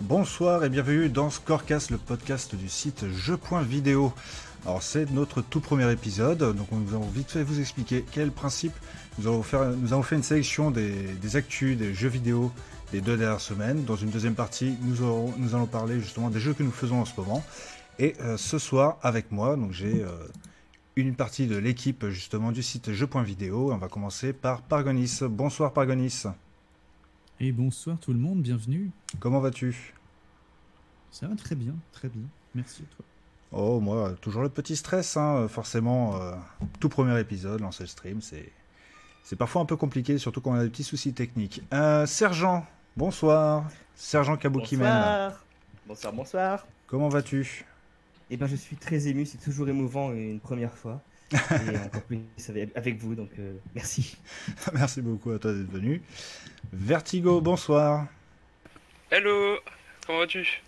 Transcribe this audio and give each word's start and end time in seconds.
Bonsoir 0.00 0.64
et 0.64 0.70
bienvenue 0.70 1.10
dans 1.10 1.28
Scorecast, 1.28 1.90
le 1.90 1.98
podcast 1.98 2.54
du 2.54 2.70
site 2.70 3.04
jeux.vidéo. 3.10 4.14
Alors 4.64 4.82
c'est 4.82 5.10
notre 5.10 5.42
tout 5.42 5.60
premier 5.60 5.92
épisode, 5.92 6.38
donc 6.56 6.72
nous 6.72 6.94
allons 6.94 7.08
vite 7.08 7.30
fait 7.30 7.42
vous 7.42 7.60
expliquer 7.60 8.06
quel 8.10 8.30
principe. 8.32 8.72
Nous 9.18 9.28
avons 9.28 10.02
fait 10.02 10.16
une 10.16 10.22
sélection 10.22 10.70
des, 10.70 11.36
actus 11.36 11.76
des 11.76 11.92
jeux 11.92 12.08
vidéo 12.08 12.50
des 12.92 13.02
deux 13.02 13.18
dernières 13.18 13.42
semaines. 13.42 13.84
Dans 13.84 13.96
une 13.96 14.08
deuxième 14.08 14.34
partie, 14.34 14.74
nous, 14.80 15.54
allons 15.54 15.66
parler 15.66 16.00
justement 16.00 16.30
des 16.30 16.40
jeux 16.40 16.54
que 16.54 16.62
nous 16.62 16.72
faisons 16.72 17.02
en 17.02 17.04
ce 17.04 17.12
moment. 17.20 17.44
Et 17.98 18.14
euh, 18.22 18.38
ce 18.38 18.58
soir, 18.58 18.96
avec 19.02 19.30
moi, 19.30 19.58
j'ai 19.70 20.02
euh, 20.02 20.08
une 20.96 21.14
partie 21.14 21.46
de 21.46 21.58
l'équipe 21.58 22.08
justement 22.08 22.52
du 22.52 22.62
site 22.62 22.92
jeux.vidéo. 22.92 23.70
On 23.70 23.76
va 23.76 23.88
commencer 23.88 24.32
par 24.32 24.62
Pargonis. 24.62 25.18
Bonsoir 25.28 25.74
Pargonis. 25.74 26.24
Et 27.42 27.52
bonsoir 27.52 27.98
tout 27.98 28.12
le 28.12 28.18
monde, 28.18 28.42
bienvenue. 28.42 28.90
Comment 29.18 29.40
vas-tu? 29.40 29.94
Ça 31.10 31.26
va 31.26 31.34
très 31.36 31.54
bien, 31.54 31.72
très 31.90 32.10
bien. 32.10 32.24
Merci 32.54 32.82
à 32.82 32.94
toi. 32.94 33.04
Oh, 33.52 33.80
moi, 33.80 34.12
toujours 34.20 34.42
le 34.42 34.50
petit 34.50 34.76
stress, 34.76 35.16
hein. 35.16 35.48
forcément. 35.48 36.20
Euh, 36.20 36.34
tout 36.80 36.90
premier 36.90 37.18
épisode, 37.18 37.62
lancer 37.62 37.84
le 37.84 37.88
stream, 37.88 38.20
c'est. 38.20 38.52
C'est 39.24 39.36
parfois 39.36 39.62
un 39.62 39.64
peu 39.64 39.76
compliqué, 39.76 40.18
surtout 40.18 40.42
quand 40.42 40.50
on 40.50 40.54
a 40.56 40.64
des 40.64 40.68
petits 40.68 40.84
soucis 40.84 41.14
techniques. 41.14 41.62
Euh, 41.72 42.04
Sergent, 42.04 42.66
bonsoir. 42.94 43.66
Sergent 43.94 44.36
Kaboukimen. 44.36 44.86
Bonsoir. 44.86 45.44
Bonsoir, 45.86 46.12
bonsoir. 46.12 46.66
Comment 46.88 47.08
vas-tu? 47.08 47.64
Eh 48.28 48.36
ben, 48.36 48.48
je 48.48 48.56
suis 48.56 48.76
très 48.76 49.06
ému, 49.08 49.24
c'est 49.24 49.38
toujours 49.38 49.66
émouvant 49.66 50.12
une 50.12 50.40
première 50.40 50.74
fois. 50.74 51.00
Et 51.32 51.76
encore 51.76 52.02
plus 52.02 52.20
avec 52.74 52.98
vous, 52.98 53.14
donc 53.14 53.30
euh, 53.38 53.54
merci. 53.74 54.16
merci 54.72 55.00
beaucoup 55.00 55.30
à 55.30 55.38
toi 55.38 55.52
d'être 55.52 55.70
venu. 55.70 56.02
Vertigo, 56.72 57.40
bonsoir. 57.40 58.06
Hello, 59.10 59.58
comment 60.06 60.20
vas-tu? 60.20 60.62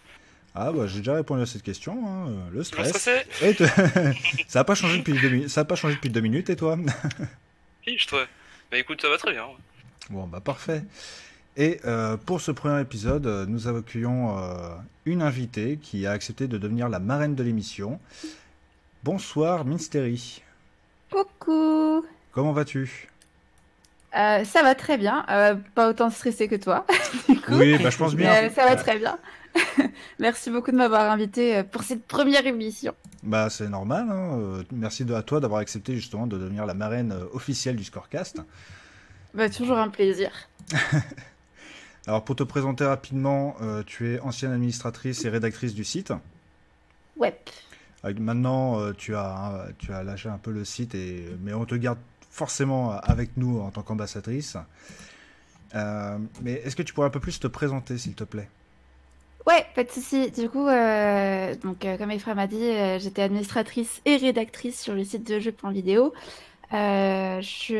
Ah 0.54 0.70
bah 0.70 0.86
j'ai 0.86 0.98
déjà 0.98 1.14
répondu 1.14 1.42
à 1.42 1.46
cette 1.46 1.62
question, 1.62 2.06
hein. 2.06 2.48
le 2.52 2.62
stress. 2.62 2.92
ça 4.48 4.58
n'a 4.58 4.64
pas 4.64 4.74
changé 4.74 4.98
depuis 4.98 5.14
deux 5.14 5.48
ça 5.48 5.62
a 5.62 5.64
pas 5.64 5.76
changé 5.76 5.94
depuis 5.94 6.10
deux 6.10 6.20
minutes 6.20 6.50
et 6.50 6.56
toi? 6.56 6.76
Oui, 7.84 7.96
je 7.98 8.06
trouve. 8.06 8.24
Bah 8.70 8.78
écoute, 8.78 9.02
ça 9.02 9.08
va 9.08 9.18
très 9.18 9.32
bien. 9.32 9.44
Bon 10.08 10.28
bah 10.28 10.38
parfait. 10.38 10.84
Et 11.56 11.80
euh, 11.84 12.16
pour 12.16 12.40
ce 12.40 12.52
premier 12.52 12.80
épisode, 12.80 13.26
nous 13.48 13.66
accueillons 13.66 14.38
euh, 14.38 14.76
une 15.04 15.20
invitée 15.20 15.78
qui 15.82 16.06
a 16.06 16.12
accepté 16.12 16.46
de 16.46 16.58
devenir 16.58 16.88
la 16.88 17.00
marraine 17.00 17.34
de 17.34 17.42
l'émission. 17.42 17.98
Bonsoir 19.02 19.64
Mystery. 19.64 20.42
Coucou. 21.12 22.06
Comment 22.32 22.52
vas-tu? 22.52 23.08
Euh, 24.16 24.44
ça 24.44 24.62
va 24.62 24.74
très 24.74 24.96
bien, 24.96 25.24
euh, 25.30 25.54
pas 25.74 25.88
autant 25.88 26.10
stressé 26.10 26.48
que 26.48 26.56
toi. 26.56 26.86
Oui, 27.48 27.76
bah, 27.82 27.90
je 27.90 27.98
pense 27.98 28.14
bien. 28.14 28.32
Euh, 28.32 28.50
ça 28.50 28.66
va 28.66 28.76
très 28.76 28.98
bien. 28.98 29.18
Merci 30.18 30.50
beaucoup 30.50 30.70
de 30.70 30.76
m'avoir 30.76 31.10
invité 31.10 31.62
pour 31.64 31.82
cette 31.82 32.06
première 32.06 32.46
émission. 32.46 32.94
Bah 33.22 33.50
c'est 33.50 33.68
normal. 33.68 34.08
Hein. 34.10 34.64
Merci 34.72 35.04
à 35.14 35.22
toi 35.22 35.40
d'avoir 35.40 35.60
accepté 35.60 35.94
justement 35.94 36.26
de 36.26 36.38
devenir 36.38 36.64
la 36.64 36.74
marraine 36.74 37.14
officielle 37.32 37.76
du 37.76 37.84
Scorecast. 37.84 38.40
Bah 39.34 39.50
toujours 39.50 39.78
un 39.78 39.88
plaisir. 39.88 40.30
Alors 42.06 42.24
pour 42.24 42.36
te 42.36 42.42
présenter 42.42 42.84
rapidement, 42.84 43.56
tu 43.86 44.14
es 44.14 44.20
ancienne 44.20 44.52
administratrice 44.52 45.24
et 45.26 45.28
rédactrice 45.28 45.74
du 45.74 45.84
site. 45.84 46.12
Ouais. 47.16 47.38
Maintenant, 48.04 48.92
tu 48.94 49.14
as 49.14 49.68
tu 49.78 49.92
as 49.92 50.02
lâché 50.02 50.28
un 50.28 50.38
peu 50.38 50.50
le 50.50 50.64
site 50.64 50.94
et 50.94 51.24
mais 51.42 51.54
on 51.54 51.64
te 51.64 51.74
garde 51.74 51.98
forcément 52.30 52.92
avec 52.92 53.36
nous 53.36 53.60
en 53.60 53.70
tant 53.70 53.82
qu'ambassadrice. 53.82 54.56
Euh, 55.74 56.18
mais 56.42 56.52
est-ce 56.64 56.76
que 56.76 56.82
tu 56.82 56.92
pourrais 56.92 57.06
un 57.06 57.10
peu 57.10 57.20
plus 57.20 57.38
te 57.40 57.46
présenter, 57.46 57.98
s'il 57.98 58.14
te 58.14 58.24
plaît? 58.24 58.48
Ouais, 59.46 59.66
pas 59.74 59.84
de 59.84 59.90
souci. 59.90 60.30
Du 60.30 60.48
coup, 60.48 60.66
euh, 60.66 61.54
donc, 61.56 61.84
euh, 61.84 61.96
comme 61.96 62.10
Ephraim 62.10 62.34
m'a 62.34 62.46
dit, 62.46 62.72
j'étais 62.98 63.22
administratrice 63.22 64.00
et 64.04 64.16
rédactrice 64.16 64.80
sur 64.80 64.94
le 64.94 65.04
site 65.04 65.26
de 65.26 65.40
jeux.vidéo. 65.40 66.12
je 66.70 67.40
suis 67.42 67.76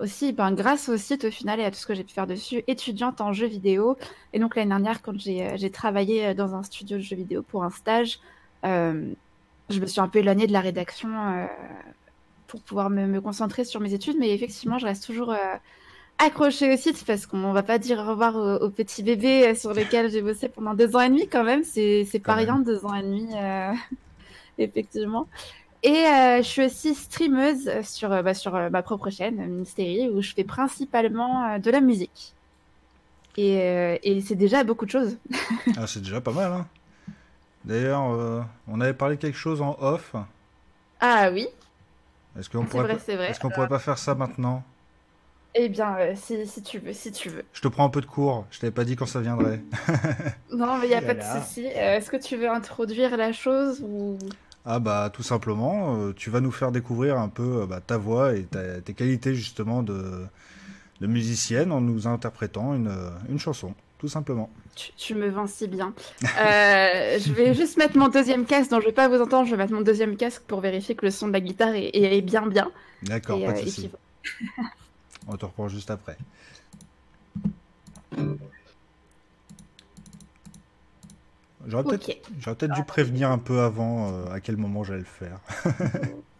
aussi, 0.00 0.32
ben, 0.32 0.52
grâce 0.52 0.88
au 0.88 0.96
site 0.96 1.24
au 1.24 1.30
final 1.30 1.60
et 1.60 1.64
à 1.64 1.70
tout 1.70 1.76
ce 1.76 1.86
que 1.86 1.94
j'ai 1.94 2.04
pu 2.04 2.12
faire 2.12 2.26
dessus, 2.26 2.64
étudiante 2.66 3.20
en 3.20 3.32
jeux 3.32 3.46
vidéo. 3.46 3.96
Et 4.32 4.38
donc 4.38 4.56
l'année 4.56 4.70
dernière, 4.70 5.02
quand 5.02 5.18
j'ai 5.18 5.70
travaillé 5.70 6.34
dans 6.34 6.54
un 6.54 6.62
studio 6.62 6.96
de 6.96 7.02
jeux 7.02 7.16
vidéo 7.16 7.42
pour 7.42 7.62
un 7.64 7.70
stage, 7.70 8.18
je 9.70 9.80
me 9.80 9.86
suis 9.86 10.00
un 10.00 10.08
peu 10.08 10.18
éloignée 10.18 10.46
de 10.46 10.52
la 10.52 10.60
rédaction 10.60 11.08
pour 12.54 12.62
pouvoir 12.62 12.88
me, 12.88 13.20
concentrer 13.20 13.64
sur 13.64 13.80
mes 13.80 13.94
études. 13.94 14.16
Mais 14.18 14.32
effectivement, 14.32 14.78
je 14.78 14.86
reste 14.86 15.04
toujours 15.04 15.32
euh, 15.32 15.56
accrochée 16.18 16.72
au 16.72 16.76
site 16.76 17.04
parce 17.04 17.26
qu'on 17.26 17.52
va 17.52 17.64
pas 17.64 17.78
dire 17.78 17.98
au 17.98 18.04
revoir 18.10 18.36
au, 18.36 18.70
petit 18.70 19.02
bébé 19.02 19.48
euh, 19.48 19.54
sur 19.56 19.74
lequel 19.74 20.08
j'ai 20.08 20.22
bossé 20.22 20.48
pendant 20.48 20.74
deux 20.74 20.94
ans 20.94 21.00
et 21.00 21.08
demi 21.08 21.28
quand 21.28 21.42
même. 21.42 21.64
C'est 21.64 22.22
pas 22.24 22.34
rien, 22.34 22.60
deux 22.60 22.84
ans 22.84 22.94
et 22.94 23.02
demi, 23.02 23.28
euh, 23.34 23.72
effectivement. 24.58 25.26
Et 25.82 26.04
je 26.38 26.42
suis 26.44 26.64
aussi 26.64 26.94
streameuse 26.94 27.68
sur, 27.82 28.08
bah, 28.08 28.32
sur 28.32 28.52
ma 28.70 28.82
propre 28.82 29.10
chaîne, 29.10 29.44
Mystery, 29.48 30.08
où 30.08 30.22
je 30.22 30.32
fais 30.32 30.44
principalement 30.44 31.58
de 31.58 31.70
la 31.70 31.82
musique. 31.82 32.32
Et, 33.36 33.98
et 34.02 34.20
c'est 34.22 34.34
déjà 34.34 34.64
beaucoup 34.64 34.86
de 34.86 34.90
choses. 34.90 35.18
ah, 35.76 35.86
c'est 35.86 36.00
déjà 36.00 36.22
pas 36.22 36.32
mal. 36.32 36.52
Hein. 36.52 36.66
D'ailleurs, 37.64 38.02
on 38.68 38.80
avait 38.80 38.94
parlé 38.94 39.16
quelque 39.16 39.38
chose 39.38 39.62
en 39.62 39.76
off. 39.80 40.14
Ah 41.00 41.30
oui, 41.32 41.48
est-ce 42.38 42.50
qu'on 42.50 42.64
pourrait, 42.64 42.92
est 42.92 43.38
qu'on 43.38 43.50
pourrait 43.50 43.68
pas 43.68 43.78
faire 43.78 43.98
ça 43.98 44.14
maintenant? 44.14 44.64
Eh 45.54 45.68
bien, 45.68 45.96
euh, 45.98 46.14
si, 46.16 46.44
si, 46.48 46.62
tu 46.62 46.80
veux, 46.80 46.92
si 46.92 47.12
tu 47.12 47.28
veux. 47.28 47.44
Je 47.52 47.60
te 47.60 47.68
prends 47.68 47.84
un 47.84 47.88
peu 47.88 48.00
de 48.00 48.06
cours. 48.06 48.44
Je 48.50 48.58
t'avais 48.58 48.72
pas 48.72 48.84
dit 48.84 48.96
quand 48.96 49.06
ça 49.06 49.20
viendrait. 49.20 49.62
non, 50.52 50.78
mais 50.78 50.88
il 50.88 50.90
y 50.90 50.94
a 50.94 51.02
pas 51.02 51.14
de 51.14 51.22
souci. 51.22 51.66
Euh, 51.66 51.96
est-ce 51.96 52.10
que 52.10 52.16
tu 52.16 52.36
veux 52.36 52.50
introduire 52.50 53.16
la 53.16 53.32
chose 53.32 53.80
ou? 53.82 54.18
Ah 54.66 54.80
bah 54.80 55.10
tout 55.12 55.22
simplement, 55.22 55.96
euh, 55.98 56.12
tu 56.14 56.30
vas 56.30 56.40
nous 56.40 56.50
faire 56.50 56.72
découvrir 56.72 57.18
un 57.18 57.28
peu 57.28 57.66
bah, 57.66 57.80
ta 57.86 57.98
voix 57.98 58.34
et 58.34 58.46
tes 58.82 58.94
qualités 58.94 59.34
justement 59.34 59.82
de, 59.82 60.26
de 61.02 61.06
musicienne 61.06 61.70
en 61.70 61.82
nous 61.82 62.08
interprétant 62.08 62.74
une, 62.74 62.90
une 63.28 63.38
chanson 63.38 63.74
tout 64.04 64.10
simplement. 64.10 64.50
Tu, 64.98 65.14
me 65.14 65.30
vends 65.30 65.46
si 65.46 65.66
bien. 65.66 65.94
Euh, 66.24 67.18
je 67.18 67.32
vais 67.32 67.54
juste 67.54 67.78
mettre 67.78 67.96
mon 67.96 68.08
deuxième 68.08 68.44
casque, 68.44 68.70
donc 68.70 68.82
je 68.82 68.86
vais 68.88 68.92
pas 68.92 69.08
vous 69.08 69.18
entendre, 69.18 69.46
je 69.46 69.52
vais 69.52 69.56
mettre 69.56 69.72
mon 69.72 69.80
deuxième 69.80 70.18
casque 70.18 70.42
pour 70.42 70.60
vérifier 70.60 70.94
que 70.94 71.06
le 71.06 71.10
son 71.10 71.26
de 71.28 71.32
la 71.32 71.40
guitare 71.40 71.72
est, 71.74 72.20
bien 72.20 72.46
bien. 72.46 72.70
D'accord, 73.02 73.40
pas 73.40 73.52
de 73.52 73.58
euh, 73.60 73.62
souci. 73.62 73.90
On 75.26 75.38
te 75.38 75.46
reprend 75.46 75.68
juste 75.68 75.90
après. 75.90 76.18
J'aurais 81.66 81.84
peut-être 81.84 82.74
dû 82.74 82.84
prévenir 82.84 83.30
un 83.30 83.38
peu 83.38 83.60
avant 83.60 84.12
euh, 84.12 84.34
à 84.34 84.40
quel 84.40 84.58
moment 84.58 84.84
j'allais 84.84 84.98
le 84.98 85.04
faire. 85.06 85.40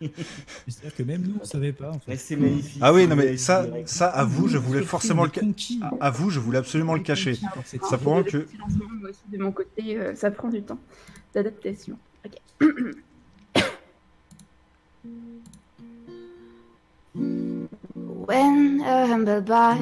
C'est-à-dire 0.68 0.94
que 0.96 1.02
même 1.02 1.22
nous, 1.22 1.38
on 1.40 1.44
savait 1.44 1.72
pas. 1.72 1.90
En 1.90 1.98
fait. 1.98 2.16
C'est 2.16 2.36
magnifique. 2.36 2.78
Ah 2.80 2.92
oui, 2.92 3.06
non 3.06 3.16
mais 3.16 3.36
ça, 3.36 3.66
ça, 3.86 4.08
à 4.08 4.24
vous, 4.24 4.48
je 4.48 4.58
voulais 4.58 4.82
forcément 4.82 5.24
le 5.24 5.30
cacher. 5.30 5.80
À 6.00 6.10
vous, 6.10 6.30
je 6.30 6.38
voulais 6.40 6.58
absolument 6.58 6.94
le 6.94 7.00
cacher. 7.00 7.38
Ça 7.82 7.98
prend 7.98 8.22
que. 8.22 8.46
De 9.32 9.38
mon 9.38 9.52
côté, 9.52 9.96
euh, 9.96 10.14
ça 10.14 10.30
prend 10.30 10.48
du 10.48 10.62
temps 10.62 10.78
d'adaptation. 11.34 11.98
Ok. 12.24 12.32
When 18.28 18.82
a 18.84 19.06
humble 19.06 19.40
by 19.40 19.78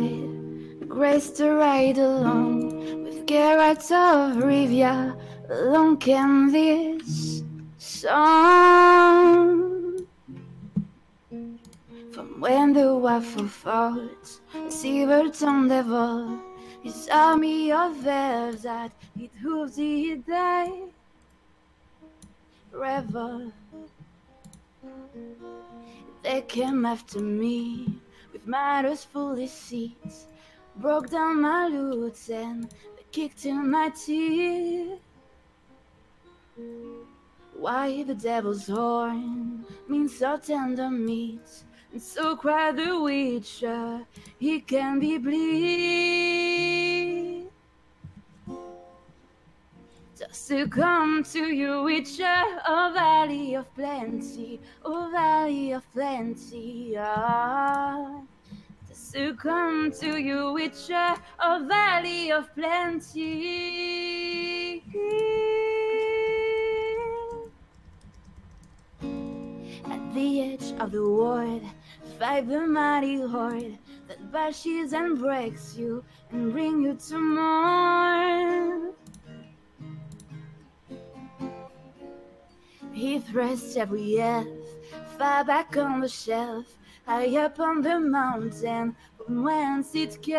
grace 0.87 1.31
to 1.33 1.51
ride 1.57 1.99
along 1.99 3.03
with 3.03 3.27
Geralt 3.27 3.91
of 3.91 4.37
Rivia, 4.43 5.17
long 5.51 5.97
can 5.99 6.53
this 6.53 7.43
song. 7.79 9.76
When 12.17 12.73
the 12.73 12.97
waffle 12.97 13.47
falls, 13.47 14.41
receivers 14.55 15.43
on 15.43 15.69
the 15.69 15.83
wall, 15.83 16.39
his 16.83 17.09
army 17.13 17.71
of 17.71 18.07
elves 18.07 18.63
that 18.63 18.93
it 19.21 19.31
hooves 19.43 19.77
the 19.77 20.17
day. 20.27 20.85
Revel. 22.73 23.53
They 26.23 26.41
came 26.41 26.87
after 26.87 27.21
me 27.21 28.01
with 28.33 28.47
matters 28.47 29.05
fully 29.05 29.47
seats, 29.47 30.27
broke 30.77 31.11
down 31.11 31.43
my 31.43 31.69
lutes 31.69 32.31
and 32.31 32.73
kicked 33.13 33.45
in 33.45 33.71
my 33.71 33.91
teeth. 33.91 35.01
Why 37.55 38.03
the 38.05 38.15
devil's 38.15 38.69
horn 38.69 39.67
means 39.87 40.19
so 40.19 40.39
tender 40.39 40.89
meat 40.89 41.65
so 42.01 42.37
cried 42.37 42.77
the 42.77 43.01
witcher, 43.01 44.07
he 44.39 44.61
can 44.61 44.99
be 45.01 45.19
bleed. 45.19 46.57
Just 50.19 50.49
to 50.49 50.67
come 50.69 51.23
to 51.25 51.41
you, 51.53 51.83
witcher, 51.83 52.25
a 52.67 52.91
valley 52.95 53.55
of 53.55 53.73
plenty, 53.75 54.59
a 54.85 55.11
valley 55.11 55.73
of 55.73 55.83
plenty. 55.93 56.97
Ah. 56.99 58.23
to 59.13 59.35
come 59.35 59.91
to 59.93 60.17
you 60.19 60.53
witcher, 60.53 61.15
a 61.39 61.61
valley 61.65 62.31
of 62.33 62.53
plenty. 62.55 63.23
At 69.91 70.15
the 70.15 70.43
edge 70.43 70.73
of 70.81 70.93
the 70.93 71.03
wood, 71.03 71.63
fight 72.19 72.49
the 72.49 72.61
mighty 72.67 73.21
horde 73.21 73.79
that 74.09 74.33
bashes 74.33 74.93
and 74.93 75.19
breaks 75.19 75.77
you 75.77 76.05
and 76.31 76.53
bring 76.53 76.83
you 76.83 76.95
to 77.09 77.19
more. 77.19 78.93
He 82.93 83.19
thrusts 83.19 83.77
every 83.77 84.19
F 84.19 84.47
far 85.19 85.45
back 85.45 85.77
on 85.77 86.01
the 86.01 86.09
shelf, 86.09 86.79
high 87.07 87.37
up 87.37 87.61
on 87.61 87.83
the 87.83 88.01
mountain 88.01 88.97
from 89.17 89.43
whence 89.45 89.95
it 89.95 90.23
came. 90.23 90.37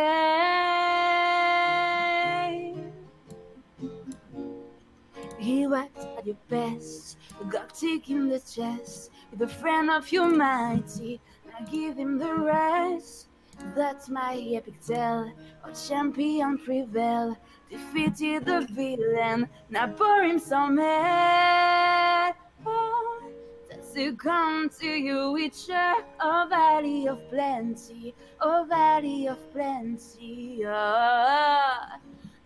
He 5.37 5.67
whacked 5.67 5.99
at 6.17 6.25
your 6.25 6.37
best, 6.49 7.17
a 7.39 7.45
Gothic 7.45 8.09
in 8.09 8.27
the 8.29 8.39
chest, 8.39 9.11
with 9.31 9.41
a 9.43 9.47
friend 9.47 9.91
of 9.91 10.05
humanity. 10.05 11.21
Now 11.59 11.65
give 11.71 11.97
him 11.97 12.19
the 12.19 12.33
rest. 12.33 13.27
That's 13.75 14.09
my 14.09 14.35
epic 14.35 14.79
tale. 14.85 15.31
Our 15.63 15.71
champion 15.71 16.59
prevail, 16.59 17.35
defeated 17.69 18.45
the 18.45 18.67
villain. 18.71 19.49
Now 19.69 19.87
pour 19.87 20.23
him 20.23 20.37
some 20.39 20.77
air. 20.77 22.35
Oh, 22.65 23.23
that's 23.69 23.91
to 23.93 24.15
come 24.15 24.69
to 24.79 24.87
you 24.87 25.31
a, 25.69 25.95
a 26.19 26.47
valley 26.47 27.07
of 27.07 27.27
plenty, 27.29 28.13
a 28.39 28.65
valley 28.65 29.27
of 29.27 29.51
plenty. 29.51 30.63
Oh, 30.65 31.75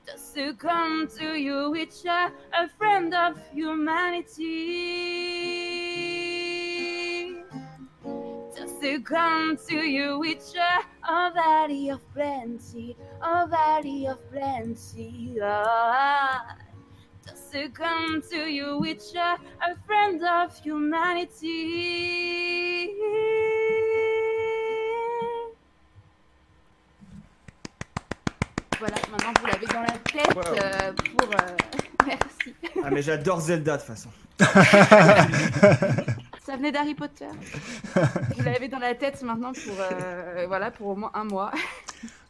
just 0.06 0.36
to 0.36 0.54
come 0.54 1.10
to 1.18 1.38
you 1.38 1.72
with 1.72 2.06
a, 2.06 2.32
a 2.54 2.70
friend 2.78 3.14
of 3.14 3.38
humanity. 3.52 5.42
To 8.82 9.00
come 9.02 9.58
to 9.70 9.76
you 9.76 10.18
with 10.20 10.54
a, 10.58 11.12
a 11.12 11.32
valley 11.34 11.90
of 11.90 12.00
plenty, 12.14 12.96
a 13.22 13.48
valley 13.48 14.08
of 14.08 14.18
plenty. 14.32 15.38
Ah, 15.42 16.44
just 17.28 17.52
to 17.54 17.70
come 17.70 18.22
to 18.32 18.38
you 18.50 18.80
with 18.80 19.04
a, 19.16 19.38
a 19.70 19.76
friend 19.86 20.24
of 20.24 20.58
humanity. 20.64 22.96
Voilà, 28.80 28.96
maintenant 29.12 29.34
vous 29.40 29.46
l'avez 29.48 29.68
dans 29.68 29.82
la 29.82 29.98
tête 30.12 30.36
Wow. 30.36 30.42
euh, 30.56 30.94
pour. 31.18 31.30
euh, 31.30 31.56
Merci. 32.08 32.56
Ah, 32.84 32.90
mais 32.92 33.02
j'adore 33.04 33.40
Zelda 33.42 33.78
de 33.78 33.84
toute 33.84 33.96
façon. 33.96 34.10
Ça 36.52 36.58
venait 36.58 36.74
d'Harry 36.74 36.96
Potter. 36.96 37.30
Vous 37.96 38.44
l'avez 38.44 38.68
dans 38.68 38.78
la 38.78 38.94
tête 38.94 39.22
maintenant 39.24 39.54
pour, 39.54 39.74
euh, 39.80 40.44
voilà, 40.50 40.70
pour 40.70 40.88
au 40.88 40.96
moins 40.98 41.12
un 41.14 41.24
mois. 41.24 41.50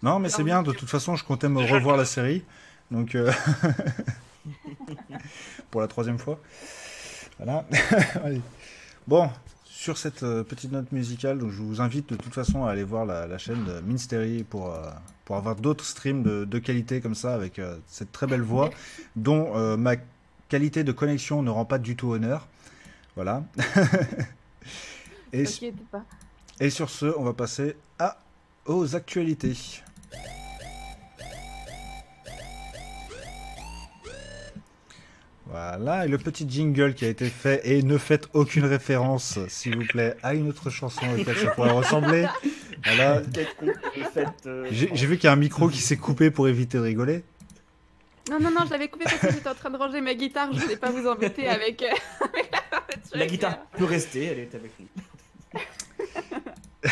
Non, 0.03 0.19
mais 0.19 0.29
c'est 0.29 0.43
bien. 0.43 0.61
De 0.61 0.71
toute 0.71 0.89
façon, 0.89 1.15
je 1.15 1.25
comptais 1.25 1.49
me 1.49 1.59
revoir 1.59 1.97
la 1.97 2.05
série. 2.05 2.43
Donc, 2.91 3.15
euh, 3.15 3.31
pour 5.71 5.81
la 5.81 5.87
troisième 5.87 6.19
fois. 6.19 6.39
Voilà. 7.39 7.65
Allez. 8.23 8.41
Bon, 9.07 9.27
sur 9.65 9.97
cette 9.97 10.21
euh, 10.21 10.43
petite 10.43 10.71
note 10.71 10.91
musicale, 10.91 11.39
donc, 11.39 11.49
je 11.49 11.63
vous 11.63 11.81
invite 11.81 12.09
de 12.09 12.15
toute 12.15 12.35
façon 12.35 12.63
à 12.65 12.69
aller 12.69 12.83
voir 12.83 13.07
la, 13.07 13.25
la 13.25 13.39
chaîne 13.39 13.63
de 13.63 13.79
Minstery 13.79 14.43
pour, 14.43 14.71
euh, 14.71 14.83
pour 15.25 15.35
avoir 15.35 15.55
d'autres 15.55 15.83
streams 15.83 16.21
de, 16.21 16.45
de 16.45 16.59
qualité 16.59 17.01
comme 17.01 17.15
ça, 17.15 17.33
avec 17.33 17.57
euh, 17.57 17.75
cette 17.87 18.11
très 18.11 18.27
belle 18.27 18.43
voix, 18.43 18.69
dont 19.15 19.77
ma 19.77 19.95
qualité 20.47 20.83
de 20.83 20.91
connexion 20.91 21.41
ne 21.41 21.49
rend 21.49 21.65
pas 21.65 21.79
du 21.79 21.95
tout 21.95 22.11
honneur. 22.11 22.47
Voilà. 23.15 23.43
Et, 25.33 25.43
T'inquiète 25.45 25.75
pas. 25.89 26.03
et 26.59 26.69
sur 26.69 26.89
ce, 26.89 27.05
on 27.17 27.23
va 27.23 27.31
passer 27.33 27.77
à, 27.99 28.17
aux 28.65 28.95
actualités. 28.97 29.55
Voilà, 35.45 36.05
et 36.05 36.07
le 36.07 36.17
petit 36.17 36.45
jingle 36.49 36.93
qui 36.93 37.03
a 37.03 37.09
été 37.09 37.25
fait, 37.29 37.61
et 37.65 37.83
ne 37.83 37.97
faites 37.97 38.27
aucune 38.33 38.63
référence, 38.65 39.37
s'il 39.49 39.75
vous 39.77 39.85
plaît, 39.85 40.15
à 40.23 40.33
une 40.33 40.47
autre 40.47 40.69
chanson 40.69 41.01
à 41.03 41.17
laquelle 41.17 41.35
ça 41.37 41.47
pourrait 41.51 41.71
ressembler. 41.71 42.25
Voilà, 42.85 43.21
euh, 44.47 44.67
j'ai 44.71 45.05
vu 45.05 45.17
qu'il 45.17 45.25
y 45.25 45.27
a 45.27 45.33
un 45.33 45.35
micro 45.35 45.67
qui 45.67 45.79
s'est 45.79 45.97
coupé 45.97 46.31
pour 46.31 46.47
éviter 46.47 46.77
de 46.77 46.83
rigoler. 46.83 47.23
Non, 48.29 48.39
non, 48.39 48.51
non, 48.51 48.65
je 48.65 48.71
l'avais 48.71 48.87
coupé 48.87 49.05
parce 49.05 49.17
que 49.19 49.31
j'étais 49.31 49.49
en 49.49 49.55
train 49.55 49.69
de 49.69 49.77
ranger 49.77 49.99
ma 50.01 50.13
guitare. 50.13 50.53
Je 50.53 50.59
voulais 50.59 50.77
pas 50.77 50.91
vous 50.91 51.07
embêter 51.07 51.47
avec, 51.49 51.81
euh, 51.81 51.87
avec 52.33 52.51
la 52.51 53.19
La 53.19 53.25
guitare 53.27 53.57
peut 53.77 53.85
rester, 53.85 54.25
elle 54.25 54.39
est 54.39 54.55
avec 54.55 54.71
nous. 54.79 54.87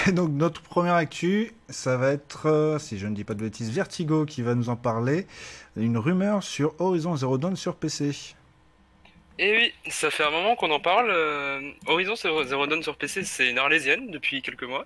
Donc 0.14 0.30
notre 0.32 0.62
première 0.62 0.96
actu, 0.96 1.52
ça 1.70 1.98
va 1.98 2.12
être, 2.12 2.48
euh, 2.48 2.80
si 2.80 2.98
je 3.00 3.08
ne 3.08 3.16
dis 3.16 3.24
pas 3.24 3.34
de 3.34 3.42
bêtises, 3.42 3.72
Vertigo 3.72 4.26
qui 4.26 4.42
va 4.42 4.56
nous 4.56 4.70
en 4.70 4.76
parler. 4.76 5.26
Une 5.76 5.98
rumeur 5.98 6.44
sur 6.44 6.74
Horizon 6.80 7.16
Zero 7.16 7.38
Dawn 7.38 7.56
sur 7.56 7.76
PC. 7.76 8.12
Et 9.42 9.56
oui, 9.56 9.74
ça 9.90 10.12
fait 10.12 10.24
un 10.24 10.32
moment 10.32 10.56
qu'on 10.56 10.70
en 10.72 10.82
parle. 10.82 11.10
euh, 11.10 11.72
Horizon 11.86 12.16
Zero 12.16 12.68
Dawn 12.68 12.84
sur 12.84 12.98
PC, 12.98 13.24
c'est 13.24 13.50
une 13.50 13.58
arlésienne 13.58 14.12
depuis 14.12 14.42
quelques 14.42 14.64
mois. 14.64 14.86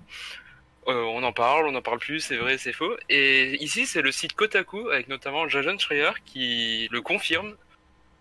Euh, 0.87 1.03
on 1.03 1.23
en 1.23 1.31
parle, 1.31 1.67
on 1.67 1.71
n'en 1.71 1.81
parle 1.81 1.99
plus, 1.99 2.19
c'est 2.19 2.35
vrai, 2.35 2.57
c'est 2.57 2.73
faux. 2.73 2.95
Et 3.09 3.63
ici, 3.63 3.85
c'est 3.85 4.01
le 4.01 4.11
site 4.11 4.33
Kotaku, 4.33 4.89
avec 4.89 5.07
notamment 5.07 5.47
Jason 5.47 5.77
Schreier, 5.77 6.11
qui 6.25 6.87
le 6.91 7.01
confirme. 7.01 7.55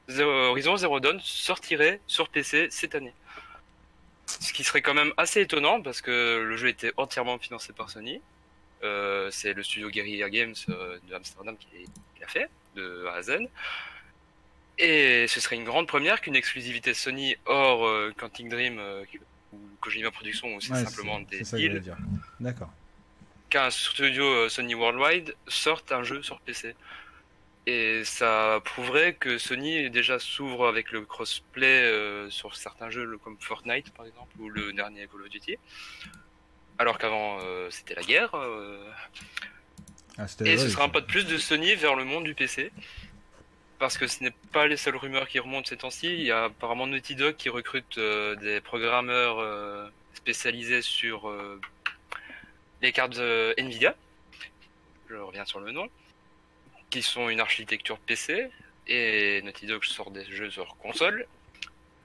Horizon 0.09 0.76
Zero 0.76 1.00
Dawn 1.00 1.21
sortirait 1.21 2.00
sur 2.07 2.28
PC 2.28 2.69
cette 2.71 2.95
année. 2.95 3.14
Ce 4.26 4.52
qui 4.52 4.64
serait 4.64 4.83
quand 4.83 4.95
même 4.95 5.12
assez 5.16 5.40
étonnant, 5.40 5.81
parce 5.81 6.00
que 6.00 6.42
le 6.42 6.57
jeu 6.57 6.69
était 6.69 6.92
entièrement 6.97 7.38
financé 7.38 7.73
par 7.73 7.90
Sony. 7.90 8.21
Euh, 8.85 9.28
c'est 9.31 9.54
le 9.54 9.62
studio 9.62 9.90
Guerrilla 9.90 10.28
Games 10.28 10.54
euh, 10.69 10.99
de 11.09 11.14
Amsterdam 11.14 11.57
qui, 11.57 11.87
l'a 12.21 12.28
fait, 12.28 12.49
de 12.76 13.07
A 13.07 13.14
à 13.14 13.23
Z. 13.23 13.38
Et 14.78 15.26
ce 15.28 15.40
serait 15.40 15.57
une 15.57 15.64
grande 15.64 15.87
première 15.87 16.21
qu'une 16.21 16.37
exclusivité 16.37 16.95
Sony 16.95 17.37
hors 17.47 17.88
Quantic 18.16 18.49
Dream 18.49 18.81
ou 19.52 19.59
Kojima 19.80 20.11
Productions, 20.11 20.61
c'est 20.61 20.73
Ouais, 20.73 20.85
simplement 20.85 21.21
des 21.21 21.40
deals, 21.42 21.80
dire. 21.80 21.97
D'accord. 22.40 22.71
qu'un 23.50 23.71
studio 23.71 24.25
euh, 24.25 24.49
Sony 24.49 24.75
Worldwide 24.75 25.35
sorte 25.49 25.92
un 25.92 26.02
jeu 26.02 26.23
sur 26.23 26.40
PC. 26.40 26.75
Et 27.66 28.02
ça 28.04 28.61
prouverait 28.64 29.14
que 29.14 29.38
Sony 29.38 29.88
déjà 29.88 30.18
s'ouvre 30.18 30.66
avec 30.66 30.90
le 30.90 31.02
crossplay 31.04 31.66
euh, 31.85 32.28
sur 32.28 32.56
certains 32.56 32.90
jeux 32.90 33.16
comme 33.23 33.37
Fortnite 33.38 33.90
par 33.94 34.04
exemple 34.04 34.32
ou 34.40 34.49
le 34.49 34.73
dernier 34.73 35.06
Call 35.06 35.23
of 35.23 35.28
Duty. 35.28 35.56
Alors 36.78 36.99
qu'avant 36.99 37.38
euh, 37.40 37.68
c'était 37.71 37.94
la 37.94 38.02
guerre. 38.02 38.35
euh, 38.35 38.85
Ah, 40.18 40.26
et 40.40 40.56
vrai, 40.56 40.59
ce 40.59 40.68
sera 40.68 40.85
un 40.85 40.88
pas 40.88 41.00
de 41.00 41.06
plus 41.06 41.25
de 41.25 41.38
Sony 41.38 41.75
vers 41.76 41.94
le 41.94 42.04
monde 42.04 42.25
du 42.25 42.35
PC. 42.35 42.73
Parce 43.82 43.98
que 43.98 44.06
ce 44.06 44.22
n'est 44.22 44.34
pas 44.52 44.68
les 44.68 44.76
seules 44.76 44.94
rumeurs 44.94 45.26
qui 45.26 45.40
remontent 45.40 45.68
ces 45.68 45.76
temps-ci. 45.76 46.06
Il 46.06 46.22
y 46.22 46.30
a 46.30 46.44
apparemment 46.44 46.86
Naughty 46.86 47.16
Dog 47.16 47.34
qui 47.34 47.48
recrute 47.48 47.98
euh, 47.98 48.36
des 48.36 48.60
programmeurs 48.60 49.40
euh, 49.40 49.88
spécialisés 50.14 50.82
sur 50.82 51.28
euh, 51.28 51.60
les 52.80 52.92
cartes 52.92 53.18
Nvidia. 53.58 53.96
Je 55.10 55.16
reviens 55.16 55.44
sur 55.44 55.58
le 55.58 55.72
nom. 55.72 55.88
Qui 56.90 57.02
sont 57.02 57.28
une 57.28 57.40
architecture 57.40 57.98
PC. 57.98 58.50
Et 58.86 59.42
Naughty 59.42 59.66
Dog 59.66 59.82
sort 59.82 60.12
des 60.12 60.26
jeux 60.26 60.52
sur 60.52 60.76
console. 60.76 61.26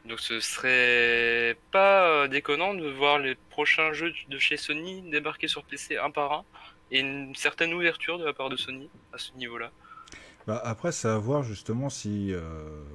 Donc 0.05 0.19
ce 0.19 0.39
serait 0.39 1.55
pas 1.69 2.27
déconnant 2.27 2.73
de 2.73 2.89
voir 2.89 3.19
les 3.19 3.35
prochains 3.51 3.93
jeux 3.93 4.15
de 4.29 4.39
chez 4.39 4.57
Sony 4.57 5.03
débarquer 5.11 5.47
sur 5.47 5.63
PC 5.63 5.97
un 5.97 6.09
par 6.09 6.33
un 6.33 6.45
et 6.89 7.01
une 7.01 7.35
certaine 7.35 7.71
ouverture 7.71 8.17
de 8.17 8.25
la 8.25 8.33
part 8.33 8.49
de 8.49 8.57
Sony 8.57 8.89
à 9.13 9.19
ce 9.19 9.31
niveau-là. 9.33 9.71
Bah, 10.47 10.61
après, 10.63 10.91
c'est 10.91 11.07
à 11.09 11.17
voir 11.17 11.43
justement 11.43 11.89
si, 11.89 12.31
euh, 12.33 12.41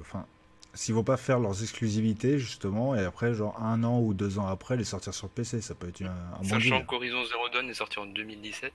enfin, 0.01 0.25
s'ils 0.73 0.95
vont 0.95 1.03
pas 1.03 1.17
faire 1.17 1.39
leurs 1.39 1.61
exclusivités 1.61 2.39
justement, 2.39 2.95
et 2.95 3.03
après, 3.05 3.33
genre 3.35 3.61
un 3.61 3.83
an 3.83 3.99
ou 3.99 4.13
deux 4.15 4.39
ans 4.39 4.47
après, 4.47 4.75
les 4.75 4.83
sortir 4.83 5.13
sur 5.13 5.29
PC, 5.29 5.61
ça 5.61 5.75
peut 5.75 5.87
être 5.89 6.01
un, 6.01 6.07
un 6.07 6.37
bon 6.41 6.43
Sachant 6.49 6.83
qu'Horizon 6.83 7.23
Zero 7.25 7.49
Dawn 7.49 7.69
est 7.69 7.73
sorti 7.75 7.99
en 7.99 8.07
2017. 8.07 8.73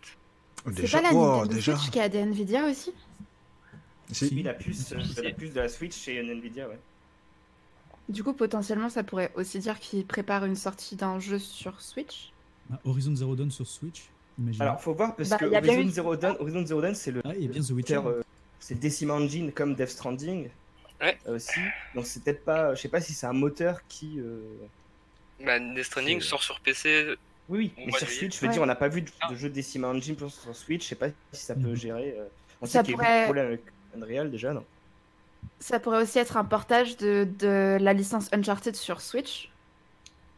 C'est 0.66 0.74
Déjà, 0.74 0.98
pas 1.02 1.10
la 1.10 1.14
wow, 1.14 1.36
Nintendo 1.38 1.54
déjà. 1.54 1.76
Switch 1.76 1.90
qui 1.90 2.00
a 2.00 2.08
des 2.08 2.18
Nvidia 2.18 2.66
aussi 2.66 2.92
Si. 4.12 4.30
Oui, 4.32 4.42
la 4.42 4.54
puce, 4.54 4.92
euh, 4.92 5.22
la 5.22 5.30
puce 5.32 5.52
de 5.52 5.60
la 5.60 5.68
Switch 5.68 5.96
chez 5.96 6.20
Nvidia, 6.22 6.68
ouais. 6.68 6.78
Du 8.08 8.22
coup, 8.24 8.32
potentiellement, 8.32 8.88
ça 8.88 9.02
pourrait 9.04 9.32
aussi 9.34 9.58
dire 9.58 9.78
qu'ils 9.80 10.06
préparent 10.06 10.44
une 10.44 10.56
sortie 10.56 10.96
d'un 10.96 11.18
jeu 11.18 11.38
sur 11.38 11.80
Switch. 11.80 12.30
Ah, 12.72 12.78
Horizon 12.84 13.14
Zero 13.16 13.34
Dawn 13.36 13.50
sur 13.50 13.66
Switch, 13.66 14.04
imagine. 14.38 14.62
Alors, 14.62 14.80
faut 14.80 14.94
voir 14.94 15.14
parce 15.16 15.28
Bah, 15.30 15.36
que 15.38 15.46
y 15.46 15.56
a 15.56 15.60
bien 15.60 15.72
Horizon 15.74 15.88
eu- 15.88 15.92
Zero 15.92 16.16
Dawn, 16.16 16.36
Horizon 16.38 16.64
Zero 16.66 16.80
Dawn, 16.80 16.94
c'est 16.94 17.10
le 17.10 17.22
ah, 17.24 17.34
et 17.34 17.48
bien 17.48 17.60
The 17.62 17.70
Witcher. 17.70 17.96
euh, 18.04 18.22
c'est 18.60 18.78
Decima 18.78 19.14
Engine 19.14 19.52
comme 19.52 19.74
Death 19.74 19.88
Stranding 19.90 20.50
Ouais. 21.00 21.16
euh, 21.26 21.36
aussi. 21.36 21.60
Donc 21.94 22.06
c'est 22.06 22.22
peut-être 22.24 22.44
pas, 22.44 22.74
je 22.74 22.80
sais 22.82 22.88
pas 22.88 23.00
si 23.00 23.12
c'est 23.12 23.26
un 23.26 23.32
moteur 23.32 23.80
qui. 23.88 24.18
euh, 24.18 24.40
Bah, 25.44 25.58
Death 25.60 25.84
Stranding 25.84 26.20
C'est- 26.20 26.28
sort 26.28 26.42
sur 26.42 26.58
PC 26.60 27.14
Oui, 27.48 27.72
oui, 27.78 27.84
mais 27.86 27.92
sur 27.92 28.08
Switch, 28.10 28.34
je 28.36 28.40
veux 28.40 28.48
Ouais. 28.48 28.52
dire, 28.52 28.62
on 28.62 28.66
n'a 28.66 28.74
pas 28.74 28.88
vu 28.88 29.02
de, 29.02 29.10
Ah. 29.20 29.30
de 29.30 29.36
jeu 29.36 29.48
Decima 29.48 29.88
Engine 29.88 30.16
pour- 30.16 30.30
sur 30.30 30.54
Switch. 30.54 30.82
Je 30.84 30.88
sais 30.88 30.94
pas 30.96 31.08
si 31.32 31.44
ça 31.44 31.54
peut 31.54 31.60
Mhm. 31.68 31.74
gérer. 31.76 32.14
euh, 32.18 32.26
On 32.60 32.66
Ça 32.66 32.80
sait 32.80 32.86
qu'il 32.86 32.90
y 32.90 32.92
a 32.92 32.92
eu 32.92 32.96
beaucoup 32.96 33.04
pourrait- 33.06 33.20
de 33.20 33.24
problèmes 33.24 33.46
avec 33.46 33.62
Unreal 33.96 34.30
déjà, 34.32 34.52
non? 34.52 34.64
Ça 35.60 35.78
pourrait 35.80 36.02
aussi 36.02 36.18
être 36.18 36.36
un 36.36 36.44
portage 36.44 36.96
de, 36.96 37.26
de 37.38 37.78
la 37.80 37.92
licence 37.92 38.28
Uncharted 38.32 38.74
sur 38.74 39.00
Switch. 39.00 39.50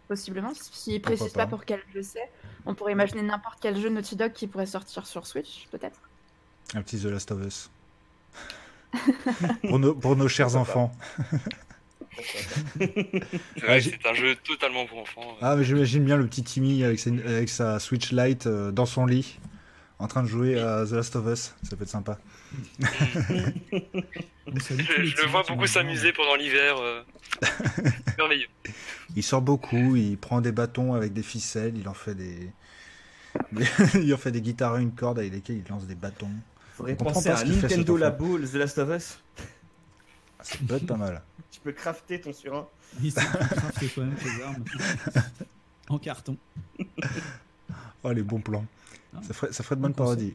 Possiblement. 0.09 0.53
S'ils 0.55 1.01
Pourquoi 1.01 1.17
précisent 1.17 1.33
pas. 1.33 1.45
pas 1.45 1.51
pour 1.51 1.65
quel 1.65 1.81
jeu 1.95 2.03
c'est. 2.03 2.29
On 2.67 2.75
pourrait 2.75 2.93
imaginer 2.93 3.23
n'importe 3.23 3.59
quel 3.61 3.77
jeu 3.79 3.89
Naughty 3.89 4.17
Dog 4.17 4.33
qui 4.33 4.47
pourrait 4.47 4.67
sortir 4.67 5.07
sur 5.07 5.27
Switch, 5.27 5.67
peut-être. 5.71 5.99
Un 6.75 6.83
petit 6.83 6.99
The 7.01 7.05
Last 7.07 7.31
of 7.33 7.45
Us. 7.45 7.71
pour, 9.69 9.79
nos, 9.79 9.95
pour 9.95 10.17
nos 10.17 10.29
chers 10.29 10.57
enfants. 10.57 10.93
C'est 12.79 12.85
Ouais, 12.87 12.93
vrai 13.63 13.79
que 13.79 13.81
j'ai- 13.81 13.99
c'est 14.03 14.09
un 14.09 14.15
jeu 14.15 14.37
totalement 14.37 14.85
pour 14.87 14.99
enfants. 14.99 15.37
Ah, 15.41 15.57
mais 15.57 15.65
j'imagine 15.65 16.05
bien 16.05 16.17
le 16.17 16.27
petit 16.27 16.43
Timmy 16.43 16.85
avec, 16.85 16.99
ses- 16.99 17.11
avec 17.25 17.49
sa 17.49 17.79
Switch 17.79 18.13
Lite 18.13 18.47
euh, 18.47 18.73
dans 18.73 18.85
son 18.85 19.07
lit, 19.07 19.39
en 19.99 20.07
train 20.07 20.23
de 20.23 20.29
jouer 20.29 20.59
à 20.61 20.85
The 20.85 20.91
Last 20.93 21.17
of 21.17 21.27
Us. 21.33 21.55
Ça 21.63 21.77
peut 21.77 21.85
être 21.85 21.89
sympa. 21.89 22.19
Je, 24.47 25.23
le 25.23 25.29
vois 25.29 25.45
beaucoup 25.49 25.67
s'amuser 25.67 26.13
pendant 26.13 26.35
l'hiver. 26.35 26.77
euh. 26.79 27.03
Merveilleux. 28.19 28.49
Il 29.17 29.23
sort 29.23 29.43
beaucoup, 29.43 29.97
il 29.97 30.19
prend 30.19 30.41
des 30.41 30.53
bâtons 30.53 30.95
avec 30.95 31.13
des 31.13 31.23
ficelles, 31.23 31.77
il 31.77 31.89
en 31.89 31.95
fait 31.95 32.15
des. 32.15 32.51
des- 33.53 33.67
il 34.03 34.13
en 34.13 34.19
fait 34.19 34.33
des 34.33 34.43
guitares 34.43 34.75
à 34.75 34.81
une 34.81 34.93
corde 34.93 35.19
avec 35.21 35.33
lesquelles 35.33 35.63
il 35.65 35.71
lance 35.71 35.87
des 35.87 35.95
bâtons. 35.95 36.31
Faudrait 36.81 36.97
penser 36.97 37.29
à 37.29 37.37
ce 37.37 37.45
un 37.45 37.49
Nintendo. 37.49 37.97
Labo, 37.99 38.39
The 38.39 38.55
Last 38.55 38.79
of 38.79 38.89
Us. 38.89 39.19
Ah, 40.39 40.45
Ça 40.45 40.57
peut 40.67 40.77
être 40.77 40.87
pas 40.87 40.97
mal. 40.97 41.23
Tu 41.51 41.61
peux 41.61 41.73
crafter 41.73 42.21
ton 42.21 42.33
surin. 42.33 42.69
Toi-même 43.95 44.15
tes 44.15 44.43
armes. 44.43 44.65
en 45.91 45.99
carton. 45.99 46.37
Oh, 48.03 48.13
les 48.13 48.23
bons 48.23 48.41
plans. 48.41 48.65
Ah. 49.15 49.19
Ça 49.27 49.35
ferait, 49.35 49.53
ça 49.53 49.63
ferait 49.63 49.77
de 49.77 49.83
bonnes 49.83 49.95
parodies. 49.95 50.35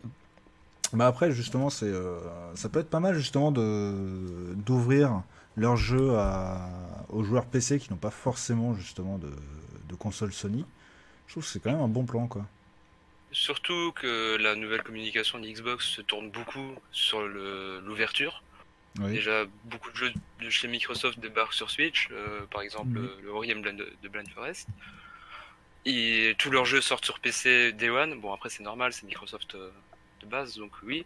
Bah 0.94 1.08
après, 1.08 1.32
justement, 1.32 1.70
c'est, 1.72 1.88
euh, 1.88 2.20
ça 2.54 2.70
peut 2.70 2.80
être 2.80 2.90
pas 2.90 3.00
mal 3.00 3.16
justement 3.16 3.52
de 3.52 4.54
d'ouvrir 4.56 5.24
leur 5.56 5.78
jeu 5.78 6.16
à, 6.16 6.70
aux 7.10 7.24
joueurs 7.24 7.46
PC 7.46 7.80
qui 7.80 7.90
n'ont 7.92 7.98
pas 7.98 8.12
forcément 8.12 8.76
justement 8.76 9.18
de, 9.18 9.32
de 9.90 9.96
console 9.96 10.32
Sony. 10.32 10.66
Je 11.26 11.34
trouve 11.34 11.44
que 11.44 11.50
c'est 11.50 11.60
quand 11.60 11.72
même 11.72 11.82
un 11.82 11.88
bon 11.88 12.06
plan, 12.06 12.28
quoi. 12.28 12.46
Surtout 13.36 13.92
que 13.92 14.38
la 14.38 14.56
nouvelle 14.56 14.82
communication 14.82 15.40
de 15.40 15.46
Xbox 15.46 15.86
se 15.86 16.02
tourne 16.02 16.30
beaucoup 16.30 16.74
sur 16.94 17.20
l'ouverture. 17.22 18.42
Oui. 18.98 19.12
Déjà, 19.12 19.44
beaucoup 19.66 19.92
de 19.92 19.98
jeux 19.98 20.14
de 20.40 20.50
chez 20.50 20.70
Microsoft 20.70 21.20
débarquent 21.20 21.54
sur 21.54 21.70
Switch, 21.70 22.08
euh, 22.12 22.46
par 22.50 22.62
exemple 22.62 22.98
Mhm. 22.98 23.10
le 23.24 23.30
Ori 23.34 23.50
de 23.50 24.08
Blind 24.08 24.30
Forest. 24.30 24.70
Et 25.84 26.34
tous 26.38 26.50
leurs 26.50 26.64
jeux 26.64 26.80
sortent 26.80 27.04
sur 27.04 27.20
PC 27.20 27.74
Day 27.74 27.90
One. 27.90 28.22
Bon, 28.22 28.32
après, 28.32 28.48
c'est 28.48 28.64
normal, 28.64 28.94
c'est 28.94 29.06
Microsoft 29.06 29.56
euh, 29.56 29.70
de 30.22 30.28
base, 30.28 30.56
donc 30.56 30.72
oui. 30.84 31.06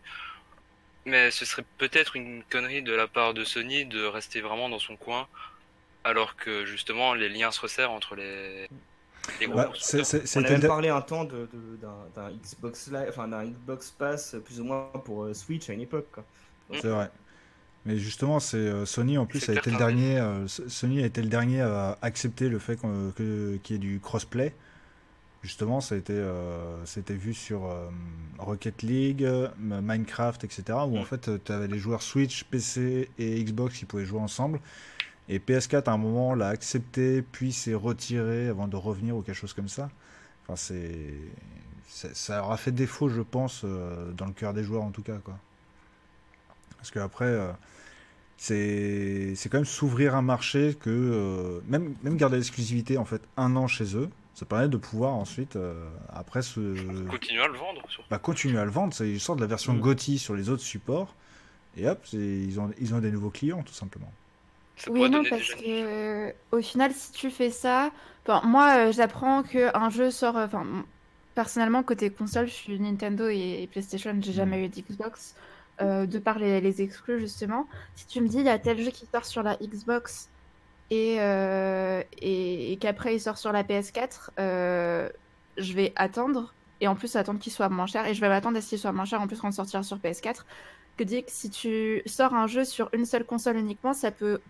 Mais 1.05 1.31
ce 1.31 1.45
serait 1.45 1.65
peut-être 1.79 2.15
une 2.15 2.43
connerie 2.43 2.83
de 2.83 2.93
la 2.93 3.07
part 3.07 3.33
de 3.33 3.43
Sony 3.43 3.85
de 3.85 4.05
rester 4.05 4.39
vraiment 4.41 4.69
dans 4.69 4.77
son 4.77 4.97
coin, 4.97 5.27
alors 6.03 6.35
que 6.35 6.63
justement 6.63 7.15
les 7.15 7.27
liens 7.27 7.49
se 7.49 7.59
resserrent 7.59 7.91
entre 7.91 8.13
les, 8.15 8.69
Bah, 9.47 9.71
On 10.35 10.43
a 10.43 10.49
même 10.49 10.61
parlé 10.61 10.89
un 10.89 11.01
temps 11.01 11.25
d'un 11.25 12.31
Xbox 12.31 12.87
Live, 12.91 13.05
enfin 13.09 13.27
d'un 13.27 13.45
Xbox 13.45 13.91
Pass 13.91 14.35
plus 14.43 14.59
ou 14.59 14.65
moins 14.65 14.89
pour 15.05 15.23
euh, 15.23 15.33
Switch 15.33 15.69
à 15.69 15.73
une 15.73 15.81
époque. 15.81 16.07
C'est 16.73 16.87
vrai. 16.89 17.09
Mais 17.85 17.97
justement, 17.97 18.39
c'est 18.39 18.57
euh, 18.57 18.85
Sony 18.85 19.17
en 19.17 19.25
plus 19.25 19.47
a 19.49 19.53
été 19.53 19.71
le 19.71 19.77
dernier. 19.77 20.19
euh, 20.19 20.47
Sony 20.47 21.01
a 21.03 21.05
été 21.05 21.21
le 21.21 21.29
dernier 21.29 21.61
à 21.61 21.97
accepter 22.01 22.49
le 22.49 22.59
fait 22.59 22.77
qu'il 22.79 23.59
y 23.69 23.75
ait 23.75 23.79
du 23.79 23.99
crossplay. 23.99 24.53
Justement, 25.41 25.79
ça 25.79 25.95
a 25.95 25.97
été, 25.97 26.13
c'était 26.83 27.13
vu 27.13 27.33
sur 27.33 27.61
Rocket 28.37 28.83
League, 28.83 29.25
Minecraft, 29.57 30.43
etc. 30.43 30.79
Où 30.85 30.97
en 30.97 31.01
Mm. 31.01 31.05
fait, 31.05 31.29
tu 31.45 31.51
avais 31.53 31.67
les 31.67 31.79
joueurs 31.79 32.01
Switch, 32.01 32.43
PC 32.43 33.09
et 33.17 33.41
Xbox 33.43 33.77
qui 33.77 33.85
pouvaient 33.85 34.03
jouer 34.05 34.19
ensemble. 34.19 34.59
Et 35.29 35.37
PS4 35.39 35.85
à 35.89 35.91
un 35.93 35.97
moment 35.97 36.33
l'a 36.33 36.47
accepté, 36.49 37.21
puis 37.21 37.53
s'est 37.53 37.75
retiré 37.75 38.47
avant 38.47 38.67
de 38.67 38.75
revenir 38.75 39.15
ou 39.15 39.21
quelque 39.21 39.35
chose 39.35 39.53
comme 39.53 39.69
ça. 39.69 39.89
Enfin, 40.47 40.55
c'est, 40.55 41.13
ça 41.87 42.43
aura 42.43 42.57
fait 42.57 42.71
défaut, 42.71 43.09
je 43.09 43.21
pense, 43.21 43.61
euh, 43.63 44.11
dans 44.13 44.25
le 44.25 44.33
cœur 44.33 44.53
des 44.53 44.63
joueurs 44.63 44.81
en 44.83 44.89
tout 44.91 45.03
cas, 45.03 45.17
quoi. 45.23 45.37
Parce 46.77 46.89
qu'après, 46.91 47.25
euh, 47.25 47.51
c'est 48.37 49.35
quand 49.51 49.57
même 49.59 49.65
s'ouvrir 49.65 50.15
un 50.15 50.21
marché 50.21 50.75
que 50.79 50.89
euh, 50.89 51.59
même, 51.67 51.93
même 52.03 52.15
garder 52.17 52.37
l'exclusivité 52.37 52.97
en 52.97 53.05
fait 53.05 53.21
un 53.37 53.55
an 53.55 53.67
chez 53.67 53.95
eux, 53.95 54.09
ça 54.33 54.45
permet 54.45 54.69
de 54.69 54.77
pouvoir 54.77 55.13
ensuite 55.13 55.57
après 56.07 56.41
se 56.41 56.59
Continuer 57.07 57.41
à 57.43 57.47
le 57.47 57.57
vendre, 57.57 57.81
bah, 58.09 58.17
continuer 58.19 58.57
à 58.57 58.63
le 58.65 58.71
vendre. 58.71 58.93
C'est- 58.93 59.09
Ils 59.09 59.19
sortent 59.19 59.39
de 59.39 59.43
la 59.43 59.47
version 59.49 59.73
Mm. 59.73 59.81
GOTY 59.81 60.17
sur 60.17 60.33
les 60.35 60.49
autres 60.49 60.63
supports 60.63 61.13
et 61.75 61.87
hop, 61.89 61.99
ils 62.13 62.57
ont, 62.59 62.71
ils 62.79 62.93
ont 62.95 62.99
des 62.99 63.11
nouveaux 63.11 63.29
clients 63.31 63.61
tout 63.63 63.73
simplement. 63.73 64.11
Ça 64.79 64.91
Oui, 64.91 65.09
non, 65.09 65.25
parce 65.25 65.53
que 65.55 65.63
euh, 65.67 66.33
au 66.51 66.61
final, 66.61 66.93
si 66.93 67.11
tu 67.11 67.29
fais 67.31 67.51
ça, 67.51 67.91
enfin, 68.25 68.41
moi, 68.47 68.89
euh, 68.89 68.91
j'apprends 68.91 69.43
qu'un 69.43 69.89
jeu 69.89 70.11
sort. 70.11 70.37
euh, 70.37 70.45
Enfin, 70.45 70.85
personnellement, 71.35 71.83
côté 71.83 72.11
console, 72.11 72.47
je 72.47 72.53
suis 72.53 72.79
Nintendo 72.79 73.27
et, 73.29 73.61
et 73.63 73.67
PlayStation, 73.67 74.17
j'ai 74.21 74.33
jamais 74.33 74.65
eu 74.65 74.69
d'Xbox, 74.69 75.35
euh, 75.81 76.05
de 76.07 76.19
par 76.19 76.39
les, 76.39 76.61
les 76.61 76.81
exclus 76.81 77.19
justement. 77.19 77.67
Si 77.95 78.07
tu 78.07 78.21
me 78.21 78.27
dis, 78.27 78.37
il 78.39 78.45
y 78.45 78.49
a 78.49 78.59
tel 78.59 78.79
jeu 78.81 78.91
qui 78.91 79.07
sort 79.13 79.25
sur 79.25 79.43
la 79.43 79.57
Xbox 79.57 80.31
et, 80.89 81.17
euh, 81.21 82.03
et, 82.13 82.73
et 82.73 82.77
qu'après 82.79 83.15
il 83.15 83.19
sort 83.21 83.37
sur 83.37 83.51
la 83.51 83.63
PS4, 83.63 84.31
euh, 84.39 85.09
je 85.57 85.73
vais 85.73 85.93
attendre. 85.95 86.55
Et 86.81 86.87
en 86.87 86.95
plus, 86.95 87.15
attendre 87.17 87.39
qu'il 87.39 87.51
soit 87.53 87.69
moins 87.69 87.87
cher. 87.87 88.05
Et 88.07 88.13
je 88.13 88.21
vais 88.21 88.29
m'attendre 88.29 88.57
à 88.57 88.61
ce 88.61 88.69
qu'il 88.69 88.79
soit 88.79 88.93
moins 88.93 89.05
cher 89.05 89.21
en 89.21 89.27
plus 89.27 89.39
quand 89.39 89.49
il 89.49 89.53
sortira 89.53 89.83
sur 89.83 89.99
PS4. 89.99 90.45
Que 90.97 91.03
dit 91.03 91.23
que 91.25 91.31
si 91.31 91.49
tu 91.49 92.01
sors 92.05 92.33
un 92.33 92.47
jeu 92.47 92.65
sur 92.65 92.89
une 92.93 93.05
seule 93.05 93.25
console 93.25 93.57
uniquement, 93.57 93.93
ça 93.93 94.11
peut 94.11 94.41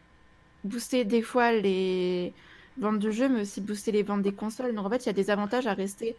booster 0.63 1.05
des 1.05 1.21
fois 1.21 1.51
les 1.51 2.33
ventes 2.77 2.99
de 2.99 3.11
jeux, 3.11 3.29
mais 3.29 3.41
aussi 3.41 3.61
booster 3.61 3.91
les 3.91 4.03
ventes 4.03 4.21
des 4.21 4.33
consoles. 4.33 4.73
Donc 4.75 4.85
en 4.85 4.89
fait, 4.89 5.03
il 5.03 5.07
y 5.07 5.09
a 5.09 5.13
des 5.13 5.29
avantages 5.29 5.67
à 5.67 5.73
rester 5.73 6.15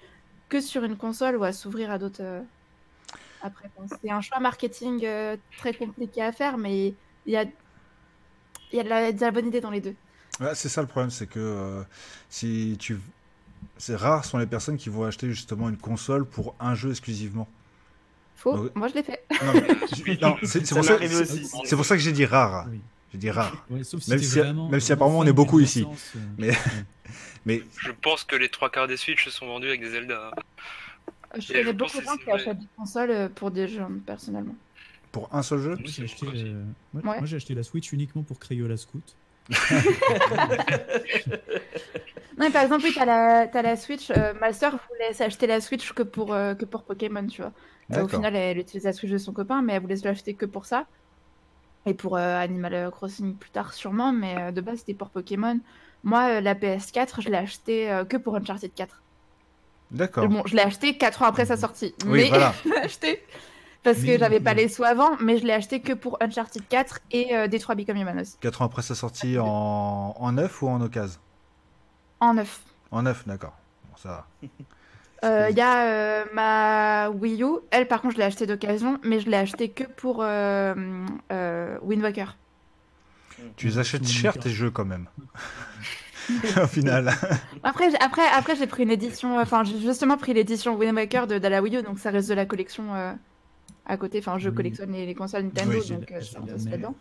que 0.49 0.61
sur 0.61 0.85
une 0.85 0.97
console 0.97 1.37
ou 1.37 1.45
à 1.45 1.53
s'ouvrir 1.53 1.91
à 1.91 1.99
d'autres. 1.99 2.21
euh, 2.23 2.41
Après, 3.43 3.71
c'est 4.03 4.11
un 4.11 4.21
choix 4.21 4.41
marketing 4.41 5.01
euh, 5.05 5.37
très 5.59 5.73
compliqué 5.75 6.23
à 6.23 6.33
faire, 6.33 6.59
mais 6.59 6.89
il 7.27 7.33
y 7.33 7.37
a, 7.37 7.45
il 8.73 8.77
y 8.77 8.81
a 8.81 8.83
de 8.85 8.89
la, 8.89 9.13
de 9.13 9.21
la 9.21 9.31
bonne 9.31 9.47
idée 9.49 9.61
dans 9.61 9.71
les 9.71 9.81
deux. 9.81 9.95
Ouais, 10.41 10.55
c'est 10.55 10.69
ça 10.69 10.81
le 10.81 10.89
problème, 10.89 11.11
c'est 11.11 11.27
que 11.27 11.39
euh, 11.39 11.83
si 12.31 12.77
tu, 12.79 12.99
c'est 13.77 13.97
rare 13.97 14.25
sont 14.25 14.39
les 14.39 14.47
personnes 14.47 14.77
qui 14.79 14.89
vont 14.89 15.05
acheter 15.05 15.29
justement 15.31 15.69
une 15.69 15.77
console 15.77 16.25
pour 16.25 16.55
un 16.61 16.75
jeu 16.75 16.91
exclusivement. 16.91 17.47
Faux, 18.37 18.57
Ouais. 18.57 18.71
moi 18.75 18.89
je 18.89 18.95
l'ai 18.95 19.03
fait. 19.03 19.23
Non, 19.45 19.53
mais- 19.53 20.17
non, 20.23 20.37
c'est 20.45 20.67
pour, 20.67 21.77
pour 21.77 21.85
ça 21.85 21.95
que 21.97 22.03
j'ai 22.03 22.13
dit 22.13 22.25
rare. 22.25 22.67
Oui. 22.71 22.81
J'ai 23.13 23.19
dit 23.19 23.31
rare. 23.31 23.65
Ouais, 23.71 23.83
sauf 23.85 24.01
si 24.03 24.11
Même 24.11 24.19
si- 24.21 24.39
vraiment, 24.39 24.69
même 24.69 24.81
si 24.81 24.87
vraiment 24.93 25.05
apparemment 25.07 25.19
on 25.21 25.27
est 25.27 25.33
beaucoup 25.33 25.59
ici. 25.61 25.85
euh, 25.85 26.19
Mais- 26.39 26.51
ouais. 26.51 26.57
Mais 27.47 27.63
Je 27.79 27.91
pense 27.91 28.23
que 28.25 28.37
les 28.37 28.49
trois 28.51 28.71
quarts 28.71 28.87
des 28.87 28.97
Switch 28.99 29.25
se 29.25 29.31
sont 29.31 29.47
vendus 29.47 29.69
avec 29.69 29.81
des 29.81 29.91
Zelda. 29.91 30.31
Je 31.39 31.47
connais 31.49 31.65
je 31.65 31.71
beaucoup 31.73 31.99
de 31.99 32.05
gens 32.05 32.17
qui 32.17 32.31
achètent 32.31 32.59
des 32.59 32.69
consoles 32.77 33.11
euh, 33.11 33.29
pour 33.29 33.51
des 33.51 33.67
jeux, 33.69 33.83
personnellement. 34.07 34.55
pour 35.11 35.29
un 35.35 35.43
seul 35.43 35.59
jeu? 35.61 35.71
Moi 35.71 35.79
j'ai 35.87 36.05
acheté, 36.05 36.27
euh, 36.27 36.63
moi- 36.93 37.03
Ouais. 37.13 37.19
moi, 37.19 37.25
j'ai 37.27 37.37
acheté 37.37 37.55
la 37.55 37.63
Switch 37.63 37.93
uniquement 37.93 38.23
pour 38.23 38.39
Crayola 38.39 38.77
Scout. 38.77 39.03
Non, 42.39 42.47
mais 42.47 42.51
par 42.53 42.63
exemple, 42.63 42.85
oui, 42.85 42.93
t'as 42.95 43.05
la, 43.05 43.47
t'as 43.49 43.61
la 43.63 43.77
Switch. 43.77 44.11
euh, 44.11 44.33
ma 44.41 44.53
soeur 44.55 44.79
voulait 44.89 45.13
s'acheter 45.13 45.47
la 45.47 45.61
Switch 45.61 45.93
que 45.93 46.03
pour, 46.03 46.33
euh, 46.33 46.55
que 46.55 46.65
pour 46.65 46.85
Pokémon, 46.85 47.27
tu 47.27 47.43
vois. 47.43 47.53
Au 48.03 48.09
final, 48.09 48.35
elle 48.37 48.57
utilise 48.59 48.85
la 48.85 48.93
Switch 48.93 49.11
de 49.11 49.19
son 49.19 49.33
copain, 49.33 49.61
mais 49.63 49.75
elle 49.75 49.83
voulait 49.83 49.97
se 49.97 50.05
l'acheter 50.05 50.35
que 50.35 50.47
pour 50.47 50.65
ça. 50.65 50.87
Et 51.87 51.95
pour 51.95 52.17
euh, 52.17 52.39
Animal 52.39 52.91
Crossing 52.91 53.35
plus 53.37 53.51
tard, 53.51 53.73
sûrement, 53.73 54.13
mais 54.13 54.37
euh, 54.39 54.53
de 54.53 54.61
base, 54.61 54.81
c'était 54.81 54.95
pour 54.95 55.11
Pokémon. 55.11 55.59
Moi, 56.05 56.37
euh, 56.37 56.41
la 56.41 56.55
PS4, 56.55 57.21
je 57.21 57.29
l'ai 57.29 57.39
achetée 57.39 58.05
que 58.09 58.17
pour 58.17 58.37
Uncharted 58.37 58.73
4. 58.75 59.03
D'accord. 59.91 60.29
Bon, 60.29 60.43
je 60.47 60.55
l'ai 60.55 60.63
acheté 60.63 60.97
4 60.97 61.23
ans 61.23 61.27
après 61.27 61.47
sa 61.47 61.57
sortie. 61.57 61.95
Oui, 62.07 62.23
mais 62.23 62.29
voilà. 62.29 62.55
je 62.65 62.71
l'ai 62.71 62.77
acheté 62.77 63.23
parce 63.83 64.03
que 64.03 64.19
j'avais 64.19 64.41
pas 64.41 64.55
les 64.55 64.69
sous 64.69 64.85
avant, 64.85 65.17
mais 65.21 65.39
je 65.39 65.47
l'ai 65.47 65.53
acheté 65.53 65.81
que 65.81 65.93
pour 65.93 66.19
Uncharted 66.21 66.63
4 66.69 67.01
et 67.13 67.35
euh, 67.35 67.49
Detroit 67.49 67.75
Become 67.75 67.97
Human 67.97 68.21
aussi. 68.21 68.37
4 68.41 68.63
ans 68.63 68.67
après 68.67 68.83
sa 68.83 68.95
sortie 68.95 69.39
en, 69.39 70.15
en 70.17 70.33
neuf 70.33 70.63
ou 70.63 70.69
en 70.69 70.81
occasion? 70.81 71.21
En 72.21 72.35
neuf. 72.35 72.63
En 72.91 73.03
neuf, 73.03 73.27
d'accord. 73.27 73.55
Bon, 73.89 73.97
ça 73.97 74.09
va. 74.09 74.49
Euh, 75.25 75.49
Il 75.51 75.57
y 75.57 75.61
a 75.61 75.85
euh, 75.87 76.25
ma 76.33 77.11
Wii 77.11 77.43
U. 77.43 77.59
Elle, 77.71 77.87
par 77.87 78.01
contre, 78.01 78.15
je 78.15 78.19
l'ai 78.19 78.25
achetée 78.25 78.47
d'occasion, 78.47 78.99
mais 79.05 79.21
je 79.21 79.29
l'ai 79.29 79.37
achetée 79.37 79.69
que 79.69 79.85
pour 79.85 80.23
euh, 80.23 80.75
euh, 81.33 81.77
Wind 81.83 82.03
Waker. 82.03 82.37
Tu 83.57 83.67
les 83.69 83.79
achètes 83.79 84.07
cher 84.07 84.35
tes 84.39 84.51
jeux 84.51 84.71
quand 84.71 84.85
même. 84.85 85.07
Au 86.63 86.67
final. 86.67 87.11
Après, 87.63 87.91
j'ai- 87.91 88.01
après, 88.01 88.23
après 88.35 88.55
j'ai 88.55 88.67
pris 88.67 88.83
une 88.85 88.91
édition. 88.91 89.39
Enfin, 89.39 89.65
j'ai 89.65 89.79
justement 89.81 90.17
pris 90.17 90.33
l'édition 90.35 90.77
Wind 90.77 90.95
Waker 90.95 91.27
de, 91.27 91.39
de 91.39 91.49
la 91.49 91.61
Wii 91.63 91.79
U, 91.79 91.83
donc 91.83 91.99
ça 91.99 92.11
reste 92.11 92.29
de 92.29 92.35
la 92.35 92.47
collection 92.47 92.95
euh, 92.95 93.13
à 93.87 93.97
côté. 93.97 94.19
Enfin, 94.21 94.39
je 94.39 94.49
Oui. 94.51 94.55
collectionne 94.55 94.93
les, 94.93 95.07
les 95.07 95.15
consoles 95.15 95.43
Nintendo, 95.45 95.79
Oui, 95.81 95.89
donc 95.89 96.11
euh, 96.13 96.21
là-dedans. 96.71 96.95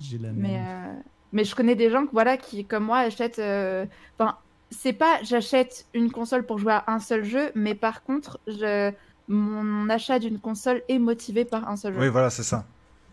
J'ai 0.00 0.18
la 0.18 0.28
Mais, 0.32 0.58
euh, 0.58 0.92
mais 1.32 1.44
je 1.44 1.54
connais 1.56 1.74
des 1.74 1.90
gens 1.90 2.04
voilà, 2.12 2.36
qui, 2.36 2.64
comme 2.64 2.84
moi, 2.84 2.98
achètent. 2.98 3.40
euh, 3.40 3.84
Enfin, 4.18 4.36
c'est 4.70 4.92
pas 4.92 5.22
j'achète 5.22 5.86
une 5.94 6.10
console 6.10 6.44
pour 6.44 6.58
jouer 6.58 6.72
à 6.72 6.84
un 6.88 7.00
seul 7.00 7.24
jeu, 7.24 7.50
mais 7.54 7.74
par 7.74 8.02
contre, 8.02 8.38
je... 8.46 8.92
mon 9.28 9.88
achat 9.88 10.18
d'une 10.18 10.38
console 10.38 10.82
est 10.88 10.98
motivé 10.98 11.44
par 11.44 11.68
un 11.68 11.76
seul 11.76 11.94
jeu. 11.94 12.00
Oui, 12.00 12.08
voilà, 12.08 12.30
c'est 12.30 12.42
ça. 12.42 12.64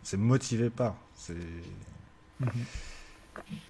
C'est 0.04 0.18
motivé 0.18 0.70
par. 0.70 0.96
C'est. 1.16 1.34
Mhm. 2.40 2.50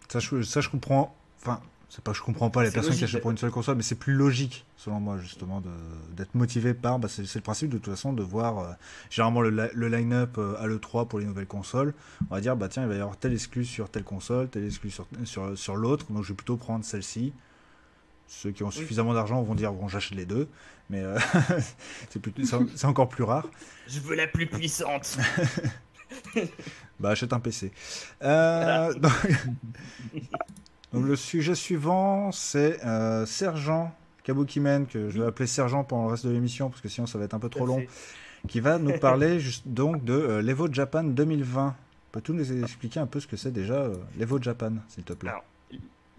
Ça, 0.10 0.20
je, 0.20 0.42
ça, 0.42 0.62
je 0.62 0.70
comprends. 0.70 1.16
Enfin, 1.42 1.62
c'est 1.90 2.04
pas 2.04 2.12
que 2.12 2.18
je 2.18 2.24
comprends 2.24 2.50
pas 2.50 2.64
les 2.64 2.72
personnes 2.72 2.94
qui 2.94 3.04
achètent 3.04 3.22
pour 3.22 3.32
une 3.32 3.38
seule 3.38 3.52
console, 3.52 3.78
mais 3.78 3.84
c'est 3.84 3.96
plus 3.96 4.14
logique, 4.14 4.66
selon 4.76 5.00
moi, 5.00 5.18
justement, 5.18 5.64
d'être 6.12 6.36
motivé 6.36 6.74
par. 6.74 7.00
Bah, 7.00 7.08
c'est 7.08 7.34
le 7.34 7.42
principe, 7.42 7.70
de 7.70 7.78
toute 7.78 7.94
façon, 7.94 8.12
de 8.12 8.22
voir 8.22 8.60
euh, 8.60 8.72
généralement 9.10 9.42
le, 9.42 9.70
le 9.74 9.88
line-up 9.88 10.38
euh, 10.38 10.56
à 10.60 10.68
l'E3 10.68 11.08
pour 11.08 11.20
les 11.20 11.26
nouvelles 11.26 11.48
consoles. 11.48 11.94
On 12.30 12.36
va 12.36 12.42
dire, 12.42 12.58
bah 12.58 12.68
tiens, 12.68 12.84
il 12.84 12.90
va 12.90 12.96
y 12.96 13.00
avoir 13.00 13.16
tel 13.18 13.32
exclu 13.32 13.64
sur 13.64 13.90
telle 13.90 14.04
console, 14.04 14.50
tel 14.50 14.66
exclu 14.66 14.90
sur, 14.90 15.08
sur, 15.24 15.58
sur 15.58 15.76
l'autre, 15.78 16.12
donc 16.12 16.24
je 16.24 16.30
vais 16.30 16.36
plutôt 16.36 16.58
prendre 16.58 16.84
celle-ci. 16.84 17.32
Ceux 18.28 18.52
qui 18.52 18.64
ont 18.64 18.72
suffisamment 18.72 19.14
d'argent 19.14 19.42
vont 19.44 19.56
dire, 19.56 19.72
bon, 19.72 19.88
j'achète 19.88 20.18
les 20.18 20.26
deux, 20.26 20.48
mais 20.90 21.02
euh, 21.02 21.18
c'est 22.76 22.86
encore 22.86 23.10
plus 23.10 23.24
rare. 23.24 23.48
Je 23.88 24.00
veux 24.00 24.16
la 24.16 24.28
plus 24.28 24.48
puissante. 24.48 25.18
Bah, 27.00 27.10
achète 27.10 27.34
un 27.34 27.40
PC. 27.40 27.72
Euh, 28.24 28.94
donc, 28.94 29.12
donc, 30.94 31.06
le 31.06 31.16
sujet 31.16 31.56
suivant, 31.56 32.32
c'est 32.32 32.84
euh, 32.86 33.26
Sergent 33.26 33.94
Kabukimen, 34.24 34.88
que 34.88 35.10
je 35.10 35.20
vais 35.20 35.28
appeler 35.28 35.48
Sergent 35.48 35.84
pendant 35.84 36.06
le 36.06 36.12
reste 36.12 36.26
de 36.26 36.32
l'émission, 36.32 36.70
parce 36.70 36.82
que 36.82 36.90
sinon 36.90 37.06
ça 37.06 37.18
va 37.18 37.26
être 37.26 37.34
un 37.34 37.40
peu 37.40 37.50
trop 37.50 37.66
long, 37.66 37.84
qui 38.48 38.60
va 38.60 38.78
nous 38.80 38.98
parler 38.98 39.40
juste, 39.40 39.68
donc 39.68 40.04
de 40.04 40.14
euh, 40.14 40.42
l'Evo 40.42 40.72
Japan 40.72 41.04
2020. 41.04 41.76
Peux-tu 42.12 42.32
nous 42.32 42.64
expliquer 42.64 43.02
un 43.02 43.08
peu 43.08 43.20
ce 43.20 43.28
que 43.28 43.36
c'est 43.36 43.52
déjà 43.52 43.90
l'Evo 44.18 44.42
Japan, 44.42 44.76
s'il 44.88 45.04
te 45.04 45.12
plaît? 45.12 45.30
Alors, 45.30 45.44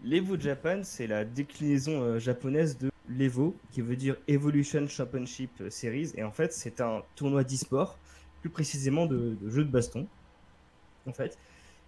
L'Evo 0.05 0.39
Japan, 0.39 0.81
c'est 0.83 1.07
la 1.07 1.25
déclinaison 1.25 2.03
euh, 2.03 2.19
japonaise 2.19 2.77
de 2.79 2.91
l'Evo, 3.09 3.57
qui 3.71 3.81
veut 3.81 3.97
dire 3.97 4.17
Evolution 4.29 4.87
Championship 4.87 5.51
Series. 5.71 6.13
Et 6.17 6.23
en 6.23 6.33
fait, 6.33 6.53
c'est 6.53 6.81
un 6.81 7.03
tournoi 7.15 7.45
d'e-sport, 7.45 7.99
plus 8.41 8.51
précisément 8.51 9.07
de, 9.07 9.37
jeux 9.47 9.65
de 9.65 9.71
baston. 9.71 10.07
En 11.07 11.13
fait. 11.13 11.39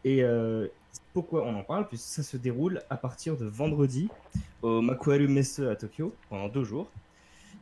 Et 0.05 0.23
euh, 0.23 0.69
pourquoi 1.13 1.45
on 1.45 1.55
en 1.55 1.65
parle? 1.65 1.89
Puisque 1.89 2.07
ça 2.07 2.23
se 2.23 2.37
déroule 2.37 2.83
à 2.89 2.97
partir 2.97 3.37
de 3.37 3.45
vendredi 3.45 4.09
au 4.63 4.81
Makuharu 4.81 5.29
Messe 5.29 5.59
à 5.59 5.77
Tokyo, 5.77 6.15
pendant 6.31 6.49
deux 6.49 6.65
jours. 6.65 6.91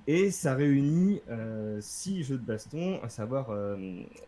Et 0.07 0.31
ça 0.31 0.55
réunit 0.55 1.21
euh, 1.29 1.81
six 1.81 2.23
jeux 2.23 2.37
de 2.37 2.45
baston, 2.45 3.00
à 3.03 3.09
savoir 3.09 3.49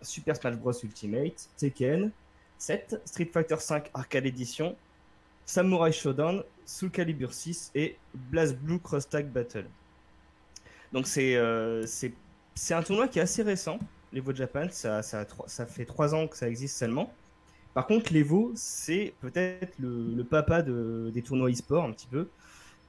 Super 0.02 0.34
Smash 0.36 0.56
Bros 0.56 0.72
Ultimate, 0.82 1.48
Tekken 1.56 2.10
7, 2.58 3.02
Street 3.04 3.30
Fighter 3.32 3.54
V 3.54 3.82
Arcade 3.94 4.26
Edition, 4.26 4.74
Samurai 5.48 5.92
Shodown, 5.92 6.44
Soul 6.66 6.90
Calibur 6.90 7.32
6 7.32 7.70
et 7.74 7.96
Blast 8.12 8.54
Blue 8.58 8.78
Cross 8.78 9.08
Tag 9.08 9.32
Battle. 9.32 9.64
Donc 10.92 11.06
c'est 11.06 11.36
euh, 11.36 11.86
c'est 11.86 12.74
un 12.74 12.82
tournoi 12.82 13.08
qui 13.08 13.18
est 13.18 13.22
assez 13.22 13.42
récent, 13.42 13.78
l'Evo 14.12 14.34
Japan, 14.34 14.66
ça, 14.70 15.02
ça, 15.02 15.24
ça 15.46 15.64
fait 15.64 15.86
trois 15.86 16.14
ans 16.14 16.28
que 16.28 16.36
ça 16.36 16.48
existe 16.48 16.76
seulement. 16.76 17.10
Par 17.72 17.86
contre, 17.86 18.12
l'Evo, 18.12 18.52
c'est 18.56 19.14
peut-être 19.22 19.78
le, 19.78 20.22
papa 20.22 20.60
de, 20.60 21.10
des 21.14 21.22
tournois 21.22 21.50
e-sport 21.50 21.84
un 21.84 21.92
petit 21.92 22.08
peu, 22.08 22.28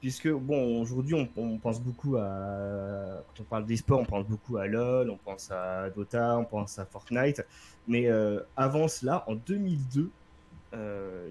puisque 0.01 0.29
bon, 0.29 0.81
aujourd'hui 0.81 1.13
on, 1.13 1.29
on 1.37 1.57
pense 1.59 1.79
beaucoup 1.79 2.17
à 2.17 3.23
quand 3.27 3.41
on 3.41 3.45
parle 3.45 3.67
d'e-sport, 3.67 4.01
on 4.01 4.05
pense 4.05 4.25
beaucoup 4.25 4.57
à 4.57 4.67
LoL, 4.67 5.09
on 5.09 5.17
pense 5.17 5.49
à 5.49 5.89
Dota, 5.91 6.37
on 6.37 6.43
pense 6.43 6.77
à 6.77 6.85
Fortnite, 6.85 7.45
mais 7.87 8.07
euh, 8.09 8.41
avant 8.57 8.89
cela, 8.89 9.23
en 9.27 9.35
2002, 9.35 10.01
euh, 10.01 10.09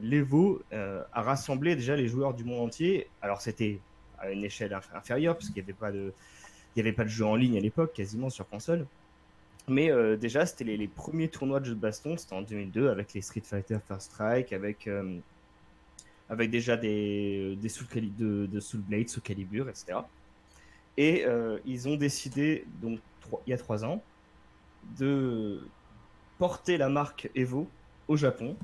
l'Evo 0.02 0.62
euh, 0.72 1.02
a 1.12 1.22
rassemblé 1.22 1.76
déjà 1.76 1.96
les 1.96 2.08
joueurs 2.08 2.34
du 2.34 2.44
monde 2.44 2.66
entier. 2.66 3.08
Alors 3.22 3.40
c'était 3.40 3.78
à 4.18 4.30
une 4.30 4.44
échelle 4.44 4.72
inf- 4.72 4.94
inférieure 4.94 5.34
parce 5.34 5.46
qu'il 5.46 5.56
n'y 5.56 5.62
avait 5.62 5.78
pas 5.78 5.92
de, 5.92 6.12
il 6.74 6.78
y 6.78 6.80
avait 6.80 6.92
pas 6.92 7.04
de 7.04 7.08
jeu 7.08 7.24
en 7.24 7.36
ligne 7.36 7.56
à 7.56 7.60
l'époque, 7.60 7.92
quasiment 7.92 8.30
sur 8.30 8.48
console. 8.48 8.86
Mais 9.68 9.90
euh, 9.90 10.16
déjà, 10.16 10.46
c'était 10.46 10.64
les, 10.64 10.88
premiers 10.88 11.28
tournois 11.28 11.60
de 11.60 11.66
jeux 11.66 11.74
de 11.74 11.80
baston, 11.80 12.16
c'était 12.16 12.34
en 12.34 12.42
2002 12.42 12.88
avec 12.88 13.12
les 13.12 13.20
Street 13.20 13.42
Fighter 13.44 13.78
First 13.86 14.12
Strike, 14.12 14.52
avec 14.52 14.86
euh, 14.86 15.18
avec 16.30 16.50
déjà 16.50 16.76
des 16.76 17.56
des 17.60 17.68
Soul 17.68 17.86
de, 18.16 18.46
de 18.46 18.60
Soul 18.60 18.80
Blade, 18.80 19.08
Soul 19.08 19.22
Calibur, 19.22 19.68
etc. 19.68 19.98
Et 20.96 21.24
euh, 21.26 21.58
ils 21.66 21.88
ont 21.88 21.96
décidé 21.96 22.64
donc 22.82 22.98
il 23.46 23.50
y 23.50 23.52
a 23.52 23.58
trois 23.58 23.84
ans 23.84 24.02
de 24.98 25.60
porter 26.38 26.78
la 26.78 26.88
marque 26.88 27.30
Evo 27.34 27.68
au 28.08 28.16
Japon 28.16 28.56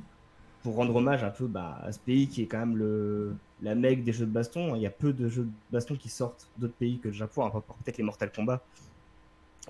pour 0.64 0.76
rendre 0.76 0.96
hommage 0.96 1.22
un 1.22 1.30
peu 1.30 1.46
bah, 1.46 1.78
à 1.84 1.92
ce 1.92 1.98
pays 1.98 2.26
qui 2.26 2.42
est 2.42 2.46
quand 2.46 2.58
même 2.58 2.76
le, 2.78 3.36
la 3.60 3.74
mecque 3.74 4.02
des 4.02 4.14
jeux 4.14 4.24
de 4.24 4.30
baston. 4.30 4.74
Il 4.74 4.80
y 4.80 4.86
a 4.86 4.90
peu 4.90 5.12
de 5.12 5.28
jeux 5.28 5.44
de 5.44 5.50
baston 5.70 5.94
qui 5.94 6.08
sortent 6.08 6.48
d'autres 6.56 6.72
pays 6.72 6.98
que 6.98 7.08
le 7.08 7.14
Japon, 7.14 7.44
à 7.44 7.50
part 7.50 7.60
peut-être 7.62 7.98
les 7.98 8.02
Mortal 8.02 8.32
Kombat 8.32 8.64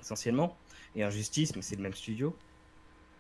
essentiellement, 0.01 0.57
et 0.95 1.03
Injustice, 1.03 1.57
mais 1.57 1.63
c'est 1.63 1.75
le 1.75 1.83
même 1.83 1.95
studio. 1.95 2.35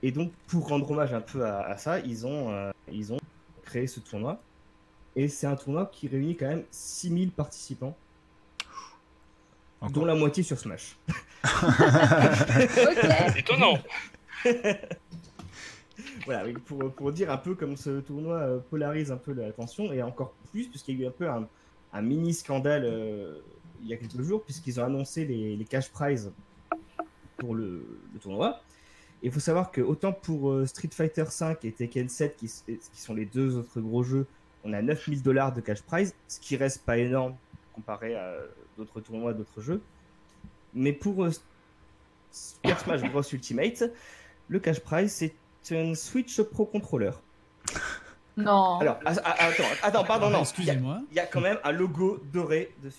Et 0.04 0.12
donc, 0.12 0.30
pour 0.46 0.68
rendre 0.68 0.88
hommage 0.88 1.12
un 1.12 1.20
peu 1.20 1.44
à, 1.44 1.62
à 1.62 1.76
ça, 1.76 1.98
ils 1.98 2.24
ont, 2.26 2.50
euh, 2.52 2.70
ils 2.92 3.12
ont 3.12 3.18
créé 3.64 3.88
ce 3.88 3.98
tournoi. 3.98 4.40
Et 5.16 5.26
c'est 5.26 5.48
un 5.48 5.56
tournoi 5.56 5.86
qui 5.86 6.06
réunit 6.06 6.36
quand 6.36 6.46
même 6.46 6.64
6000 6.70 7.32
participants, 7.32 7.96
Encore. 9.80 9.90
dont 9.90 10.04
la 10.04 10.14
moitié 10.14 10.44
sur 10.44 10.58
Smash. 10.58 10.96
Ok. 11.44 13.36
Étonnant. 13.36 13.78
Voilà, 16.24 16.44
pour, 16.64 16.92
pour 16.92 17.12
dire 17.12 17.30
un 17.30 17.36
peu 17.36 17.54
comme 17.54 17.76
ce 17.76 18.00
tournoi 18.00 18.36
euh, 18.36 18.58
polarise 18.58 19.12
un 19.12 19.16
peu 19.16 19.32
l'attention, 19.32 19.92
et 19.92 20.02
encore 20.02 20.34
plus, 20.50 20.68
puisqu'il 20.68 20.98
y 20.98 21.02
a 21.02 21.04
eu 21.04 21.08
un 21.08 21.12
peu 21.12 21.28
un, 21.28 22.02
mini 22.02 22.34
scandale 22.34 22.84
euh, 22.84 23.38
il 23.82 23.88
y 23.88 23.94
a 23.94 23.96
quelques 23.96 24.20
jours, 24.20 24.42
puisqu'ils 24.42 24.80
ont 24.80 24.84
annoncé 24.84 25.24
les, 25.24 25.56
les 25.56 25.64
cash 25.64 25.90
prizes 25.90 26.32
pour 27.36 27.54
le, 27.54 27.86
tournoi. 28.20 28.60
Il 29.22 29.30
faut 29.30 29.40
savoir 29.40 29.70
que 29.70 29.80
autant 29.80 30.12
pour 30.12 30.50
euh, 30.50 30.66
Street 30.66 30.90
Fighter 30.92 31.24
V 31.24 31.56
et 31.62 31.72
Tekken 31.72 32.08
7, 32.08 32.36
qui, 32.36 32.48
sont 32.48 33.14
les 33.14 33.24
deux 33.24 33.56
autres 33.56 33.80
gros 33.80 34.02
jeux, 34.02 34.26
on 34.64 34.72
a 34.72 34.82
9000 34.82 35.22
dollars 35.22 35.52
de 35.52 35.60
cash 35.60 35.82
prize, 35.82 36.14
ce 36.28 36.40
qui 36.40 36.56
reste 36.56 36.84
pas 36.84 36.98
énorme 36.98 37.34
comparé 37.74 38.14
à 38.14 38.34
d'autres 38.76 39.00
tournois, 39.00 39.32
d'autres 39.32 39.60
jeux. 39.60 39.80
Mais 40.74 40.92
pour 40.92 41.26
Super 42.30 42.80
Smash 42.80 43.02
Bros 43.10 43.22
Ultimate, 43.22 43.84
le 44.48 44.58
cash 44.58 44.80
prize, 44.80 45.12
c'est 45.12 45.34
un 45.72 45.94
Switch 45.94 46.40
Pro 46.42 46.66
Controller. 46.66 47.12
Non. 48.36 48.80
Alors, 48.80 48.98
ah, 49.04 49.12
ah, 49.24 49.36
attends, 49.46 49.62
attends, 49.84 50.04
pardon, 50.04 50.28
non. 50.28 50.32
Il 50.32 50.34
y, 50.34 50.38
a- 50.38 50.40
Excusez-moi. 50.42 51.00
il 51.12 51.16
y 51.16 51.20
a 51.20 51.26
quand 51.26 51.40
même 51.40 51.58
un 51.62 51.70
logo 51.70 52.20
doré 52.32 52.72
dessus. 52.82 52.98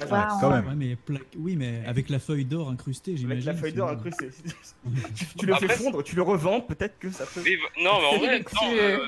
Wow. 0.00 0.06
Quand 0.40 0.48
même. 0.50 0.66
Ouais, 0.68 0.74
mais 0.74 0.96
plaque- 0.96 1.26
Oui, 1.36 1.56
mais 1.56 1.82
avec 1.86 2.08
la 2.08 2.18
feuille 2.18 2.46
d'or 2.46 2.70
incrustée, 2.70 3.18
j'imagine. 3.18 3.46
Avec 3.50 3.54
la 3.56 3.60
feuille 3.60 3.74
d'or 3.74 3.90
incrustée. 3.90 4.30
tu, 5.14 5.26
tu 5.38 5.44
le 5.44 5.54
fais 5.56 5.68
fondre, 5.68 6.02
tu 6.02 6.16
le 6.16 6.22
revends, 6.22 6.62
peut-être 6.62 6.98
que 6.98 7.10
ça 7.10 7.26
peut. 7.26 7.42
Bah- 7.42 7.82
non, 7.82 8.00
mais 8.00 8.06
en 8.06 8.18
vrai, 8.18 8.42
C'est 8.48 8.54
non, 8.64 8.70
luxueux. 8.70 8.80
euh, 9.00 9.06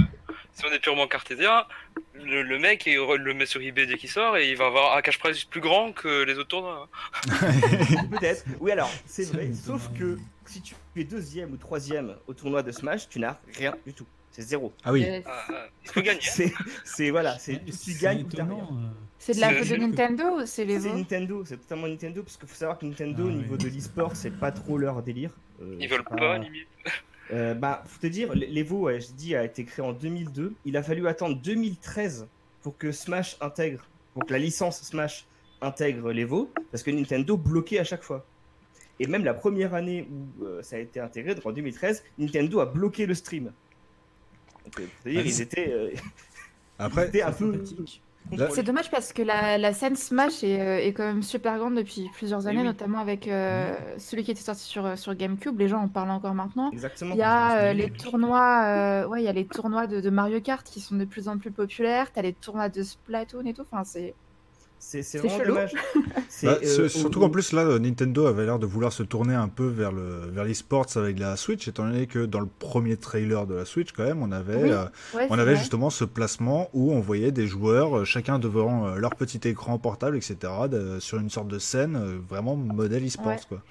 si 0.53 0.67
on 0.67 0.71
est 0.71 0.79
purement 0.81 1.07
cartésien, 1.09 1.65
le, 2.15 2.43
le 2.43 2.59
mec 2.59 2.85
il 2.87 2.97
le 2.99 3.33
met 3.35 3.47
sur 3.47 3.63
eBay 3.63 3.87
dès 3.87 3.97
qu'il 3.97 4.11
sort 4.11 4.37
et 4.37 4.51
il 4.51 4.57
va 4.59 4.67
avoir 4.67 4.99
un 4.99 5.01
cash 5.01 5.19
prize 5.19 5.45
plus 5.45 5.63
grand 5.63 5.93
que 5.93 6.25
les 6.25 6.35
autres 6.35 6.49
tournois. 6.49 6.91
hein. 7.31 7.49
Peut-être. 8.11 8.45
Oui, 8.61 8.71
alors, 8.71 8.91
c'est 9.07 9.25
vrai. 9.33 9.51
Sauf 9.55 9.89
que. 9.99 10.19
Si 10.51 10.61
tu 10.63 10.75
es 10.97 11.05
deuxième 11.05 11.53
ou 11.53 11.57
troisième 11.57 12.15
au 12.27 12.35
tournoi 12.35 12.63
de 12.63 12.71
Smash, 12.73 13.09
tu 13.09 13.19
n'as 13.21 13.39
rien 13.57 13.75
du 13.87 13.93
tout. 13.95 14.07
C'est 14.31 14.43
zéro. 14.43 14.73
Ah 14.85 14.93
oui. 14.93 15.05
Euh, 15.07 15.21
Ah, 15.27 15.67
il 15.85 15.91
faut 15.91 16.01
gagner. 16.03 16.21
C'est, 16.85 17.11
voilà, 17.11 17.39
c'est 17.39 17.61
tu 17.65 17.95
gagnes 17.95 18.25
ou 18.25 18.29
rien. 18.37 18.47
euh. 18.49 18.89
C'est 19.19 19.35
de 19.35 19.41
la 19.41 19.53
faute 19.53 19.69
de 19.69 19.77
Nintendo 19.77 20.25
ou 20.43 20.47
c'est 20.47 20.65
les 20.65 20.81
C'est 20.81 20.93
Nintendo, 20.93 21.45
c'est 21.45 21.57
totalement 21.57 21.89
Nintendo, 21.89 22.23
parce 22.23 22.37
qu'il 22.37 22.49
faut 22.49 22.55
savoir 22.55 22.79
que 22.79 22.87
Nintendo, 22.87 23.25
Ah 23.25 23.29
au 23.29 23.31
niveau 23.33 23.57
oui. 23.57 23.65
de 23.65 23.69
l'e-sport, 23.69 24.15
c'est 24.15 24.31
pas 24.31 24.53
trop 24.53 24.79
leur 24.79 25.03
délire. 25.03 25.31
Euh, 25.61 25.77
Ils 25.81 25.89
veulent 25.89 26.05
pas, 26.05 26.39
limite. 26.39 26.69
Euh, 27.33 27.55
bah, 27.55 27.83
faut 27.87 27.99
te 28.01 28.07
dire, 28.07 28.33
l'Evo, 28.35 28.83
ouais, 28.85 29.01
je 29.01 29.11
dis, 29.13 29.35
a 29.35 29.45
été 29.45 29.65
créé 29.65 29.85
en 29.85 29.93
2002. 29.93 30.55
Il 30.65 30.77
a 30.77 30.83
fallu 30.83 31.09
attendre 31.09 31.37
2013 31.43 32.29
pour 32.63 32.79
que 32.79 32.93
Smash 32.93 33.37
intègre, 33.41 33.85
pour 34.15 34.25
que 34.25 34.33
la 34.33 34.39
licence 34.39 34.81
Smash 34.83 35.27
intègre 35.61 36.13
l'Evo, 36.13 36.51
parce 36.71 36.83
que 36.85 36.91
Nintendo 36.93 37.37
bloquait 37.37 37.81
à 37.81 37.85
chaque 37.85 38.03
fois. 38.05 38.25
Et 39.01 39.07
même 39.07 39.25
la 39.25 39.35
première 39.35 39.75
année 39.75 40.09
où 40.11 40.45
euh, 40.45 40.63
ça 40.63 40.77
a 40.77 40.79
été 40.81 41.01
intégré, 41.01 41.35
donc 41.35 41.47
en 41.47 41.53
2013, 41.53 42.03
Nintendo 42.19 42.61
a 42.61 42.67
bloqué 42.67 43.07
le 43.07 43.15
stream. 43.15 43.53
Donc, 44.65 44.81
euh, 44.81 44.87
Ah 45.07 45.11
ils 45.25 45.41
étaient, 45.41 45.73
euh, 45.73 45.91
ils 45.95 46.01
Après, 46.79 47.09
étaient 47.09 47.23
un 47.23 47.33
C'est 47.33 47.39
peu. 47.39 47.63
C'est 48.51 48.63
dommage 48.63 48.91
parce 48.91 49.15
que 49.15 49.23
la, 49.23 49.57
la 49.57 49.73
scène 49.73 49.97
Smash 49.97 50.45
est, 50.45 50.61
euh, 50.61 50.79
est 50.87 50.93
quand 50.93 51.05
même 51.05 51.23
super 51.23 51.57
grande 51.59 51.77
depuis 51.77 52.11
plusieurs 52.13 52.47
Eh 52.47 52.51
années, 52.51 52.59
oui. 52.61 52.65
notamment 52.65 52.99
avec 52.99 53.27
euh, 53.27 53.75
celui 53.97 54.23
qui 54.25 54.33
était 54.33 54.43
sorti 54.43 54.65
sur, 54.65 54.99
sur 54.99 55.15
GameCube. 55.15 55.59
Les 55.59 55.69
gens 55.69 55.81
en 55.81 55.89
parlent 55.89 56.11
encore 56.11 56.35
maintenant. 56.35 56.71
Exactement. 56.73 57.15
Il 57.15 57.19
y 57.19 57.23
a 57.23 57.71
euh, 57.71 57.73
les 57.73 57.91
tournois, 57.91 58.65
euh, 58.67 59.09
ouais, 59.09 59.23
il 59.23 59.25
y 59.25 59.29
a 59.29 59.33
les 59.33 59.47
tournois 59.47 59.87
de, 59.87 60.01
de 60.03 60.11
Mario 60.11 60.41
Kart 60.43 60.67
qui 60.69 60.81
sont 60.81 60.97
de 60.97 61.07
plus 61.07 61.29
en 61.29 61.39
plus 61.39 61.53
populaires. 61.53 62.13
T'as 62.13 62.21
les 62.23 62.35
tournois 62.35 62.69
de 62.69 62.83
Splatoon 62.83 63.47
et 63.47 63.55
tout. 63.55 63.63
Enfin, 63.63 63.85
c'est 63.85 64.15
C'est 64.81 65.03
vraiment 65.19 65.39
chelou. 65.39 65.49
dommage. 65.49 65.73
Bah, 66.45 66.57
euh, 66.63 66.89
surtout 66.89 67.19
qu'en 67.19 67.31
plus 67.31 67.51
là, 67.53 67.63
euh, 67.63 67.79
Nintendo 67.81 68.27
avait 68.27 68.45
l'air 68.45 68.61
de 68.61 68.67
vouloir 68.67 68.93
se 68.93 69.03
tourner 69.03 69.35
un 69.35 69.49
peu 69.49 69.67
vers 69.67 69.91
le 69.91 70.31
vers 70.33 70.45
l'e-sports 70.45 70.87
avec 70.97 71.19
la 71.19 71.37
Switch, 71.37 71.67
étant 71.67 71.85
donné 71.85 72.07
que 72.07 72.27
dans 72.27 72.39
le 72.39 72.47
premier 72.61 72.97
trailer 72.97 73.47
de 73.49 73.55
la 73.55 73.65
Switch, 73.65 73.91
quand 73.93 74.05
même, 74.05 74.23
on 74.23 74.31
avait 74.31 74.55
Oui, 74.63 74.71
euh, 74.71 74.85
Ouais, 75.17 75.27
on 75.31 75.39
avait 75.39 75.53
vrai. 75.55 75.57
justement 75.61 75.91
ce 75.91 76.05
placement 76.05 76.69
où 76.75 76.93
on 76.93 77.01
voyait 77.01 77.33
des 77.33 77.49
joueurs, 77.49 78.07
chacun 78.07 78.39
devant 78.39 78.95
leur 78.95 79.17
petit 79.17 79.41
écran 79.49 79.79
portable, 79.79 80.17
etc., 80.17 80.37
de- 80.71 81.01
sur 81.01 81.19
une 81.19 81.31
sorte 81.31 81.49
de 81.49 81.59
scène 81.59 81.99
vraiment 82.29 82.55
modèle 82.55 83.05
e-sports, 83.05 83.27
Ouais. 83.27 83.39
quoi. 83.49 83.63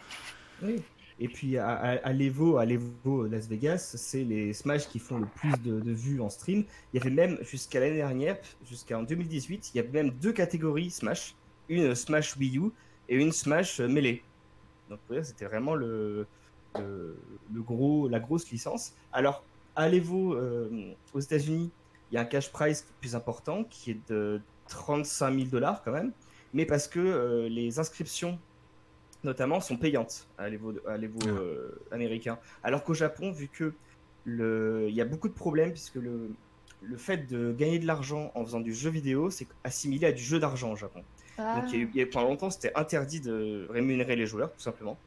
Oui. 0.64 0.82
Et 1.20 1.28
puis 1.28 1.58
à, 1.58 1.70
à, 1.70 1.96
à 1.96 2.14
l'Evo, 2.14 2.58
à 2.58 2.66
l'Evo 2.66 3.26
Las 3.26 3.48
Vegas, 3.48 3.96
c'est 3.98 4.24
les 4.24 4.54
Smash 4.54 4.88
qui 4.88 5.00
font 5.00 5.18
le 5.18 5.26
plus 5.26 5.52
de, 5.64 5.92
vues 5.92 6.22
en 6.22 6.30
stream. 6.30 6.64
Il 6.94 6.98
y 6.98 7.02
avait 7.02 7.10
même 7.10 7.38
jusqu'à 7.42 7.80
l'année 7.80 7.96
dernière, 7.96 8.38
jusqu'en 8.70 9.04
2018, 9.04 9.72
il 9.74 9.78
y 9.78 9.80
avait 9.80 10.04
même 10.04 10.12
deux 10.12 10.32
catégories 10.32 10.92
Smash, 10.92 11.36
une 11.70 11.96
Smash 11.96 12.38
Wii 12.38 12.60
U 12.60 12.70
et 13.10 13.16
une 13.16 13.32
Smash 13.32 13.80
Melee. 13.80 14.22
Donc 14.90 15.00
c'était 15.24 15.46
vraiment 15.46 15.74
le, 15.74 16.28
le, 16.78 17.18
le 17.52 17.62
gros, 17.62 18.08
la 18.08 18.20
grosse 18.20 18.50
licence. 18.52 18.94
Alors 19.12 19.44
à 19.76 19.90
l'Evo 19.90 20.36
euh, 20.36 20.94
aux 21.14 21.20
États-Unis, 21.20 21.72
il 22.12 22.16
y 22.16 22.18
a 22.18 22.22
un 22.22 22.26
cash 22.26 22.52
prize 22.52 22.86
plus 23.00 23.16
important 23.16 23.64
qui 23.64 23.92
est 23.92 24.10
de 24.10 24.42
35 24.70 25.34
000 25.34 25.46
dollars 25.50 25.84
quand 25.84 25.92
même, 25.92 26.12
mais 26.54 26.66
parce 26.66 26.88
que 26.88 27.00
euh, 27.00 27.50
les 27.50 27.80
inscriptions 27.80 28.40
notamment 29.24 29.60
sont 29.60 29.78
payantes 29.78 30.28
à 30.38 30.50
l'Evo, 30.50 30.74
Ah. 30.88 30.96
euh, 31.28 31.72
américain. 31.92 32.38
Alors 32.64 32.84
qu'au 32.84 32.94
Japon, 32.94 33.32
vu 33.32 33.48
que 33.48 33.74
le, 34.26 34.86
il 34.90 34.96
y 34.96 35.02
a 35.02 35.06
beaucoup 35.06 35.28
de 35.30 35.34
problèmes 35.34 35.72
puisque 35.72 35.96
le, 35.96 36.30
le 36.82 36.98
fait 36.98 37.28
de 37.28 37.54
gagner 37.54 37.80
de 37.80 37.88
l'argent 37.88 38.32
en 38.36 38.44
faisant 38.46 38.60
du 38.60 38.74
jeu 38.74 38.90
vidéo, 38.90 39.30
c'est 39.30 39.48
assimilé 39.64 40.08
à 40.08 40.12
du 40.12 40.22
jeu 40.24 40.40
d'argent 40.40 40.72
au 40.74 40.76
Japon. 40.76 41.04
Ah. 41.38 41.62
Donc 41.62 41.72
il 41.74 41.90
y 41.96 42.02
a 42.02 42.06
pendant 42.08 42.28
longtemps, 42.30 42.50
c'était 42.50 42.74
interdit 42.76 43.20
de 43.22 43.68
rémunérer 43.70 44.16
les 44.16 44.26
joueurs, 44.26 44.52
tout 44.54 44.60
simplement. 44.62 44.98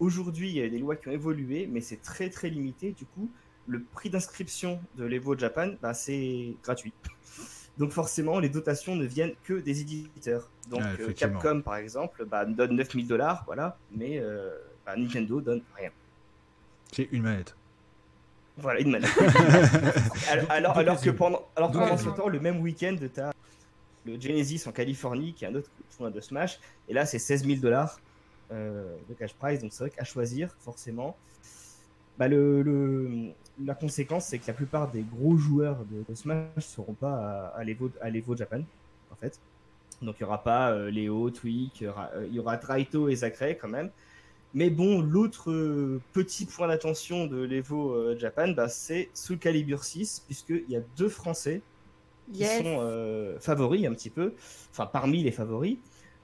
Aujourd'hui, 0.00 0.48
il 0.50 0.56
y 0.56 0.62
a 0.62 0.68
des 0.68 0.78
lois 0.78 0.96
qui 0.96 1.08
ont 1.08 1.12
évolué, 1.12 1.68
mais 1.70 1.80
c'est 1.80 2.00
très 2.02 2.28
très 2.30 2.48
limité. 2.50 2.92
Du 2.92 3.04
coup, 3.04 3.30
le 3.68 3.80
prix 3.82 4.10
d'inscription 4.10 4.80
de 4.96 5.04
l'Evo 5.04 5.36
Japan, 5.38 5.72
bah, 5.80 5.94
c'est 5.94 6.54
gratuit. 6.64 6.92
Donc 7.78 7.90
forcément, 7.90 8.38
les 8.38 8.48
dotations 8.48 8.94
ne 8.96 9.04
viennent 9.04 9.34
que 9.44 9.54
des 9.54 9.80
éditeurs. 9.80 10.48
Donc 10.68 10.80
Ah, 10.84 10.92
euh. 11.00 11.12
Capcom, 11.12 11.62
par 11.62 11.76
exemple, 11.76 12.24
bah, 12.26 12.44
donne 12.44 12.76
9000 12.76 13.06
dollars, 13.06 13.42
voilà, 13.46 13.78
mais 13.94 14.18
euh, 14.18 14.50
bah, 14.84 14.94
Nintendo 14.96 15.40
donne 15.40 15.62
rien. 15.76 15.90
C'est 16.92 17.08
une 17.12 17.22
manette. 17.22 17.56
Voilà, 18.58 18.80
une 18.80 18.90
manette. 18.90 19.10
alors, 20.30 20.50
alors, 20.50 20.78
alors 20.78 21.00
que 21.00 21.08
pendant, 21.10 21.48
alors 21.56 21.72
pendant 21.72 21.96
ce 21.96 22.10
temps, 22.10 22.28
le 22.28 22.38
même 22.40 22.60
week-end, 22.60 22.96
tu 23.00 23.20
as 23.20 23.32
le 24.04 24.20
Genesis 24.20 24.64
en 24.66 24.72
Californie, 24.72 25.32
qui 25.32 25.44
est 25.44 25.48
un 25.48 25.54
autre 25.54 25.70
tournoi 25.96 26.10
de 26.10 26.20
Smash, 26.20 26.60
et 26.88 26.92
là, 26.92 27.06
c'est 27.06 27.18
16 27.18 27.46
000 27.46 27.60
dollars 27.60 27.98
euh, 28.50 28.94
de 29.08 29.14
cash 29.14 29.32
prize, 29.32 29.60
donc 29.62 29.72
c'est 29.72 29.84
vrai 29.84 29.90
qu'à 29.90 30.04
choisir, 30.04 30.54
forcément. 30.60 31.16
Bah, 32.18 32.28
le, 32.28 32.60
le- 32.60 33.30
la 33.58 33.74
conséquence, 33.74 34.26
c'est 34.26 34.38
que 34.38 34.46
la 34.46 34.54
plupart 34.54 34.90
des 34.90 35.02
gros 35.02 35.36
joueurs 35.36 35.84
de, 35.86 36.04
de 36.08 36.14
Smash 36.14 36.48
ne 36.56 36.60
seront 36.62 36.94
pas 36.94 37.14
à, 37.14 37.58
à 37.58 37.64
l'Evo 37.64 37.90
à 38.00 38.10
l'Evo 38.10 38.36
Japan, 38.36 38.62
en 39.10 39.16
fait. 39.16 39.40
Donc 40.02 40.16
il 40.20 40.24
n'y 40.24 40.26
aura 40.28 40.42
pas 40.44 40.72
euh, 40.72 40.90
Léo, 40.90 41.30
Tweak, 41.30 41.80
il 41.80 41.84
y 41.84 41.88
aura, 41.88 42.10
euh, 42.16 42.26
il 42.28 42.34
y 42.34 42.40
aura 42.40 42.56
Draito 42.56 43.08
et 43.08 43.16
Zachary 43.16 43.56
quand 43.58 43.68
même. 43.68 43.90
Mais 44.54 44.70
bon, 44.70 45.00
l'autre 45.02 45.50
euh, 45.52 46.02
petit 46.12 46.46
point 46.46 46.68
d'attention 46.68 47.26
de 47.26 47.42
l'Evo 47.42 47.92
euh, 47.94 48.16
Japan, 48.18 48.48
bah, 48.52 48.68
c'est 48.68 49.10
Soul 49.14 49.38
Calibur 49.38 49.84
6, 49.84 50.20
puisqu'il 50.26 50.68
y 50.70 50.76
a 50.76 50.80
deux 50.96 51.08
Français 51.08 51.62
qui 52.32 52.44
Yes. 52.44 52.58
sont 52.58 52.78
euh, 52.80 53.38
favoris 53.40 53.86
un 53.86 53.94
petit 53.94 54.10
peu, 54.10 54.34
enfin 54.70 54.86
parmi 54.86 55.22
les 55.22 55.32
favoris. 55.32 55.78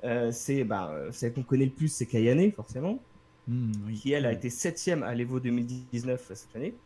Euh, 0.04 0.32
c'est 0.32 0.64
bah, 0.64 0.90
euh, 0.92 1.12
celle 1.12 1.32
qu'on 1.34 1.42
connaît 1.44 1.66
le 1.66 1.72
plus, 1.72 1.88
c'est 1.88 2.06
Kayane, 2.06 2.52
forcément, 2.52 3.04
Hmm, 3.46 3.72
oui. 3.86 4.02
qui 4.02 4.12
elle 4.12 4.26
a 4.26 4.32
été 4.32 4.50
septième 4.50 5.02
à 5.02 5.14
l'Evo 5.14 5.40
2019 5.40 6.32
cette 6.34 6.54
année. 6.56 6.78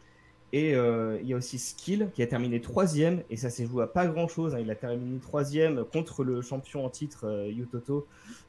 Et 0.52 0.74
euh, 0.74 1.18
il 1.22 1.28
y 1.28 1.32
a 1.32 1.36
aussi 1.38 1.58
Skill 1.58 2.10
qui 2.14 2.22
a 2.22 2.26
terminé 2.26 2.60
troisième, 2.60 3.22
et 3.30 3.38
ça 3.38 3.48
s'est 3.48 3.64
joué 3.66 3.84
à 3.84 3.86
pas 3.86 4.06
grand 4.06 4.28
chose. 4.28 4.54
Il 4.60 4.70
a 4.70 4.74
terminé 4.74 5.18
troisième 5.18 5.84
contre 5.86 6.24
le 6.24 6.42
champion 6.42 6.84
en 6.84 6.90
titre 6.90 7.26
euh, 7.26 7.50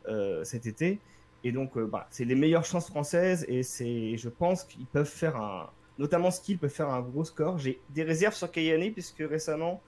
euh, 0.10 0.44
cet 0.44 0.66
été. 0.66 1.00
Et 1.46 1.54
donc, 1.54 1.78
euh, 1.78 1.86
bah, 1.86 2.08
c'est 2.12 2.26
les 2.26 2.36
meilleures 2.36 2.66
chances 2.66 2.88
françaises, 2.88 3.46
et 3.48 3.63
c'est, 3.63 4.18
je 4.18 4.28
pense 4.28 4.66
qu'ils 4.66 4.86
peuvent 4.86 5.10
faire 5.10 5.38
un, 5.38 5.70
notamment 5.98 6.30
Skill 6.30 6.58
peut 6.58 6.68
faire 6.68 6.89
un 6.89 7.00
gros 7.00 7.24
score. 7.24 7.58
J'ai 7.58 7.80
des 7.92 8.04
réserves 8.04 8.36
sur 8.36 8.52
Kayane 8.52 8.92
puisque 8.92 9.20
récemment, 9.20 9.82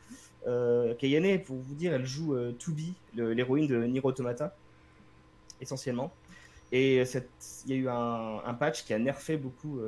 Kayane, 1.00 1.42
pour 1.42 1.58
vous 1.58 1.74
dire, 1.76 1.94
elle 1.94 2.06
joue 2.06 2.38
Tubi, 2.60 2.94
l'héroïne 3.16 3.68
de 3.68 3.84
Nier 3.84 4.02
Automata, 4.04 4.56
essentiellement. 5.60 6.14
Et 6.72 6.98
il 6.98 7.68
y 7.68 7.74
a 7.74 7.76
eu 7.76 7.90
un 7.90 8.54
patch 8.54 8.86
qui 8.86 8.94
a 8.94 9.00
nerfé 9.00 9.38
beaucoup 9.38 9.80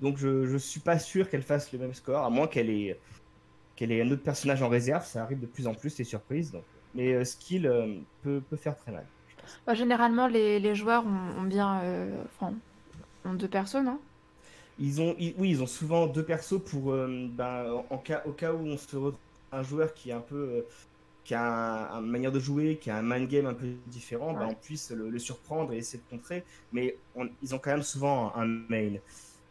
Donc 0.00 0.18
je, 0.18 0.46
je 0.46 0.56
suis 0.56 0.80
pas 0.80 0.98
sûr 0.98 1.28
qu'elle 1.30 1.42
fasse 1.42 1.72
le 1.72 1.78
même 1.78 1.94
score, 1.94 2.24
à 2.24 2.30
moins 2.30 2.46
qu'elle 2.48 2.70
ait, 2.70 3.00
qu'elle 3.76 3.92
ait 3.92 4.02
un 4.02 4.10
autre 4.10 4.22
personnage 4.22 4.62
en 4.62 4.68
réserve. 4.68 5.04
Ça 5.06 5.22
arrive 5.22 5.40
de 5.40 5.46
plus 5.46 5.66
en 5.66 5.74
plus, 5.74 5.98
les 5.98 6.04
surprises. 6.04 6.52
Donc. 6.52 6.64
Mais 6.94 7.14
euh, 7.14 7.24
Skill 7.24 7.66
euh, 7.66 8.00
peut, 8.22 8.42
peut 8.48 8.56
faire 8.56 8.76
très 8.76 8.92
mal. 8.92 9.06
Bah, 9.66 9.74
généralement, 9.74 10.26
les, 10.26 10.60
les 10.60 10.74
joueurs 10.74 11.04
ont, 11.06 11.40
ont 11.40 11.42
bien. 11.42 11.80
euh, 11.82 12.24
Enfin, 12.26 12.54
ont 13.24 13.34
deux 13.34 13.48
personnes, 13.48 13.88
hein. 13.88 14.00
Ils 14.78 15.00
ont, 15.00 15.14
ils- 15.18 15.34
oui, 15.38 15.50
ils 15.50 15.62
ont 15.62 15.66
souvent 15.66 16.06
deux 16.06 16.24
persos 16.24 16.58
pour, 16.64 16.92
euh, 16.92 17.28
ben, 17.30 17.84
en 17.90 17.98
cas, 17.98 18.22
au 18.26 18.32
cas 18.32 18.52
où 18.52 18.66
on 18.66 18.76
se 18.76 18.96
retrouve 18.96 19.18
un 19.52 19.62
joueur 19.62 19.94
qui 19.94 20.10
est 20.10 20.12
un 20.12 20.20
peu, 20.20 20.64
qui 21.24 21.34
a 21.34 21.92
un- 21.94 22.00
une 22.04 22.10
manière 22.10 22.32
de 22.32 22.40
jouer, 22.40 22.78
qui 22.78 22.90
a 22.90 22.96
un 22.98 23.02
mind 23.02 23.28
game 23.28 23.46
un 23.46 23.54
peu 23.54 23.68
différent, 23.86 24.34
ben, 24.34 24.46
on 24.48 24.54
puisse 24.54 24.90
le, 24.92 25.10
le 25.10 25.18
surprendre 25.18 25.72
et 25.72 25.78
essayer 25.78 26.02
de 26.02 26.08
contrer. 26.16 26.44
Mais 26.72 26.98
on- 27.14 27.30
ils 27.42 27.54
ont 27.54 27.58
quand 27.58 27.72
même 27.72 27.82
souvent 27.82 28.34
un, 28.36 28.42
un 28.42 28.46
main. 28.46 28.96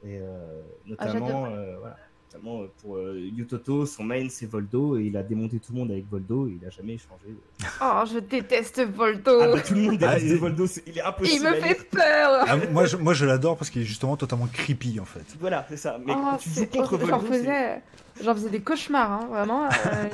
Et 0.04 0.18
euh, 0.20 0.62
notamment, 0.86 1.12
j'adore. 1.28 1.46
euh, 1.48 1.76
voilà, 1.80 1.98
notamment 2.34 2.62
euh, 2.62 2.68
pour 2.82 2.96
euh, 2.98 3.20
Yutoto, 3.20 3.86
son 3.86 4.04
main 4.04 4.28
c'est 4.30 4.46
Voldo 4.46 4.98
et 4.98 5.04
il 5.04 5.18
a 5.18 5.24
démonté 5.24 5.60
tout 5.60 5.74
le 5.74 5.80
monde 5.80 5.92
avec 5.92 6.08
Voldo 6.10 6.48
et 6.48 6.58
il 6.62 6.66
a 6.66 6.70
jamais 6.70 6.98
changé. 6.98 7.36
Oh, 7.82 8.04
je 8.12 8.20
déteste 8.20 8.80
Voldo. 8.86 9.42
Ah 9.42 9.48
bah 9.54 9.62
tout 9.62 9.74
le 9.74 9.82
monde 9.82 9.98
Ah, 10.04 10.14
déteste 10.16 10.26
il- 10.26 10.38
Voldo, 10.38 10.66
il 10.88 10.98
est 10.98 11.02
Il 11.02 11.02
impossible. 11.02 11.44
me 11.46 11.50
à 11.52 11.56
fait 11.56 11.68
lire. 11.74 11.86
peur. 11.92 12.46
Ah, 12.48 12.56
moi, 12.72 12.86
je, 12.86 12.96
moi, 12.96 13.14
je 13.14 13.26
l'adore 13.26 13.58
parce 13.58 13.70
qu'il 13.70 13.82
est 13.82 13.86
justement 13.86 14.16
totalement 14.16 14.48
creepy, 14.48 15.00
en 15.02 15.06
fait. 15.06 15.26
Voilà, 15.40 15.66
c'est 15.70 15.76
ça. 15.78 15.98
Mais 16.06 16.14
Oh, 16.16 16.22
quand 16.32 16.38
tu 16.38 16.50
joues 16.50 16.66
contre. 16.68 16.98
J'en 17.00 17.18
Voldo, 17.20 17.34
faisais, 17.34 17.82
j'en 18.24 18.34
faisais 18.36 18.50
des 18.50 18.62
cauchemars, 18.62 19.12
hein, 19.12 19.28
vraiment. 19.30 19.66
euh, 19.66 19.70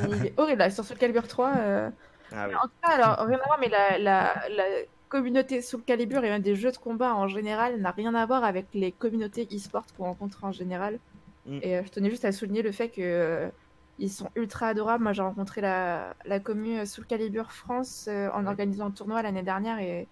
il 0.09 0.25
est 0.27 0.33
horrible. 0.37 0.59
Là, 0.59 0.71
sur 0.71 0.83
Soul 0.83 0.97
Calibur 0.97 1.27
3. 1.27 1.51
euh, 1.57 1.89
Ah, 2.35 2.47
oui. 2.49 2.55
En 2.55 2.63
tout 2.63 2.73
cas, 2.81 2.89
alors, 2.95 3.27
rien 3.27 3.37
à 3.37 3.45
voir, 3.45 3.57
mais 3.61 3.69
la, 3.69 3.99
la, 3.99 4.33
la 4.49 4.63
communauté 5.09 5.61
Soul 5.61 5.83
Calibur 5.83 6.23
et 6.23 6.29
même 6.29 6.41
des 6.41 6.55
jeux 6.55 6.71
de 6.71 6.77
combat 6.77 7.15
en 7.15 7.27
général 7.27 7.79
n'a 7.81 7.91
rien 7.91 8.13
à 8.15 8.25
voir 8.25 8.43
avec 8.43 8.67
les 8.73 8.91
communautés 8.91 9.47
e-sport 9.51 9.85
qu'on 9.97 10.05
rencontre 10.05 10.43
en 10.43 10.51
général. 10.51 10.99
Mm. 11.45 11.59
Et 11.61 11.77
euh, 11.77 11.83
je 11.85 11.89
tenais 11.91 12.09
juste 12.09 12.25
à 12.25 12.31
souligner 12.31 12.61
le 12.61 12.71
fait 12.71 12.89
que 12.89 13.01
euh, 13.01 13.49
ils 13.99 14.09
sont 14.11 14.29
ultra 14.35 14.67
adorables. 14.69 15.03
Moi, 15.03 15.13
j'ai 15.13 15.21
rencontré 15.21 15.61
la, 15.61 16.15
la 16.25 16.39
commu 16.39 16.85
Soul 16.85 17.05
Calibur 17.05 17.51
France 17.51 18.07
euh, 18.09 18.29
en 18.33 18.45
Ouais. 18.45 18.47
organisant 18.47 18.87
un 18.87 18.91
tournoi 18.91 19.21
l'année 19.21 19.43
dernière 19.43 19.79
et 19.79 20.07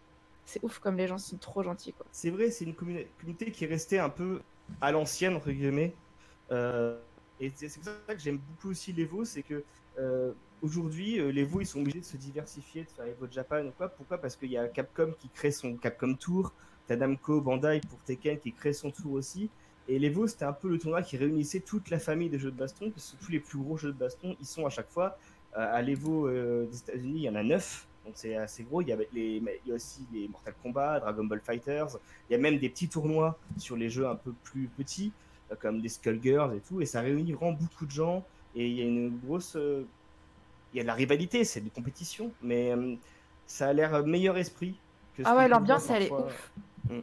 c'est 0.45 0.63
ouf 0.63 0.79
comme 0.79 0.97
les 0.97 1.07
gens 1.07 1.17
sont 1.17 1.37
trop 1.37 1.63
gentils. 1.63 1.93
Quoi. 1.93 2.05
C'est 2.11 2.29
vrai, 2.29 2.49
c'est 2.51 2.65
une 2.65 2.75
communauté 2.75 3.51
qui 3.51 3.63
est 3.65 3.67
restée 3.67 3.99
un 3.99 4.09
peu 4.09 4.41
à 4.81 4.91
l'ancienne, 4.91 5.35
entre 5.35 5.51
guillemets. 5.51 5.93
Euh, 6.51 6.99
et 7.39 7.51
c'est 7.55 7.67
c'est 7.69 7.79
pour 7.79 7.91
ça 8.07 8.13
que 8.15 8.19
j'aime 8.21 8.37
beaucoup 8.37 8.69
aussi 8.69 8.93
l'Evo, 8.93 9.25
c'est 9.25 9.43
que 9.43 9.63
euh, 9.99 10.33
aujourd'hui, 10.63 11.19
euh, 11.19 11.31
l'Evo, 11.31 11.61
ils 11.61 11.67
sont 11.67 11.81
obligés 11.81 11.99
de 11.99 12.05
se 12.05 12.17
diversifier, 12.17 12.83
de 12.83 12.89
faire 12.89 13.05
Evo 13.05 13.27
Japan 13.29 13.65
ou 13.65 13.71
quoi. 13.71 13.89
Pourquoi? 13.89 14.17
Parce 14.17 14.35
qu'il 14.35 14.49
y 14.49 14.57
a 14.57 14.67
Capcom 14.67 15.13
qui 15.19 15.29
crée 15.29 15.51
son 15.51 15.75
Capcom 15.75 16.15
Tour, 16.15 16.53
t'as 16.87 16.95
Namco, 16.95 17.41
Bandai 17.41 17.81
pour 17.89 17.99
Tekken 17.99 18.39
qui 18.39 18.53
crée 18.53 18.73
son 18.73 18.89
tour 18.89 19.13
aussi. 19.13 19.49
Et 19.87 19.99
l'Evo, 19.99 20.27
c'était 20.27 20.45
un 20.45 20.53
peu 20.53 20.69
le 20.69 20.79
tournoi 20.79 21.01
qui 21.01 21.17
réunissait 21.17 21.59
toute 21.59 21.89
la 21.89 21.99
famille 21.99 22.29
des 22.29 22.39
jeux 22.39 22.51
de 22.51 22.57
baston, 22.57 22.89
parce 22.89 23.11
que 23.11 23.25
tous 23.25 23.31
les 23.31 23.39
plus 23.39 23.59
gros 23.59 23.77
jeux 23.77 23.91
de 23.91 23.97
baston, 23.97 24.35
ils 24.39 24.45
sont 24.45 24.65
à 24.65 24.69
chaque 24.69 24.89
fois. 24.89 25.17
Euh, 25.57 25.75
à 25.75 25.81
l'Evo 25.81 26.27
euh, 26.27 26.65
des 26.65 26.77
États-Unis, 26.79 27.19
il 27.19 27.23
y 27.23 27.29
en 27.29 27.35
a 27.35 27.43
neuf, 27.43 27.85
donc 28.05 28.13
c'est 28.15 28.35
assez 28.35 28.63
gros. 28.63 28.81
Il 28.81 28.87
y, 28.87 28.93
a 28.93 28.95
les, 28.95 29.37
il 29.37 29.67
y 29.67 29.71
a 29.71 29.75
aussi 29.75 30.07
les 30.13 30.27
Mortal 30.27 30.53
Kombat, 30.63 31.01
Dragon 31.01 31.25
Ball 31.25 31.41
Fighters. 31.41 31.97
Il 32.29 32.33
y 32.33 32.35
a 32.35 32.39
même 32.39 32.57
des 32.57 32.69
petits 32.69 32.87
tournois 32.87 33.37
sur 33.57 33.75
les 33.75 33.89
jeux 33.89 34.07
un 34.07 34.15
peu 34.15 34.33
plus 34.43 34.67
petits, 34.67 35.11
euh, 35.51 35.55
comme 35.59 35.81
des 35.81 35.89
Skullgirls 35.89 36.55
et 36.55 36.61
tout. 36.61 36.81
Et 36.81 36.85
ça 36.85 37.01
réunit 37.01 37.33
vraiment 37.33 37.53
beaucoup 37.53 37.85
de 37.85 37.91
gens. 37.91 38.25
Et 38.55 38.67
il 38.67 38.73
y 38.73 38.81
a 38.81 38.85
une 38.85 39.19
grosse. 39.19 39.57
Euh, 40.73 40.75
il 40.75 40.77
y 40.77 40.79
a 40.79 40.83
de 40.83 40.87
la 40.87 40.93
rivalité, 40.93 41.43
c'est 41.45 41.61
de 41.61 41.69
compétition, 41.69 42.35
mais 42.41 42.71
euh, 42.71 42.95
ça 43.45 43.69
a 43.69 43.73
l'air 43.73 44.05
meilleur 44.05 44.37
esprit. 44.37 44.81
Que 45.13 45.23
Ah 45.25 45.35
ouais, 45.35 45.47
l'ambiance, 45.47 45.89
elle 45.89 46.03
est 46.03 46.11
ouf. 46.11 46.53
Mm. 46.89 46.99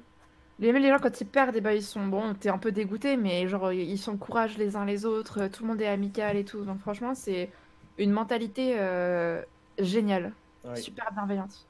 Les, 0.58 0.72
les 0.72 0.88
gens, 0.90 0.98
quand 1.00 1.20
ils 1.20 1.26
perdent, 1.26 1.56
eh 1.56 1.60
ben, 1.60 1.72
ils 1.72 1.82
sont 1.82 2.06
bon, 2.06 2.34
t'es 2.34 2.50
un 2.50 2.58
peu 2.58 2.72
dégoûté, 2.72 3.16
mais 3.16 3.48
genre, 3.48 3.72
ils 3.72 3.98
s'encouragent 3.98 4.58
les 4.58 4.76
uns 4.76 4.84
les 4.84 5.06
autres, 5.06 5.48
tout 5.48 5.62
le 5.64 5.68
monde 5.70 5.80
est 5.82 5.86
amical 5.88 6.36
et 6.36 6.44
tout. 6.44 6.64
Donc, 6.64 6.80
franchement, 6.80 7.14
c'est 7.14 7.54
une 7.98 8.12
mentalité 8.12 8.78
euh, 8.78 9.42
géniale, 9.78 10.36
Ouais, 10.64 10.76
super 10.76 11.12
bienveillante. 11.12 11.68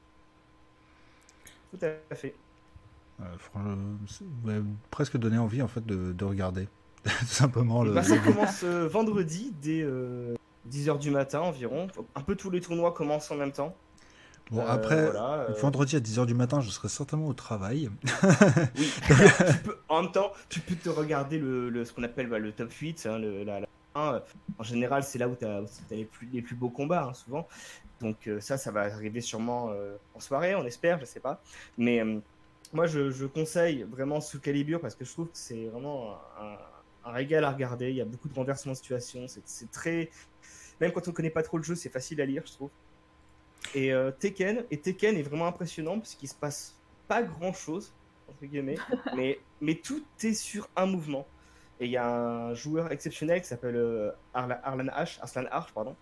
tout 1.71 1.79
à 1.85 2.15
fait. 2.15 2.39
Euh, 3.21 3.37
franchement, 3.37 3.77
presque 4.89 5.17
donné 5.17 5.37
envie, 5.37 5.61
en 5.61 5.67
fait, 5.67 5.85
de, 5.85 6.13
de 6.13 6.25
regarder. 6.25 6.69
Tout 7.03 7.25
simplement, 7.25 7.83
le, 7.83 7.93
Bah, 7.93 8.03
ça 8.03 8.17
commence 8.19 8.63
euh, 8.63 8.87
vendredi 8.87 9.53
dès, 9.61 9.81
euh, 9.83 10.35
10h 10.69 10.99
du 10.99 11.11
matin 11.11 11.39
environ. 11.41 11.87
Un 12.15 12.21
peu 12.21 12.35
tous 12.35 12.49
les 12.49 12.61
tournois 12.61 12.93
commencent 12.93 13.31
en 13.31 13.35
même 13.35 13.51
temps. 13.51 13.75
Bon, 14.51 14.59
Euh, 14.61 14.67
après, 14.67 15.03
voilà, 15.11 15.33
euh. 15.49 15.53
vendredi 15.61 15.95
à 15.95 15.99
10h 15.99 16.25
du 16.25 16.33
matin, 16.33 16.59
je 16.59 16.69
serai 16.69 16.89
certainement 16.89 17.27
au 17.27 17.33
travail. 17.33 17.89
Oui. 18.77 18.91
Tu 19.07 19.57
peux- 19.63 19.77
en 19.89 20.03
même 20.03 20.11
temps, 20.11 20.31
tu 20.49 20.59
peux 20.59 20.75
te 20.75 20.89
regarder 20.89 21.39
le, 21.39 21.69
le- 21.69 21.85
ce 21.85 21.93
qu'on 21.93 22.03
appelle 22.03 22.27
bah, 22.27 22.37
le 22.39 22.51
top 22.51 22.71
8. 22.71 23.05
hein, 23.09 23.17
le- 23.17 23.43
la, 23.43 23.61
la- 23.61 23.67
un, 23.95 24.21
en 24.57 24.63
général, 24.63 25.03
c'est 25.03 25.19
là 25.19 25.27
où 25.29 25.35
tu 25.35 25.45
as, 25.45 25.61
les, 25.91 26.05
plus, 26.05 26.27
les 26.31 26.41
plus 26.41 26.55
beaux 26.55 26.69
combats, 26.69 27.03
hein, 27.09 27.13
souvent. 27.13 27.47
Donc 28.01 28.27
euh, 28.27 28.39
ça, 28.41 28.57
ça 28.57 28.71
va 28.71 28.81
arriver 28.81 29.21
sûrement 29.21 29.71
en 30.15 30.19
soirée, 30.19 30.55
on 30.55 30.65
espère, 30.65 30.99
je 30.99 31.05
sais 31.05 31.19
pas. 31.19 31.41
Mais 31.77 32.01
moi, 32.73 32.87
je, 32.87 33.09
je 33.11 33.25
conseille 33.25 33.83
vraiment 33.83 34.19
Soul 34.21 34.41
Calibur 34.41 34.79
parce 34.81 34.95
que 34.95 35.05
je 35.05 35.11
trouve 35.11 35.27
que 35.27 35.31
c'est 35.37 35.65
vraiment 35.67 36.13
un, 36.41 37.09
un 37.09 37.11
régal 37.13 37.43
à 37.43 37.51
regarder. 37.51 37.89
Il 37.89 37.95
y 37.95 38.01
a 38.01 38.05
beaucoup 38.05 38.27
de 38.29 38.33
renversements 38.33 38.71
de 38.73 38.77
situation. 38.77 39.25
C'est 39.45 39.71
très... 39.71 40.09
Même 40.81 40.91
quand 40.91 41.07
on 41.07 41.11
connaît 41.11 41.29
pas 41.29 41.43
trop 41.43 41.57
le 41.57 41.63
jeu, 41.63 41.75
c'est 41.75 41.89
facile 41.89 42.19
à 42.21 42.25
lire, 42.25 42.43
je 42.45 42.51
trouve. 42.53 42.69
Et 43.75 43.93
euh, 43.93 44.11
Tekken, 44.11 44.65
et 44.71 44.77
Tekken 44.77 45.15
est 45.15 45.21
vraiment 45.21 45.47
impressionnant 45.47 45.99
parce 45.99 46.15
qu'il 46.15 46.27
se 46.27 46.35
passe 46.35 46.75
pas 47.07 47.21
grand 47.23 47.53
chose 47.53 47.93
entre 48.27 48.45
guillemets, 48.45 48.77
mais 49.15 49.39
mais 49.61 49.75
tout 49.75 50.03
est 50.23 50.33
sur 50.33 50.67
un 50.75 50.85
mouvement. 50.87 51.27
Et 51.79 51.85
il 51.85 51.91
y 51.91 51.97
a 51.97 52.07
un 52.07 52.53
joueur 52.53 52.91
exceptionnel 52.91 53.41
qui 53.41 53.47
s'appelle 53.47 53.75
euh, 53.75 54.11
Arla- 54.33 54.59
Arlan 54.63 54.85
H, 54.85 55.19
Arslan 55.21 55.45
Arch, 55.51 55.73
pardon, 55.73 55.95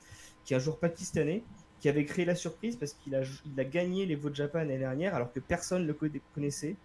qui 0.43 0.53
est 0.53 0.57
un 0.57 0.59
joueur 0.59 0.77
pakistanais 0.77 1.43
qui 1.79 1.87
avait 1.87 2.03
créé 2.05 2.25
la 2.25 2.35
surprise 2.35 2.75
parce 2.75 2.91
qu'il 2.93 3.15
a, 3.15 3.21
il 3.45 3.57
a 3.59 3.63
gagné 3.63 4.05
les 4.05 4.15
Votes 4.15 4.35
Japan 4.35 4.59
l'année 4.59 4.77
dernière 4.77 5.15
alors 5.15 5.31
que 5.31 5.39
personne 5.39 5.83
ne 5.83 5.87
le 5.87 5.93
conna- 5.93 6.19
connaissait. 6.35 6.75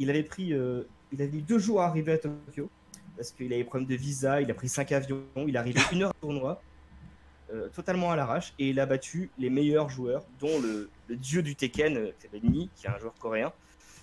Il 0.00 0.10
avait 0.10 0.24
pris, 0.24 0.52
euh, 0.52 0.82
il 1.12 1.22
avait 1.22 1.30
mis 1.30 1.42
deux 1.42 1.58
jours 1.60 1.80
à 1.82 1.86
arriver 1.86 2.12
à 2.12 2.18
Tokyo 2.18 2.68
parce 3.16 3.30
qu'il 3.30 3.46
avait 3.46 3.58
des 3.58 3.64
problèmes 3.64 3.88
de 3.88 3.94
visa, 3.94 4.40
il 4.40 4.50
a 4.50 4.54
pris 4.54 4.68
cinq 4.68 4.90
avions, 4.92 5.22
il 5.36 5.54
est 5.54 5.58
arrivé 5.58 5.80
une 5.92 6.02
heure 6.02 6.10
au 6.10 6.26
tournoi, 6.26 6.60
euh, 7.52 7.68
totalement 7.68 8.10
à 8.12 8.16
l'arrache, 8.16 8.52
et 8.58 8.70
il 8.70 8.80
a 8.80 8.86
battu 8.86 9.30
les 9.38 9.50
meilleurs 9.50 9.88
joueurs, 9.88 10.24
dont 10.38 10.60
le, 10.60 10.88
le 11.08 11.16
dieu 11.16 11.42
du 11.42 11.56
Tekken, 11.56 11.96
euh, 11.96 12.06
qui 12.18 12.22
s'appelle 12.22 12.44
Ni, 12.50 12.68
qui 12.76 12.86
est 12.86 12.90
un 12.90 12.98
joueur 12.98 13.14
coréen. 13.18 13.52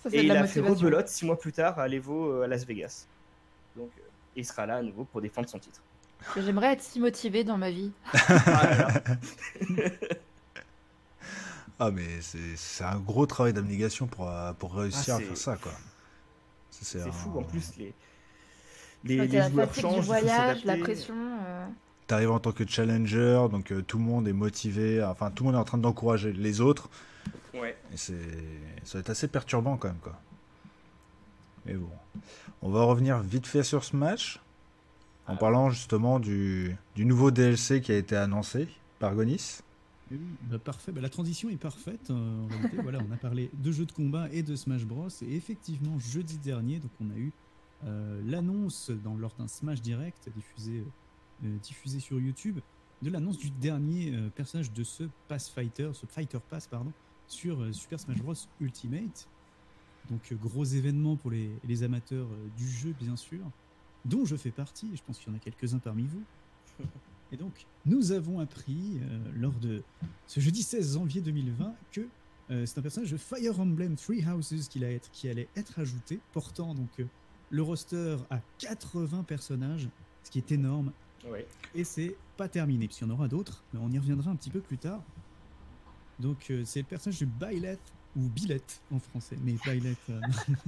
Ça, 0.02 0.10
Et 0.12 0.22
il 0.22 0.30
a 0.30 0.46
fait 0.46 0.60
motivation. 0.60 0.74
rebelote 0.86 1.08
six 1.08 1.24
mois 1.26 1.38
plus 1.38 1.52
tard 1.52 1.78
à 1.78 1.88
l'Evo 1.88 2.30
euh, 2.32 2.44
à 2.44 2.46
Las 2.46 2.64
Vegas. 2.66 3.06
Donc, 3.76 3.90
euh, 3.98 4.02
il 4.36 4.44
sera 4.44 4.66
là 4.66 4.76
à 4.76 4.82
nouveau 4.82 5.04
pour 5.04 5.20
défendre 5.20 5.48
son 5.48 5.58
titre. 5.58 5.80
J'aimerais 6.36 6.72
être 6.72 6.82
si 6.82 7.00
motivée 7.00 7.44
dans 7.44 7.56
ma 7.58 7.70
vie. 7.70 7.90
Ah. 8.46 8.88
Ah, 11.80 11.90
mais 11.92 12.20
c'est 12.20 12.82
un 12.84 12.98
gros 12.98 13.24
travail 13.26 13.52
d'abnégation 13.52 14.08
pour, 14.08 14.28
pour 14.58 14.74
réussir 14.74 15.14
Ah, 15.14 15.18
à 15.18 15.20
faire 15.20 15.36
ça, 15.36 15.56
quoi. 15.56 15.70
C'est 16.70 17.00
un- 17.00 17.12
fou. 17.12 17.38
En 17.38 17.44
plus, 17.44 17.76
les, 17.76 17.94
les, 19.04 19.26
les 19.28 19.38
la 19.38 19.48
joueurs 19.48 19.68
fatigue 19.68 19.82
changent. 19.82 19.92
du 19.94 19.98
il 20.00 20.02
faut 20.02 20.06
voyage, 20.08 20.64
la 20.64 20.76
pression. 20.76 21.14
euh, 21.14 21.66
T'arrives 22.08 22.30
en 22.30 22.40
tant 22.40 22.52
que 22.52 22.66
challenger, 22.66 23.46
donc 23.50 23.70
euh, 23.70 23.82
tout 23.82 23.98
le 23.98 24.04
monde 24.04 24.26
est 24.26 24.32
motivé, 24.32 25.04
enfin 25.04 25.30
tout 25.30 25.44
le 25.44 25.48
monde 25.48 25.56
est 25.56 25.60
en 25.60 25.64
train 25.64 25.78
d'encourager 25.78 26.32
les 26.32 26.60
autres, 26.60 26.88
Ouais. 27.54 27.76
et 27.92 27.96
c'est 27.96 28.14
ça 28.84 28.94
va 28.94 29.00
être 29.00 29.10
assez 29.10 29.28
perturbant 29.28 29.76
quand 29.76 29.88
même 29.88 29.98
quoi. 29.98 30.18
Mais 31.66 31.74
bon, 31.74 31.90
on 32.62 32.70
va 32.70 32.82
revenir 32.84 33.18
vite 33.20 33.46
fait 33.46 33.62
sur 33.62 33.84
ce 33.84 33.94
match, 33.94 34.40
en 35.26 35.34
Ah. 35.34 35.36
parlant 35.36 35.68
justement 35.70 36.18
du, 36.18 36.74
du 36.96 37.04
nouveau 37.04 37.30
DLC 37.30 37.82
qui 37.82 37.92
a 37.92 37.96
été 37.96 38.16
annoncé 38.16 38.68
par 38.98 39.14
Gonis. 39.14 39.58
Eh 40.10 40.14
oui, 40.14 40.20
bah, 40.44 40.58
parfait. 40.58 40.90
Bah, 40.92 41.02
la 41.02 41.10
transition 41.10 41.50
est 41.50 41.58
parfaite. 41.58 42.08
euh, 42.08 42.44
en 42.44 42.46
réalité, 42.48 42.78
voilà, 42.82 43.00
on 43.06 43.12
a 43.12 43.18
parlé 43.18 43.50
de 43.52 43.70
jeux 43.70 43.84
de 43.84 43.92
combat 43.92 44.28
et 44.32 44.42
de 44.42 44.56
Smash 44.56 44.86
Bros. 44.86 45.08
Et 45.20 45.36
effectivement, 45.36 45.98
jeudi 45.98 46.38
dernier, 46.38 46.78
donc 46.78 46.90
on 47.02 47.10
a 47.10 47.18
eu 47.18 47.30
euh, 47.84 48.18
l'annonce 48.24 48.90
dans 49.04 49.14
lors 49.14 49.34
d'un 49.38 49.46
Smash 49.48 49.82
Direct 49.82 50.30
diffusé, 50.34 50.82
euh, 51.44 51.56
diffusé 51.62 52.00
sur 52.00 52.20
YouTube 52.20 52.60
de 53.02 53.10
l'annonce 53.10 53.38
du 53.38 53.50
dernier 53.50 54.14
euh, 54.14 54.28
personnage 54.30 54.72
de 54.72 54.82
ce 54.82 55.04
Pass 55.28 55.48
Fighter, 55.48 55.90
ce 55.94 56.06
Fighter 56.06 56.38
Pass 56.48 56.66
pardon, 56.66 56.92
sur 57.26 57.62
euh, 57.62 57.72
Super 57.72 58.00
Smash 58.00 58.18
Bros 58.18 58.34
Ultimate. 58.60 59.28
Donc 60.10 60.32
gros 60.34 60.64
événement 60.64 61.16
pour 61.16 61.30
les, 61.30 61.50
les 61.64 61.82
amateurs 61.82 62.28
du 62.56 62.68
jeu 62.68 62.94
bien 62.98 63.14
sûr, 63.14 63.40
dont 64.04 64.24
je 64.24 64.36
fais 64.36 64.50
partie. 64.50 64.88
Et 64.92 64.96
je 64.96 65.02
pense 65.02 65.18
qu'il 65.18 65.28
y 65.28 65.34
en 65.34 65.36
a 65.36 65.40
quelques-uns 65.40 65.78
parmi 65.78 66.06
vous. 66.06 66.22
Et 67.32 67.36
donc, 67.36 67.66
nous 67.84 68.12
avons 68.12 68.40
appris 68.40 68.98
euh, 69.02 69.18
lors 69.34 69.52
de 69.52 69.82
ce 70.26 70.40
jeudi 70.40 70.62
16 70.62 70.94
janvier 70.94 71.20
2020 71.20 71.74
que 71.92 72.08
euh, 72.50 72.64
c'est 72.64 72.78
un 72.78 72.82
personnage 72.82 73.10
de 73.10 73.18
Fire 73.18 73.60
Emblem 73.60 73.96
Three 73.96 74.24
Houses 74.24 74.68
qui, 74.68 74.82
allait 74.82 74.94
être, 74.94 75.10
qui 75.10 75.28
allait 75.28 75.48
être 75.56 75.78
ajouté, 75.78 76.20
portant 76.32 76.74
donc 76.74 76.88
euh, 77.00 77.04
le 77.50 77.62
roster 77.62 78.16
à 78.30 78.40
80 78.58 79.24
personnages, 79.24 79.88
ce 80.24 80.30
qui 80.30 80.38
est 80.38 80.52
énorme. 80.52 80.92
Et 81.74 81.84
c'est 81.84 82.16
pas 82.36 82.48
terminé, 82.48 82.86
puisqu'il 82.86 83.06
y 83.06 83.10
en 83.10 83.14
aura 83.14 83.28
d'autres, 83.28 83.62
mais 83.72 83.80
on 83.82 83.90
y 83.90 83.98
reviendra 83.98 84.30
un 84.30 84.36
petit 84.36 84.50
peu 84.50 84.60
plus 84.60 84.78
tard. 84.78 85.02
Donc, 86.18 86.46
euh, 86.50 86.62
c'est 86.64 86.80
le 86.80 86.86
personnage 86.86 87.20
de 87.20 87.26
Byleth, 87.26 87.80
ou 88.16 88.28
Billette 88.28 88.80
en 88.90 88.98
français, 88.98 89.36
mais 89.44 89.54
Byleth. 89.64 89.98
euh, 90.10 90.20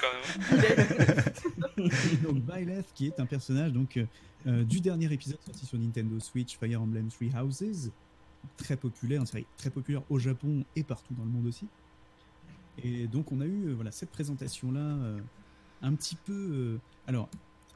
quand 0.00 0.56
même. 0.56 1.90
donc 2.22 2.36
Byleth 2.42 2.86
qui 2.94 3.06
est 3.06 3.20
un 3.20 3.26
personnage 3.26 3.72
donc 3.72 3.96
euh, 3.96 4.06
euh, 4.46 4.64
du 4.64 4.80
dernier 4.80 5.12
épisode 5.12 5.38
sorti 5.44 5.66
sur 5.66 5.78
Nintendo 5.78 6.18
Switch 6.20 6.56
Fire 6.56 6.80
Emblem 6.80 7.08
Three 7.08 7.30
Houses 7.34 7.90
très 8.56 8.76
populaire 8.76 9.20
une 9.20 9.26
série 9.26 9.46
très 9.56 9.70
populaire 9.70 10.02
au 10.08 10.18
Japon 10.18 10.64
et 10.74 10.84
partout 10.84 11.14
dans 11.14 11.24
le 11.24 11.30
monde 11.30 11.46
aussi 11.46 11.66
et 12.82 13.06
donc 13.08 13.32
on 13.32 13.40
a 13.40 13.46
eu 13.46 13.72
voilà 13.72 13.90
cette 13.90 14.10
présentation 14.10 14.72
là 14.72 14.96
un 15.82 15.94
petit 15.94 16.16
peu 16.16 16.32
euh, 16.32 16.78
alors 17.06 17.28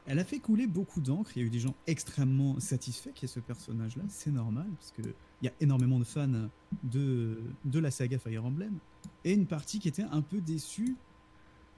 elle 0.07 0.19
a 0.19 0.25
fait 0.25 0.39
couler 0.39 0.67
beaucoup 0.67 1.01
d'encre 1.01 1.31
il 1.37 1.41
y 1.41 1.45
a 1.45 1.47
eu 1.47 1.51
des 1.51 1.59
gens 1.61 1.75
extrêmement 1.87 2.59
satisfaits 2.61 3.11
qu'il 3.15 3.29
y 3.29 3.31
ait 3.31 3.35
ce 3.35 3.41
personnage 3.41 3.97
là 3.97 4.03
c'est 4.09 4.31
normal 4.33 4.67
parce 4.79 4.93
que 4.93 5.03
il 5.43 5.47
y 5.47 5.49
a 5.49 5.53
énormément 5.61 5.99
de 5.99 6.05
fans 6.05 6.29
de, 6.83 7.39
de 7.65 7.79
la 7.79 7.91
saga 7.91 8.19
Fire 8.19 8.45
Emblem 8.45 8.75
et 9.25 9.33
une 9.33 9.47
partie 9.47 9.79
qui 9.79 9.89
était 9.89 10.05
un 10.11 10.21
peu 10.23 10.41
déçue 10.41 10.97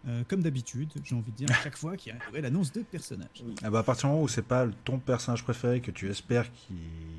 euh, 0.08 0.24
comme 0.26 0.42
d'habitude, 0.42 0.90
j'ai 1.04 1.14
envie 1.14 1.30
de 1.30 1.36
dire, 1.36 1.48
à 1.52 1.54
chaque 1.62 1.76
fois 1.76 1.96
qu'il 1.96 2.10
y 2.10 2.12
a 2.12 2.18
une 2.18 2.26
nouvelle 2.26 2.44
annonce 2.46 2.72
de 2.72 2.80
personnage. 2.82 3.44
Ah 3.62 3.70
bah, 3.70 3.78
à 3.78 3.82
partir 3.84 4.08
du 4.08 4.12
moment 4.14 4.24
où 4.24 4.28
c'est 4.28 4.42
pas 4.42 4.66
ton 4.84 4.98
personnage 4.98 5.44
préféré 5.44 5.80
que 5.80 5.92
tu 5.92 6.10
espères 6.10 6.50
qui, 6.52 6.74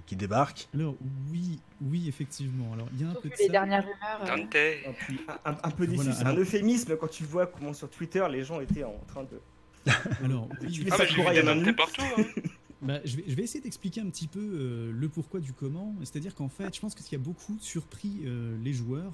qui 0.05 0.17
débarque, 0.17 0.67
Alors, 0.73 0.93
oui, 1.31 1.61
oui, 1.81 2.09
effectivement. 2.09 2.73
Alors, 2.73 2.89
il 2.93 2.99
y 3.01 3.05
a 3.05 3.07
un 3.07 3.13
Sauf 3.13 3.21
peu 3.23 3.29
de 3.29 3.35
les 3.39 3.45
ça. 3.45 3.51
dernières 3.53 3.83
rumeurs. 3.83 4.21
euh, 4.23 4.25
Dante. 4.25 5.35
Un, 5.45 5.51
un- 5.53 5.57
un 5.63 5.71
peu 5.71 5.87
déçu. 5.87 5.95
Voilà, 5.95 6.11
c'est 6.11 6.25
alors- 6.25 6.35
un 6.35 6.41
euphémisme 6.41 6.97
quand 6.97 7.07
tu 7.07 7.23
vois 7.23 7.47
comment 7.47 7.71
sur 7.71 7.89
Twitter 7.89 8.25
les 8.29 8.43
gens 8.43 8.59
étaient 8.59 8.83
en 8.83 8.99
train 9.07 9.23
de. 9.23 9.39
Alors, 10.23 10.47
oui, 10.61 10.87
Ah, 10.91 11.73
partout. 11.73 12.01
Hein. 12.17 12.23
bah, 12.81 12.99
je, 13.05 13.17
vais, 13.17 13.23
je 13.27 13.35
vais 13.35 13.43
essayer 13.43 13.61
d'expliquer 13.61 14.01
un 14.01 14.09
petit 14.09 14.27
peu 14.27 14.39
euh, 14.39 14.91
le 14.91 15.09
pourquoi 15.09 15.39
du 15.39 15.53
comment. 15.53 15.95
C'est-à-dire 16.01 16.35
qu'en 16.35 16.49
fait, 16.49 16.73
je 16.75 16.79
pense 16.79 16.95
que 16.95 17.01
ce 17.01 17.09
qui 17.09 17.15
a 17.15 17.19
beaucoup 17.19 17.57
surpris 17.59 18.21
euh, 18.25 18.57
les 18.63 18.73
joueurs, 18.73 19.13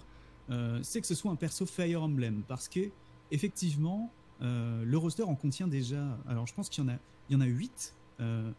euh, 0.50 0.80
c'est 0.84 1.02
que 1.02 1.08
ce 1.08 1.16
soit 1.16 1.32
un 1.32 1.36
perso 1.36 1.66
Fire 1.66 2.04
Emblem. 2.04 2.44
Parce 2.48 2.68
que, 2.68 2.90
effectivement, 3.32 4.12
le 4.42 4.96
roster 4.96 5.24
en 5.24 5.36
contient 5.36 5.68
déjà. 5.68 6.18
Alors, 6.28 6.48
je 6.48 6.54
pense 6.54 6.70
qu'il 6.70 6.84
y 6.84 6.88
en 6.88 6.90
a, 6.90 6.98
il 7.30 7.34
y 7.34 7.36
en 7.36 7.42
a 7.42 7.46
8, 7.46 7.94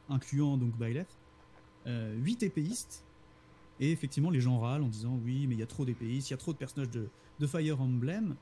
incluant 0.08 0.56
donc 0.56 0.76
Byleth, 0.78 1.16
euh, 1.86 2.14
8 2.18 2.42
épéistes. 2.42 3.04
Et 3.78 3.92
effectivement, 3.92 4.30
les 4.30 4.40
gens 4.40 4.58
râlent 4.58 4.82
en 4.82 4.88
disant 4.88 5.18
oui, 5.24 5.46
mais 5.46 5.54
il 5.54 5.58
y 5.58 5.62
a 5.62 5.66
trop 5.66 5.84
d'épéistes, 5.84 6.28
il 6.28 6.32
y 6.32 6.34
a 6.34 6.36
trop 6.36 6.52
de 6.52 6.58
personnages 6.58 6.90
de, 6.90 7.08
de 7.38 7.46
Fire 7.46 7.80
Emblem. 7.80 8.36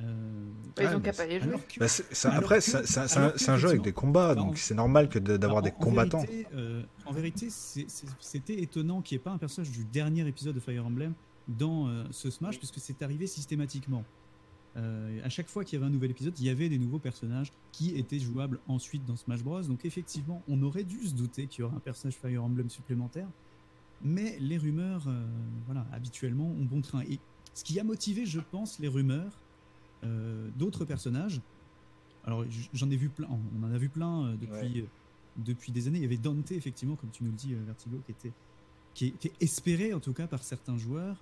Euh, 0.00 0.46
Ils 0.78 0.84
Ouais, 0.86 0.94
ont 0.94 0.98
mais 0.98 1.02
qu'à 1.04 1.12
pas 1.12 1.26
les 1.26 1.40
jouer. 1.40 1.48
alors 1.48 1.66
que- 1.66 1.78
bah, 1.80 1.88
c'est- 1.88 2.14
ça- 2.14 2.32
après 2.32 2.56
un, 2.56 3.56
jeu 3.58 3.68
avec 3.68 3.82
des 3.82 3.92
combats, 3.92 4.34
donc 4.34 4.52
en- 4.52 4.56
c'est 4.56 4.74
normal 4.74 5.08
que 5.10 5.18
d'avoir 5.18 5.60
des 5.62 5.70
en 5.70 5.74
combattants. 5.74 6.20
vérité, 6.22 6.46
euh, 6.54 6.82
en 7.04 7.12
vérité, 7.12 7.48
c'était 7.50 8.62
étonnant 8.62 9.02
qu'il 9.02 9.16
n'y 9.16 9.20
ait 9.20 9.24
pas 9.24 9.32
un 9.32 9.38
personnage 9.38 9.70
du 9.72 9.84
dernier 9.84 10.26
épisode 10.26 10.54
de 10.54 10.60
Fire 10.60 10.86
Emblem 10.86 11.12
dans 11.48 11.88
euh, 11.88 12.04
ce 12.12 12.30
Smash, 12.30 12.56
puisque 12.58 12.78
c'est 12.78 13.02
arrivé 13.02 13.26
systématiquement. 13.26 14.04
Euh, 14.76 15.20
à 15.24 15.28
chaque 15.28 15.48
fois 15.48 15.64
qu'il 15.64 15.78
y 15.78 15.82
avait 15.82 15.90
un 15.90 15.92
nouvel 15.92 16.12
épisode, 16.12 16.32
il 16.38 16.46
y 16.46 16.48
avait 16.48 16.68
des 16.68 16.78
nouveaux 16.78 17.00
personnages 17.00 17.52
qui 17.72 17.96
étaient 17.98 18.20
jouables 18.20 18.60
ensuite 18.68 19.04
dans 19.04 19.16
Smash 19.16 19.42
Bros. 19.42 19.60
Donc 19.62 19.84
effectivement, 19.84 20.42
on 20.48 20.62
aurait 20.62 20.84
dû 20.84 21.04
se 21.06 21.12
douter 21.14 21.46
qu'il 21.48 21.60
y 21.60 21.64
aurait 21.64 21.76
un 21.76 21.80
personnage 21.80 22.14
Fire 22.16 22.42
Emblem 22.44 22.70
supplémentaire. 22.70 23.26
Mais 24.02 24.38
les 24.40 24.56
rumeurs, 24.56 25.04
euh, 25.08 25.26
voilà, 25.66 25.84
habituellement, 25.92 26.46
ont 26.46 26.64
bon 26.64 26.80
train. 26.80 27.02
Et 27.02 27.18
ce 27.52 27.64
qui 27.64 27.78
a 27.80 27.84
motivé, 27.84 28.24
je 28.24 28.40
pense, 28.40 28.78
les 28.78 28.88
rumeurs 28.88 29.32
euh, 29.32 29.49
d'autres 30.56 30.84
personnages. 30.84 31.40
Alors 32.24 32.44
j'en 32.74 32.90
ai 32.90 32.96
vu 32.96 33.08
plein, 33.08 33.28
on 33.30 33.64
en 33.66 33.72
a 33.72 33.78
vu 33.78 33.88
plein 33.88 34.26
euh, 34.26 34.36
depuis, 34.36 34.80
euh, 34.80 34.84
depuis 35.38 35.72
des 35.72 35.88
années. 35.88 35.98
Il 35.98 36.02
y 36.02 36.06
avait 36.06 36.16
Dante, 36.18 36.52
effectivement, 36.52 36.96
comme 36.96 37.10
tu 37.10 37.24
nous 37.24 37.30
le 37.30 37.36
dis, 37.36 37.54
euh, 37.54 37.58
Vertigo, 37.66 37.98
qui 38.04 38.12
était, 38.12 38.32
qui, 38.94 39.06
est- 39.06 39.10
qui 39.12 39.28
est 39.28 39.42
espéré 39.42 39.94
en 39.94 40.00
tout 40.00 40.12
cas 40.12 40.26
par 40.26 40.42
certains 40.42 40.76
joueurs. 40.76 41.16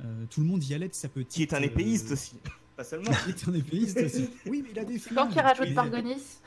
Euh, 0.00 0.24
tout 0.30 0.40
le 0.40 0.46
monde 0.46 0.62
y 0.62 0.74
allait 0.74 0.88
de 0.88 0.94
sa 0.94 1.08
petite. 1.08 1.28
Qui 1.34 1.42
est 1.42 1.54
un 1.54 1.62
épéiste 1.62 2.10
euh, 2.10 2.14
aussi. 2.14 2.36
Pas 2.76 2.84
seulement. 2.84 3.10
Qui 3.24 3.30
est 3.30 3.48
un 3.48 3.54
épéiste 3.54 3.98
aussi. 3.98 4.30
Oui, 4.46 4.62
mais 4.62 4.70
il 4.70 4.78
a 4.78 4.84
des 4.84 4.98
qui 5.00 5.40
rajoute 5.40 5.66
Mais- 5.68 5.74
Bargonis 5.74 6.38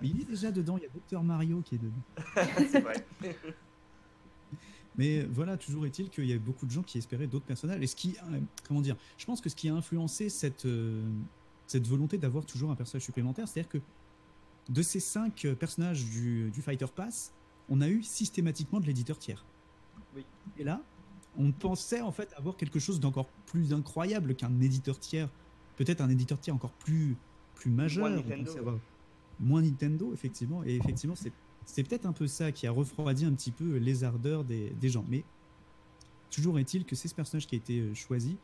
mais 0.00 0.08
il 0.08 0.20
est 0.22 0.24
déjà 0.24 0.50
dedans, 0.50 0.76
il 0.78 0.84
y 0.84 0.86
a 0.86 0.88
Dr 1.18 1.22
Mario 1.22 1.60
qui 1.62 1.74
est 1.76 1.78
dedans. 1.78 2.02
c'est 2.70 2.80
vrai. 2.80 3.06
Mais 4.96 5.22
voilà, 5.24 5.56
toujours 5.56 5.86
est-il 5.86 6.10
qu'il 6.10 6.26
y 6.26 6.32
a 6.32 6.38
beaucoup 6.38 6.66
de 6.66 6.70
gens 6.70 6.82
qui 6.82 6.98
espéraient 6.98 7.26
d'autres 7.26 7.44
personnages. 7.44 7.80
Et 7.80 7.86
ce 7.86 7.94
qui, 7.94 8.16
euh, 8.30 8.40
comment 8.66 8.80
dire, 8.80 8.96
je 9.16 9.26
pense 9.26 9.40
que 9.40 9.48
ce 9.48 9.54
qui 9.54 9.68
a 9.68 9.74
influencé 9.74 10.28
cette, 10.28 10.66
euh, 10.66 11.02
cette 11.66 11.86
volonté 11.86 12.18
d'avoir 12.18 12.44
toujours 12.44 12.70
un 12.70 12.74
personnage 12.74 13.04
supplémentaire, 13.04 13.46
c'est-à-dire 13.46 13.70
que 13.70 13.78
de 14.68 14.82
ces 14.82 15.00
cinq 15.00 15.46
personnages 15.58 16.04
du, 16.04 16.50
du 16.50 16.62
Fighter 16.62 16.86
Pass, 16.94 17.32
on 17.68 17.80
a 17.80 17.88
eu 17.88 18.02
systématiquement 18.02 18.80
de 18.80 18.86
l'éditeur 18.86 19.18
tiers. 19.18 19.44
Oui. 20.14 20.24
Et 20.58 20.64
là, 20.64 20.82
on 21.38 21.52
pensait 21.52 22.00
en 22.00 22.12
fait 22.12 22.32
avoir 22.36 22.56
quelque 22.56 22.78
chose 22.78 23.00
d'encore 23.00 23.28
plus 23.46 23.72
incroyable 23.72 24.34
qu'un 24.34 24.60
éditeur 24.60 24.98
tiers, 24.98 25.28
peut-être 25.76 26.00
un 26.00 26.08
éditeur 26.08 26.40
tiers 26.40 26.54
encore 26.54 26.72
plus, 26.72 27.16
plus 27.54 27.70
majeur. 27.70 28.08
Moins 28.08 28.16
Nintendo, 28.16 28.58
avoir 28.58 28.78
moins 29.40 29.62
Nintendo, 29.62 30.12
effectivement. 30.12 30.64
Et 30.64 30.76
effectivement, 30.76 31.14
c'est, 31.14 31.32
c'est 31.70 31.82
peut-être 31.82 32.06
un 32.06 32.12
peu 32.12 32.26
ça 32.26 32.50
qui 32.50 32.66
a 32.66 32.70
refroidi 32.70 33.26
un 33.26 33.32
petit 33.32 33.50
peu 33.50 33.76
les 33.76 34.02
ardeurs 34.02 34.42
des, 34.42 34.70
des 34.70 34.88
gens. 34.88 35.04
Mais 35.08 35.22
toujours 36.30 36.58
est-il 36.58 36.84
que 36.86 36.96
c'est 36.96 37.08
ce 37.08 37.14
personnage 37.14 37.46
qui 37.46 37.56
a 37.56 37.58
été 37.58 37.80
euh, 37.80 37.94
choisi. 37.94 38.38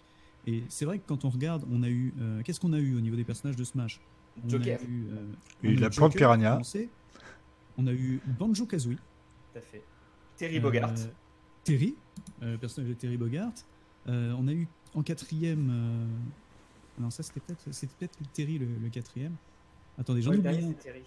Et 0.47 0.63
c'est 0.69 0.85
vrai 0.85 0.99
que 0.99 1.05
quand 1.07 1.25
on 1.25 1.31
regarde, 1.31 1.65
on 1.73 1.83
a 1.83 1.89
eu. 1.89 2.13
euh, 2.21 2.43
qu'est-ce 2.43 2.61
qu'on 2.61 2.75
a 2.75 2.79
eu 2.79 2.95
au 2.97 3.01
niveau 3.01 3.17
des 3.17 3.25
personnages 3.25 3.57
de 3.57 3.65
Smash? 3.65 3.99
On 4.43 4.47
a 4.47 4.51
Joker. 4.51 4.79
eu, 4.87 5.07
euh, 5.11 5.27
on 5.63 5.69
a 5.69 5.71
eu 5.71 5.75
la 5.77 5.89
plante 5.91 6.15
piranha. 6.15 6.61
on 7.79 7.87
a 7.87 7.93
eu 7.93 8.21
Banjo 8.39 8.67
Kazooie. 8.67 8.97
Tout 9.53 9.59
à 9.59 9.63
fait. 9.63 9.83
Terry 10.37 10.61
Bogart. 10.61 10.91
Euh, 10.99 11.07
Terry, 11.65 11.95
euh, 12.43 12.59
personnage 12.59 12.91
de 12.91 12.95
Terry 12.95 13.17
Bogart. 13.17 13.53
Euh, 14.07 14.35
on 14.39 14.47
a 14.49 14.53
eu 14.53 14.69
en 14.95 15.03
quatrième. 15.03 15.71
euh, 15.71 17.01
Non, 17.01 17.09
ça 17.11 17.23
c'était 17.23 17.41
peut-être 17.41 17.73
c'était 17.73 17.95
peut-être 17.99 18.19
Terry 18.35 18.59
le, 18.59 18.67
le 18.83 18.89
quatrième. 18.91 19.35
Attendez, 19.97 20.21
j'en 20.21 20.31
Ouais, 20.33 20.37
oublie 20.37 20.43
dernier, 20.51 20.65
un. 20.65 20.69
c'est 20.77 20.85
Terry. 20.85 21.05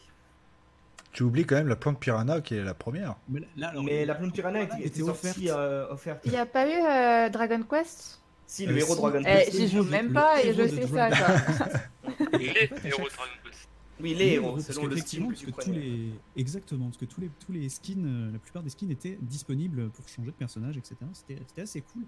Tu 1.18 1.24
oublies 1.24 1.46
quand 1.48 1.56
même 1.56 1.68
la 1.68 1.76
plante 1.76 2.00
piranha 2.00 2.42
qui 2.42 2.54
est 2.54 2.64
la 2.64 2.76
première. 2.76 3.16
Mais 3.28 3.40
là- 3.40 3.48
là, 3.56 3.68
alors, 3.70 3.84
Mais 3.84 4.06
la 4.06 4.14
plante 4.14 4.34
piranha 4.34 4.66
Piranha 4.68 4.80
était, 4.86 4.88
était 4.88 5.00
sortie 5.04 5.50
euh, 5.50 5.88
offerte. 5.90 6.22
Il 6.26 6.32
n'y 6.32 6.38
a 6.38 6.46
pas 6.46 6.68
eu 6.70 6.80
euh, 6.80 7.30
Dragon 7.32 7.64
Quest? 7.68 8.22
Si, 8.46 8.68
le 8.68 8.76
Euh, 8.76 8.78
héros 8.78 8.94
si. 8.94 9.02
Dragon 9.02 9.20
Eh, 9.22 9.24
Quest. 9.24 9.54
le 9.54 9.60
J'y 9.60 9.68
joue 9.78 9.84
même 9.86 10.14
pas 10.14 10.44
et 10.44 10.54
je 10.54 10.68
sais 10.68 10.86
ça, 10.86 11.10
quoi. 11.10 12.38
Les 12.38 12.70
héros 12.86 13.08
Dragon 13.10 13.32
Quest. 13.44 13.68
Oui, 14.00 14.14
les 14.14 14.26
héros, 14.34 14.52
parce 14.52 14.68
selon 14.68 14.84
le 14.84 14.90
qu'effectivement, 14.90 15.32
style 15.34 15.48
que 15.48 15.52
parce 15.54 15.66
tu 15.66 15.72
que 15.72 15.76
tous 15.76 15.80
prenais. 15.82 15.96
les 15.98 16.12
exactement, 16.36 16.86
parce 16.86 16.98
que 16.98 17.06
tous 17.06 17.20
les 17.22 17.32
tous 17.44 17.52
les 17.52 17.68
skins, 17.68 18.30
la 18.32 18.38
plupart 18.38 18.62
des 18.62 18.70
skins 18.70 18.92
étaient 18.92 19.18
disponibles 19.20 19.90
pour 19.90 20.08
changer 20.08 20.30
de 20.30 20.36
personnage, 20.36 20.78
etc. 20.78 20.98
C'était 21.14 21.42
c'était 21.48 21.64
assez 21.64 21.82
cool. 21.82 22.04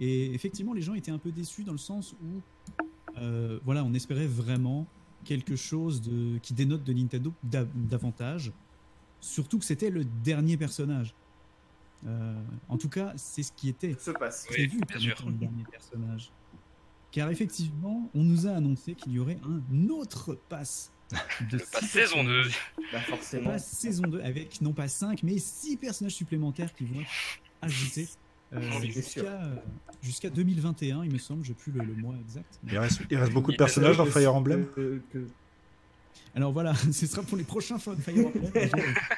Et 0.00 0.34
effectivement, 0.34 0.74
les 0.74 0.82
gens 0.82 0.92
étaient 0.92 1.10
un 1.12 1.18
peu 1.18 1.30
déçus 1.32 1.64
dans 1.64 1.72
le 1.72 1.78
sens 1.78 2.14
où, 2.22 2.82
euh, 3.22 3.58
voilà, 3.64 3.84
on 3.84 3.94
espérait 3.94 4.26
vraiment 4.26 4.86
quelque 5.24 5.56
chose 5.56 6.00
de 6.00 6.38
qui 6.38 6.54
dénote 6.54 6.84
de 6.84 6.92
Nintendo 6.92 7.32
d'a- 7.42 7.66
davantage. 7.74 8.52
Surtout 9.20 9.58
que 9.58 9.64
c'était 9.64 9.90
le 9.90 10.04
dernier 10.04 10.56
personnage. 10.56 11.14
Euh, 12.06 12.34
en 12.68 12.78
tout 12.78 12.88
cas, 12.88 13.12
c'est 13.16 13.42
ce 13.42 13.52
qui 13.52 13.68
était 13.68 13.94
se 13.98 14.10
passe. 14.12 14.46
Oui, 14.48 14.54
prévu 14.56 14.78
bien 14.78 14.86
comme 14.88 15.00
sûr. 15.00 15.26
le 15.26 15.32
dernier 15.34 15.64
personnage. 15.70 16.30
Car 17.10 17.28
effectivement, 17.30 18.08
on 18.14 18.22
nous 18.22 18.46
a 18.46 18.52
annoncé 18.52 18.94
qu'il 18.94 19.12
y 19.12 19.18
aurait 19.18 19.38
un 19.44 19.88
autre 19.88 20.38
pass. 20.48 20.92
De 21.50 21.56
Le 21.56 21.58
six 21.58 21.70
pass 21.72 21.90
saison 21.90 22.22
2. 22.24 22.42
personnages. 22.42 22.58
Bah 22.92 22.98
Le 22.98 23.04
forcément. 23.16 23.50
pass 23.50 23.66
saison 23.68 24.02
2 24.06 24.20
avec 24.20 24.60
non 24.60 24.72
pas 24.72 24.86
5 24.86 25.24
mais 25.24 25.38
6 25.38 25.76
personnages 25.76 26.14
supplémentaires 26.14 26.72
qui 26.72 26.84
vont 26.84 27.00
être 27.00 27.10
ajoutés 27.62 28.08
euh, 28.52 28.60
jusqu'à 28.82 29.20
euh, 29.20 29.54
jusqu'à 30.02 30.30
2021, 30.30 31.04
il 31.04 31.12
me 31.12 31.18
semble, 31.18 31.44
j'ai 31.44 31.54
plus 31.54 31.72
le, 31.72 31.84
le 31.84 31.94
mois 31.94 32.14
exact. 32.26 32.58
mais- 32.64 32.72
Il 32.72 32.78
reste, 32.78 33.00
il 33.10 33.16
reste 33.16 33.32
beaucoup 33.32 33.52
de 33.52 33.56
personnages 33.56 33.96
dans 33.96 34.06
Fire 34.06 34.34
Emblem. 34.34 34.66
que- 34.74 35.00
que- 35.12 35.26
Alors 36.34 36.52
voilà, 36.52 36.74
ce 36.92 37.06
sera 37.06 37.22
pour 37.22 37.36
les 37.36 37.44
prochains 37.44 37.78
Fire 37.78 37.94
Emblem. 38.26 38.50
Les 38.54 38.68
gens, 38.68 38.76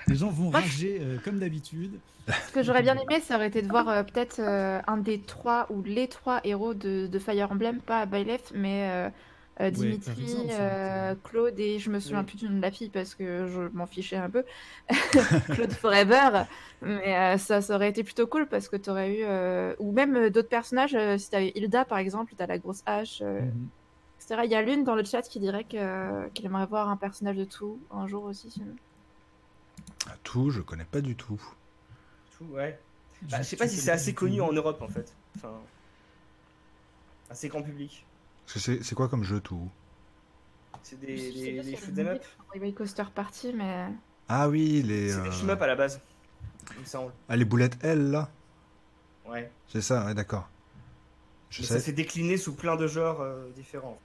les 0.09 0.15
gens 0.17 0.31
vont 0.31 0.51
rager 0.51 0.99
euh, 1.01 1.19
comme 1.25 1.39
d'habitude. 1.39 1.93
Ce 2.49 2.53
que 2.53 2.63
j'aurais 2.63 2.83
bien 2.83 2.97
aimé, 2.97 3.21
ça 3.21 3.35
aurait 3.37 3.49
été 3.49 3.63
de 3.63 3.69
voir 3.69 3.89
euh, 3.89 4.03
peut-être 4.05 4.39
euh, 4.41 4.81
un 4.87 4.97
des 4.97 5.19
trois 5.21 5.67
ou 5.71 5.83
les 5.83 6.07
trois 6.09 6.41
héros 6.45 6.73
de, 6.75 7.07
de 7.07 7.19
Fire 7.19 7.51
Emblem, 7.51 7.81
pas 7.81 8.07
Byleth, 8.07 8.53
mais 8.55 9.11
euh, 9.61 9.71
Dimitri, 9.71 10.37
euh, 10.51 11.15
Claude 11.25 11.59
et 11.61 11.79
je 11.79 11.91
me 11.91 12.01
souviens 12.01 12.25
plus 12.25 12.39
du 12.39 12.49
nom 12.49 12.57
de 12.57 12.63
la 12.63 12.71
fille 12.71 12.89
parce 12.91 13.15
que 13.15 13.47
je 13.49 13.61
m'en 13.77 13.87
fichais 13.87 14.17
un 14.17 14.31
peu. 14.31 14.45
Claude 15.53 15.73
Forever. 15.73 16.45
Mais 16.81 17.17
euh, 17.17 17.39
ça, 17.39 17.61
ça 17.61 17.75
aurait 17.75 17.91
été 17.91 18.03
plutôt 18.03 18.27
cool 18.27 18.49
parce 18.49 18.69
que 18.69 18.77
tu 18.77 18.91
aurais 18.91 19.15
eu. 19.15 19.25
euh, 19.25 19.75
ou 19.79 19.93
même 19.93 20.17
euh, 20.17 20.31
d'autres 20.31 20.49
personnages, 20.49 20.95
euh, 20.95 21.19
si 21.19 21.31
t'avais 21.31 21.53
Hilda 21.55 21.85
par 21.85 21.99
exemple, 21.99 22.35
t'as 22.37 22.47
la 22.47 22.59
grosse 22.59 22.83
hache, 22.87 23.21
euh, 23.23 23.41
Mhm. 23.41 23.69
etc. 24.21 24.45
Il 24.45 24.51
y 24.51 24.55
a 24.55 24.63
l'une 24.63 24.85
dans 24.85 24.95
le 24.95 25.05
chat 25.05 25.23
qui 25.23 25.39
dirait 25.39 25.65
que- 25.65 26.29
qu'elle 26.31 26.47
aimerait 26.47 26.67
voir 26.67 26.89
un 26.89 26.97
personnage 26.97 27.37
de 27.37 27.45
tout 27.45 27.79
un 27.91 28.07
jour 28.07 28.25
aussi. 28.25 28.51
sinon. 28.51 28.75
Tout, 30.25 30.51
je 30.51 30.61
connais 30.61 30.85
pas 30.85 31.01
du 31.01 31.15
tout. 31.15 31.41
tout, 32.39 32.45
ouais. 32.55 32.79
Bah, 33.23 33.37
je 33.39 33.43
sais 33.45 33.57
pas 33.57 33.69
si 33.69 33.77
c'est 33.77 33.91
assez 33.91 34.15
connu 34.15 34.41
en 34.41 34.53
Europe 34.53 34.83
en 34.83 34.89
fait. 34.89 35.13
Enfin, 35.37 35.53
assez 37.31 37.49
grand 37.49 37.63
public. 37.63 38.05
C'est 38.47 38.83
c'est 38.83 38.95
quoi 38.95 39.09
comme 39.09 39.25
jeu 39.25 39.41
tout? 39.41 39.69
C'est 40.83 40.99
des, 41.01 41.07
des, 41.33 41.63
des 41.63 41.63
si 41.63 41.77
shoot 41.77 41.91
elle 41.97 42.01
'em 42.01 42.05
me 42.11 42.15
up. 42.17 42.23
Highway 42.55 42.73
Coaster 42.73 43.05
Party, 43.15 43.53
mais. 43.55 43.89
Ah 44.29 44.49
oui, 44.49 44.83
les, 44.83 45.11
C'est 45.11 45.23
des 45.23 45.29
euh, 45.29 45.33
shoot 45.33 45.45
'em 45.49 45.51
up 45.51 45.63
à 45.63 45.67
la 45.67 45.77
base. 45.77 46.01
Il 46.75 46.81
me 46.81 46.85
semble. 46.85 47.13
ah, 47.29 47.37
les 47.37 47.45
boulettes 47.45 47.83
L 47.85 48.11
là? 48.11 48.31
Ouais. 49.27 49.51
C'est 49.69 49.81
ça, 49.83 50.05
ouais, 50.07 50.15
d'accord. 50.15 50.49
Je 51.51 51.61
Mais 51.63 51.67
sais. 51.69 51.75
ça 51.75 51.81
s'est 51.81 51.93
décliné 51.93 52.37
sous 52.37 52.55
plein 52.55 52.77
de 52.77 52.87
genres 52.87 53.21
euh, 53.21 53.51
différents. 53.55 53.99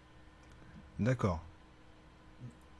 D'accord. 0.99 1.41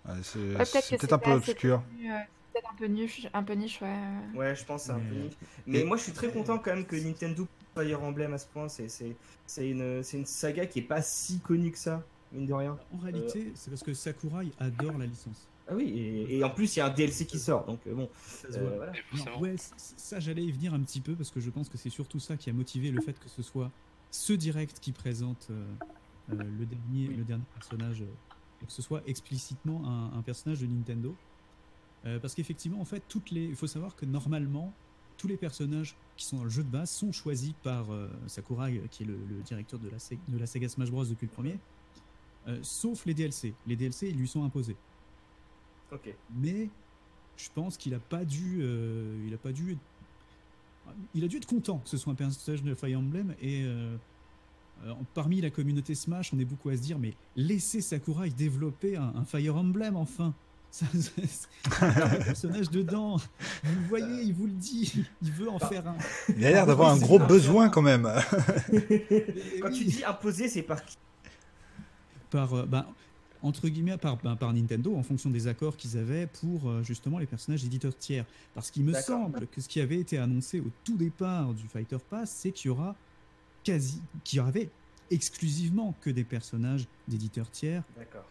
Ouais, 0.08 0.14
c'est 0.24 0.40
Ouais, 0.40 0.98
peut-être 0.98 1.14
un 1.14 1.18
peu 1.18 1.32
obscur. 1.32 1.78
euh, 1.78 1.82
c'est 2.00 2.28
Peut-être 2.54 2.72
un 2.72 2.76
peu 2.76 2.86
niche, 2.86 3.28
un 3.34 3.44
peu 3.44 3.54
niche, 3.54 3.82
ouais. 3.82 3.88
euh. 3.88 4.38
Ouais, 4.38 4.56
je 4.56 4.64
pense 4.66 4.84
c'est 4.84 4.92
un 4.92 5.00
peu 5.00 5.14
Mais- 5.14 5.20
niche. 5.24 5.34
Mais 5.68 5.80
Et- 5.80 5.84
moi, 5.84 5.98
je 5.98 6.04
suis 6.04 6.12
très 6.14 6.30
content 6.32 6.58
quand 6.60 6.74
même 6.74 6.86
que 6.86 6.96
Nintendo 6.96 7.48
Fire 7.84 8.04
Emblem 8.04 8.34
à 8.34 8.38
ce 8.38 8.48
point. 8.48 8.68
C'est 8.70 8.90
c'est 8.90 9.16
c'est 9.46 9.70
une 9.70 10.04
c'est 10.04 10.18
une 10.18 10.26
saga 10.26 10.66
qui 10.66 10.80
est 10.80 10.84
pas 10.84 11.02
si 11.02 11.40
connue 11.40 11.72
que 11.72 11.78
ça, 11.78 12.04
mine 12.32 12.46
de 12.46 12.54
rien. 12.54 12.78
En 12.94 12.98
réalité, 12.98 13.52
c'est 13.56 13.70
parce 13.70 13.84
que 13.84 13.94
Sakurai 13.94 14.48
adore 14.60 14.98
la 14.98 15.06
licence. 15.06 15.48
Ah 15.70 15.76
oui, 15.76 15.84
et, 15.90 16.38
et 16.38 16.44
en 16.46 16.50
plus 16.50 16.76
il 16.76 16.80
y 16.80 16.82
a 16.82 16.86
un 16.86 16.90
DLC 16.90 17.26
qui 17.26 17.40
sort, 17.40 17.66
donc 17.66 17.80
euh, 17.88 17.94
bon. 17.94 18.10
Ça 18.24 18.48
euh, 18.58 18.76
voilà. 18.78 18.94
Non, 19.14 19.40
ouais, 19.42 19.56
j'allais 20.20 20.44
y 20.46 20.52
venir 20.52 20.74
un 20.74 20.80
petit 20.80 21.02
peu 21.02 21.14
parce 21.14 21.30
que 21.30 21.42
je 21.42 21.50
pense 21.50 21.68
que 21.68 21.78
c'est 21.78 21.90
surtout 21.90 22.20
ça 22.20 22.38
qui 22.38 22.50
a 22.50 22.54
motivé 22.54 22.90
le 22.90 23.02
fait 23.02 23.20
que 23.20 23.28
ce 23.28 23.42
soit 23.42 23.70
ce 24.10 24.32
direct 24.32 24.80
qui 24.80 24.94
présente 24.94 25.48
euh, 25.52 25.66
euh, 26.32 26.36
le 26.38 26.66
dernier, 26.66 27.10
Oui. 27.10 27.16
le 27.18 27.24
dernier 27.26 27.44
personnage, 27.54 28.02
euh, 28.02 28.06
et 28.62 28.66
que 28.66 28.72
ce 28.72 28.82
soit 28.82 29.02
explicitement 29.08 29.86
un, 29.86 30.18
un 30.18 30.22
personnage 30.22 30.62
de 30.62 30.68
Nintendo. 30.68 31.14
Euh, 32.06 32.18
parce 32.20 32.34
qu'effectivement, 32.34 32.80
en 32.80 32.86
fait, 32.86 33.04
toutes 33.10 33.32
les, 33.32 33.44
il 33.44 33.56
faut 33.56 33.68
savoir 33.68 33.96
que 33.98 34.06
normalement, 34.06 34.74
tous 35.18 35.28
les 35.28 35.38
personnages 35.38 35.96
qui 36.16 36.26
sont 36.26 36.38
dans 36.38 36.44
le 36.44 36.50
jeu 36.50 36.64
de 36.64 36.70
base 36.70 36.90
sont 36.92 37.12
choisis 37.12 37.54
par 37.64 37.92
euh, 37.92 38.08
Sakurai, 38.28 38.82
qui 38.92 39.04
est 39.04 39.06
le, 39.08 39.18
le 39.30 39.42
directeur 39.44 39.80
de 39.80 39.90
la, 39.90 39.98
Sega- 39.98 40.20
de 40.28 40.38
la 40.38 40.46
Sega 40.48 40.68
Smash 40.70 40.90
Bros 40.92 41.06
depuis 41.06 41.26
le 41.28 41.32
premier, 41.32 41.58
euh, 42.48 42.58
sauf 42.64 43.06
les 43.06 43.14
DLC. 43.14 43.54
Les 43.68 43.76
DLC, 43.76 44.10
ils 44.10 44.18
lui 44.18 44.28
sont 44.28 44.44
imposés 44.44 44.76
Ok. 45.92 46.14
mais 46.36 46.70
je 47.38 47.50
pense 47.54 47.78
qu'il 47.78 47.94
a 47.94 48.00
pas 48.00 48.26
dû 48.26 48.58
euh, 48.62 49.24
il 49.28 49.34
a 49.34 49.38
pas 49.38 49.52
dû 49.54 49.72
être- 49.74 49.80
il 51.14 51.24
a 51.24 51.28
dû 51.28 51.38
être 51.38 51.46
content 51.48 51.78
que 51.80 51.90
ce 51.90 51.98
soit 51.98 52.12
un 52.14 52.16
personnage 52.16 52.64
de 52.64 52.74
Fire 52.76 53.00
Emblem 53.00 53.36
et 53.42 53.64
euh, 53.64 53.96
parmi 55.14 55.40
la 55.42 55.50
communauté 55.50 55.96
Smash 55.96 56.34
on 56.34 56.40
est 56.40 56.46
beaucoup 56.46 56.70
à 56.70 56.76
se 56.78 56.82
dire 56.82 57.00
mais 57.00 57.14
laissez 57.36 57.80
Sakurai 57.82 58.30
développer 58.32 58.98
un, 58.98 59.14
un 59.16 59.24
Fire 59.26 59.56
Emblem 59.56 59.96
enfin 59.96 60.34
Personnage 62.26 62.70
dedans 62.70 63.18
vous 63.64 63.82
le 63.82 63.88
voyez 63.88 64.24
il 64.24 64.34
vous 64.34 64.46
le 64.46 64.54
dit 64.54 65.06
il 65.22 65.32
veut 65.32 65.50
en 65.50 65.58
Bah, 65.58 65.68
faire 65.68 65.88
un 65.88 65.96
Il 66.30 66.46
a 66.46 66.52
l'air 66.52 66.66
d'avoir 66.68 66.92
un 66.92 66.98
gros 66.98 67.20
besoin 67.20 67.70
quand 67.70 67.82
même. 67.82 68.04
Quand 69.62 69.70
oui. 69.70 69.78
tu 69.78 69.86
dis 69.86 70.04
imposé, 70.06 70.48
c'est 70.50 70.62
par 70.62 70.84
qui? 70.86 70.98
Par 72.30 72.54
euh, 72.54 72.66
ben, 72.66 72.86
entre 73.42 73.70
guillemets 73.70 73.98
par, 73.98 74.18
ben, 74.18 74.36
par 74.36 74.54
Nintendo 74.54 74.96
en 74.96 75.04
fonction 75.04 75.30
des 75.30 75.48
accords 75.48 75.78
qu'ils 75.78 75.98
avaient 75.98 76.28
pour 76.28 76.70
euh, 76.70 76.84
justement 76.84 77.18
les 77.18 77.26
personnages 77.26 77.64
éditeurs 77.64 77.98
tiers. 77.98 78.26
Parce 78.54 78.70
qu'il 78.72 78.84
me 78.84 78.94
semble 78.94 79.48
que 79.48 79.62
ce 79.62 79.68
qui 79.68 79.82
avait 79.82 80.00
été 80.00 80.18
annoncé 80.18 80.60
au 80.60 80.72
tout 80.84 80.98
départ 80.98 81.54
du 81.54 81.68
Fighter 81.68 81.98
Pass, 82.10 82.32
c'est 82.32 82.52
qu'il 82.52 82.70
y 82.70 82.72
aura 82.72 82.96
quasi, 83.64 84.02
qu'il 84.24 84.38
y 84.38 84.40
avait 84.42 84.70
exclusivement 85.12 85.96
que 86.02 86.10
des 86.10 86.24
personnages 86.24 86.88
d'éditeurs 87.08 87.50
tiers 87.52 87.84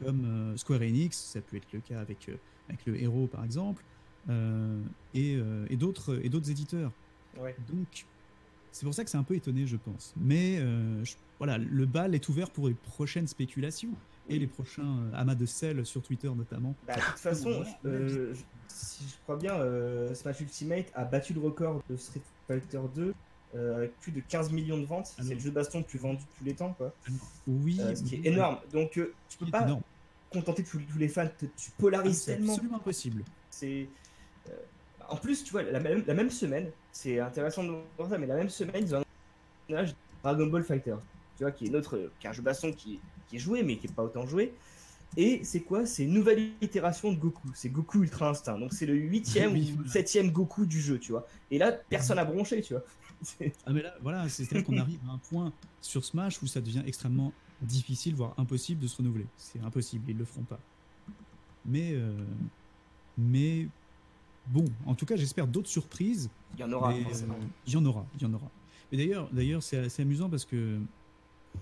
comme 0.05 0.25
euh, 0.25 0.57
Square 0.57 0.83
Enix, 0.83 1.17
ça 1.17 1.41
peut 1.41 1.57
être 1.57 1.73
le 1.73 1.81
cas 1.81 2.01
avec, 2.01 2.29
euh, 2.29 2.37
avec 2.69 2.85
le 2.87 3.01
héros 3.01 3.27
par 3.27 3.45
exemple, 3.45 3.83
euh, 4.29 4.81
et, 5.15 5.37
euh, 5.37 5.67
et 5.71 5.77
d'autres 5.77 6.51
éditeurs. 6.51 6.93
Ouais. 7.39 7.55
Donc, 7.69 8.07
c'est 8.73 8.85
pour 8.85 8.95
ça 8.95 9.05
que 9.05 9.11
c'est 9.11 9.17
un 9.17 9.23
peu 9.23 9.35
étonné, 9.35 9.67
je 9.67 9.77
pense. 9.77 10.13
Mais 10.17 10.57
je- 10.59 11.15
voilà, 11.39 11.59
le 11.59 11.87
bal 11.87 12.15
est 12.15 12.29
ouvert 12.29 12.51
pour 12.51 12.69
les 12.69 12.75
prochaines 12.75 13.27
spéculations 13.27 13.91
et 14.29 14.39
les 14.39 14.47
prochains 14.47 15.11
amas 15.15 15.35
de 15.35 15.47
sel 15.47 15.87
sur 15.87 16.03
Twitter 16.03 16.29
notamment. 16.35 16.75
Bah, 16.87 16.97
de 16.97 17.01
toute 17.01 17.19
façon, 17.19 17.65
si 18.69 19.05
je 19.09 19.15
crois 19.23 19.37
bien, 19.37 19.57
Smash 20.15 20.41
Ultimate 20.41 20.91
a 20.95 21.05
battu 21.05 21.33
le 21.35 21.41
record 21.41 21.83
de 21.89 21.97
Street 21.97 22.21
Fighter 22.49 22.81
2 22.95 23.15
euh, 23.55 23.77
avec 23.77 23.99
plus 24.01 24.13
de 24.13 24.21
15 24.21 24.51
millions 24.53 24.79
de 24.79 24.85
ventes. 24.85 25.15
Ah. 25.19 25.23
C'est 25.27 25.35
le 25.35 25.41
jeu 25.41 25.51
de 25.51 25.55
baston 25.55 25.79
le 25.79 25.85
plus 25.85 25.99
vendu 25.99 26.19
de 26.23 26.29
tous 26.39 26.45
les 26.45 26.55
temps, 26.55 26.73
quoi. 26.75 26.93
Oui, 27.47 27.79
Euh, 27.81 27.95
ce 27.95 28.03
qui 28.03 28.17
est 28.17 28.27
énorme. 28.27 28.59
Donc, 28.73 28.99
euh, 28.99 29.15
tu 29.29 29.39
peux 29.39 29.47
pas 29.51 29.63
énorme. 29.63 29.81
contenter 30.31 30.65
tous, 30.65 30.79
tous 30.91 30.99
les 30.99 31.09
fans. 31.09 31.27
te- 31.39 31.47
Tu 31.47 31.69
Ah, 31.71 31.75
polarises 31.79 32.23
c'est 32.23 32.35
tellement. 32.37 32.53
absolument 32.53 32.77
impossible. 32.77 33.23
C'est. 33.51 33.89
euh, 34.49 34.53
en 35.09 35.17
plus, 35.17 35.45
tu 35.45 35.53
vois, 35.53 35.63
la 35.63 35.79
même, 35.81 36.03
la 36.07 36.15
même 36.15 36.31
semaine, 36.31 36.71
c'est 36.93 37.21
intéressant 37.21 37.63
de 37.65 37.73
voir 37.97 38.11
ça, 38.11 38.19
mais 38.19 38.27
la 38.27 38.35
même 38.37 38.49
semaine, 38.51 38.83
ils 38.85 38.95
ont 38.95 38.99
un 38.99 39.05
personnage 39.69 39.95
Dragon 40.23 40.47
Ball 40.49 40.65
Fighter. 40.65 40.97
Tu 41.37 41.45
vois, 41.45 41.53
qui 41.53 41.67
est 41.67 41.71
notre, 41.71 42.11
qui 42.19 42.27
est 42.27 42.31
un 42.31 42.33
jeu 42.33 42.43
baston 42.43 42.73
qui, 42.73 42.99
qui 43.29 43.37
est 43.37 43.39
joué, 43.39 43.63
mais 43.63 43.77
qui 43.77 43.87
est 43.87 43.93
pas 43.93 44.03
autant 44.03 44.27
joué. 44.27 44.53
Et 45.17 45.43
c'est 45.45 45.61
quoi? 45.61 45.87
C'est 45.87 46.03
une 46.05 46.13
nouvelle 46.13 46.51
itération 46.61 47.13
de 47.13 47.17
Goku. 47.17 47.49
C'est 47.55 47.69
Goku 47.69 48.03
Ultra 48.03 48.31
Instinct. 48.31 48.59
Donc 48.59 48.73
c'est 48.75 48.85
le 48.87 48.95
huitième 48.95 49.53
ou 49.57 49.87
septième 49.87 50.31
Goku 50.33 50.67
du 50.67 50.81
jeu, 50.81 50.99
tu 50.99 51.13
vois. 51.13 51.27
Et 51.51 51.59
là, 51.59 51.73
personne 51.73 52.17
n'a 52.17 52.25
bronché, 52.25 52.61
tu 52.61 52.75
vois. 52.75 52.83
Ah 53.67 53.73
mais 53.73 53.83
là, 53.83 53.95
voilà, 54.03 54.29
c'est-à-dire 54.29 54.65
qu'on 54.65 54.77
arrive 54.79 55.01
à 55.09 55.13
un 55.13 55.19
point 55.19 55.53
sur 55.81 56.05
Smash 56.05 56.43
où 56.43 56.47
ça 56.47 56.61
devient 56.61 56.83
extrêmement 56.87 57.33
difficile, 57.63 58.15
voire 58.15 58.35
impossible 58.39 58.81
de 58.83 58.87
se 58.87 58.97
renouveler. 58.99 59.27
C'est 59.37 59.61
impossible, 59.61 60.05
ils 60.11 60.17
le 60.17 60.25
feront 60.25 60.43
pas. 60.43 60.61
Mais, 61.65 61.93
euh, 61.95 62.13
mais 63.19 63.69
bon, 64.49 64.65
en 64.85 64.95
tout 64.95 65.07
cas, 65.07 65.17
j'espère 65.17 65.47
d'autres 65.47 65.69
surprises. 65.69 66.31
Il 66.55 66.61
y 66.61 66.65
en 66.65 66.73
aura, 66.73 66.95
forcément. 66.95 67.35
euh, 67.35 67.47
Il 67.67 67.73
y 67.73 67.77
en 67.77 67.85
aura, 67.87 68.07
il 68.15 68.23
y 68.23 68.27
en 68.27 68.35
aura. 68.35 68.51
Mais 68.93 68.99
d'ailleurs, 68.99 69.29
d'ailleurs, 69.33 69.63
c'est 69.63 69.79
assez 69.79 70.03
amusant 70.03 70.29
parce 70.31 70.45
que 70.45 70.79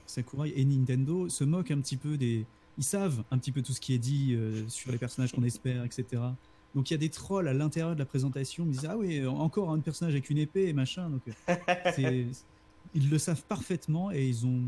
Sakurai 0.07 0.53
et 0.57 0.65
Nintendo 0.65 1.29
se 1.29 1.45
moquent 1.45 1.71
un 1.71 1.81
petit 1.81 1.97
peu 1.97 2.17
des. 2.17 2.45
Ils 2.77 2.85
savent 2.85 3.23
un 3.31 3.39
petit 3.39 3.53
peu 3.53 3.63
tout 3.63 3.73
ce 3.73 3.81
qui 3.81 3.95
est 3.95 3.99
dit 3.99 4.35
euh, 4.35 4.69
sur 4.69 4.91
les 4.91 4.99
personnages 4.99 5.33
qu'on 5.33 5.45
espère, 5.45 5.85
etc. 5.85 6.21
Donc 6.75 6.91
il 6.91 6.95
y 6.95 6.97
a 6.97 6.99
des 6.99 7.11
trolls 7.11 7.47
à 7.49 7.55
l'intérieur 7.55 7.95
de 7.95 7.99
la 7.99 8.05
présentation. 8.07 8.65
Ils 8.65 8.73
disent 8.73 8.87
ah 8.89 8.97
oui, 8.97 9.25
encore 9.27 9.71
un 9.71 9.79
personnage 9.81 10.15
avec 10.15 10.29
une 10.31 10.39
épée 10.39 10.69
et 10.69 10.73
machin. 10.73 11.09
Donc 11.11 11.23
euh, 11.49 12.25
ils 12.95 13.11
le 13.11 13.19
savent 13.19 13.45
parfaitement 13.45 14.11
et 14.13 14.27
ils 14.29 14.47
ont, 14.47 14.63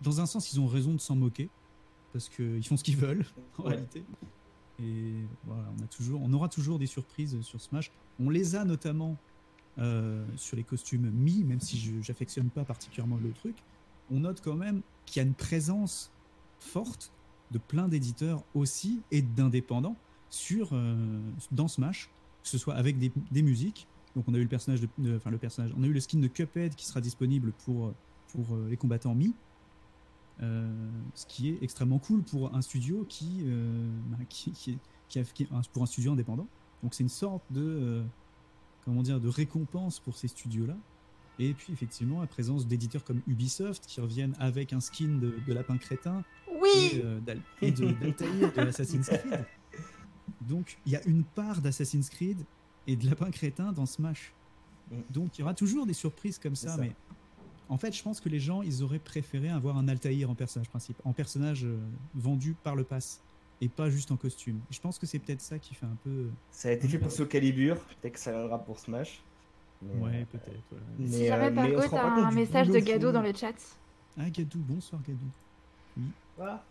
dans 0.00 0.20
un 0.20 0.26
sens, 0.26 0.52
ils 0.52 0.60
ont 0.60 0.66
raison 0.66 0.92
de 0.94 1.00
s'en 1.00 1.16
moquer 1.16 1.48
parce 2.12 2.28
qu'ils 2.28 2.66
font 2.66 2.76
ce 2.76 2.84
qu'ils 2.84 2.96
veulent 2.96 3.24
en 3.58 3.64
Ouais. 3.64 3.70
réalité. 3.70 4.04
Et 4.80 5.12
voilà, 5.44 5.64
on 5.78 5.82
a 5.82 5.86
toujours, 5.88 6.20
on 6.22 6.32
aura 6.32 6.48
toujours 6.48 6.78
des 6.78 6.86
surprises 6.86 7.40
sur 7.40 7.60
Smash. 7.60 7.90
On 8.20 8.30
les 8.30 8.54
a 8.54 8.64
notamment 8.64 9.16
euh, 9.78 10.24
sur 10.36 10.56
les 10.56 10.62
costumes 10.62 11.10
Mi, 11.10 11.42
même 11.42 11.60
si 11.60 11.78
je 11.78 12.00
j'affectionne 12.00 12.48
pas 12.50 12.64
particulièrement 12.64 13.16
le 13.16 13.32
truc. 13.32 13.56
On 14.10 14.20
note 14.20 14.40
quand 14.40 14.54
même 14.54 14.82
qu'il 15.06 15.20
y 15.20 15.24
a 15.24 15.28
une 15.28 15.34
présence 15.34 16.12
forte 16.60 17.12
de 17.50 17.58
plein 17.58 17.88
d'éditeurs 17.88 18.44
aussi 18.54 19.00
et 19.10 19.22
d'indépendants 19.22 19.96
sur 20.30 20.70
euh, 20.72 21.20
dans 21.52 21.68
Smash, 21.68 22.10
que 22.42 22.48
ce 22.48 22.58
soit 22.58 22.74
avec 22.74 22.98
des, 22.98 23.12
des 23.30 23.42
musiques. 23.42 23.86
Donc 24.16 24.24
on 24.28 24.34
a 24.34 24.38
eu 24.38 24.42
le 24.42 24.48
personnage 24.48 24.80
de, 24.80 24.88
de- 24.98 25.16
enfin 25.16 25.30
le 25.30 25.38
personnage, 25.38 25.72
on 25.78 25.82
a 25.82 25.86
eu 25.86 25.92
le 25.92 26.00
skin 26.00 26.18
de 26.18 26.26
Cuphead 26.28 26.74
qui 26.74 26.86
sera 26.86 27.00
disponible 27.00 27.52
pour 27.64 27.92
pour 28.32 28.54
euh, 28.54 28.66
les 28.68 28.76
combattants 28.76 29.14
Mi. 29.14 29.34
Euh, 30.40 30.70
ce 31.14 31.26
qui 31.26 31.48
est 31.48 31.58
extrêmement 31.62 31.98
cool 31.98 32.22
pour 32.22 32.54
un 32.54 32.62
studio 32.62 33.04
qui, 33.08 33.42
euh, 33.44 33.90
bah, 34.10 34.18
qui, 34.28 34.52
qui, 34.52 34.70
est- 34.72 34.78
qui 35.08 35.18
a, 35.18 35.24
qui 35.24 35.48
pour 35.72 35.82
un 35.82 35.86
studio 35.86 36.12
indépendant. 36.12 36.46
Donc 36.82 36.94
c'est 36.94 37.02
une 37.02 37.08
sorte 37.08 37.42
de 37.50 37.60
euh, 37.60 38.04
comment 38.84 39.02
dire 39.02 39.18
de 39.20 39.28
récompense 39.28 39.98
pour 39.98 40.16
ces 40.16 40.28
studios-là. 40.28 40.76
Et 41.40 41.54
puis 41.54 41.72
effectivement 41.72 42.20
la 42.20 42.26
présence 42.28 42.66
d'éditeurs 42.68 43.02
comme 43.04 43.20
Ubisoft 43.26 43.84
qui 43.86 44.00
reviennent 44.00 44.34
avec 44.38 44.72
un 44.72 44.80
skin 44.80 45.18
de, 45.18 45.34
de 45.46 45.52
lapin 45.52 45.76
crétin 45.78 46.22
et, 46.48 46.52
Oui 46.60 47.00
euh, 47.04 47.20
d'Al- 47.20 47.40
et 47.62 47.72
de 47.72 47.90
d'Altaïr 47.92 48.52
de 48.52 48.60
Assassin's 48.60 49.08
Creed. 49.08 49.44
Donc 50.42 50.78
il 50.86 50.92
y 50.92 50.96
a 50.96 51.02
une 51.04 51.24
part 51.24 51.60
d'Assassin's 51.60 52.08
Creed 52.10 52.38
et 52.86 52.96
de 52.96 53.06
lapin 53.08 53.30
crétin 53.30 53.72
dans 53.72 53.86
Smash. 53.86 54.32
Mm. 54.90 54.96
Donc 55.10 55.38
il 55.38 55.40
y 55.40 55.44
aura 55.44 55.54
toujours 55.54 55.86
des 55.86 55.94
surprises 55.94 56.38
comme 56.38 56.56
ça, 56.56 56.70
ça. 56.70 56.76
mais 56.78 56.92
en 57.68 57.76
fait 57.76 57.94
je 57.94 58.02
pense 58.02 58.20
que 58.20 58.28
les 58.28 58.40
gens 58.40 58.62
ils 58.62 58.82
auraient 58.82 58.98
préféré 58.98 59.48
avoir 59.48 59.76
un 59.76 59.88
Altaïr 59.88 60.30
en 60.30 60.34
personnage 60.34 60.68
principal, 60.68 61.02
en 61.04 61.12
personnage 61.12 61.64
euh, 61.64 61.78
vendu 62.14 62.54
par 62.62 62.76
le 62.76 62.84
pass 62.84 63.20
et 63.60 63.68
pas 63.68 63.90
juste 63.90 64.10
en 64.12 64.16
costume. 64.16 64.60
Je 64.70 64.80
pense 64.80 64.98
que 64.98 65.06
c'est 65.06 65.18
peut-être 65.18 65.40
ça 65.40 65.58
qui 65.58 65.74
fait 65.74 65.86
un 65.86 65.96
peu 66.04 66.28
Ça 66.52 66.68
a 66.68 66.72
été 66.72 66.86
fait 66.86 66.98
pour 66.98 67.10
Soul 67.10 67.26
Calibur. 67.26 67.76
Peut-être 68.00 68.14
que 68.14 68.20
ça 68.20 68.30
viendra 68.30 68.58
pour 68.58 68.78
Smash. 68.78 69.20
Mais, 69.82 69.94
ouais 70.00 70.20
euh, 70.20 70.24
peut-être. 70.38 70.82
mais, 70.98 71.08
Si 71.08 71.26
jamais 71.26 71.70
se 71.70 71.88
rend 71.88 71.96
t'as 71.96 72.26
un 72.26 72.30
message 72.32 72.66
de 72.68 72.72
boulot 72.72 72.84
Gado 72.84 73.00
fourni. 73.00 73.12
dans 73.14 73.22
le 73.22 73.34
chat. 73.34 73.54
Ah 74.16 74.30
Gadou, 74.30 74.58
bonsoir 74.60 75.00
Gadou. 75.02 76.06
Voilà. 76.36 76.64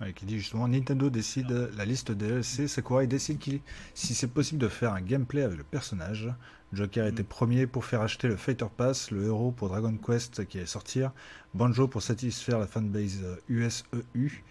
Ouais, 0.00 0.12
qui 0.12 0.26
dit 0.26 0.38
justement 0.38 0.68
Nintendo 0.68 1.10
décide 1.10 1.70
la 1.76 1.84
liste 1.84 2.12
DLC, 2.12 2.68
Sakurai 2.68 3.06
décide 3.08 3.38
qu'il, 3.38 3.60
si 3.94 4.14
c'est 4.14 4.28
possible 4.28 4.60
de 4.60 4.68
faire 4.68 4.92
un 4.92 5.00
gameplay 5.00 5.42
avec 5.42 5.58
le 5.58 5.64
personnage. 5.64 6.32
Joker 6.72 7.06
était 7.06 7.22
premier 7.24 7.66
pour 7.66 7.84
faire 7.84 8.02
acheter 8.02 8.28
le 8.28 8.36
Fighter 8.36 8.66
Pass, 8.76 9.10
le 9.10 9.24
héros 9.24 9.50
pour 9.52 9.68
Dragon 9.70 9.96
Quest 9.96 10.46
qui 10.46 10.58
allait 10.58 10.66
sortir, 10.66 11.12
Banjo 11.54 11.88
pour 11.88 12.02
satisfaire 12.02 12.58
la 12.58 12.66
fanbase 12.66 13.24
USEU, 13.48 14.44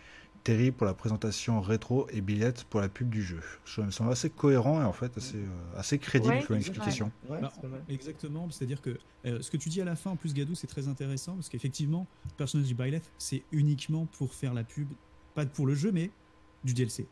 Terry 0.43 0.71
pour 0.71 0.87
la 0.87 0.93
présentation 0.93 1.61
rétro 1.61 2.07
et 2.09 2.21
Billette 2.21 2.63
pour 2.65 2.79
la 2.81 2.89
pub 2.89 3.09
du 3.09 3.21
jeu. 3.21 3.39
Ça 3.65 3.83
me 3.83 3.91
semble 3.91 4.11
assez 4.11 4.29
cohérent 4.29 4.81
et 4.81 4.85
en 4.85 4.93
fait 4.93 5.15
assez, 5.17 5.37
euh, 5.37 5.77
assez 5.79 5.99
crédible 5.99 6.35
Ouais, 6.35 6.43
comme 6.43 6.57
explication. 6.57 7.11
Ouais, 7.29 7.39
Bah. 7.41 7.51
Exactement, 7.89 8.49
c'est-à-dire 8.49 8.81
que 8.81 8.97
euh, 9.25 9.41
ce 9.41 9.51
que 9.51 9.57
tu 9.57 9.69
dis 9.69 9.81
à 9.81 9.85
la 9.85 9.95
fin, 9.95 10.11
en 10.11 10.15
plus 10.15 10.33
Gadou, 10.33 10.55
c'est 10.55 10.67
très 10.67 10.87
intéressant 10.87 11.35
parce 11.35 11.49
qu'effectivement, 11.49 12.07
le 12.25 12.31
personnage 12.37 12.67
du 12.67 12.75
Byleth, 12.75 13.11
c'est 13.17 13.43
uniquement 13.51 14.05
pour 14.17 14.33
faire 14.33 14.53
la 14.53 14.63
pub, 14.63 14.87
pas 15.37 15.45
pour 15.45 15.67
le 15.67 15.75
jeu, 15.75 15.91
mais 15.91 16.09
du 16.63 16.73
DLC. 16.73 17.05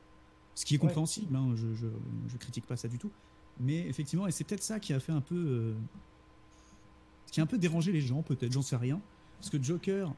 Ce 0.56 0.66
qui 0.66 0.74
est 0.76 0.78
Ouais. 0.78 0.82
compréhensible, 0.88 1.36
hein, 1.36 1.54
je, 1.56 1.74
je, 1.76 1.86
je 2.28 2.38
critique 2.38 2.66
pas 2.66 2.76
ça 2.76 2.88
du 2.88 2.98
tout. 2.98 3.12
Mais 3.60 3.88
effectivement, 3.88 4.26
et 4.28 4.32
c'est 4.32 4.44
peut-être 4.44 4.64
ça 4.64 4.80
qui 4.80 4.92
a 4.94 5.00
fait 5.00 5.12
un 5.12 5.22
peu. 5.22 5.36
euh, 5.36 5.74
qui 7.32 7.40
a 7.40 7.44
un 7.44 7.48
peu 7.48 7.58
dérangé 7.58 7.92
les 7.92 8.02
gens, 8.02 8.24
peut-être, 8.24 8.52
j'en 8.52 8.62
sais 8.64 8.76
rien. 8.78 9.00
Parce 9.40 9.50
que 9.50 9.62
Joker. 9.62 10.14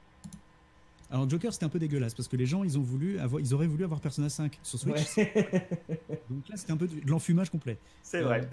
Alors, 1.09 1.29
Joker, 1.29 1.51
c'était 1.53 1.65
un 1.65 1.69
peu 1.69 1.79
dégueulasse 1.79 2.13
parce 2.13 2.27
que 2.27 2.35
les 2.37 2.45
gens, 2.45 2.63
ils, 2.63 2.77
ont 2.77 2.81
voulu 2.81 3.17
avoir, 3.19 3.39
ils 3.41 3.53
auraient 3.53 3.67
voulu 3.67 3.83
avoir 3.83 3.99
Persona 4.01 4.29
5 4.29 4.59
sur 4.63 4.77
Switch. 4.79 5.17
Ouais. 5.17 5.67
Donc 6.29 6.47
là, 6.49 6.57
c'était 6.57 6.71
un 6.73 6.77
peu 6.77 6.87
de 6.87 7.01
l'enfumage 7.09 7.49
complet. 7.49 7.77
c'est 8.03 8.21
vrai. 8.21 8.49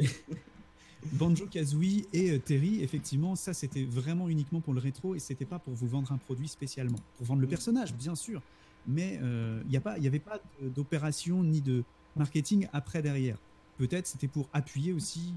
Euh, 0.00 0.06
Banjo 1.12 1.46
Kazooie 1.46 2.06
et 2.12 2.30
euh, 2.30 2.38
Terry, 2.38 2.82
effectivement, 2.82 3.36
ça 3.36 3.52
c'était 3.52 3.84
vraiment 3.84 4.28
uniquement 4.28 4.60
pour 4.60 4.72
le 4.74 4.80
rétro 4.80 5.14
et 5.14 5.18
c'était 5.18 5.44
pas 5.44 5.58
pour 5.58 5.74
vous 5.74 5.86
vendre 5.86 6.12
un 6.12 6.18
produit 6.18 6.48
spécialement. 6.48 6.98
Pour 7.16 7.26
vendre 7.26 7.40
le 7.42 7.46
Mm. 7.46 7.50
personnage, 7.50 7.94
bien 7.94 8.14
sûr, 8.14 8.40
mais 8.86 9.18
euh, 9.22 9.62
il 9.66 9.70
n'y 9.70 10.06
avait 10.06 10.18
pas 10.18 10.38
d'opération 10.60 11.42
ni 11.42 11.60
de 11.60 11.84
marketing 12.16 12.68
après 12.72 13.02
derrière. 13.02 13.38
Peut-être 13.78 14.06
c'était 14.06 14.28
pour 14.28 14.48
appuyer 14.52 14.92
aussi, 14.92 15.34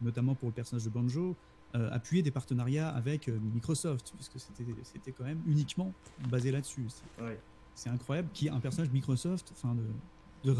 notamment 0.00 0.34
pour 0.34 0.48
le 0.48 0.54
personnage 0.54 0.84
de 0.84 0.90
Banjo, 0.90 1.36
euh, 1.74 1.90
appuyer 1.90 2.22
des 2.22 2.30
partenariats 2.30 2.90
avec 2.90 3.28
euh, 3.28 3.38
Microsoft, 3.54 4.12
puisque 4.16 4.38
c'était 4.38 4.64
c'était 4.82 5.12
quand 5.12 5.24
même 5.24 5.40
uniquement 5.46 5.92
basé 6.28 6.50
là-dessus. 6.50 6.84
C'est- 6.88 7.22
Ouais. 7.22 7.38
Incroyable 7.86 8.28
qu'il 8.34 8.48
y 8.48 8.50
ait 8.50 8.54
un 8.54 8.60
personnage 8.60 8.90
Microsoft, 8.92 9.50
enfin 9.56 9.74
de, 9.74 10.50
de 10.50 10.54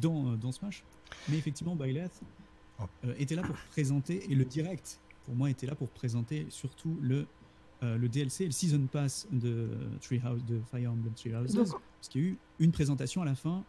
dans, 0.00 0.32
euh, 0.32 0.36
dans 0.36 0.52
Smash. 0.52 0.82
Mais 1.28 1.36
effectivement, 1.36 1.76
Byleth 1.76 2.20
Oh. 2.78 2.84
euh, 3.04 3.14
était 3.18 3.34
là 3.34 3.42
pour 3.42 3.56
présenter, 3.70 4.30
et 4.30 4.34
le 4.34 4.44
direct, 4.44 4.98
pour 5.24 5.34
moi, 5.34 5.48
était 5.50 5.66
là 5.66 5.74
pour 5.74 5.88
présenter 5.88 6.46
surtout 6.50 6.98
le, 7.00 7.26
euh, 7.82 7.96
le 7.98 8.08
DLC 8.08 8.44
et 8.44 8.46
le 8.46 8.52
Season 8.52 8.80
Pass 8.90 9.26
de, 9.32 9.68
Treehouse, 10.00 10.44
de 10.46 10.60
Fire 10.70 10.90
Emblem 10.92 11.12
Three 11.14 11.34
Houses, 11.34 11.52
Donc, 11.54 11.68
parce 11.68 12.08
qu'il 12.08 12.20
y 12.22 12.24
a 12.24 12.28
eu 12.28 12.38
une 12.60 12.72
présentation 12.72 13.22
à 13.22 13.24
la 13.24 13.34
fin 13.34 13.62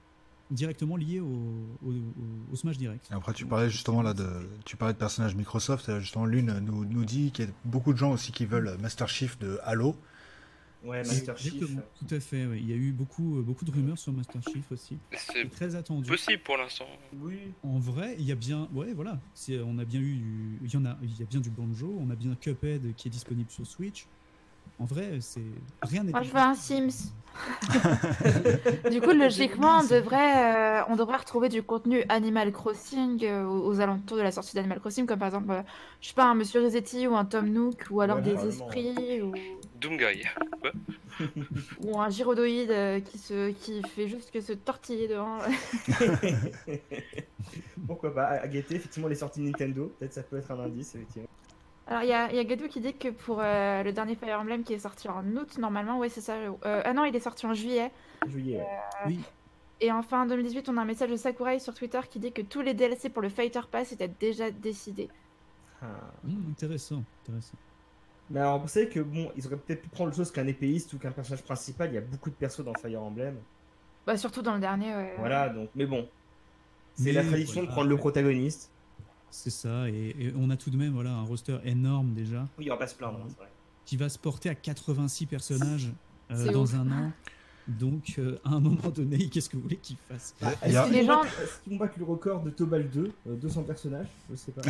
directement 0.50 0.96
liée 0.96 1.20
au, 1.20 1.26
au, 1.26 1.90
au- 1.92 2.54
au 2.54 2.56
Smash 2.56 2.78
Direct. 2.78 3.06
Et 3.12 3.14
après, 3.14 3.34
tu 3.34 3.46
parlais 3.46 3.70
justement 3.70 4.02
là 4.02 4.14
de, 4.14 4.26
tu 4.64 4.78
parlais 4.78 4.94
de 4.94 4.98
personnages 5.00 5.36
Microsoft. 5.36 5.90
et 5.90 6.00
Justement, 6.00 6.26
l'une 6.26 6.58
nous, 6.60 6.86
nous 6.86 7.04
dit 7.04 7.32
qu'il 7.32 7.46
y 7.46 7.48
a 7.50 7.52
beaucoup 7.66 7.92
de 7.92 7.98
gens 7.98 8.12
aussi 8.14 8.32
qui 8.32 8.46
veulent 8.46 8.78
Master 8.82 9.10
Chief 9.10 9.38
de 9.40 9.60
Halo. 9.64 9.96
Ouais, 10.84 10.98
Master 11.00 11.38
Chief. 11.38 11.54
Exactement, 11.56 11.82
tout 11.98 12.16
à 12.16 12.20
fait. 12.20 12.46
ouais. 12.46 12.60
Il 12.60 12.70
y 12.70 12.74
a 12.74 12.76
eu 12.76 12.92
beaucoup, 12.92 13.40
euh, 13.40 13.42
beaucoup 13.42 13.66
de 13.66 13.72
rumeurs 13.72 13.98
sur 13.98 14.14
Master 14.14 14.42
Chief 14.44 14.72
aussi. 14.72 14.98
C'est 15.14 15.50
très 15.50 15.76
attendu. 15.76 16.08
possible 16.08 16.42
pour 16.44 16.58
l'instant. 16.58 16.88
Oui. 17.20 17.40
En 17.64 17.80
vrai, 17.80 18.16
il 18.20 18.26
y 18.26 18.32
a 18.32 18.36
bien, 18.36 18.70
ouais, 18.74 18.94
voilà, 18.94 19.20
on 19.66 19.80
a 19.80 19.86
bien 19.86 20.00
eu, 20.00 20.60
il 20.64 20.72
y 20.72 20.78
en 20.78 20.86
a, 20.86 20.98
il 21.02 21.18
y 21.18 21.24
a 21.24 21.26
bien 21.26 21.40
du 21.40 21.50
banjo, 21.50 21.98
on 22.00 22.10
a 22.10 22.16
bien 22.16 22.36
Cuphead 22.36 22.94
qui 22.96 23.08
est 23.08 23.12
disponible 23.12 23.50
sur 23.50 23.66
Switch. 23.66 24.08
En 24.80 24.86
vrai, 24.86 25.20
c'est 25.22 25.42
rien 25.82 26.04
n'est. 26.04 26.12
Moi, 26.12 26.24
je 26.24 26.32
veux 26.32 26.38
un 26.38 26.56
Sims. 26.56 27.14
du 28.92 29.02
coup, 29.02 29.12
logiquement, 29.12 29.80
on 29.80 29.84
devrait, 29.84 30.80
euh, 30.80 30.84
on 30.90 30.96
devrait 30.96 31.18
retrouver 31.18 31.50
du 31.50 31.62
contenu 31.62 32.04
Animal 32.10 32.52
Crossing 32.52 33.24
euh, 33.24 33.46
aux, 33.46 33.80
alentours 33.80 34.18
de 34.18 34.24
la 34.24 34.32
sortie 34.32 34.56
d'Animal 34.56 34.80
Crossing, 34.80 35.06
comme 35.06 35.20
par 35.20 35.28
exemple, 35.28 35.52
euh, 35.52 35.62
je 36.02 36.10
sais 36.10 36.14
pas, 36.14 36.26
un 36.26 36.36
Monsieur 36.36 36.64
Resetti 36.64 37.08
ou 37.08 37.16
un 37.16 37.26
Tom 37.26 37.50
Nook, 37.50 37.88
ou 37.92 38.02
alors 38.02 38.18
Ouais, 38.18 38.24
des 38.24 38.48
esprits, 38.48 39.22
ou, 39.22 39.34
Doomguy. 39.80 40.24
ou 41.84 42.00
un 42.00 42.10
gyrodoïde 42.10 42.72
euh, 42.72 43.00
qui, 43.00 43.18
se, 43.18 43.52
qui 43.52 43.82
fait 43.84 44.08
juste 44.08 44.32
que 44.32 44.42
se 44.42 44.54
tortiller 44.54 45.08
devant. 45.08 45.38
Pourquoi 47.88 48.14
pas 48.14 48.26
À 48.26 48.48
guetter, 48.48 48.76
effectivement, 48.76 49.08
les 49.08 49.16
sorties 49.16 49.42
Nintendo. 49.42 49.94
Peut-être 50.00 50.14
ça 50.14 50.24
peut 50.24 50.38
être 50.38 50.52
un 50.52 50.60
indice, 50.60 50.96
effectivement. 50.96 51.30
Alors, 51.88 52.04
il 52.04 52.10
y 52.10 52.14
a, 52.14 52.30
il 52.30 52.36
y 52.36 52.40
a 52.40 52.44
Gadou 52.44 52.68
qui 52.68 52.82
dit 52.82 52.94
que 52.94 53.08
pour 53.10 53.40
euh, 53.40 53.82
le 53.82 53.94
dernier 53.94 54.16
Fire 54.16 54.40
Emblem 54.40 54.64
qui 54.64 54.74
est 54.74 54.80
sorti 54.80 55.08
en 55.08 55.26
août, 55.38 55.58
normalement, 55.58 56.00
ouais, 56.00 56.10
c'est 56.10 56.22
ça. 56.22 56.34
euh, 56.36 56.82
ah 56.84 56.94
non, 56.94 57.06
il 57.06 57.16
est 57.16 57.20
sorti 57.22 57.46
en 57.46 57.54
juillet. 57.54 57.92
Juillet. 58.28 58.58
ouais. 58.58 58.68
Oui, 59.06 59.20
Et 59.80 59.92
enfin, 59.92 60.24
en 60.24 60.26
2018, 60.26 60.68
on 60.68 60.78
a 60.78 60.82
un 60.82 60.86
message 60.86 61.10
de 61.10 61.16
Sakurai 61.16 61.60
sur 61.60 61.74
Twitter 61.74 62.02
qui 62.10 62.20
dit 62.20 62.34
que 62.34 62.42
tous 62.42 62.62
les 62.62 62.74
DLC 62.74 63.10
pour 63.10 63.22
le 63.22 63.30
Fighter 63.30 63.62
Pass 63.72 63.94
étaient 63.94 64.10
déjà 64.20 64.52
décidés. 64.52 65.08
Ah. 65.82 65.86
Hum, 66.26 66.48
intéressant, 66.50 67.04
intéressant. 67.24 67.56
Mais 68.30 68.42
alors, 68.42 68.60
vous 68.60 68.68
savez 68.68 68.90
que 68.90 69.00
bon, 69.00 69.32
ils 69.38 69.48
auraient 69.48 69.56
peut-être 69.56 69.84
pu 69.84 69.88
prendre 69.90 70.10
le 70.10 70.16
chose 70.16 70.32
qu'un 70.32 70.48
épéiste 70.48 70.92
ou 70.92 70.98
qu'un 70.98 71.12
personnage 71.12 71.44
principal. 71.44 71.90
Il 71.92 71.96
y 71.96 71.98
a 71.98 72.02
beaucoup 72.02 72.30
de 72.30 72.36
persos 72.36 72.66
dans 72.66 72.74
Fire 72.74 73.02
Emblem. 73.02 73.38
Bah, 74.06 74.18
surtout 74.18 74.42
dans 74.42 74.56
le 74.56 74.60
dernier, 74.60 74.94
ouais. 74.94 75.16
Voilà, 75.18 75.48
donc. 75.48 75.70
Mais 75.76 75.86
bon. 75.86 76.10
C'est 76.96 77.14
la 77.14 77.24
tradition 77.24 77.62
voilà, 77.62 77.68
de 77.68 77.72
prendre 77.72 77.90
le 77.90 77.98
protagoniste. 77.98 78.72
C'est 79.30 79.50
ça, 79.50 79.90
et, 79.90 80.16
et 80.20 80.34
on 80.38 80.50
a 80.50 80.58
tout 80.58 80.70
de 80.70 80.78
même 80.78 80.94
voilà 80.94 81.12
un 81.12 81.24
roster 81.24 81.58
énorme 81.66 82.14
déjà 82.14 82.48
Oui, 82.58 82.68
on 82.70 82.74
va 82.74 82.80
pas 82.80 82.88
se 82.88 82.96
plaindre, 82.96 83.20
hein, 83.22 83.28
c'est 83.30 83.38
vrai. 83.38 83.50
qui 83.86 83.98
va 83.98 84.10
se 84.10 84.18
porter 84.18 84.50
à 84.50 84.56
86 84.56 85.26
personnages 85.26 85.90
euh, 86.32 86.52
dans 86.52 86.64
ouf. 86.64 86.74
un 86.74 86.92
an. 86.92 87.12
Donc, 87.68 88.16
euh, 88.18 88.40
à 88.46 88.52
un 88.52 88.60
moment 88.62 88.90
donné, 88.96 89.18
qu'est-ce 89.30 89.50
que 89.50 89.58
vous 89.58 89.64
voulez 89.64 89.76
qu'il 89.78 89.98
fasse? 90.10 90.34
A- 90.42 90.52
Est-ce 90.66 90.84
qu'ils 90.86 90.94
Les 90.94 91.06
gens- 91.06 91.18
combattent- 91.18 91.40
est-ce 91.44 91.60
qu'ils 91.64 91.78
combattent 91.78 91.98
le 91.98 92.06
record 92.06 92.42
de 92.44 92.50
Tobal 92.50 92.90
2, 92.90 93.12
euh, 93.28 93.36
200 93.36 93.64
personnages? 93.64 94.08
Je 94.32 94.36
sais 94.36 94.54
pas. 94.54 94.62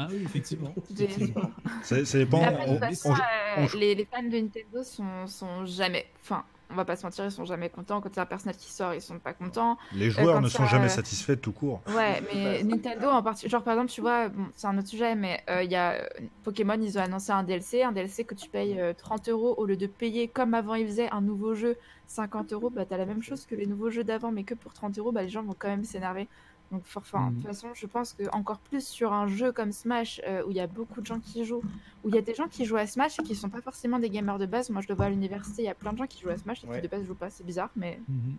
Ah 0.00 0.06
oui, 0.08 0.18
effectivement. 0.24 0.72
Effectivement. 0.90 1.50
Ça, 1.82 2.04
ça 2.04 2.18
dépend. 2.18 2.40
Après, 2.40 2.66
de 2.66 2.70
on- 2.70 2.74
toute 2.74 2.84
façon, 2.84 3.10
on- 3.10 3.14
euh, 3.14 3.66
on- 3.74 3.76
les, 3.78 3.96
les 3.96 4.04
fans 4.04 4.22
de 4.22 4.28
Nintendo 4.28 4.84
sont, 4.84 5.26
sont 5.26 5.66
jamais. 5.66 6.06
Enfin, 6.22 6.44
on 6.70 6.74
va 6.74 6.84
pas 6.84 6.96
se 6.96 7.04
mentir, 7.04 7.24
ils 7.24 7.30
sont 7.30 7.44
jamais 7.44 7.70
contents. 7.70 8.00
Quand 8.00 8.10
il 8.10 8.16
y 8.16 8.18
a 8.18 8.22
un 8.22 8.26
personnage 8.26 8.56
qui 8.56 8.70
sort, 8.70 8.94
ils 8.94 9.00
sont 9.00 9.18
pas 9.18 9.32
contents. 9.32 9.78
les 9.92 10.10
joueurs 10.10 10.34
quand 10.34 10.40
ne 10.42 10.48
sont 10.48 10.66
jamais 10.66 10.88
satisfaits 10.88 11.36
tout 11.36 11.52
court. 11.52 11.80
Ouais, 11.88 12.22
mais 12.34 12.62
Nintendo 12.62 13.08
en 13.08 13.22
particulier. 13.22 13.50
Genre, 13.50 13.62
par 13.62 13.74
exemple, 13.74 13.90
tu 13.90 14.00
vois, 14.00 14.28
bon, 14.28 14.46
c'est 14.54 14.66
un 14.66 14.76
autre 14.76 14.88
sujet, 14.88 15.14
mais 15.14 15.42
euh, 15.48 15.62
il 15.62 15.70
y 15.70 15.76
a 15.76 15.92
euh, 15.92 16.06
Pokémon, 16.44 16.78
ils 16.80 16.98
ont 16.98 17.02
annoncé 17.02 17.32
un 17.32 17.42
DLC. 17.42 17.82
Un 17.82 17.92
DLC 17.92 18.24
que 18.24 18.34
tu 18.34 18.48
payes 18.50 18.80
euh, 18.80 18.92
30 18.92 19.28
euros 19.30 19.54
au 19.56 19.64
lieu 19.64 19.76
de 19.76 19.86
payer 19.86 20.28
comme 20.28 20.54
avant 20.54 20.74
ils 20.74 20.86
faisaient 20.86 21.10
un 21.10 21.22
nouveau 21.22 21.54
jeu 21.54 21.76
50 22.06 22.52
euros. 22.52 22.70
Bah, 22.70 22.84
t'as 22.84 22.98
la 22.98 23.06
même 23.06 23.22
chose 23.22 23.46
que 23.46 23.54
les 23.54 23.66
nouveaux 23.66 23.90
jeux 23.90 24.04
d'avant, 24.04 24.30
mais 24.30 24.44
que 24.44 24.54
pour 24.54 24.74
30 24.74 24.98
euros, 24.98 25.12
bah, 25.12 25.22
les 25.22 25.28
gens 25.28 25.42
vont 25.42 25.56
quand 25.58 25.68
même 25.68 25.84
s'énerver. 25.84 26.28
Donc, 26.70 26.82
enfin, 26.94 27.26
de 27.30 27.30
Mhm. 27.30 27.34
toute 27.36 27.46
façon, 27.46 27.68
je 27.74 27.86
pense 27.86 28.12
que 28.12 28.24
encore 28.32 28.58
plus 28.58 28.86
sur 28.86 29.12
un 29.14 29.26
jeu 29.26 29.52
comme 29.52 29.72
Smash, 29.72 30.20
euh, 30.26 30.44
où 30.46 30.50
il 30.50 30.56
y 30.56 30.60
a 30.60 30.66
beaucoup 30.66 31.00
de 31.00 31.06
gens 31.06 31.18
qui 31.18 31.44
jouent, 31.46 31.62
où 32.04 32.08
il 32.10 32.14
y 32.14 32.18
a 32.18 32.20
des 32.22 32.34
gens 32.34 32.46
qui 32.48 32.66
jouent 32.66 32.76
à 32.76 32.86
Smash 32.86 33.18
et 33.18 33.22
qui 33.22 33.34
sont 33.34 33.48
pas 33.48 33.62
forcément 33.62 33.98
des 33.98 34.10
gamers 34.10 34.38
de 34.38 34.44
base. 34.46 34.68
Moi, 34.68 34.82
je 34.82 34.88
le 34.88 34.94
vois 34.94 35.06
à 35.06 35.10
l'université, 35.10 35.62
il 35.62 35.64
y 35.64 35.70
a 35.70 35.74
plein 35.74 35.92
de 35.94 35.98
gens 35.98 36.06
qui 36.06 36.20
jouent 36.20 36.28
à 36.28 36.36
Smash 36.36 36.62
et 36.64 36.66
Ouais. 36.66 36.76
qui 36.76 36.82
de 36.82 36.88
base 36.88 37.06
jouent 37.06 37.14
pas. 37.14 37.30
C'est 37.30 37.44
bizarre, 37.46 37.70
mais 37.74 37.98
Mhm. 38.06 38.36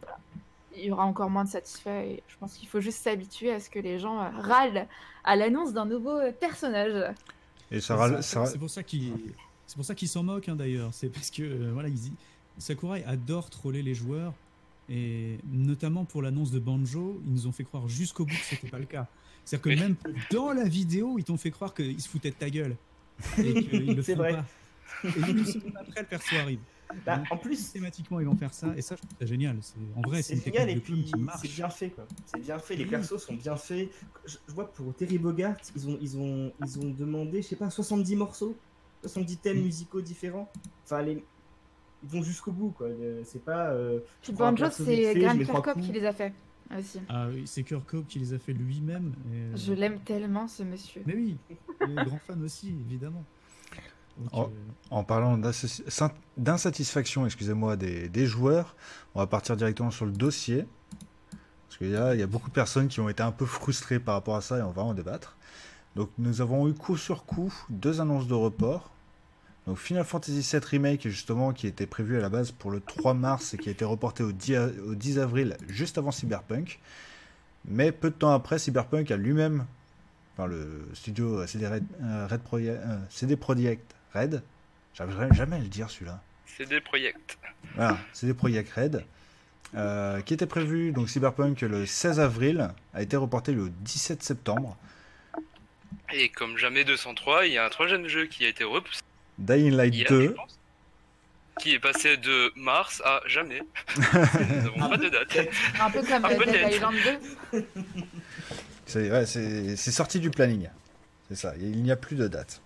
il 0.77 0.85
y 0.85 0.91
aura 0.91 1.05
encore 1.05 1.29
moins 1.31 1.43
de 1.43 1.49
satisfaits. 1.49 1.89
Et 2.05 2.23
je 2.27 2.35
pense 2.39 2.53
qu'il 2.53 2.67
faut 2.69 2.79
juste 2.81 2.99
s'habituer 3.01 3.51
à 3.51 3.59
ce 3.59 3.69
que 3.71 3.79
les 3.79 3.97
gens 3.97 4.19
euh, 4.21 4.29
râlent 4.29 4.87
à 5.23 5.35
l'annonce 5.35 5.73
d'un 5.73 5.85
nouveau 5.85 6.11
euh, 6.19 6.31
personnage. 6.31 7.15
Et 7.71 7.79
ça, 7.81 7.87
C'est 7.87 7.93
râle- 7.95 8.23
ça- 8.23 8.45
C'est 8.45 8.59
pour 8.59 8.69
ça 8.69 8.83
qu'ils 8.83 9.13
c'est 9.65 9.75
pour 9.75 9.85
ça 9.85 9.93
qu'ils 9.95 10.07
s'en 10.07 10.23
moquent 10.23 10.49
hein, 10.49 10.55
d'ailleurs. 10.55 10.89
C'est 10.93 11.09
parce 11.09 11.29
que 11.31 11.41
euh, 11.43 11.71
voilà, 11.73 11.89
ils 11.89 12.07
y- 12.07 12.13
Sakurai 12.59 13.03
adore 13.05 13.49
troller 13.49 13.81
les 13.81 13.93
joueurs 13.95 14.33
et 14.89 15.37
notamment 15.45 16.05
pour 16.05 16.21
l'annonce 16.21 16.51
de 16.51 16.59
Banjo, 16.59 17.21
ils 17.23 17.31
nous 17.31 17.47
ont 17.47 17.51
fait 17.51 17.63
croire 17.63 17.87
jusqu'au 17.87 18.25
bout 18.25 18.35
que 18.37 18.45
c'était 18.45 18.67
pas 18.69 18.79
le 18.79 18.85
cas. 18.85 19.07
C'est-à-dire 19.45 19.63
que 19.63 19.69
Oui. 19.69 19.77
même 19.79 19.95
dans 20.31 20.51
la 20.51 20.67
vidéo, 20.67 21.17
ils 21.19 21.23
t'ont 21.23 21.37
fait 21.37 21.51
croire 21.51 21.73
qu'ils 21.73 22.01
se 22.01 22.09
foutaient 22.09 22.31
de 22.31 22.35
ta 22.35 22.49
gueule 22.49 22.75
et 23.43 23.53
qu'ils 23.53 23.95
le 23.95 24.01
C'est 24.01 24.13
font 24.13 24.19
vrai. 24.19 24.33
pas. 24.33 24.45
Et 25.15 25.19
une 25.19 25.45
seconde 25.45 25.73
après, 25.79 26.01
le 26.01 26.07
perso 26.07 26.35
arrive. 26.37 26.59
Bah, 27.05 27.17
Donc, 27.19 27.31
en 27.31 27.37
plus, 27.37 27.55
systématiquement, 27.55 28.19
ils 28.19 28.25
vont 28.25 28.35
faire 28.35 28.53
ça 28.53 28.75
et 28.75 28.81
ça, 28.81 28.95
je 28.95 29.01
trouve 29.01 29.15
ça 29.19 29.25
génial. 29.27 29.59
C'est 29.61 29.77
en 29.95 30.01
vrai, 30.01 30.23
c'est 30.23 30.35
génial 30.43 30.69
et 30.69 30.75
puis 30.77 31.05
c'est 31.39 31.47
bien 31.53 31.69
fait 31.69 31.91
quoi. 31.91 32.07
C'est 32.25 32.39
bien 32.39 32.57
fait, 32.59 32.75
les 32.75 32.83
Oui. 32.85 32.89
persos 32.89 33.17
sont 33.17 33.35
bien 33.35 33.55
faits. 33.55 33.91
Je, 34.25 34.37
je 34.47 34.53
vois 34.53 34.73
pour 34.73 34.95
Terry 34.95 35.19
Bogart, 35.19 35.55
ils 35.75 35.87
ont, 35.87 35.97
ils 36.01 36.17
ont, 36.17 36.51
ils 36.59 36.79
ont 36.79 36.89
demandé, 36.89 37.41
je 37.43 37.47
sais 37.49 37.55
pas, 37.55 37.69
70 37.69 38.15
morceaux, 38.15 38.57
70 39.03 39.37
thèmes 39.37 39.59
Mm. 39.59 39.63
musicaux 39.63 40.01
différents. 40.01 40.51
Enfin, 40.85 41.03
les... 41.03 41.23
ils 42.03 42.09
vont 42.09 42.21
jusqu'au 42.23 42.51
bout 42.51 42.71
quoi. 42.71 42.87
C'est 43.23 43.43
pas. 43.43 43.69
euh, 43.71 43.99
Banjo, 44.33 44.65
c'est 44.71 45.13
trois 45.43 45.61
Kirkhope 45.61 45.81
qui 45.81 45.91
les 45.91 46.05
a 46.05 46.13
fait 46.13 46.33
aussi. 46.77 46.99
Ah 47.09 47.27
oui, 47.29 47.43
c'est 47.45 47.63
Cobain 47.63 48.03
qui 48.07 48.19
les 48.19 48.33
a 48.33 48.39
fait 48.39 48.53
lui-même. 48.53 49.13
et, 49.31 49.35
euh, 49.35 49.55
Je 49.55 49.73
l'aime 49.73 49.99
tellement, 49.99 50.47
ce 50.47 50.63
monsieur. 50.63 51.01
Mais 51.05 51.15
oui, 51.15 51.37
il 51.87 51.91
est 51.99 52.05
grand 52.05 52.19
fan 52.19 52.43
aussi, 52.43 52.69
évidemment. 52.87 53.23
Donc, 54.17 54.47
euh, 54.49 54.51
En 54.91 55.03
parlant 55.03 55.39
d'insatisfaction, 56.37 57.25
excusez-moi, 57.25 57.75
des, 57.77 58.09
des 58.09 58.25
joueurs, 58.25 58.75
on 59.15 59.19
va 59.19 59.27
partir 59.27 59.55
directement 59.55 59.91
sur 59.91 60.05
le 60.05 60.11
dossier. 60.11 60.65
Parce 61.67 61.77
qu'il 61.77 61.91
y 61.91 61.95
a 61.95 62.27
beaucoup 62.27 62.49
de 62.49 62.53
personnes 62.53 62.87
qui 62.87 62.99
ont 62.99 63.09
été 63.09 63.23
un 63.23 63.31
peu 63.31 63.45
frustrées 63.45 63.99
par 63.99 64.15
rapport 64.15 64.35
à 64.35 64.41
ça 64.41 64.57
et 64.57 64.61
on 64.61 64.71
va 64.71 64.81
en 64.83 64.93
débattre. 64.93 65.37
Donc 65.95 66.09
nous 66.17 66.41
avons 66.41 66.67
eu 66.67 66.73
coup 66.73 66.97
sur 66.97 67.25
coup 67.25 67.53
deux 67.69 68.01
annonces 68.01 68.27
de 68.27 68.33
report. 68.33 68.91
Donc 69.67 69.77
Final 69.77 70.03
Fantasy 70.03 70.41
VII 70.51 70.61
Remake, 70.65 71.07
justement, 71.07 71.53
qui 71.53 71.67
était 71.67 71.85
prévu 71.85 72.17
à 72.17 72.21
la 72.21 72.29
base 72.29 72.51
pour 72.51 72.71
le 72.71 72.79
3 72.79 73.13
mars 73.13 73.53
et 73.53 73.57
qui 73.57 73.69
a 73.69 73.71
été 73.71 73.85
reporté 73.85 74.23
au 74.23 74.31
10, 74.31 74.55
a- 74.55 74.69
au 74.87 74.95
10 74.95 75.19
avril, 75.19 75.57
juste 75.67 75.97
avant 75.97 76.11
Cyberpunk. 76.11 76.79
Mais 77.65 77.91
peu 77.91 78.09
de 78.09 78.15
temps 78.15 78.31
après, 78.33 78.57
Cyberpunk 78.57 79.11
a 79.11 79.17
lui-même, 79.17 79.65
enfin 80.33 80.47
le 80.47 80.87
studio 80.93 81.39
euh, 81.41 81.47
CD, 81.47 81.67
Red, 81.67 81.83
euh, 82.01 82.27
Red 82.27 82.41
Proye- 82.41 82.69
euh, 82.69 82.97
CD 83.09 83.35
Projekt 83.35 83.93
Red, 84.15 84.41
j'arriverai 84.95 85.27
jamais 85.35 85.57
à 85.57 85.59
le 85.59 85.67
dire 85.67 85.89
celui-là. 85.89 86.21
C'est 86.45 86.67
des 86.67 86.81
projets. 86.81 87.13
Voilà, 87.75 87.97
CD 88.13 88.33
Projekt 88.33 88.71
Red, 88.73 89.05
euh, 89.75 90.21
qui 90.21 90.33
était 90.33 90.47
prévu, 90.47 90.91
donc 90.93 91.09
Cyberpunk 91.09 91.61
le 91.61 91.85
16 91.85 92.19
avril, 92.19 92.71
a 92.95 93.01
été 93.03 93.17
reporté 93.17 93.51
le 93.51 93.69
17 93.81 94.23
septembre. 94.23 94.75
Et 96.11 96.29
comme 96.29 96.57
jamais 96.57 96.83
203, 96.85 97.45
il 97.45 97.53
y 97.53 97.57
a 97.59 97.65
un 97.65 97.69
troisième 97.69 98.07
jeu 98.07 98.25
qui 98.25 98.45
a 98.45 98.49
été 98.49 98.63
repoussé 98.63 99.01
Dying 99.39 99.71
Light 99.75 99.95
hier, 99.95 100.07
2, 100.09 100.21
je 100.21 100.27
pense, 100.29 100.59
qui 101.59 101.73
est 101.73 101.79
passé 101.79 102.17
de 102.17 102.51
mars 102.55 103.01
à 103.05 103.21
jamais. 103.25 103.61
Nous 103.97 104.55
n'avons 104.77 104.89
pas 104.89 104.97
de 104.97 105.09
date. 105.09 105.37
Un 105.81 105.89
peu 105.89 106.01
comme 106.03 106.25
Ah, 106.25 106.29
Dead 106.29 106.37
peut-être. 106.37 106.75
Island 106.75 106.95
2. 107.53 107.65
c'est 108.85 109.11
ouais, 109.11 109.25
sorti 109.91 110.19
du 110.19 110.29
planning. 110.29 110.69
C'est 111.29 111.35
ça, 111.35 111.53
il 111.59 111.81
n'y 111.83 111.91
a 111.91 111.95
plus 111.95 112.15
de 112.15 112.27
date. 112.27 112.61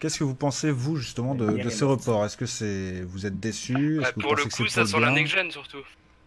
Qu'est-ce 0.00 0.18
que 0.18 0.24
vous 0.24 0.34
pensez, 0.34 0.70
vous, 0.72 0.96
justement, 0.96 1.34
de, 1.36 1.46
de 1.62 1.70
ces 1.70 1.84
reports 1.84 2.24
Est-ce 2.24 2.36
que 2.36 2.46
c'est 2.46 3.02
vous 3.02 3.24
êtes 3.24 3.38
Est-ce 3.38 4.00
Bah, 4.00 4.12
pour 4.20 4.34
le 4.34 4.44
coup, 4.46 4.66
ça 4.66 4.84
sent 4.84 4.98
la 4.98 5.10
next-gen 5.12 5.50
surtout. 5.50 5.84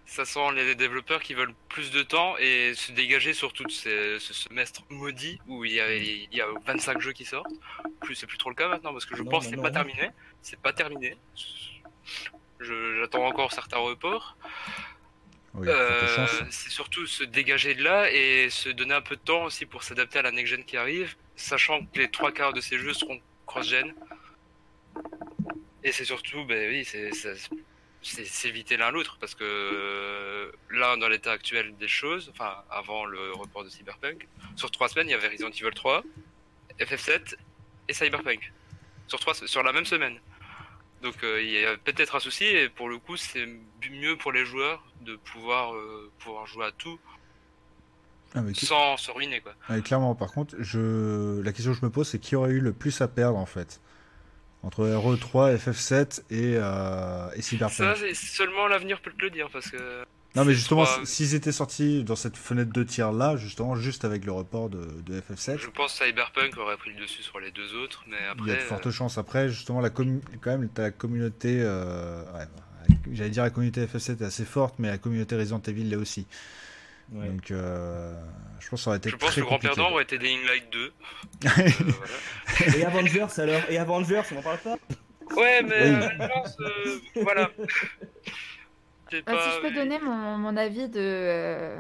Ça 0.08 0.24
sent 0.24 0.51
les 0.53 0.76
développeurs 0.76 1.22
qui 1.22 1.34
veulent 1.34 1.53
plus 1.68 1.89
de 1.91 2.03
temps 2.03 2.38
et 2.38 2.74
se 2.76 2.91
dégager 2.91 3.34
sur 3.34 3.53
tout 3.53 3.68
ce, 3.70 4.18
ce 4.20 4.34
semestre 4.34 4.84
maudit 4.89 5.39
où 5.47 5.66
il 5.66 5.74
y, 5.74 5.80
a, 5.82 5.93
il 5.95 6.28
y 6.32 6.41
a 6.41 6.47
25 6.66 7.01
jeux 7.01 7.12
qui 7.12 7.26
sortent. 7.26 7.51
Plus 8.01 8.14
c'est 8.16 8.28
plus 8.28 8.38
trop 8.38 8.49
le 8.49 8.56
cas 8.56 8.68
maintenant 8.68 8.93
parce 8.93 9.06
que 9.06 9.16
je 9.16 9.24
Non, 9.24 9.32
pense 9.32 9.45
que 9.45 9.49
c'est 9.56 9.62
pas 9.62 9.70
non. 9.70 9.74
terminé. 9.84 10.12
C'est 10.43 10.60
pas 10.60 10.74
terminé. 10.74 11.18
J'attends 12.60 13.26
encore 13.26 13.51
certains 13.51 13.78
reports. 13.80 14.38
Oui, 15.56 15.68
Euh, 15.70 16.28
c'est 16.49 16.70
surtout 16.70 17.08
se 17.08 17.24
dégager 17.24 17.74
de 17.76 17.84
là 17.84 18.12
et 18.12 18.49
se 18.49 18.70
donner 18.70 18.93
un 18.93 19.01
peu 19.01 19.16
de 19.16 19.22
temps 19.22 19.45
aussi 19.45 19.66
pour 19.66 19.84
s'adapter 19.84 20.20
à 20.20 20.22
la 20.22 20.32
next-gen 20.32 20.64
qui 20.66 20.78
arrive, 20.78 21.16
sachant 21.36 21.84
que 21.86 21.99
les 21.99 22.12
trois 22.12 22.32
quarts 22.32 22.53
de 22.53 22.62
ces 22.62 22.78
jeux 22.78 22.93
seront 22.93 23.20
cross-gen. 23.47 23.93
Et 25.84 25.91
c'est 25.91 26.06
surtout, 26.06 26.43
ben 26.45 26.70
oui, 26.70 26.84
c'est 26.86 27.12
c'est- 27.14 27.36
c'est 27.36 27.49
s'éviter 28.06 28.78
l'un 28.78 28.91
l'autre 28.91 29.18
parce 29.20 29.36
que 29.36 30.51
là, 30.72 30.95
dans 30.97 31.08
l'état 31.08 31.32
actuel 31.32 31.76
des 31.78 31.88
choses, 31.88 32.30
enfin 32.32 32.53
avant 32.70 33.06
le 33.06 33.34
report 33.34 33.64
de 33.64 33.70
Cyberpunk, 33.70 34.28
sur 34.56 34.70
trois 34.72 34.89
semaines, 34.89 35.08
il 35.08 35.12
y 35.12 35.16
avait 35.16 35.28
Resident 35.30 35.49
Evil 35.49 35.74
3, 35.74 36.03
FF7 36.80 37.36
et 37.89 37.93
Cyberpunk. 37.93 38.51
Sur, 39.08 39.20
trois, 39.20 39.34
sur 39.34 39.64
la 39.64 39.72
même 39.72 39.86
semaine. 39.86 40.20
Donc 41.03 41.16
euh, 41.24 41.41
il 41.41 41.51
y 41.51 41.66
a 41.66 41.78
peut-être 41.78 42.16
un 42.16 42.20
souci 42.20 42.45
et 42.45 42.70
pour 42.70 42.89
le 42.89 42.97
coup 42.97 43.18
c'est 43.18 43.47
mieux 43.91 44.18
pour 44.18 44.32
les 44.32 44.45
joueurs 44.45 44.84
de 45.01 45.16
pouvoir 45.18 45.76
euh, 45.76 46.12
pouvoir 46.20 46.47
jouer 46.47 46.66
à 46.66 46.72
tout 46.72 46.99
Ah, 48.34 48.41
mais 48.41 48.53
qui- 48.53 48.66
sans 48.66 48.97
se 48.97 49.12
ruiner 49.12 49.41
quoi. 49.41 49.53
Clairement, 49.82 50.16
par 50.16 50.32
contre, 50.32 50.56
je... 50.60 51.41
la 51.41 51.51
question 51.53 51.74
que 51.74 51.80
je 51.80 51.86
me 51.86 51.91
pose, 51.91 52.08
c'est 52.08 52.20
qui 52.20 52.36
aurait 52.36 52.51
eu 52.51 52.60
le 52.62 52.74
plus 52.74 52.99
à 53.01 53.08
perdre, 53.08 53.38
en 53.38 53.45
fait? 53.45 53.80
Entre 54.66 54.84
RE3, 54.84 55.57
FF7 55.57 56.24
et, 56.32 56.55
euh, 56.57 57.30
et 57.36 57.41
Cyberpunk. 57.43 57.95
Ça 57.95 57.95
seulement 58.16 58.68
l'avenir 58.68 58.99
peut 58.99 59.11
te 59.11 59.22
le 59.22 59.30
dire 59.30 59.47
parce 59.53 59.70
que 59.70 59.78
Non, 60.36 60.43
mais 60.43 60.55
justement, 60.55 60.86
s'ils 61.03 61.36
étaient 61.36 61.51
sortis 61.51 62.03
dans 62.03 62.16
cette 62.16 62.36
fenêtre 62.36 62.74
de 62.74 62.84
tir 62.84 63.11
là, 63.11 63.38
justement, 63.38 63.76
juste 63.76 64.05
avec 64.05 64.26
le 64.26 64.32
report 64.32 64.70
de, 64.70 64.88
de 65.05 65.22
FF7, 65.22 65.59
je 65.59 65.68
pense 65.70 65.99
que 65.99 66.05
Cyberpunk 66.05 66.57
aurait 66.57 66.78
pris 66.78 66.91
le 66.93 66.99
dessus 66.99 67.22
sur 67.22 67.39
les 67.39 67.51
deux 67.51 67.76
autres 67.76 68.05
mais 68.07 68.18
il 68.18 68.24
y 68.24 68.26
a 68.26 68.32
après 68.32 68.55
de 68.55 68.61
fortes 68.61 68.88
euh, 68.88 68.91
chances. 68.91 69.20
Après, 69.20 69.49
justement, 69.49 69.82
la 69.82 69.91
quand 69.91 70.03
même, 70.45 70.68
la 70.78 70.89
communauté, 70.89 71.59
euh, 71.61 72.24
ouais, 72.34 72.47
j'allais 73.11 73.30
dire 73.30 73.43
la 73.43 73.51
communauté 73.51 73.86
FF7 73.86 74.22
est 74.22 74.26
assez 74.26 74.45
forte, 74.45 74.80
mais 74.80 74.88
la 74.88 74.97
communauté 74.97 75.36
Resident 75.36 75.61
Evil 75.68 75.84
l'est 75.84 75.95
aussi. 75.95 76.26
Ouais. 77.12 77.28
Donc, 77.30 77.51
euh, 77.51 78.14
je 78.60 78.70
pense 78.70 78.80
que 78.80 78.84
ça 78.84 78.89
aurait 78.89 78.97
été 78.97 79.10
je 79.10 79.16
pense 79.16 79.30
très 79.30 79.36
que 79.36 79.41
le 79.41 79.45
grand 79.45 79.60
perdant 79.60 79.91
aurait 79.91 80.03
été 80.03 80.18
Dying 80.18 80.39
Light 80.47 80.66
2. 80.72 80.91
Euh, 81.45 81.70
voilà. 82.62 82.78
Et 82.78 82.86
Avengers 82.86 83.28
alors? 83.39 83.62
Et 83.70 83.78
Avengers, 83.78 84.22
on 84.34 84.38
en 84.38 84.41
parle 84.41 84.58
pas? 84.60 84.76
Ouais 85.36 85.62
mais 85.64 85.89
Oui. 85.89 85.95
euh, 85.95 86.28
euh, 86.62 87.22
voilà. 87.22 87.49
Si 89.12 89.18
je 89.18 89.62
peux 89.62 89.74
donner 89.74 89.99
mon, 89.99 90.38
mon 90.38 90.58
avis 90.58 90.89
de 90.89 91.76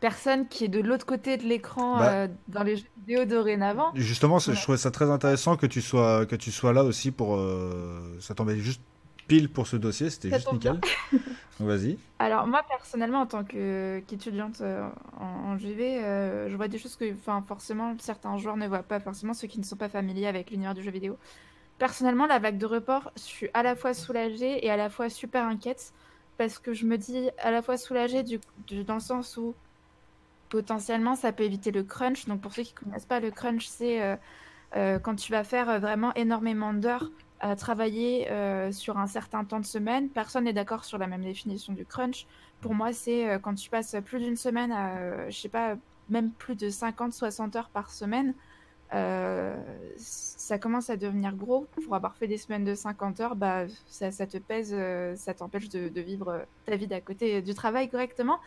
personne 0.00 0.48
qui 0.48 0.64
est 0.64 0.68
de 0.68 0.80
l'autre 0.80 1.04
côté 1.06 1.36
de 1.36 1.44
l'écran 1.44 1.98
Bah. 1.98 2.12
euh, 2.12 2.28
dans 2.48 2.62
les 2.62 2.76
jeux 2.76 2.84
vidéo 3.06 3.24
dorénavant. 3.26 3.92
Justement, 3.94 4.36
Ouais. 4.36 4.54
je 4.54 4.62
trouvais 4.62 4.78
ça 4.78 4.90
très 4.90 5.10
intéressant 5.10 5.56
que 5.56 5.66
tu 5.66 5.80
sois, 5.82 6.24
que 6.26 6.36
tu 6.36 6.50
sois 6.50 6.72
là 6.72 6.84
aussi 6.84 7.10
pour. 7.10 7.36
euh, 7.36 8.16
ça 8.20 8.34
tombait 8.34 8.58
juste 8.58 8.80
pile 9.28 9.48
pour 9.50 9.66
ce 9.66 9.76
dossier, 9.76 10.10
c'était 10.10 10.30
juste 10.30 10.52
nickel. 10.52 10.80
Vas-y. 11.60 11.98
Alors 12.18 12.46
moi 12.46 12.64
personnellement 12.68 13.20
en 13.20 13.26
tant 13.26 13.44
qu'étudiante 13.44 14.60
euh, 14.60 14.88
en, 15.20 15.24
en 15.52 15.58
JV, 15.58 16.02
euh, 16.02 16.48
je 16.48 16.56
vois 16.56 16.66
des 16.68 16.78
choses 16.78 16.96
que 16.96 17.14
forcément 17.46 17.94
certains 18.00 18.36
joueurs 18.38 18.56
ne 18.56 18.66
voient 18.66 18.82
pas, 18.82 18.98
forcément 19.00 19.34
ceux 19.34 19.46
qui 19.46 19.60
ne 19.60 19.64
sont 19.64 19.76
pas 19.76 19.88
familiers 19.88 20.26
avec 20.26 20.50
l'univers 20.50 20.74
du 20.74 20.82
jeu 20.82 20.90
vidéo. 20.90 21.16
Personnellement 21.78 22.26
la 22.26 22.38
vague 22.40 22.58
de 22.58 22.66
report, 22.66 23.12
je 23.16 23.22
suis 23.22 23.48
à 23.54 23.62
la 23.62 23.76
fois 23.76 23.94
soulagée 23.94 24.64
et 24.66 24.70
à 24.70 24.76
la 24.76 24.90
fois 24.90 25.08
super 25.10 25.44
inquiète 25.46 25.92
parce 26.38 26.58
que 26.58 26.72
je 26.74 26.86
me 26.86 26.96
dis 26.98 27.30
à 27.38 27.50
la 27.52 27.62
fois 27.62 27.76
soulagée 27.76 28.22
du, 28.24 28.40
du- 28.66 28.84
dans 28.84 28.94
le 28.94 29.00
sens 29.00 29.36
où 29.36 29.54
potentiellement 30.48 31.14
ça 31.14 31.32
peut 31.32 31.44
éviter 31.44 31.70
le 31.70 31.82
crunch. 31.84 32.26
Donc 32.26 32.40
pour 32.40 32.52
ceux 32.52 32.62
qui 32.62 32.74
ne 32.74 32.80
connaissent 32.90 33.06
pas 33.06 33.20
le 33.20 33.30
crunch 33.30 33.66
c'est 33.66 34.18
euh, 34.76 34.98
quand 34.98 35.14
tu 35.16 35.32
vas 35.32 35.44
faire 35.44 35.80
vraiment 35.80 36.12
énormément 36.14 36.74
d'heures 36.74 37.10
à 37.40 37.56
travailler 37.56 38.30
euh, 38.30 38.72
sur 38.72 38.98
un 38.98 39.06
certain 39.06 39.44
temps 39.44 39.60
de 39.60 39.66
semaine. 39.66 40.08
Personne 40.08 40.44
n'est 40.44 40.52
d'accord 40.52 40.84
sur 40.84 40.98
la 40.98 41.06
même 41.06 41.22
définition 41.22 41.72
du 41.72 41.84
crunch. 41.84 42.26
Pour 42.60 42.74
moi, 42.74 42.92
c'est 42.92 43.28
euh, 43.28 43.38
quand 43.38 43.54
tu 43.54 43.70
passes 43.70 43.96
plus 44.04 44.20
d'une 44.20 44.36
semaine 44.36 44.72
à, 44.72 44.96
euh, 44.96 45.30
je 45.30 45.38
sais 45.38 45.48
pas, 45.48 45.76
même 46.08 46.30
plus 46.30 46.56
de 46.56 46.68
50-60 46.68 47.56
heures 47.56 47.68
par 47.68 47.90
semaine, 47.90 48.34
euh, 48.94 49.54
ça 49.96 50.58
commence 50.58 50.90
à 50.90 50.96
devenir 50.96 51.34
gros. 51.34 51.66
Pour 51.84 51.94
avoir 51.94 52.16
fait 52.16 52.26
des 52.26 52.38
semaines 52.38 52.64
de 52.64 52.74
50 52.74 53.20
heures, 53.20 53.36
bah, 53.36 53.66
ça, 53.86 54.10
te 54.10 54.38
pèse, 54.38 54.74
ça 55.16 55.34
t'empêche 55.34 55.68
de, 55.68 55.88
de 55.88 56.00
vivre 56.00 56.46
ta 56.64 56.76
vie 56.76 56.86
d'à 56.86 57.00
côté 57.00 57.42
du 57.42 57.54
travail 57.54 57.88
correctement. 57.90 58.40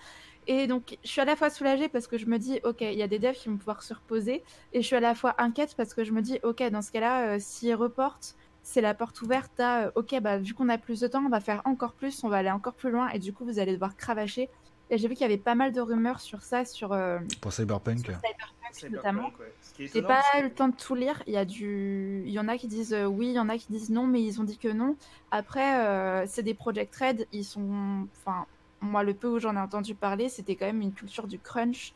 Et 0.47 0.65
donc, 0.65 0.97
je 1.03 1.07
suis 1.07 1.21
à 1.21 1.25
la 1.25 1.35
fois 1.35 1.51
soulagée 1.51 1.87
parce 1.87 2.07
que 2.07 2.17
je 2.17 2.25
me 2.25 2.39
dis, 2.39 2.59
ok, 2.63 2.81
il 2.81 2.97
y 2.97 3.03
a 3.03 3.07
des 3.07 3.19
devs 3.19 3.35
qui 3.35 3.47
vont 3.47 3.57
pouvoir 3.57 3.83
se 3.83 3.93
reposer. 3.93 4.43
Et 4.73 4.81
je 4.81 4.87
suis 4.87 4.95
à 4.95 4.99
la 4.99 5.13
fois 5.13 5.35
inquiète 5.37 5.75
parce 5.77 5.93
que 5.93 6.03
je 6.03 6.11
me 6.11 6.21
dis, 6.23 6.39
ok, 6.41 6.63
dans 6.71 6.81
ce 6.81 6.91
cas-là, 6.91 7.39
s'ils 7.39 7.75
reportent, 7.75 8.35
c'est 8.63 8.81
la 8.81 8.93
porte 8.93 9.21
ouverte 9.21 9.59
à, 9.59 9.85
euh, 9.85 9.91
ok, 9.95 10.19
bah, 10.21 10.37
vu 10.37 10.53
qu'on 10.53 10.69
a 10.69 10.77
plus 10.77 10.99
de 10.99 11.07
temps, 11.07 11.23
on 11.25 11.29
va 11.29 11.39
faire 11.39 11.61
encore 11.65 11.93
plus, 11.93 12.23
on 12.23 12.29
va 12.29 12.37
aller 12.37 12.51
encore 12.51 12.73
plus 12.73 12.91
loin. 12.91 13.09
Et 13.09 13.19
du 13.19 13.33
coup, 13.33 13.45
vous 13.45 13.59
allez 13.59 13.73
devoir 13.73 13.95
cravacher. 13.95 14.49
Et 14.89 14.97
j'ai 14.97 15.07
vu 15.07 15.13
qu'il 15.15 15.21
y 15.21 15.25
avait 15.25 15.37
pas 15.37 15.55
mal 15.55 15.71
de 15.71 15.79
rumeurs 15.81 16.19
sur 16.19 16.41
ça, 16.41 16.65
sur, 16.65 16.91
euh, 16.91 17.19
Pour 17.39 17.53
Cyberpunk. 17.53 17.99
sur 17.99 18.07
Cyberpunk 18.15 18.73
Cyberpunk, 18.73 18.95
notamment. 18.95 19.23
ouais. 19.39 19.53
Ce 19.61 19.73
qui 19.73 19.83
est 19.83 19.93
J'ai 19.93 20.01
pas 20.01 20.21
eu 20.39 20.43
le 20.43 20.49
temps 20.53 20.67
de 20.67 20.75
tout 20.75 20.95
lire. 20.95 21.23
Il 21.27 21.33
y 21.33 21.37
a 21.37 21.45
du, 21.45 22.23
il 22.25 22.31
y 22.31 22.39
en 22.39 22.47
a 22.49 22.57
qui 22.57 22.67
disent 22.67 22.93
euh, 22.93 23.05
oui, 23.05 23.27
il 23.27 23.33
y 23.33 23.39
en 23.39 23.47
a 23.49 23.57
qui 23.57 23.67
disent 23.69 23.89
non, 23.89 24.05
mais 24.05 24.21
ils 24.21 24.39
ont 24.41 24.43
dit 24.43 24.57
que 24.57 24.67
non. 24.67 24.95
Après, 25.31 25.79
euh, 25.85 26.25
c'est 26.27 26.43
des 26.43 26.53
Project 26.53 26.93
Red. 26.95 27.25
Ils 27.31 27.45
sont, 27.45 28.05
enfin, 28.17 28.45
moi 28.81 29.03
le 29.03 29.13
peu 29.13 29.27
où 29.29 29.39
j'en 29.39 29.55
ai 29.55 29.59
entendu 29.59 29.95
parler, 29.95 30.27
c'était 30.29 30.55
quand 30.55 30.65
même 30.65 30.81
une 30.81 30.93
culture 30.93 31.27
du 31.27 31.39
crunch 31.39 31.93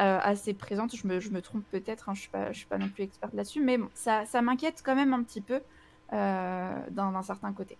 euh, 0.00 0.18
assez 0.22 0.54
présente. 0.54 0.96
Je 0.96 1.06
me, 1.06 1.20
je 1.20 1.28
me 1.30 1.42
trompe 1.42 1.64
peut-être. 1.70 2.08
hein, 2.08 2.14
je 2.14 2.20
suis 2.20 2.30
pas, 2.30 2.50
je 2.52 2.58
suis 2.58 2.66
pas 2.66 2.78
non 2.78 2.88
plus 2.88 3.04
experte 3.04 3.34
là-dessus, 3.34 3.62
mais 3.62 3.76
bon, 3.76 3.88
ça, 3.92 4.24
ça 4.24 4.40
m'inquiète 4.40 4.82
quand 4.84 4.94
même 4.94 5.12
un 5.12 5.22
petit 5.22 5.40
peu 5.42 5.54
euh, 5.54 5.60
d'un 6.12 7.12
d'un 7.12 7.22
certain 7.22 7.52
côté. 7.52 7.76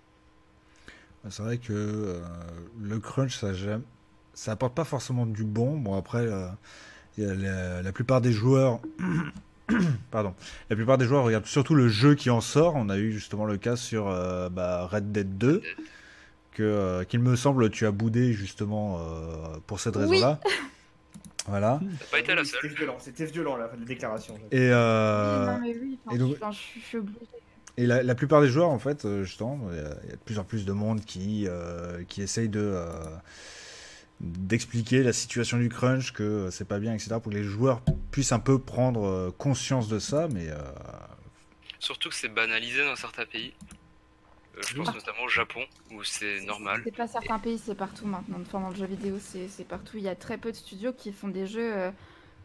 C'est 1.30 1.42
vrai 1.42 1.58
que 1.58 1.72
euh, 1.72 2.20
le 2.80 2.98
crunch, 3.00 3.36
ça, 3.36 3.48
ça 4.34 4.52
apporte 4.52 4.74
pas 4.74 4.84
forcément 4.84 5.26
du 5.26 5.44
bon. 5.44 5.76
Bon, 5.76 5.96
après, 5.98 6.26
euh, 6.26 6.46
la, 7.18 7.82
la 7.82 7.92
plupart 7.92 8.20
des 8.20 8.32
joueurs. 8.32 8.80
Pardon. 10.10 10.34
La 10.70 10.76
plupart 10.76 10.96
des 10.96 11.04
joueurs 11.04 11.24
regardent 11.24 11.44
surtout 11.46 11.74
le 11.74 11.88
jeu 11.88 12.14
qui 12.14 12.30
en 12.30 12.40
sort. 12.40 12.74
On 12.76 12.88
a 12.88 12.96
eu 12.98 13.12
justement 13.12 13.44
le 13.44 13.58
cas 13.58 13.76
sur 13.76 14.08
euh, 14.08 14.48
bah, 14.48 14.86
Red 14.86 15.12
Dead 15.12 15.36
2. 15.36 15.62
Que, 16.52 16.62
euh, 16.62 17.04
qu'il 17.04 17.20
me 17.20 17.36
semble, 17.36 17.70
tu 17.70 17.84
as 17.86 17.90
boudé 17.90 18.32
justement 18.32 18.98
euh, 19.00 19.58
pour 19.66 19.78
cette 19.80 19.96
Oui. 19.96 20.02
raison-là. 20.02 20.40
Voilà. 21.46 21.80
Pas 22.10 22.18
été 22.20 22.34
la 22.34 22.44
C'était 22.44 22.68
violent, 22.68 22.96
c'était 22.98 23.24
violent 23.26 23.56
la, 23.56 23.66
la 23.68 23.84
déclaration. 23.84 24.34
Et, 24.50 24.70
euh, 24.72 25.46
Oui, 25.46 25.52
non, 25.52 25.60
mais 25.60 25.78
oui, 25.80 25.98
enfin, 26.04 26.16
et 26.16 26.18
donc- 26.18 26.30
je, 26.32 26.36
enfin, 26.42 26.50
je- 26.52 26.80
je 26.80 26.84
suis. 26.86 26.98
Et 27.78 27.86
la, 27.86 28.02
la 28.02 28.14
plupart 28.16 28.40
des 28.42 28.48
joueurs, 28.48 28.70
en 28.70 28.80
fait, 28.80 29.04
euh, 29.04 29.22
justement, 29.22 29.60
il 29.70 29.76
y, 29.76 30.12
a 30.12 30.16
de 30.16 30.20
plus 30.24 30.40
en 30.40 30.44
plus 30.44 30.64
de 30.64 30.72
monde 30.72 31.04
qui, 31.04 31.44
euh, 31.46 32.02
qui 32.08 32.22
essaye 32.22 32.48
de 32.48 32.58
euh, 32.60 32.90
d'expliquer 34.18 35.04
la 35.04 35.12
situation 35.12 35.58
du 35.58 35.68
crunch, 35.68 36.12
que 36.12 36.50
c'est 36.50 36.66
pas 36.66 36.80
bien, 36.80 36.92
etc., 36.92 37.10
pour 37.22 37.30
que 37.30 37.36
les 37.36 37.44
joueurs 37.44 37.80
puissent 38.10 38.32
un 38.32 38.40
peu 38.40 38.58
prendre 38.58 39.32
conscience 39.38 39.86
de 39.88 40.00
ça, 40.00 40.26
mais 40.26 40.48
euh, 40.50 40.56
Surtout 41.78 42.08
que 42.08 42.16
c'est 42.16 42.28
banalisé 42.28 42.84
dans 42.84 42.96
certains 42.96 43.26
pays. 43.26 43.54
Euh, 44.56 44.60
je 44.68 44.74
pense 44.74 44.88
Ah. 44.90 44.94
notamment 44.94 45.22
au 45.22 45.28
Japon, 45.28 45.60
où 45.92 46.02
c'est 46.02 46.40
normal. 46.40 46.80
C'est 46.82 46.96
pas 46.96 47.06
certains 47.06 47.38
pays, 47.38 47.58
c'est 47.64 47.76
partout 47.76 48.06
maintenant. 48.06 48.38
Enfin, 48.40 48.60
dans 48.60 48.70
le 48.70 48.74
jeu 48.74 48.86
vidéo, 48.86 49.18
c'est 49.20 49.46
c'est 49.46 49.62
partout. 49.62 49.98
Il 49.98 50.02
y 50.02 50.08
a 50.08 50.16
très 50.16 50.36
peu 50.36 50.50
de 50.50 50.56
studios 50.56 50.92
qui 50.92 51.12
font 51.12 51.28
des 51.28 51.46
jeux 51.46 51.92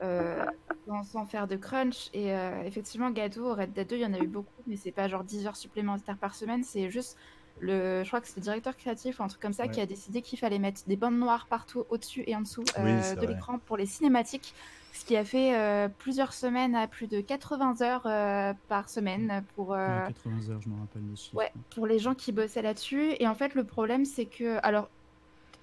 euh, 0.04 0.46
sans, 0.88 1.04
sans 1.04 1.26
faire 1.26 1.48
de 1.48 1.56
crunch. 1.56 2.10
Et 2.14 2.34
euh, 2.34 2.62
effectivement, 2.64 3.10
Gado, 3.12 3.54
Red 3.56 3.74
Dead 3.74 3.88
2, 3.88 3.96
il 3.96 4.02
y 4.02 4.06
en 4.06 4.14
a 4.14 4.20
eu 4.20 4.28
beaucoup, 4.28 4.62
mais 4.68 4.76
c'est 4.76 4.92
pas 4.92 5.08
genre 5.08 5.24
10 5.24 5.48
heures 5.48 5.56
supplémentaires 5.56 6.18
par 6.18 6.36
semaine. 6.36 6.64
C'est 6.64 6.90
juste 6.90 7.18
le, 7.60 8.04
je 8.04 8.08
crois 8.10 8.20
que 8.20 8.28
c'est 8.28 8.38
le 8.38 8.42
directeur 8.42 8.76
créatif 8.76 9.20
ou 9.20 9.24
un 9.24 9.28
truc 9.28 9.42
comme 9.42 9.54
ça 9.54 9.64
Ouais. 9.64 9.70
qui 9.70 9.80
a 9.80 9.86
décidé 9.86 10.22
qu'il 10.22 10.40
fallait 10.40 10.60
mettre 10.60 10.82
des 10.88 10.98
bandes 10.98 11.18
noires 11.18 11.48
partout, 11.48 11.86
au-dessus 11.90 12.24
et 12.28 12.36
en 12.36 12.42
dessous 12.42 12.64
Oui, 12.80 12.92
euh, 12.92 13.16
de 13.16 13.28
l'écran 13.28 13.60
pour 13.60 13.78
les 13.78 13.86
cinématiques. 13.86 14.54
Ce 14.92 15.06
qui 15.06 15.16
a 15.18 15.24
fait 15.26 15.56
euh, 15.56 15.88
plusieurs 15.90 16.34
semaines 16.34 16.76
à 16.76 16.88
plus 16.88 17.08
de 17.08 17.20
80 17.22 17.82
heures 17.82 18.06
euh, 18.06 18.54
par 18.68 18.90
semaine 18.90 19.44
pour. 19.56 19.74
euh, 19.74 19.78
Ouais, 20.02 20.08
80 20.14 20.50
heures, 20.52 20.62
je 20.62 20.70
me 20.70 20.80
rappelle 20.80 21.04
chiffres. 21.16 21.36
Ouais, 21.38 21.52
pour 21.72 21.88
les 21.88 21.98
gens 22.00 22.14
qui 22.14 22.32
bossaient 22.32 22.62
là-dessus. 22.62 23.14
Et 23.20 23.28
en 23.28 23.34
fait, 23.36 23.56
le 23.56 23.64
problème, 23.64 24.06
c'est 24.06 24.26
que, 24.26 24.60
alors, 24.64 24.90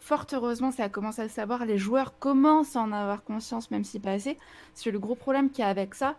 fort 0.01 0.27
heureusement, 0.33 0.73
ça 0.73 0.89
commence 0.89 1.19
à 1.19 1.25
le 1.25 1.29
savoir, 1.29 1.65
les 1.65 1.79
joueurs 1.79 2.19
commencent 2.19 2.75
à 2.75 2.81
en 2.81 2.91
avoir 2.91 3.23
conscience, 3.23 3.71
même 3.71 3.85
si 3.85 4.01
pas 4.01 4.13
assez. 4.13 4.37
Parce 4.73 4.83
que 4.83 4.91
le 4.91 4.99
gros 4.99 5.15
problème 5.15 5.51
qu'il 5.51 5.63
y 5.63 5.65
a 5.65 5.69
avec 5.69 5.95
ça, 5.95 6.17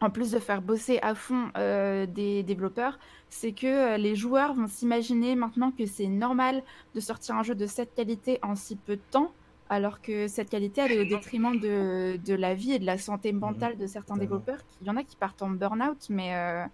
en 0.00 0.10
plus 0.10 0.32
de 0.32 0.38
faire 0.38 0.60
bosser 0.60 0.98
à 1.00 1.14
fond 1.14 1.50
euh, 1.56 2.06
des 2.06 2.42
développeurs, 2.42 2.98
c'est 3.30 3.52
que 3.52 3.66
euh, 3.66 3.96
les 3.96 4.16
joueurs 4.16 4.52
vont 4.52 4.66
s'imaginer 4.66 5.36
maintenant 5.36 5.70
que 5.70 5.86
c'est 5.86 6.08
normal 6.08 6.62
de 6.94 7.00
sortir 7.00 7.36
un 7.36 7.42
jeu 7.42 7.54
de 7.54 7.66
cette 7.66 7.94
qualité 7.94 8.38
en 8.42 8.54
si 8.54 8.76
peu 8.76 8.96
de 8.96 9.02
temps. 9.10 9.32
Alors 9.70 10.02
que 10.02 10.28
cette 10.28 10.50
qualité, 10.50 10.82
elle 10.82 10.92
est 10.92 11.00
au 11.00 11.04
détriment 11.08 11.58
de, 11.58 12.18
de 12.22 12.34
la 12.34 12.54
vie 12.54 12.72
et 12.72 12.78
de 12.78 12.84
la 12.84 12.98
santé 12.98 13.32
mentale 13.32 13.78
de 13.78 13.86
certains 13.86 14.18
développeurs. 14.18 14.58
Il 14.82 14.86
y 14.86 14.90
en 14.90 14.96
a 14.96 15.02
qui 15.02 15.16
partent 15.16 15.40
en 15.40 15.48
burn-out, 15.48 16.06
mais 16.10 16.34
euh, 16.34 16.64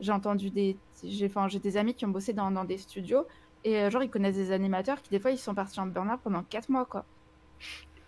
j'ai 0.00 0.10
entendu 0.10 0.50
des, 0.50 0.76
j'ai, 1.04 1.26
enfin, 1.26 1.46
j'ai 1.46 1.60
des 1.60 1.76
amis 1.76 1.94
qui 1.94 2.06
ont 2.06 2.10
bossé 2.10 2.32
dans, 2.32 2.50
dans 2.50 2.64
des 2.64 2.78
studios 2.78 3.24
et 3.64 3.76
euh, 3.78 3.90
genre 3.90 4.02
ils 4.02 4.10
connaissent 4.10 4.36
des 4.36 4.52
animateurs 4.52 5.02
qui 5.02 5.10
des 5.10 5.20
fois 5.20 5.30
ils 5.30 5.38
sont 5.38 5.54
partis 5.54 5.80
en 5.80 5.86
burn-out 5.86 6.20
pendant 6.22 6.42
4 6.42 6.68
mois 6.68 6.84
quoi. 6.86 7.04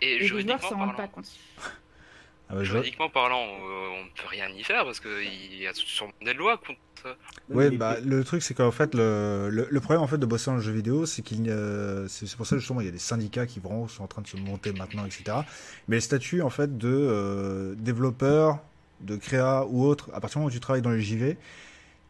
Et, 0.00 0.06
Et 0.06 0.18
les 0.18 0.26
joueurs 0.26 0.42
juridiquement 0.42 0.68
s'en 0.68 0.76
rendent 0.78 0.96
parlant, 0.96 0.96
pas 0.96 1.08
compte. 1.08 1.28
ah 2.48 2.54
bah, 2.54 2.64
je- 2.64 2.64
juridiquement 2.64 3.08
parlant, 3.08 3.46
euh, 3.46 3.88
on 4.00 4.04
ne 4.04 4.10
peut 4.10 4.26
rien 4.28 4.48
y 4.48 4.62
faire 4.64 4.84
parce 4.84 5.00
qu'il 5.00 5.54
y 5.56 5.66
a 5.66 5.72
sûrement 5.74 6.12
des 6.24 6.34
lois 6.34 6.56
contre 6.58 6.78
ça. 7.02 7.16
Les- 7.48 7.76
bah, 7.76 7.96
le 8.04 8.24
truc, 8.24 8.42
c'est 8.42 8.54
qu'en 8.54 8.70
fait, 8.72 8.94
le, 8.94 9.48
le, 9.50 9.66
le 9.70 9.80
problème 9.80 10.02
en 10.02 10.06
fait, 10.06 10.18
de 10.18 10.26
bosser 10.26 10.50
dans 10.50 10.56
le 10.56 10.62
jeu 10.62 10.72
vidéo, 10.72 11.06
c'est 11.06 11.22
qu'il 11.22 11.46
y 11.46 11.50
a- 11.50 12.08
c'est 12.08 12.34
pour 12.36 12.46
ça 12.46 12.56
justement, 12.58 12.80
il 12.80 12.86
y 12.86 12.88
a 12.88 12.92
des 12.92 12.98
syndicats 12.98 13.46
qui 13.46 13.60
vraiment 13.60 13.88
sont 13.88 14.02
en 14.04 14.08
train 14.08 14.22
de 14.22 14.26
se 14.28 14.36
monter 14.36 14.72
maintenant, 14.72 15.04
etc. 15.06 15.38
Mais 15.88 15.96
le 15.96 16.00
statut 16.00 16.42
en 16.42 16.50
fait 16.50 16.78
de 16.78 16.88
euh, 16.90 17.74
développeur, 17.76 18.58
de 19.00 19.16
créa 19.16 19.64
ou 19.68 19.84
autre, 19.84 20.10
à 20.14 20.20
partir 20.20 20.36
du 20.36 20.38
moment 20.40 20.48
où 20.48 20.52
tu 20.52 20.60
travailles 20.60 20.82
dans 20.82 20.90
le 20.90 20.98
JV, 21.00 21.36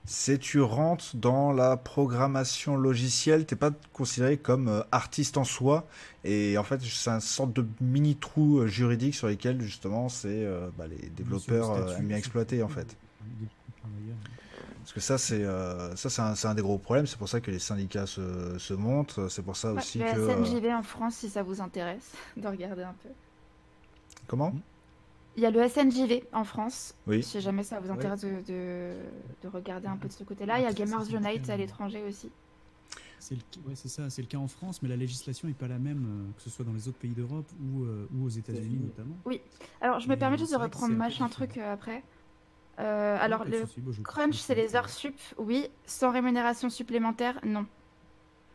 c'est 0.04 0.38
tu 0.38 0.60
rentres 0.60 1.14
dans 1.16 1.52
la 1.52 1.76
programmation 1.76 2.76
logicielle, 2.76 3.46
t'es 3.46 3.56
pas 3.56 3.70
considéré 3.92 4.36
comme 4.36 4.68
euh, 4.68 4.82
artiste 4.90 5.36
en 5.36 5.44
soi, 5.44 5.86
et 6.24 6.58
en 6.58 6.64
fait, 6.64 6.80
c'est 6.82 7.10
une 7.10 7.20
sorte 7.20 7.52
de 7.52 7.66
mini 7.80 8.16
trou 8.16 8.58
euh, 8.60 8.66
juridique 8.66 9.14
sur 9.14 9.28
lesquels 9.28 9.60
justement, 9.60 10.08
c'est 10.08 10.28
euh, 10.44 10.68
bah, 10.76 10.86
les 10.86 11.08
développeurs 11.10 11.86
le 11.86 11.92
aiment 11.92 12.08
bien 12.08 12.16
exploiter 12.16 12.62
en 12.62 12.68
fait. 12.68 12.96
Parce 14.80 14.92
que 14.92 15.00
ça, 15.00 15.16
c'est 15.16 15.44
euh, 15.44 15.94
ça, 15.94 16.10
c'est 16.10 16.46
un, 16.46 16.50
un 16.50 16.54
des 16.54 16.62
gros 16.62 16.76
problèmes. 16.78 17.06
C'est 17.06 17.16
pour 17.18 17.28
ça 17.28 17.40
que 17.40 17.52
les 17.52 17.60
syndicats 17.60 18.06
se, 18.06 18.58
se 18.58 18.74
montent. 18.74 19.20
C'est 19.28 19.42
pour 19.42 19.56
ça 19.56 19.72
Ouais, 19.72 19.78
aussi 19.78 19.98
le 19.98 20.04
que. 20.06 20.44
SNJV 20.44 20.72
en 20.72 20.82
France 20.82 21.14
si 21.14 21.30
ça 21.30 21.42
vous 21.44 21.60
intéresse 21.60 22.10
de 22.36 22.46
regarder 22.48 22.82
un 22.82 22.94
peu. 23.02 23.08
Comment? 24.26 24.52
Il 25.36 25.42
y 25.42 25.46
a 25.46 25.50
le 25.50 25.66
SNJV 25.66 26.24
en 26.32 26.44
France, 26.44 26.94
Oui. 27.06 27.22
si 27.22 27.40
jamais 27.40 27.62
ça 27.62 27.80
vous 27.80 27.88
Ouais. 27.88 27.94
intéresse 27.94 28.20
de, 28.20 28.42
de, 28.46 28.92
de 29.42 29.48
regarder 29.48 29.86
un 29.86 29.96
peu 29.96 30.08
de 30.08 30.12
ce 30.12 30.24
côté-là. 30.24 30.58
Il 30.58 30.62
y 30.64 30.66
a 30.66 30.72
Gamers 30.72 31.08
Unite 31.14 31.48
à 31.48 31.56
l'étranger 31.56 32.02
aussi. 32.06 32.30
C'est 33.18 33.36
le, 33.36 33.40
ouais, 33.68 33.74
c'est 33.74 33.88
ça, 33.88 34.10
c'est 34.10 34.20
le 34.20 34.28
cas 34.28 34.38
en 34.38 34.48
France, 34.48 34.82
mais 34.82 34.88
la 34.88 34.96
législation 34.96 35.46
n'est 35.48 35.54
pas 35.54 35.68
la 35.68 35.78
même, 35.78 36.04
euh, 36.04 36.36
que 36.36 36.42
ce 36.42 36.50
soit 36.50 36.64
dans 36.64 36.72
les 36.72 36.88
autres 36.88 36.98
pays 36.98 37.12
d'Europe 37.12 37.46
ou, 37.62 37.84
euh, 37.84 38.08
ou 38.14 38.24
aux 38.26 38.28
États-Unis 38.28 38.80
notamment. 38.82 39.16
Alors 39.80 40.00
je 40.00 40.08
me 40.08 40.14
Et 40.14 40.16
permets 40.16 40.36
juste 40.36 40.52
de 40.52 40.56
reprendre 40.58 40.94
machin 40.94 41.28
truc 41.28 41.56
euh, 41.56 41.72
après. 41.72 42.02
Euh, 42.80 43.16
alors 43.20 43.44
le 43.44 43.64
crunch 44.02 44.34
c'est 44.36 44.54
les 44.56 44.74
heures 44.74 44.88
sup, 44.88 45.14
oui. 45.38 45.68
Sans 45.86 46.10
rémunération 46.10 46.68
supplémentaire, 46.68 47.38
non. 47.44 47.64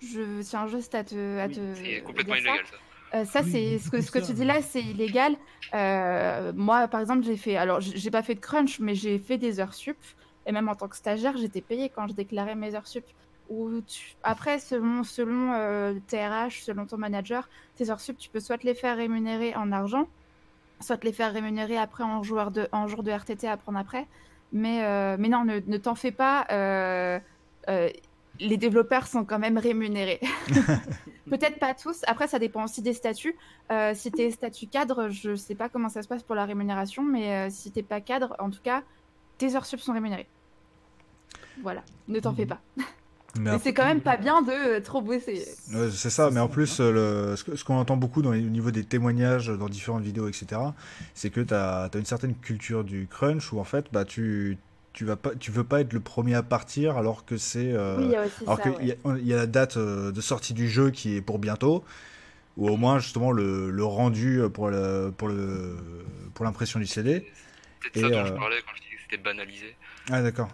Je 0.02 0.42
tiens 0.42 0.68
juste 0.68 0.94
à 0.96 1.04
te, 1.04 1.40
à 1.40 1.48
Oui, 1.48 1.54
te 1.56 1.76
C'est 1.76 2.02
complètement 2.02 2.36
illégal 2.36 2.66
ça. 2.70 2.76
Euh, 3.14 3.24
ça, 3.26 3.42
Oui, 3.42 3.44
c'est 3.44 3.80
ce 3.80 3.90
que, 3.90 4.02
ce 4.02 4.12
que 4.12 4.20
tu 4.20 4.34
dis 4.34 4.44
là, 4.46 4.62
c'est 4.62 4.84
illégal. 4.84 5.38
Euh, 5.74 6.52
moi, 6.56 6.88
par 6.88 7.00
exemple, 7.02 7.24
j'ai 7.24 7.38
fait. 7.38 7.56
Alors, 7.56 7.80
j'ai 7.82 8.12
pas 8.12 8.24
fait 8.24 8.36
de 8.36 8.40
crunch, 8.40 8.80
mais 8.80 8.96
j'ai 8.96 9.20
fait 9.20 9.38
des 9.38 9.60
heures 9.60 9.74
sup. 9.74 9.98
Et 10.46 10.52
même 10.52 10.70
en 10.70 10.76
tant 10.76 10.88
que 10.90 10.96
stagiaire, 10.98 11.38
j'étais 11.38 11.62
payée 11.62 11.90
quand 11.90 12.08
je 12.08 12.14
déclarais 12.16 12.56
mes 12.56 12.76
heures 12.76 12.88
sup. 12.88 13.06
Ou 13.48 13.82
tu- 13.82 14.16
Après, 14.24 14.60
selon, 14.60 15.04
selon 15.04 15.54
euh, 15.54 16.00
TRH, 16.08 16.64
selon 16.64 16.86
ton 16.86 16.98
manager, 16.98 17.50
tes 17.76 17.90
heures 17.90 18.02
sup, 18.02 18.18
tu 18.18 18.30
peux 18.30 18.40
soit 18.40 18.58
te 18.58 18.66
les 18.66 18.76
faire 18.76 18.98
rémunérer 18.98 19.56
en 19.56 19.72
argent, 19.72 20.10
soit 20.82 20.98
te 20.98 21.06
les 21.08 21.14
faire 21.14 21.34
rémunérer 21.34 21.78
après 21.78 22.04
en, 22.04 22.24
joueur 22.24 22.52
de, 22.52 22.68
en 22.74 22.88
jour 22.88 23.04
de 23.04 23.12
RTT 23.12 23.48
à 23.48 23.58
prendre 23.58 23.80
après. 23.80 24.08
Mais, 24.52 24.84
euh, 24.86 25.18
mais 25.20 25.30
non, 25.30 25.46
ne, 25.46 25.60
ne 25.60 25.78
t'en 25.78 25.96
fais 25.96 26.12
pas. 26.12 26.46
Les 28.40 28.58
développeurs 28.58 29.08
sont 29.08 29.26
quand 29.26 29.40
même 29.40 29.58
rémunérés. 29.58 30.20
Peut-être 31.30 31.60
pas 31.60 31.74
tous. 31.74 32.02
Après, 32.08 32.28
ça 32.28 32.40
dépend 32.40 32.64
aussi 32.64 32.82
des 32.82 32.94
statuts. 32.94 33.36
Euh, 33.72 33.94
si 33.94 34.12
t'es 34.12 34.32
statut 34.32 34.68
cadre, 34.68 35.10
je 35.10 35.36
sais 35.36 35.56
pas 35.56 35.68
comment 35.70 35.90
ça 35.90 36.02
se 36.02 36.08
passe 36.08 36.24
pour 36.24 36.36
la 36.36 36.46
rémunération, 36.46 37.04
mais 37.04 37.34
euh, 37.34 37.50
si 37.50 37.72
t'es 37.72 37.84
pas 37.84 38.00
cadre, 38.00 38.36
en 38.40 38.50
tout 38.50 38.62
cas, 38.64 38.84
tes 39.38 39.56
heures 39.56 39.66
sup 39.66 39.80
sont 39.82 39.94
rémunérées. 39.94 40.28
Voilà, 41.62 41.84
ne 42.08 42.20
t'en 42.20 42.32
Mhm. 42.32 42.38
fais 42.38 42.46
pas. 42.46 42.62
Mais 43.40 43.60
c'est 43.60 43.74
quand 43.74 43.86
même 43.86 44.02
pas 44.02 44.18
bien 44.18 44.42
de 44.42 44.52
euh, 44.52 44.80
trop 44.82 45.02
bosser. 45.02 45.44
Ouais, 45.74 45.90
c'est 45.92 46.10
ça, 46.10 46.32
mais 46.32 46.40
en 46.40 46.48
plus, 46.48 46.80
le, 46.80 47.36
ce 47.36 47.64
qu'on 47.64 47.76
entend 47.78 47.98
beaucoup 47.98 48.22
dans 48.22 48.32
les- 48.32 48.44
au 48.44 48.50
niveau 48.50 48.72
des 48.72 48.84
témoignages 48.84 49.48
dans 49.48 49.70
différentes 49.70 50.04
vidéos, 50.04 50.28
etc., 50.28 50.62
c'est 51.14 51.30
que 51.30 51.42
tu 51.42 51.54
as, 51.54 51.90
une 51.94 52.06
certaine 52.06 52.36
culture 52.36 52.84
du 52.84 53.08
crunch 53.08 53.52
où 53.54 53.60
en 53.60 53.64
fait, 53.64 53.86
bah, 53.92 54.06
tu, 54.06 54.58
tu 54.98 55.06
vas 55.06 55.16
pas, 55.16 55.36
tu 55.36 55.52
veux 55.52 55.64
pas 55.64 55.82
être 55.82 55.94
le 55.94 56.00
premier 56.02 56.36
à 56.36 56.44
partir 56.44 56.98
alors 56.98 57.26
que 57.26 57.38
c'est, 57.38 57.72
euh, 57.74 57.98
Oui, 57.98 58.16
alors 58.46 58.62
qu'il 58.62 58.74
ouais. 58.74 58.88
y, 58.88 58.92
a- 58.92 58.96
il 59.20 59.28
y 59.28 59.34
a 59.34 59.38
la 59.38 59.48
date 59.48 59.78
euh, 59.78 60.12
de 60.12 60.22
sortie 60.22 60.54
du 60.56 60.68
jeu 60.68 60.90
qui 60.92 61.16
est 61.18 61.22
pour 61.22 61.40
bientôt, 61.40 61.86
ou 62.58 62.70
au 62.70 62.78
moins 62.78 63.00
justement 63.00 63.32
le, 63.32 63.72
le 63.72 63.86
rendu 63.86 64.42
pour 64.54 64.70
le, 64.70 65.14
pour 65.18 65.28
le, 65.30 65.78
pour 66.34 66.46
l'impression 66.46 66.80
du 66.80 66.88
CD. 66.88 67.26
C'est 67.84 67.92
peut-être 67.92 67.98
ça 67.98 68.10
dont 68.10 68.20
euh, 68.20 68.26
je 68.26 68.34
parlais 68.34 68.62
quand 68.62 68.76
je 68.76 68.82
disais 68.82 68.96
que 68.96 69.02
c'était 69.04 69.18
banalisé. 69.18 69.76
Ah 70.12 70.22
d'accord. 70.22 70.50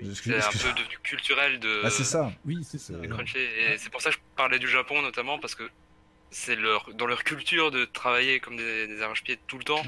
Oui. 0.00 0.10
C'est 0.14 0.40
un 0.42 0.50
peu 0.50 0.72
devenu 0.72 0.98
culturel 1.02 1.60
de, 1.60 1.82
Ah 1.84 1.90
c'est 1.90 2.04
ça. 2.04 2.32
Oui, 2.44 2.58
c'est 2.68 2.78
ça. 2.78 2.94
Et 3.36 3.78
c'est 3.78 3.90
pour 3.90 4.00
ça 4.02 4.10
que 4.10 4.16
je 4.16 4.20
parlais 4.36 4.58
du 4.58 4.68
Japon 4.68 5.02
notamment 5.02 5.38
parce 5.38 5.54
que 5.54 5.68
c'est 6.30 6.56
leur 6.56 6.92
dans 6.94 7.06
leur 7.06 7.24
culture 7.24 7.70
de 7.70 7.84
travailler 7.84 8.40
comme 8.40 8.56
des, 8.56 8.86
des 8.88 9.02
arrache-pieds 9.02 9.38
tout 9.46 9.58
le 9.58 9.64
temps. 9.64 9.82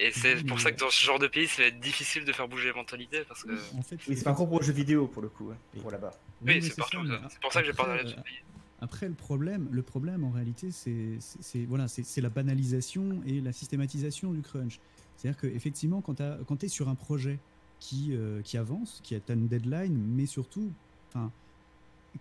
Et 0.00 0.12
c'est 0.12 0.36
Oui, 0.36 0.44
pour 0.44 0.60
ça 0.60 0.70
que 0.70 0.78
dans 0.78 0.90
ce 0.90 1.04
genre 1.04 1.18
de 1.18 1.26
pays, 1.26 1.48
ça 1.48 1.62
va 1.62 1.68
être 1.68 1.80
difficile 1.80 2.24
de 2.24 2.32
faire 2.32 2.46
bouger 2.46 2.68
les 2.68 2.72
mentalités 2.72 3.24
parce 3.26 3.42
que. 3.42 3.52
En 3.76 3.82
fait, 3.82 3.98
Oui, 4.06 4.16
c'est 4.16 4.24
pas 4.24 4.32
propre 4.32 4.52
aux 4.52 4.62
jeux 4.62 4.72
vidéo 4.72 5.08
pour 5.08 5.22
le 5.22 5.28
coup, 5.28 5.50
hein, 5.50 5.56
pour 5.80 5.90
là-bas. 5.90 6.12
Oui, 6.46 6.62
c'est 6.62 6.76
partout. 6.76 6.98
C'est 7.28 7.40
pour 7.40 7.52
ça 7.52 7.60
que 7.60 7.66
j'ai 7.66 7.72
parlé 7.72 8.04
de 8.04 8.08
ce 8.08 8.14
euh, 8.14 8.22
pays. 8.22 8.38
Après, 8.80 9.08
le 9.08 9.14
problème, 9.14 9.68
le 9.72 9.82
problème 9.82 10.22
en 10.22 10.30
réalité, 10.30 10.68
c'est 10.70 11.64
voilà, 11.66 11.86
la 12.16 12.28
banalisation 12.28 13.20
et 13.26 13.40
la 13.40 13.52
systématisation 13.52 14.32
du 14.32 14.40
crunch. 14.40 14.78
C'est-à-dire 15.16 15.40
qu'effectivement, 15.40 16.00
quand 16.00 16.56
tu 16.56 16.66
es 16.66 16.68
sur 16.68 16.88
un 16.88 16.94
projet 16.94 17.40
qui, 17.80 18.10
euh, 18.12 18.40
qui 18.42 18.56
avance, 18.56 19.00
qui 19.02 19.16
a 19.16 19.20
une 19.30 19.48
deadline, 19.48 19.96
mais 20.14 20.26
surtout, 20.26 20.70
enfin, 21.08 21.32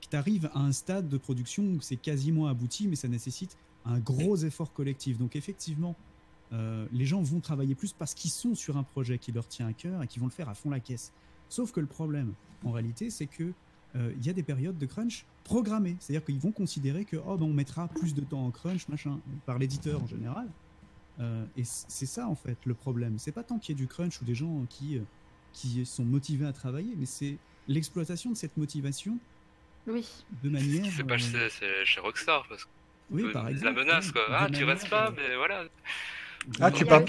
que 0.02 0.08
tu 0.10 0.16
arrives 0.16 0.50
à 0.54 0.60
un 0.60 0.72
stade 0.72 1.08
de 1.10 1.18
production 1.18 1.64
où 1.64 1.82
c'est 1.82 1.96
quasiment 1.96 2.48
abouti, 2.48 2.88
mais 2.88 2.96
ça 2.96 3.08
nécessite 3.08 3.56
un 3.86 4.00
gros 4.00 4.38
effort 4.38 4.74
collectif. 4.74 5.20
Donc 5.20 5.36
effectivement, 5.36 5.96
euh, 6.54 6.86
les 6.92 7.06
gens 7.06 7.22
vont 7.22 7.40
travailler 7.40 7.76
plus 7.76 7.94
parce 7.94 8.14
qu'ils 8.14 8.32
sont 8.32 8.56
sur 8.56 8.78
un 8.78 8.84
projet 8.84 9.18
qui 9.18 9.32
leur 9.32 9.48
tient 9.48 9.68
à 9.68 9.74
cœur 9.74 10.02
et 10.04 10.08
qui 10.08 10.20
vont 10.20 10.26
le 10.28 10.32
faire 10.32 10.50
à 10.50 10.54
fond 10.54 10.70
la 10.70 10.80
caisse. 10.80 11.12
Sauf 11.50 11.72
que 11.72 11.80
le 11.80 11.88
problème, 11.88 12.34
en 12.64 12.72
réalité, 12.72 13.10
c'est 13.10 13.28
que 13.28 13.52
euh, 13.96 14.14
il 14.18 14.26
y 14.26 14.30
a 14.30 14.34
des 14.34 14.44
périodes 14.44 14.78
de 14.78 14.86
crunch 14.86 15.26
programmées. 15.44 15.96
C'est-à-dire 16.00 16.26
qu'ils 16.26 16.40
vont 16.40 16.52
considérer 16.52 17.06
que 17.06 17.18
oh, 17.18 17.38
ben, 17.38 17.46
on 17.46 17.54
mettra 17.54 17.88
plus 17.88 18.14
de 18.14 18.22
temps 18.22 18.46
en 18.46 18.52
crunch, 18.52 18.88
machin, 18.90 19.20
par 19.46 19.58
l'éditeur 19.58 20.02
en 20.04 20.08
général. 20.08 20.48
Euh, 21.20 21.46
et 21.56 21.64
c'est 21.64 22.06
ça 22.06 22.28
en 22.28 22.36
fait 22.36 22.58
le 22.66 22.74
problème. 22.74 23.18
C'est 23.18 23.32
pas 23.32 23.44
tant 23.44 23.58
qu'il 23.58 23.76
y 23.76 23.78
ait 23.78 23.82
du 23.82 23.88
crunch 23.88 24.22
ou 24.22 24.26
des 24.26 24.36
gens 24.36 24.66
qui, 24.70 24.98
euh, 24.98 25.02
qui 25.54 25.86
sont 25.86 26.06
motivés 26.06 26.46
à 26.46 26.54
travailler, 26.54 26.94
mais 26.98 27.06
c'est 27.08 27.38
l'exploitation 27.68 28.30
de 28.32 28.36
cette 28.36 28.56
motivation 28.58 29.18
Oui. 29.88 30.06
de 30.44 30.50
manière. 30.50 30.86
C'est 30.96 31.04
pas 31.04 31.16
euh, 31.16 31.18
chez, 31.18 31.50
c'est 31.50 31.86
chez 31.86 32.00
Rockstar 32.00 32.46
parce 32.48 32.66
que 32.66 32.70
oui, 33.10 33.24
euh, 33.24 33.32
par 33.32 33.46
la 33.46 33.52
exemple, 33.52 33.80
menace 33.80 34.08
oui, 34.08 34.14
quoi. 34.14 34.26
Ah, 34.30 34.50
tu 34.52 34.64
restes 34.64 34.90
pas, 34.90 35.08
euh, 35.08 35.12
mais 35.16 35.36
voilà. 35.38 35.64
Ah, 36.62 36.72
de 36.72 36.76
tu 36.76 36.86
pars, 36.86 37.02
euh, 37.02 37.06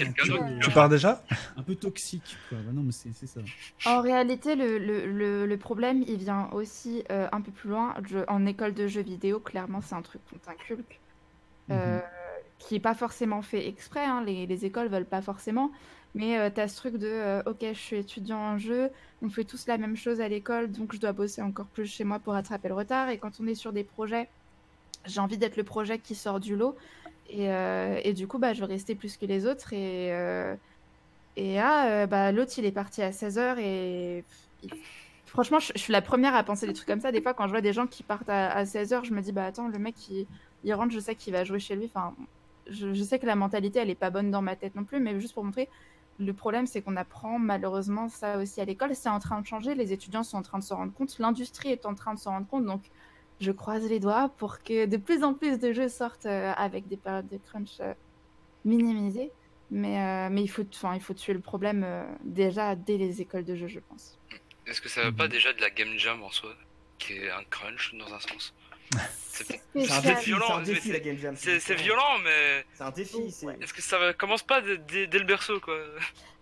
tu 0.59 0.89
déjà 0.89 1.23
un 1.57 1.63
peu 1.63 1.75
toxique. 1.75 2.37
Quoi. 2.49 2.57
Bah 2.65 2.71
non, 2.73 2.83
mais 2.83 2.91
c'est 2.91 3.11
c'est 3.13 3.27
ça. 3.27 3.39
En 3.85 4.01
réalité, 4.01 4.55
le, 4.55 4.77
le, 4.77 5.05
le, 5.05 5.45
le 5.45 5.57
problème, 5.57 6.03
il 6.07 6.17
vient 6.17 6.49
aussi 6.51 7.03
euh, 7.11 7.27
un 7.31 7.41
peu 7.41 7.51
plus 7.51 7.69
loin. 7.69 7.93
Je- 8.09 8.25
en 8.27 8.45
école 8.45 8.73
de 8.73 8.87
jeux 8.87 9.01
vidéo, 9.01 9.39
clairement, 9.39 9.81
c'est 9.81 9.95
un 9.95 10.01
truc 10.01 10.21
qu'on 10.29 10.37
t'inculque, 10.37 10.99
euh, 11.71 11.99
qui 12.59 12.75
est 12.75 12.79
pas 12.79 12.95
forcément 12.95 13.41
fait 13.41 13.67
exprès. 13.67 14.03
hein. 14.05 14.23
Les, 14.25 14.45
les 14.45 14.65
écoles 14.65 14.89
veulent 14.89 15.05
pas 15.05 15.21
forcément. 15.21 15.71
Mais 16.15 16.51
tu 16.51 16.59
as 16.59 16.67
ce 16.67 16.75
truc 16.75 16.97
de 16.97 17.07
euh, 17.07 17.43
Ok, 17.45 17.59
je 17.61 17.73
suis 17.79 17.97
étudiant 17.97 18.39
en 18.39 18.57
jeu, 18.57 18.89
on 19.21 19.29
fait 19.29 19.43
tous 19.45 19.67
la 19.67 19.77
même 19.77 19.95
chose 19.95 20.21
à 20.21 20.27
l'école, 20.27 20.71
donc 20.71 20.93
je 20.93 20.99
dois 20.99 21.11
bosser 21.13 21.41
encore 21.41 21.67
plus 21.67 21.85
chez 21.85 22.03
moi 22.03 22.19
pour 22.19 22.33
rattraper 22.33 22.67
le 22.67 22.73
retard. 22.73 23.09
Et 23.09 23.19
quand 23.19 23.39
on 23.39 23.47
est 23.47 23.55
sur 23.55 23.71
des 23.73 23.83
projets, 23.83 24.27
j'ai 25.05 25.19
envie 25.21 25.37
d'être 25.37 25.55
le 25.57 25.63
projet 25.63 25.99
qui 25.99 26.15
sort 26.15 26.39
du 26.39 26.55
lot. 26.55 26.75
Et, 27.29 27.49
euh, 27.49 27.99
et 28.03 28.13
du 28.13 28.27
coup, 28.27 28.39
bah, 28.39 28.53
je 28.53 28.63
rester 28.63 28.95
plus 28.95 29.17
que 29.17 29.25
les 29.25 29.45
autres. 29.45 29.73
Et, 29.73 30.11
euh, 30.11 30.55
là, 31.37 31.89
euh, 31.89 32.07
bah, 32.07 32.31
l'autre, 32.31 32.53
il 32.57 32.65
est 32.65 32.71
parti 32.71 33.01
à 33.01 33.11
16h. 33.11 33.59
Et 33.59 34.23
franchement, 35.25 35.59
je, 35.59 35.71
suis 35.75 35.93
la 35.93 36.01
première 36.01 36.35
à 36.35 36.43
penser 36.43 36.67
des 36.67 36.73
trucs 36.73 36.87
comme 36.87 37.01
ça. 37.01 37.11
Des 37.11 37.21
fois, 37.21 37.33
quand 37.33 37.45
je 37.45 37.51
vois 37.51 37.61
des 37.61 37.73
gens 37.73 37.87
qui 37.87 38.03
partent 38.03 38.29
à, 38.29 38.63
16h, 38.63 39.05
je 39.05 39.13
me 39.13 39.21
dis, 39.21 39.31
bah 39.31 39.45
attends, 39.45 39.67
le 39.67 39.79
mec, 39.79 39.95
il, 40.09 40.25
il 40.63 40.73
rentre, 40.73 40.91
je 40.91 40.99
sais 40.99 41.15
qu'il 41.15 41.33
va 41.33 41.43
jouer 41.43 41.59
chez 41.59 41.75
lui. 41.75 41.85
Enfin, 41.85 42.15
je, 42.67 42.93
je 42.93 43.03
sais 43.03 43.19
que 43.19 43.27
la 43.27 43.35
mentalité, 43.35 43.79
elle 43.79 43.89
est 43.89 43.95
pas 43.95 44.09
bonne 44.09 44.31
dans 44.31 44.41
ma 44.41 44.55
tête 44.55 44.75
non 44.75 44.83
plus. 44.83 44.99
Mais 44.99 45.19
juste 45.19 45.35
pour 45.35 45.43
montrer, 45.43 45.69
le 46.19 46.33
problème, 46.33 46.65
c'est 46.65 46.81
qu'on 46.81 46.97
apprend 46.97 47.37
malheureusement 47.37 48.09
ça 48.09 48.39
aussi 48.39 48.59
à 48.59 48.65
l'école. 48.65 48.95
C'est 48.95 49.09
en 49.09 49.19
train 49.19 49.39
de 49.39 49.45
changer. 49.45 49.75
Les 49.75 49.93
étudiants 49.93 50.23
sont 50.23 50.37
en 50.37 50.41
train 50.41 50.59
de 50.59 50.63
s'en 50.63 50.77
rendre 50.77 50.93
compte. 50.93 51.17
L'industrie 51.19 51.69
est 51.69 51.85
en 51.85 51.93
train 51.93 52.15
de 52.15 52.19
s'en 52.19 52.31
rendre 52.31 52.47
compte. 52.47 52.65
Donc, 52.65 52.81
je 53.39 53.51
croise 53.51 53.87
les 53.89 53.99
doigts 53.99 54.29
pour 54.37 54.59
que 54.63 54.85
de 54.85 54.97
plus 54.97 55.23
en 55.23 55.33
plus 55.33 55.59
de 55.59 55.71
jeux 55.73 55.89
sortent 55.89 56.25
euh, 56.25 56.51
avec 56.57 56.87
des 56.87 56.97
périodes 56.97 57.27
de 57.29 57.37
crunch 57.37 57.79
euh, 57.79 57.93
minimisées. 58.65 59.31
Mais, 59.71 59.99
euh, 60.01 60.29
mais 60.31 60.41
il, 60.41 60.47
faut, 60.47 60.63
enfin, 60.73 60.95
il 60.95 61.01
faut 61.01 61.13
tuer 61.13 61.33
le 61.33 61.41
problème 61.41 61.83
euh, 61.85 62.03
déjà 62.23 62.75
dès 62.75 62.97
les 62.97 63.21
écoles 63.21 63.45
de 63.45 63.55
jeux, 63.55 63.67
je 63.67 63.79
pense. 63.79 64.17
Est-ce 64.65 64.81
que 64.81 64.89
ça 64.89 65.03
va 65.03 65.11
pas 65.11 65.25
Mhm. 65.25 65.29
déjà 65.31 65.53
de 65.53 65.61
la 65.61 65.69
game 65.69 65.95
jam 65.97 66.23
en 66.23 66.31
soi, 66.31 66.55
qui 66.97 67.13
est 67.13 67.29
un 67.29 67.43
crunch 67.49 67.93
dans 67.95 68.11
un 68.13 68.19
sens? 68.19 68.53
C'est 69.31 69.53
un 69.91 70.01
défi, 70.01 70.25
violent, 70.25 70.59
c'est 70.65 70.73
défi 70.73 70.91
la 70.91 70.99
game 70.99 71.15
jam. 71.17 71.33
Violent, 71.35 72.17
mais 72.23 72.65
C'est 72.73 72.83
un 72.83 72.89
défi. 72.91 73.31
c'est- 73.31 73.45
est-ce 73.61 73.73
que 73.73 73.81
ça 73.81 74.11
commence 74.13 74.41
pas 74.43 74.59
dès, 74.61 74.77
dès- 74.79 75.07
dès 75.07 75.19
le 75.19 75.23
berceau 75.25 75.59
quoi? 75.61 75.77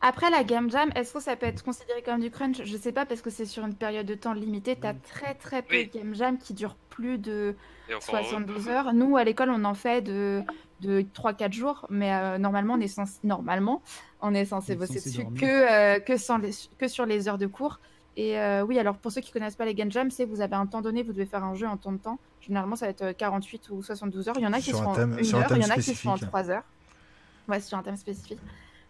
Après 0.02 0.30
la 0.32 0.43
game 0.45 0.72
jam, 0.72 0.89
est-ce 0.95 1.14
que 1.14 1.20
ça 1.20 1.36
peut 1.36 1.45
être 1.45 1.64
considéré 1.64 2.02
comme 2.02 2.22
du 2.22 2.32
crunch? 2.32 2.64
Je 2.64 2.78
sais 2.78 2.93
pas 2.93 3.06
parce 3.06 3.22
que 3.22 3.30
c'est 3.30 3.45
sur 3.45 3.66
une 3.66 3.76
période 3.76 4.06
de 4.08 4.16
temps 4.16 4.34
limitée. 4.34 4.78
T'as 4.78 4.93
très 4.93 5.36
très 5.36 5.62
peu 5.62 5.76
Oui. 5.76 5.88
de 5.88 6.00
game 6.00 6.16
jam 6.16 6.38
qui 6.39 6.54
durent 6.54 6.78
plus 6.98 7.18
de 7.20 7.56
Et 7.89 7.93
encore 7.93 8.16
heureux. 8.16 8.24
72 8.26 8.68
heures. 8.70 8.93
Nous, 8.93 9.18
à 9.18 9.24
l'école, 9.24 9.50
on 9.52 9.64
en 9.66 9.74
fait 9.76 10.02
de, 10.02 10.41
de 10.82 11.02
3-4 11.02 11.52
jours, 11.54 11.86
mais 11.89 12.12
euh, 12.14 12.38
normalement, 12.39 12.74
on 12.74 12.80
est 12.80 12.88
censé, 12.88 13.20
normalement, 13.24 13.82
on 14.22 14.34
est 14.34 14.45
censé 14.45 14.72
On 14.72 14.76
est 14.76 14.78
bosser 14.80 14.93
censé 15.00 15.10
dessus 15.10 15.22
dormir. 15.24 15.41
que, 15.41 15.45
euh, 15.45 16.00
que, 16.00 16.18
sans 16.18 16.38
les, 16.39 16.50
que 16.80 16.88
sur 16.88 17.06
les 17.06 17.28
heures 17.28 17.38
de 17.38 17.45
cours. 17.48 17.80
Et 18.16 18.39
euh, 18.39 18.64
oui, 18.64 18.80
alors 18.80 18.98
pour 18.98 19.12
ceux 19.12 19.22
qui 19.22 19.32
connaissent 19.32 19.56
pas 19.56 19.66
les 19.66 19.76
game 19.76 19.91
jam, 19.91 20.10
c'est 20.10 20.26
vous 20.26 20.41
avez 20.41 20.56
un 20.56 20.66
temps 20.66 20.82
donné, 20.82 21.04
vous 21.04 21.14
devez 21.14 21.28
faire 21.28 21.43
un 21.43 21.54
jeu 21.54 21.68
en 21.68 21.78
temps 21.78 21.91
de 21.91 21.98
temps. 22.00 22.18
Généralement, 22.41 22.76
ça 22.76 22.86
va 22.88 22.89
être 22.89 23.04
euh, 23.04 23.14
48 23.14 23.70
ou 23.70 23.84
72 23.84 24.28
heures. 24.28 24.36
Il 24.39 24.43
y 24.43 24.48
en 24.48 24.54
a 24.54 24.58
qui 24.58 24.64
Sur 24.72 24.80
un 24.80 24.82
seront 24.82 24.93
thème- 24.95 25.18
une 25.20 25.24
sur 25.24 25.38
un 25.38 25.41
heure, 25.41 25.52
il 25.56 25.62
y 25.62 25.66
en 25.66 25.70
a 25.70 25.76
qui 25.76 25.84
seront 25.84 26.14
en 26.14 26.16
spécifique. 26.18 26.28
3 26.30 26.50
heures. 26.50 26.64
Ouais, 27.48 27.60
sur 27.60 27.78
un 27.78 27.84
thème 27.84 27.95
spécifique. 27.95 28.39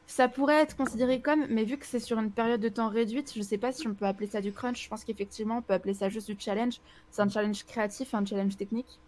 Ça 0.09 0.29
pourrait 0.29 0.61
être 0.61 0.77
considéré 0.77 1.19
comme, 1.21 1.45
mais 1.49 1.65
vu 1.65 1.77
que 1.77 1.85
c'est 1.85 1.99
sur 1.99 2.17
une 2.17 2.31
période 2.31 2.61
de 2.61 2.69
temps 2.69 2.87
réduite, 2.89 3.33
je 3.35 3.41
sais 3.41 3.57
pas 3.57 3.73
si 3.73 3.87
on 3.87 3.93
peut 3.93 4.05
appeler 4.05 4.27
ça 4.27 4.39
du 4.41 4.53
crunch. 4.53 4.81
Je 4.81 4.87
pense 4.89 5.03
qu'effectivement, 5.03 5.57
on 5.57 5.61
peut 5.61 5.73
appeler 5.73 5.93
ça 5.93 6.07
juste 6.07 6.27
du 6.31 6.37
challenge. 6.39 6.79
C'est 7.11 7.21
un 7.21 7.29
challenge 7.29 7.65
créatif, 7.65 8.13
un 8.13 8.25
challenge 8.25 8.55
technique. 8.55 8.99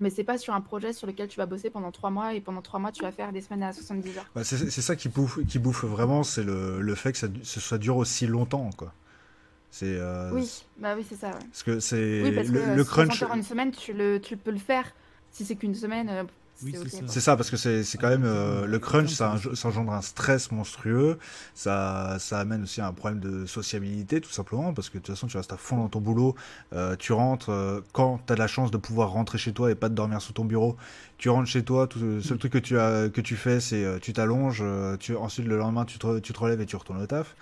Mais 0.00 0.10
c'est 0.10 0.24
pas 0.24 0.38
sur 0.38 0.54
un 0.54 0.60
projet 0.60 0.92
sur 0.92 1.06
lequel 1.06 1.28
tu 1.28 1.36
vas 1.36 1.46
bosser 1.46 1.68
pendant 1.70 1.92
3 1.92 2.10
mois 2.10 2.32
et 2.34 2.40
pendant 2.40 2.62
3 2.62 2.80
mois, 2.80 2.90
tu 2.90 3.02
vas 3.02 3.12
faire 3.12 3.32
des 3.32 3.42
semaines 3.42 3.62
à 3.62 3.72
70 3.72 4.16
heures. 4.18 4.26
Bah, 4.34 4.42
c'est 4.44 4.56
ça 4.70 4.96
qui 4.96 5.08
bouffe, 5.08 5.38
qui 5.46 5.58
bouffe 5.58 5.84
vraiment, 5.84 6.24
c'est 6.24 6.42
le, 6.42 6.80
le 6.80 6.94
fait 6.94 7.12
que 7.12 7.18
ça, 7.18 7.28
ce 7.42 7.60
soit 7.60 7.78
dure 7.78 7.96
aussi 7.98 8.26
longtemps, 8.26 8.70
quoi. 8.76 8.92
C'est 9.70 9.96
euh, 9.98 10.30
Oui, 10.32 10.64
bah 10.78 10.94
oui, 10.96 11.04
c'est 11.08 11.16
ça. 11.16 11.28
ouais. 11.28 11.38
parce 11.50 11.62
que 11.64 11.80
c'est 11.80 12.22
Oui, 12.22 12.30
le, 12.30 12.42
le 12.76 12.84
60 12.84 12.86
crunch. 13.08 13.22
en 13.30 13.34
une 13.36 13.42
semaine, 13.42 13.70
tu, 13.72 13.92
le, 13.92 14.20
tu 14.20 14.36
peux 14.36 14.50
le 14.52 14.58
faire. 14.58 14.90
Si 15.30 15.44
c'est 15.44 15.54
qu'une 15.56 15.74
semaine, 15.74 16.08
euh, 16.08 16.24
Oui, 16.62 16.72
c'est 17.08 17.20
ça. 17.20 17.36
parce 17.36 17.50
que 17.50 17.56
c'est 17.56 17.82
c'est 17.84 17.98
quand 17.98 18.08
même 18.08 18.24
euh, 18.24 18.64
le 18.66 18.78
crunch, 18.78 19.10
ça, 19.12 19.34
eng- 19.34 19.54
ça 19.54 19.68
engendre 19.68 19.92
un 19.92 20.02
stress 20.02 20.52
monstrueux, 20.52 21.18
ça, 21.54 22.16
ça 22.20 22.38
amène 22.38 22.62
aussi 22.62 22.80
un 22.80 22.92
problème 22.92 23.20
de 23.20 23.44
sociabilité 23.44 24.20
tout 24.20 24.30
simplement, 24.30 24.72
parce 24.72 24.88
que 24.88 24.98
de 24.98 25.02
toute 25.02 25.14
façon 25.14 25.26
tu 25.26 25.36
restes 25.36 25.52
à 25.52 25.56
fond 25.56 25.76
dans 25.78 25.88
ton 25.88 26.00
boulot, 26.00 26.34
euh, 26.72 26.96
tu 26.96 27.12
rentres 27.12 27.50
euh, 27.50 27.80
quand 27.92 28.20
tu 28.26 28.32
as 28.32 28.36
la 28.36 28.46
chance 28.46 28.70
de 28.70 28.76
pouvoir 28.76 29.10
rentrer 29.10 29.36
chez 29.38 29.52
toi 29.52 29.70
et 29.70 29.74
pas 29.74 29.88
de 29.88 29.94
dormir 29.94 30.22
sous 30.22 30.32
ton 30.32 30.44
bureau, 30.44 30.76
tu 31.18 31.28
rentres 31.28 31.48
chez 31.48 31.64
toi, 31.64 31.86
tout, 31.86 31.98
le 31.98 32.22
seul 32.22 32.38
truc 32.38 32.52
que 32.52 32.58
tu, 32.58 32.78
as, 32.78 33.08
que 33.08 33.20
tu 33.20 33.36
fais 33.36 33.58
c'est 33.60 33.84
euh, 33.84 33.98
tu 33.98 34.12
t'allonges, 34.12 34.60
euh, 34.62 34.96
tu, 34.96 35.16
ensuite 35.16 35.46
le 35.46 35.56
lendemain 35.56 35.84
tu 35.84 35.98
te, 35.98 36.18
tu 36.20 36.32
te 36.32 36.38
relèves 36.38 36.60
et 36.60 36.66
tu 36.66 36.76
retournes 36.76 37.02
au 37.02 37.06
taf. 37.06 37.34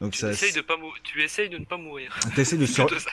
Donc 0.00 0.12
Tu 0.12 0.18
ça, 0.18 0.30
essayes 0.32 0.52
de 0.52 0.60
pas 0.60 0.74
tu 1.04 1.22
essayes 1.22 1.48
de 1.48 1.58
ne 1.58 1.64
pas 1.64 1.76
mourir. 1.76 2.12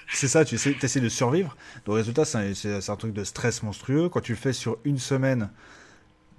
C'est 0.12 0.28
ça. 0.28 0.44
Tu 0.44 0.56
essaies, 0.56 0.74
t'essaies 0.74 1.00
de 1.02 1.10
survivre. 1.10 1.56
Donc, 1.86 1.96
résultat, 1.96 2.26
c'est 2.26 2.38
un, 2.40 2.54
c'est- 2.56 2.82
c'est 2.82 2.92
un 2.92 2.96
truc 2.96 3.14
de 3.14 3.24
stress 3.24 3.62
monstrueux. 3.62 4.10
Quand 4.10 4.22
tu 4.22 4.32
le 4.32 4.38
fais 4.38 4.54
sur 4.54 4.78
une 4.86 4.98
semaine, 4.98 5.39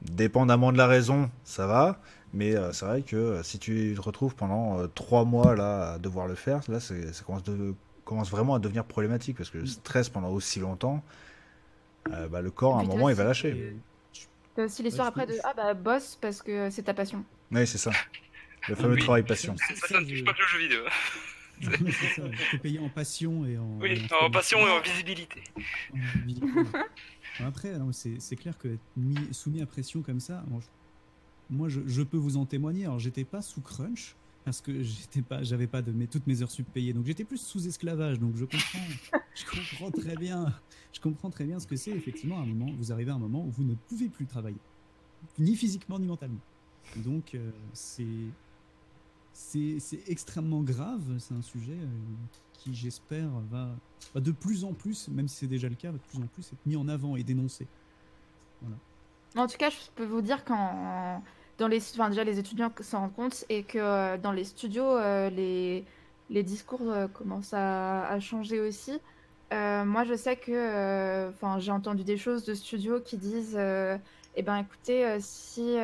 dépendamment 0.03 0.73
de 0.73 0.79
la 0.79 0.87
raison, 0.87 1.31
ça 1.45 1.67
va. 1.67 2.01
Mais 2.33 2.55
euh, 2.55 2.73
c'est 2.73 2.87
vrai 2.87 3.03
que 3.03 3.17
euh, 3.17 3.43
si 3.43 3.59
tu 3.59 3.93
te 3.97 4.01
retrouves 4.01 4.35
pendant 4.37 4.79
euh, 4.79 4.87
trois 4.87 5.25
mois 5.25 5.57
là 5.57 5.95
à 5.95 5.99
devoir 5.99 6.29
le 6.29 6.35
faire, 6.37 6.61
là, 6.69 6.79
c'est- 6.81 7.13
ça 7.13 7.25
commence, 7.25 7.43
de- 7.43 7.75
commence 8.05 8.31
vraiment 8.31 8.55
à 8.55 8.59
devenir 8.61 8.85
problématique 8.85 9.37
parce 9.37 9.51
que 9.51 9.59
le 9.59 9.67
stress 9.67 10.09
pendant 10.09 10.31
aussi 10.31 10.61
longtemps, 10.61 11.03
euh, 12.13 12.29
bah, 12.29 12.41
le 12.41 12.51
corps 12.51 12.77
à 12.77 12.81
un 12.81 12.85
moment 12.85 13.09
il 13.09 13.15
va 13.15 13.25
lâcher. 13.25 13.75
T'as 14.57 14.65
aussi 14.65 14.83
l'histoire 14.83 15.09
Ouais, 15.09 15.23
après 15.23 15.27
de 15.35 15.41
Ah 15.45 15.55
bah 15.55 15.75
bosse 15.75 16.19
parce 16.21 16.43
que 16.43 16.71
c'est 16.71 16.83
ta 16.83 16.95
passion. 16.95 17.25
Oui, 17.53 17.67
c'est 17.67 17.79
ça. 17.79 17.93
Le 18.69 18.75
fameux 18.77 18.95
Oui. 18.95 19.01
travail 19.01 19.23
passion. 19.23 19.57
Ça, 19.57 19.75
Ça, 19.75 19.89
ça 19.89 20.01
ne 20.01 20.07
touche 20.07 20.25
pas 20.25 20.33
que 20.33 20.41
le 20.43 20.47
jeu 20.47 20.59
vidéo. 20.59 20.81
C'est 21.63 22.09
ça. 22.17 22.23
T'es 22.51 22.59
payé 22.59 22.79
en 22.79 22.89
passion 22.89 23.45
et 23.45 23.59
en. 23.59 23.79
Oui, 23.81 23.91
et 24.11 24.15
en 24.15 24.31
passion 24.31 24.67
et 24.67 24.71
en 24.71 24.81
visibilité. 24.81 25.43
en 25.93 25.97
visibilité. 26.27 26.79
Après, 27.47 27.73
c'est 27.93 28.37
clair 28.37 28.57
que 28.59 28.69
être 28.69 28.81
mis, 28.97 29.17
soumis 29.33 29.63
à 29.63 29.67
pression 29.67 30.03
comme 30.03 30.21
ça, 30.21 30.45
moi 31.49 31.69
je, 31.69 32.03
peux 32.03 32.17
vous 32.17 32.37
en 32.37 32.47
témoigner. 32.47 32.85
Alors 32.85 32.99
j'étais 32.99 33.25
pas 33.25 33.43
sous 33.43 33.61
crunch 33.61 34.17
parce 34.45 34.61
que 34.61 34.83
j'étais 34.83 35.23
pas, 35.23 35.43
j'avais 35.43 35.67
pas 35.67 35.83
de 35.83 35.93
mes, 35.93 36.07
toutes 36.07 36.27
mes 36.27 36.43
heures 36.43 36.51
sub 36.51 36.67
payées, 36.67 36.93
donc 36.93 37.07
j'étais 37.07 37.25
plus 37.25 37.41
sous 37.41 37.67
esclavage. 37.67 38.19
Donc 38.19 38.37
je 38.37 38.45
comprends, 38.45 39.19
je 39.35 39.45
comprends 39.45 39.91
très 39.91 40.17
bien, 40.17 40.55
je 40.93 41.01
comprends 41.01 41.31
très 41.31 41.45
bien 41.45 41.59
ce 41.59 41.67
que 41.67 41.77
c'est. 41.77 41.91
Effectivement, 41.91 42.39
à 42.39 42.43
un 42.43 42.47
moment, 42.47 42.73
vous 42.79 42.93
arrivez 42.93 43.11
à 43.11 43.15
un 43.15 43.19
moment 43.19 43.45
où 43.45 43.51
vous 43.51 43.65
ne 43.65 43.75
pouvez 43.75 44.09
plus 44.09 44.27
travailler, 44.27 44.61
ni 45.39 45.57
physiquement 45.57 45.99
ni 45.99 46.07
mentalement. 46.07 46.41
Donc 46.97 47.35
euh, 47.35 47.51
c'est 47.73 48.07
c'est 49.41 50.01
extrêmement 50.09 50.61
grave. 50.61 51.03
C'est 51.19 51.35
un 51.35 51.43
sujet 51.43 51.77
qui, 52.53 52.75
j'espère, 52.75 53.29
va, 53.51 53.69
de 54.15 54.33
plus 54.33 54.65
en 54.65 54.73
plus, 54.73 55.09
même 55.09 55.29
si 55.29 55.37
c'est 55.37 55.47
déjà 55.47 55.69
le 55.69 55.75
cas, 55.75 55.91
va 55.91 55.99
de 55.99 56.03
plus 56.03 56.19
en 56.19 56.27
plus 56.27 56.53
être 56.53 56.67
mis 56.67 56.77
en 56.77 56.89
avant 56.89 57.17
et 57.17 57.23
dénoncé. 57.23 57.67
En 59.37 59.47
tout 59.47 59.57
cas, 59.57 59.71
je 59.71 59.77
peux 59.95 60.05
vous 60.05 60.23
dire 60.23 60.45
qu'en 60.45 61.23
dans 61.59 61.69
les, 61.69 61.79
enfin, 61.93 62.09
déjà 62.09 62.25
les 62.25 62.39
étudiants 62.39 62.73
s'en 62.81 63.01
rendent 63.01 63.15
compte 63.15 63.45
et 63.51 63.65
que 63.65 64.17
dans 64.17 64.33
les 64.33 64.45
studios, 64.45 64.99
les, 65.31 65.85
les 66.31 66.43
discours 66.43 66.93
commencent 67.13 67.55
à, 67.55 68.19
changer 68.21 68.61
aussi. 68.61 69.01
Euh, 69.53 69.85
moi, 69.85 70.05
je 70.05 70.15
sais 70.15 70.37
que, 70.37 70.53
euh, 70.53 71.31
enfin, 71.31 71.59
j'ai 71.59 71.73
entendu 71.73 72.05
des 72.05 72.17
choses 72.17 72.45
de 72.45 72.55
studios 72.55 73.01
qui 73.01 73.17
disent, 73.17 73.57
euh, 73.59 73.97
eh 74.37 74.43
ben, 74.43 74.59
écoutez, 74.59 75.19
si 75.21 75.75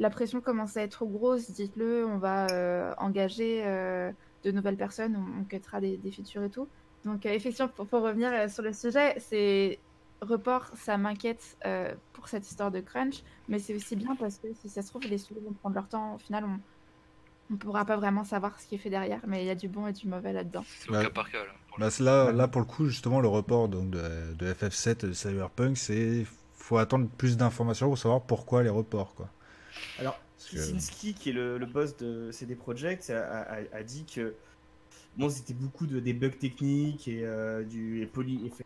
la 0.00 0.10
pression 0.10 0.40
commence 0.40 0.76
à 0.76 0.82
être 0.82 0.92
trop 0.92 1.06
grosse, 1.06 1.50
dites-le, 1.52 2.04
on 2.06 2.18
va 2.18 2.96
engager 2.98 3.62
de 3.62 4.50
nouvelles 4.50 4.76
personnes, 4.76 5.16
on, 5.16 5.44
quittera 5.44 5.80
des, 5.80 5.96
des, 5.98 6.10
features 6.10 6.42
et 6.42 6.50
tout. 6.50 6.66
Donc, 7.04 7.26
effectivement, 7.26 7.68
pour, 7.68 7.86
pour, 7.86 8.02
revenir 8.02 8.50
sur 8.50 8.62
le 8.62 8.72
sujet, 8.72 9.14
c'est 9.18 9.78
report, 10.22 10.70
ça 10.74 10.96
m'inquiète 10.96 11.58
pour 12.14 12.28
cette 12.28 12.50
histoire 12.50 12.70
de 12.70 12.80
crunch, 12.80 13.22
mais 13.48 13.58
c'est 13.58 13.74
aussi 13.74 13.94
bien 13.94 14.16
parce 14.16 14.38
que 14.38 14.48
si 14.54 14.68
ça 14.68 14.82
se 14.82 14.88
trouve, 14.88 15.02
les 15.02 15.18
studios 15.18 15.42
vont 15.44 15.52
prendre 15.52 15.74
leur 15.74 15.88
temps. 15.88 16.14
Au 16.14 16.18
final, 16.18 16.44
on, 16.44 16.60
on 17.52 17.56
pourra 17.56 17.84
pas 17.84 17.96
vraiment 17.96 18.24
savoir 18.24 18.58
ce 18.60 18.66
qui 18.66 18.76
est 18.76 18.78
fait 18.78 18.90
derrière, 18.90 19.20
mais 19.26 19.42
il 19.42 19.46
y 19.46 19.50
a 19.50 19.54
du 19.54 19.68
bon 19.68 19.86
et 19.86 19.92
du 19.92 20.06
mauvais 20.06 20.32
là-dedans. 20.32 20.64
C'est 20.66 20.90
cas 20.90 21.10
par 21.10 21.30
cas. 21.30 21.38
Là, 21.38 21.52
pour, 21.68 21.78
bah, 21.78 21.88
là, 22.00 22.32
là, 22.32 22.48
pour 22.48 22.60
le 22.60 22.66
coup, 22.66 22.86
justement, 22.86 23.20
le 23.20 23.28
report 23.28 23.68
donc, 23.68 23.90
de, 23.90 24.34
de 24.34 24.52
FF7 24.52 25.06
de 25.06 25.12
Cyberpunk, 25.12 25.76
c'est 25.76 26.24
faut 26.54 26.78
attendre 26.78 27.08
plus 27.08 27.36
d'informations 27.36 27.88
pour 27.88 27.98
savoir 27.98 28.22
pourquoi 28.22 28.62
les 28.62 28.68
reports. 28.68 29.14
Quoi. 29.14 29.28
Alors, 29.98 30.20
Kicinski, 30.38 31.14
qui 31.14 31.30
est 31.30 31.32
le, 31.32 31.58
boss 31.66 31.96
de 31.96 32.30
CD 32.32 32.54
Projekt, 32.54 33.10
a, 33.10 33.82
dit 33.82 34.04
que 34.04 34.34
bon, 35.16 35.28
c'était 35.28 35.54
beaucoup 35.54 35.86
de, 35.86 36.00
des 36.00 36.12
bugs 36.12 36.30
techniques 36.30 37.08
et, 37.08 37.24
euh, 37.24 37.62
du, 37.62 38.02
et, 38.02 38.10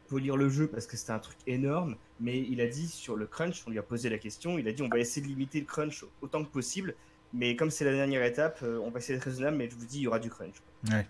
polir 0.09 0.37
le 0.37 0.49
jeu 0.49 0.69
parce 0.69 0.87
que 0.87 0.97
c'était 0.97 1.13
un 1.13 1.19
truc 1.19 1.39
énorme, 1.47 1.97
mais 2.21 2.39
il 2.39 2.61
a 2.61 2.67
dit 2.67 2.87
sur 2.87 3.17
le 3.17 3.27
crunch, 3.27 3.65
on 3.67 3.71
lui 3.71 3.79
a 3.79 3.83
posé 3.83 4.09
la 4.09 4.19
question, 4.19 4.59
il 4.59 4.69
a 4.69 4.73
dit 4.73 4.83
on 4.83 4.89
va 4.89 4.99
essayer 4.99 5.23
de 5.23 5.29
limiter 5.29 5.61
le 5.61 5.67
crunch 5.67 6.05
autant 6.23 6.45
que 6.45 6.51
possible 6.51 6.95
mais 7.35 7.57
comme 7.57 7.71
c'est 7.71 7.85
la 7.85 7.93
dernière 7.93 8.23
étape, 8.23 8.61
euh, 8.63 8.79
on 8.79 8.91
va 8.91 9.01
essayer 9.01 9.19
d'être 9.19 9.25
raisonnable, 9.25 9.57
mais 9.57 9.69
je 9.69 9.75
vous 9.75 9.85
dis, 9.85 9.99
il 9.99 10.03
y 10.03 10.07
aura 10.07 10.21
du 10.21 10.31
crunch. 10.31 10.55
Ouais. 10.89 11.05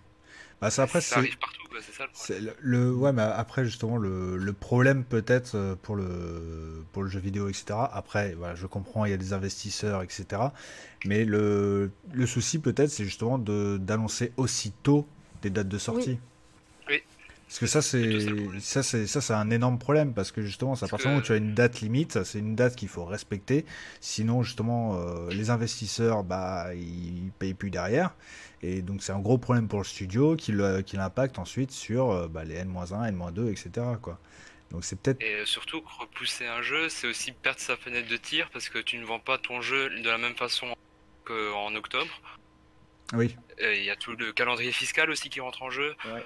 Bah, 0.61 0.69
ça, 0.69 0.83
après, 0.83 1.01
ça 1.01 1.17
arrive 1.17 1.37
partout, 1.37 1.61
c'est 1.81 1.93
ça 1.93 2.05
le 2.05 2.11
problème. 2.11 2.53
Le, 2.61 2.93
ouais, 2.93 3.11
mais 3.13 3.21
après, 3.21 3.65
justement, 3.65 3.97
le, 3.97 4.37
le 4.37 4.53
problème 4.53 5.03
peut-être 5.03 5.55
euh, 5.55 5.75
pour 5.81 5.95
le, 5.95 6.83
pour 6.91 7.03
le 7.03 7.09
jeu 7.09 7.19
vidéo, 7.19 7.49
etc. 7.49 7.65
Après, 7.91 8.33
voilà, 8.35 8.55
je 8.55 8.65
comprends, 8.65 9.05
il 9.05 9.11
y 9.11 9.13
a 9.13 9.17
des 9.17 9.33
investisseurs, 9.33 10.01
etc. 10.01 10.41
Mais 11.05 11.25
le, 11.25 11.91
le 12.13 12.25
souci 12.25 12.59
peut-être, 12.59 12.89
c'est 12.89 13.03
justement 13.03 13.37
d'annoncer 13.37 14.31
aussitôt 14.37 15.07
des 15.41 15.49
dates 15.49 15.67
de 15.67 15.77
sortie. 15.77 16.17
Parce 17.47 17.59
que 17.59 17.67
ça, 17.67 17.81
c'est 17.83 18.59
ça, 18.59 18.81
c'est 18.81 19.05
ça, 19.05 19.21
c'est 19.21 19.33
un 19.33 19.51
énorme 19.51 19.77
problème 19.77 20.13
parce 20.13 20.31
que 20.31 20.41
justement, 20.41 20.73
à 20.73 20.77
partir 20.87 20.97
du 20.97 21.07
moment 21.07 21.19
où 21.19 21.21
tu 21.21 21.31
as 21.31 21.35
une 21.35 21.53
date 21.53 21.79
limite, 21.81 22.23
c'est 22.23 22.39
une 22.39 22.55
date 22.55 22.75
qu'il 22.75 22.87
faut 22.87 23.05
respecter. 23.05 23.65
Sinon, 24.01 24.41
justement, 24.41 24.95
euh, 24.95 25.29
les 25.31 25.51
investisseurs, 25.51 26.23
bah, 26.23 26.73
ils 26.73 27.31
payent 27.37 27.53
plus 27.53 27.69
derrière, 27.69 28.15
et 28.61 28.81
donc 28.81 29.03
c'est 29.03 29.11
un 29.11 29.19
gros 29.19 29.37
problème 29.37 29.67
pour 29.67 29.79
le 29.79 29.85
studio 29.85 30.35
qui 30.35 30.51
l'impacte 30.51 31.39
ensuite 31.39 31.71
sur 31.71 32.11
euh, 32.11 32.27
bah, 32.27 32.43
les 32.43 32.55
N-1, 32.55 33.07
N-2, 33.07 33.51
etc. 33.51 33.85
Quoi. 34.01 34.19
Donc 34.71 34.83
c'est 34.83 34.99
peut-être. 34.99 35.21
Et 35.21 35.35
euh, 35.35 35.45
surtout, 35.45 35.83
repousser 35.99 36.47
un 36.47 36.61
jeu, 36.61 36.89
c'est 36.89 37.07
aussi 37.07 37.31
perdre 37.31 37.59
sa 37.59 37.77
fenêtre 37.77 38.07
de 38.07 38.17
tir 38.17 38.49
parce 38.51 38.69
que 38.69 38.79
tu 38.79 38.97
ne 38.97 39.05
vends 39.05 39.19
pas 39.19 39.37
ton 39.37 39.61
jeu 39.61 39.89
de 39.89 40.09
la 40.09 40.17
même 40.17 40.35
façon 40.35 40.75
qu'en 41.23 41.75
octobre. 41.75 42.21
Oui. 43.13 43.35
Il 43.61 43.83
y 43.83 43.89
a 43.89 43.95
tout 43.95 44.15
le 44.15 44.33
calendrier 44.33 44.71
fiscal 44.71 45.09
aussi 45.09 45.29
qui 45.29 45.39
rentre 45.39 45.61
en 45.61 45.69
jeu. 45.69 45.95
Ouais. 46.05 46.23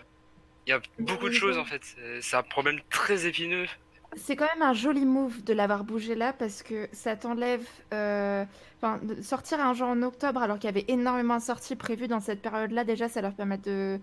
Il 0.66 0.70
y 0.72 0.74
a 0.74 0.82
beaucoup 1.00 1.28
de 1.28 1.34
choses 1.34 1.58
en 1.58 1.66
fait. 1.66 1.82
C'est 2.22 2.36
un 2.36 2.44
problème 2.44 2.80
très 2.90 3.26
épineux. 3.26 3.68
C'est 4.16 4.36
quand 4.36 4.48
même 4.56 4.68
un 4.68 4.74
joli 4.74 5.06
move 5.06 5.44
de 5.44 5.54
l'avoir 5.54 5.84
bougé 5.84 6.16
là 6.16 6.34
parce 6.34 6.64
que 6.64 6.90
ça 6.92 7.16
t'enlève. 7.16 7.66
Euh, 7.94 8.44
sortir 9.22 9.60
un 9.60 9.74
jeu 9.74 9.86
en 9.86 10.02
octobre 10.02 10.42
alors 10.42 10.58
qu'il 10.58 10.68
y 10.68 10.70
avait 10.70 10.86
énormément 10.88 11.38
de 11.38 11.42
sorties 11.42 11.76
prévues 11.76 12.08
dans 12.08 12.20
cette 12.20 12.42
période-là, 12.42 12.84
déjà 12.86 13.10
ça 13.10 13.22
leur 13.22 13.34
permet 13.34 13.58
de, 13.58 14.00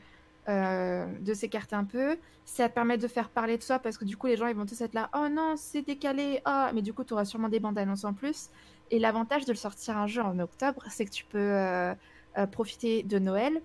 euh, 0.48 1.07
de 1.20 1.34
s'écarter 1.34 1.74
un 1.74 1.84
peu. 1.84 2.18
Ça 2.44 2.68
permet 2.68 2.98
de 2.98 3.09
faire 3.09 3.30
parler 3.30 3.59
de 3.59 3.62
soi 3.62 3.78
parce 3.78 3.98
que 3.98 4.04
du 4.04 4.16
coup 4.16 4.28
les 4.28 4.36
gens 4.36 4.46
ils 4.46 4.54
vont 4.54 4.66
tous 4.66 4.80
être 4.80 4.94
là. 4.94 5.11
Oh 5.14 5.28
non, 5.28 5.54
c'est 5.57 5.82
décalé. 5.82 6.40
Ah, 6.44 6.70
mais 6.74 6.82
du 6.82 6.92
coup 6.92 7.02
tu 7.02 7.14
auras 7.14 7.24
sûrement 7.24 7.48
des 7.48 7.59
bandes 7.59 7.78
annonces 7.78 8.04
en 8.04 8.12
plus. 8.12 8.50
Et 8.92 9.00
l'avantage 9.00 9.44
de 9.44 9.54
sortir 9.54 9.96
un 9.96 10.07
jeu 10.07 10.22
en 10.22 10.38
octobre, 10.38 10.84
c'est 10.88 11.04
que 11.04 11.11
tu 11.11 11.24
peux 11.24 11.38
euh, 11.38 11.94
profiter 12.52 13.02
de 13.02 13.18
Noël 13.18 13.61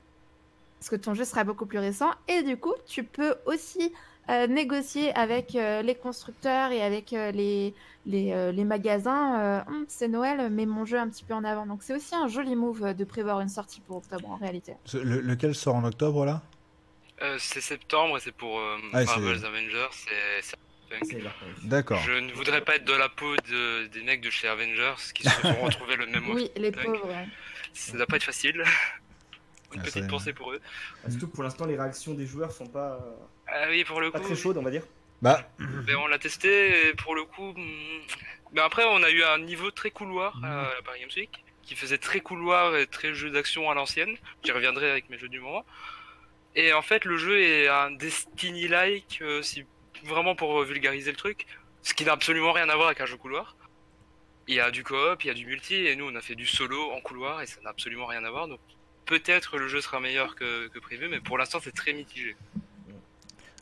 parce 0.80 0.90
que 0.90 0.96
ton 0.96 1.14
jeu 1.14 1.26
sera 1.26 1.44
beaucoup 1.44 1.68
plus 1.68 1.78
récent. 1.78 2.10
Et 2.28 2.42
du 2.42 2.58
coup, 2.58 2.74
tu 2.88 3.04
peux 3.04 3.36
aussi 3.46 3.94
euh, 4.30 4.48
négocier 4.48 5.14
avec 5.16 5.56
euh, 5.56 5.82
les 5.82 5.96
constructeurs 5.96 6.72
et 6.72 6.82
avec 6.82 7.12
euh, 7.12 7.32
les, 7.32 7.74
les, 8.06 8.64
magasins. 8.64 9.64
Hum, 9.68 9.86
c'est 9.88 10.08
Noël, 10.08 10.50
mais 10.52 10.66
mon 10.66 10.86
jeu 10.86 11.00
un 11.00 11.10
petit 11.10 11.24
peu 11.24 11.34
en 11.34 11.44
avant. 11.44 11.66
Donc 11.66 11.82
c'est 11.82 11.96
aussi 11.96 12.16
un 12.16 12.28
joli 12.28 12.56
move 12.56 12.94
de 12.94 13.04
prévoir 13.04 13.42
une 13.42 13.50
sortie 13.50 13.82
pour 13.82 13.98
octobre 13.98 14.30
en 14.30 14.38
réalité. 14.38 14.76
lequel 14.94 15.56
sort 15.56 15.76
en 15.76 15.84
octobre 15.84 16.26
là? 16.26 16.42
C'est 17.38 17.62
septembre 17.62 18.18
et 18.18 18.20
c'est 18.20 18.32
pour 18.32 18.60
ah, 18.60 19.04
Marvel's 19.04 19.44
Avengers. 19.44 19.90
D'accord. 21.64 22.00
Je 22.00 22.14
ne 22.14 22.34
voudrais 22.34 22.62
pas 22.62 22.76
être 22.76 22.86
de 22.86 22.94
la 22.94 23.10
peau 23.10 23.36
des 23.46 24.04
mecs 24.04 24.22
de 24.22 24.30
chez 24.30 24.48
Avengers 24.48 24.96
qui 25.14 25.24
se 25.24 25.30
sont 25.30 25.54
retrouvés 25.62 25.96
le 25.96 26.08
même 26.08 26.30
Oui, 26.30 26.50
les 26.56 26.72
pauvres. 26.72 27.08
Ça 27.74 27.94
ne 27.94 27.98
va 28.00 28.06
pas 28.06 28.18
être 28.18 28.24
facile. 28.24 28.64
Une 29.74 29.80
ah, 29.80 29.84
petite 29.84 30.08
pensée 30.08 30.34
pour 30.34 30.52
eux. 30.52 30.60
Surtout 31.08 31.28
que 31.28 31.34
pour 31.34 31.44
l'instant, 31.44 31.66
les 31.66 31.78
réactions 31.78 32.14
des 32.14 32.26
joueurs 32.26 32.52
sont 32.52 32.68
pas, 32.68 33.00
ah 33.52 33.66
oui, 33.70 33.84
pour 33.84 34.02
le 34.02 34.12
pas 34.12 34.20
très 34.20 34.36
chaudes, 34.36 34.58
on 34.58 34.62
va 34.62 34.72
dire. 34.72 34.84
Bah. 35.22 35.48
Mais 35.88 35.96
on 35.96 36.08
l'a 36.08 36.20
testé 36.20 36.88
et 36.88 36.94
pour 36.94 37.16
le 37.16 37.24
coup. 37.24 37.54
Hmm, 37.54 38.02
mais 38.54 38.62
après, 38.62 38.84
on 38.86 39.04
a 39.04 39.10
eu 39.10 39.24
un 39.24 39.40
niveau 39.40 39.72
très 39.72 39.92
couloir 39.92 40.44
à 40.44 40.72
la 40.76 40.82
Paris 40.84 41.02
Games 41.02 41.10
Week 41.16 41.44
qui 41.64 41.76
faisait 41.76 41.98
très 41.98 42.20
couloir 42.20 42.76
et 42.76 42.88
très 42.88 43.14
jeu 43.14 43.30
d'action 43.30 43.70
à 43.70 43.76
l'ancienne. 43.76 44.18
J'y 44.44 44.52
reviendrai 44.52 44.90
avec 44.90 45.10
mes 45.10 45.18
jeux 45.18 45.30
du 45.30 45.40
moment. 45.40 45.64
Et 46.56 46.74
en 46.74 46.82
fait, 46.82 47.06
le 47.06 47.18
jeu 47.18 47.40
est 47.40 47.68
un 47.68 47.92
Destiny-like, 47.92 49.20
euh, 49.22 49.42
si 49.42 49.64
vraiment 50.04 50.36
pour 50.36 50.64
vulgariser 50.64 51.12
le 51.12 51.18
truc, 51.18 51.46
ce 51.82 51.94
qui 51.94 52.06
n'a 52.06 52.14
absolument 52.14 52.52
rien 52.52 52.70
à 52.70 52.76
voir 52.76 52.88
avec 52.88 53.02
un 53.02 53.06
jeu 53.06 53.18
couloir. 53.18 53.56
Il 54.48 54.56
y 54.56 54.60
a 54.60 54.72
du 54.72 54.84
coop, 54.84 55.24
il 55.24 55.28
y 55.28 55.30
a 55.30 55.34
du 55.34 55.46
multi, 55.46 55.76
et 55.76 55.96
nous 55.96 56.10
on 56.10 56.16
a 56.16 56.22
fait 56.22 56.36
du 56.36 56.46
solo 56.46 56.92
en 56.92 57.00
couloir 57.00 57.42
et 57.42 57.46
ça 57.46 57.62
n'a 57.62 57.70
absolument 57.70 58.06
rien 58.06 58.24
à 58.26 58.32
voir. 58.32 58.48
Donc 58.48 58.60
peut-être 59.06 59.58
le 59.58 59.68
jeu 59.68 59.82
sera 59.82 60.00
meilleur 60.00 60.36
que, 60.36 60.68
prévu, 60.80 61.08
mais 61.08 61.20
pour 61.20 61.38
l'instant 61.38 61.60
c'est 61.64 61.72
très 61.72 61.94
mitigé. 61.94 62.36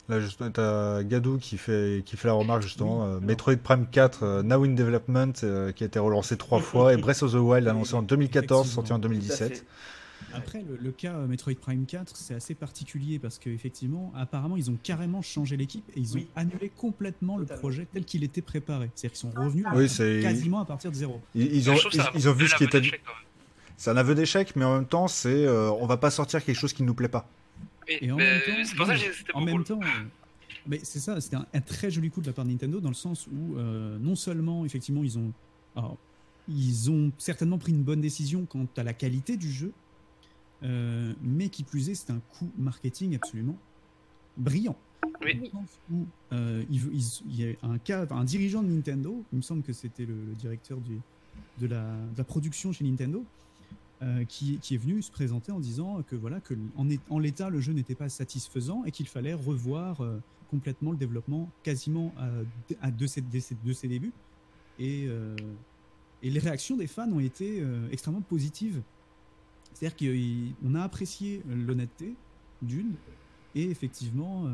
Là, 0.09 0.19
justement, 0.19 0.49
t'as 0.49 1.03
Gadou 1.03 1.37
qui 1.37 1.57
fait, 1.57 2.03
qui 2.03 2.17
fait 2.17 2.27
la 2.27 2.33
remarque, 2.33 2.63
justement. 2.63 3.05
Euh, 3.05 3.19
Metroid 3.19 3.57
Prime 3.57 3.85
4, 3.85 4.23
euh, 4.23 4.43
Now 4.43 4.65
in 4.65 4.69
Development, 4.69 5.33
euh, 5.43 5.71
qui 5.71 5.83
a 5.83 5.87
été 5.87 5.99
relancé 5.99 6.35
trois 6.35 6.59
fois, 6.59 6.93
et 6.93 6.97
Breath 6.97 7.21
of 7.21 7.31
the 7.33 7.35
Wild, 7.35 7.67
annoncé 7.67 7.93
en 7.93 8.01
2014, 8.01 8.69
sorti 8.69 8.91
en 8.91 8.97
2017. 8.99 9.65
Après, 10.33 10.63
le, 10.81 10.91
cas 10.91 11.13
Metroid 11.27 11.53
Prime 11.55 11.85
4, 11.85 12.15
c'est 12.15 12.33
assez 12.33 12.53
particulier 12.53 13.19
parce 13.19 13.39
qu'effectivement, 13.39 14.11
apparemment, 14.15 14.57
ils 14.57 14.69
ont 14.69 14.77
carrément 14.81 15.21
changé 15.21 15.57
l'équipe 15.57 15.87
et 15.95 15.99
ils 15.99 16.17
ont 16.17 16.23
annulé 16.35 16.69
complètement 16.75 17.37
le 17.37 17.45
projet 17.45 17.87
tel 17.91 18.03
qu'il 18.03 18.23
était 18.23 18.41
préparé. 18.41 18.91
C'est-à-dire 18.95 19.17
qu'ils 19.17 19.31
sont 19.31 19.41
revenus 19.41 19.65
quasiment 20.21 20.59
à 20.59 20.65
partir 20.65 20.91
de 20.91 20.95
zéro. 20.95 21.21
Ils, 21.35 21.69
ont, 21.69 21.75
ils 22.15 22.27
ont 22.27 22.33
vu 22.33 22.47
ce 22.47 22.55
qui 22.55 22.65
était. 22.65 22.81
C'est 23.77 23.91
un 23.91 23.97
aveu 23.97 24.13
d'échec, 24.13 24.57
mais 24.57 24.65
en 24.65 24.75
même 24.75 24.85
temps, 24.85 25.07
c'est 25.07 25.45
euh, 25.45 25.71
on 25.71 25.85
va 25.85 25.95
pas 25.95 26.11
sortir 26.11 26.43
quelque 26.43 26.57
chose 26.57 26.73
qui 26.73 26.83
ne 26.83 26.87
nous 26.87 26.93
plaît 26.93 27.07
pas. 27.07 27.25
Et, 27.89 28.11
en 28.11 28.17
même 28.17 28.41
temps, 28.41 28.51
c'est 28.63 28.75
pour 28.75 28.85
ça 28.85 28.95
que 28.95 29.33
en 29.33 29.41
même 29.41 29.63
temps, 29.63 29.79
mais 30.65 30.79
c'est 30.83 30.99
ça, 30.99 31.19
c'était 31.21 31.37
un, 31.37 31.61
très 31.61 31.89
joli 31.89 32.09
coup 32.09 32.21
de 32.21 32.27
la 32.27 32.33
part 32.33 32.45
de 32.45 32.51
Nintendo 32.51 32.79
dans 32.79 32.89
le 32.89 32.95
sens 32.95 33.27
où 33.27 33.57
euh, 33.57 33.97
non 33.99 34.15
seulement 34.15 34.65
effectivement 34.65 35.03
ils 35.03 35.17
ont, 35.17 35.33
ils 36.47 36.91
ont 36.91 37.11
certainement 37.17 37.57
pris 37.57 37.71
une 37.71 37.83
bonne 37.83 38.01
décision 38.01 38.45
quant 38.45 38.67
à 38.77 38.83
la 38.83 38.93
qualité 38.93 39.37
du 39.37 39.51
jeu, 39.51 39.71
euh, 40.63 41.13
mais 41.21 41.49
qui 41.49 41.63
plus 41.63 41.89
est, 41.89 41.95
c'est 41.95 42.11
un 42.11 42.21
coup 42.37 42.49
marketing 42.57 43.15
absolument 43.15 43.57
brillant. 44.37 44.77
Oui. 45.21 45.51
Où, 45.91 46.05
il, 46.31 47.35
y 47.35 47.45
a 47.45 47.55
un 47.63 47.77
cas, 47.77 48.05
un 48.11 48.23
dirigeant 48.23 48.63
de 48.63 48.69
Nintendo, 48.69 49.23
il 49.33 49.37
me 49.37 49.41
semble 49.41 49.63
que 49.63 49.73
c'était 49.73 50.05
le, 50.05 50.15
directeur 50.37 50.77
du, 50.79 50.99
de, 51.59 51.67
la, 51.67 51.81
de 51.81 52.17
la 52.17 52.23
production 52.23 52.71
chez 52.71 52.85
Nintendo, 52.85 53.25
euh, 54.01 54.23
qui, 54.25 54.55
est 54.55 54.77
venu 54.77 55.01
se 55.01 55.11
présenter 55.11 55.51
en 55.51 55.59
disant 55.59 56.01
que 56.03 56.15
voilà 56.15 56.39
que 56.39 56.53
en, 57.09 57.19
l'état 57.19 57.49
le 57.49 57.59
jeu 57.59 57.73
n'était 57.73 57.95
pas 57.95 58.09
satisfaisant 58.09 58.83
et 58.85 58.91
qu'il 58.91 59.07
fallait 59.07 59.33
revoir 59.33 60.01
euh, 60.01 60.21
complètement 60.49 60.91
le 60.91 60.97
développement 60.97 61.49
quasiment 61.63 62.13
à, 62.81 62.91
de, 62.91 63.07
ses, 63.07 63.21
de, 63.21 63.73
ses, 63.73 63.87
débuts 63.87 64.13
et, 64.79 65.05
euh, 65.07 65.35
les 66.23 66.39
réactions 66.39 66.77
des 66.77 66.87
fans 66.87 67.11
ont 67.11 67.19
été 67.19 67.63
extrêmement 67.91 68.21
positives 68.21 68.81
c'est-à-dire 69.73 69.95
qu'on 70.63 70.75
a 70.75 70.81
apprécié 70.81 71.43
l'honnêteté 71.47 72.15
d'une 72.61 72.95
et 73.53 73.69
effectivement 73.69 74.47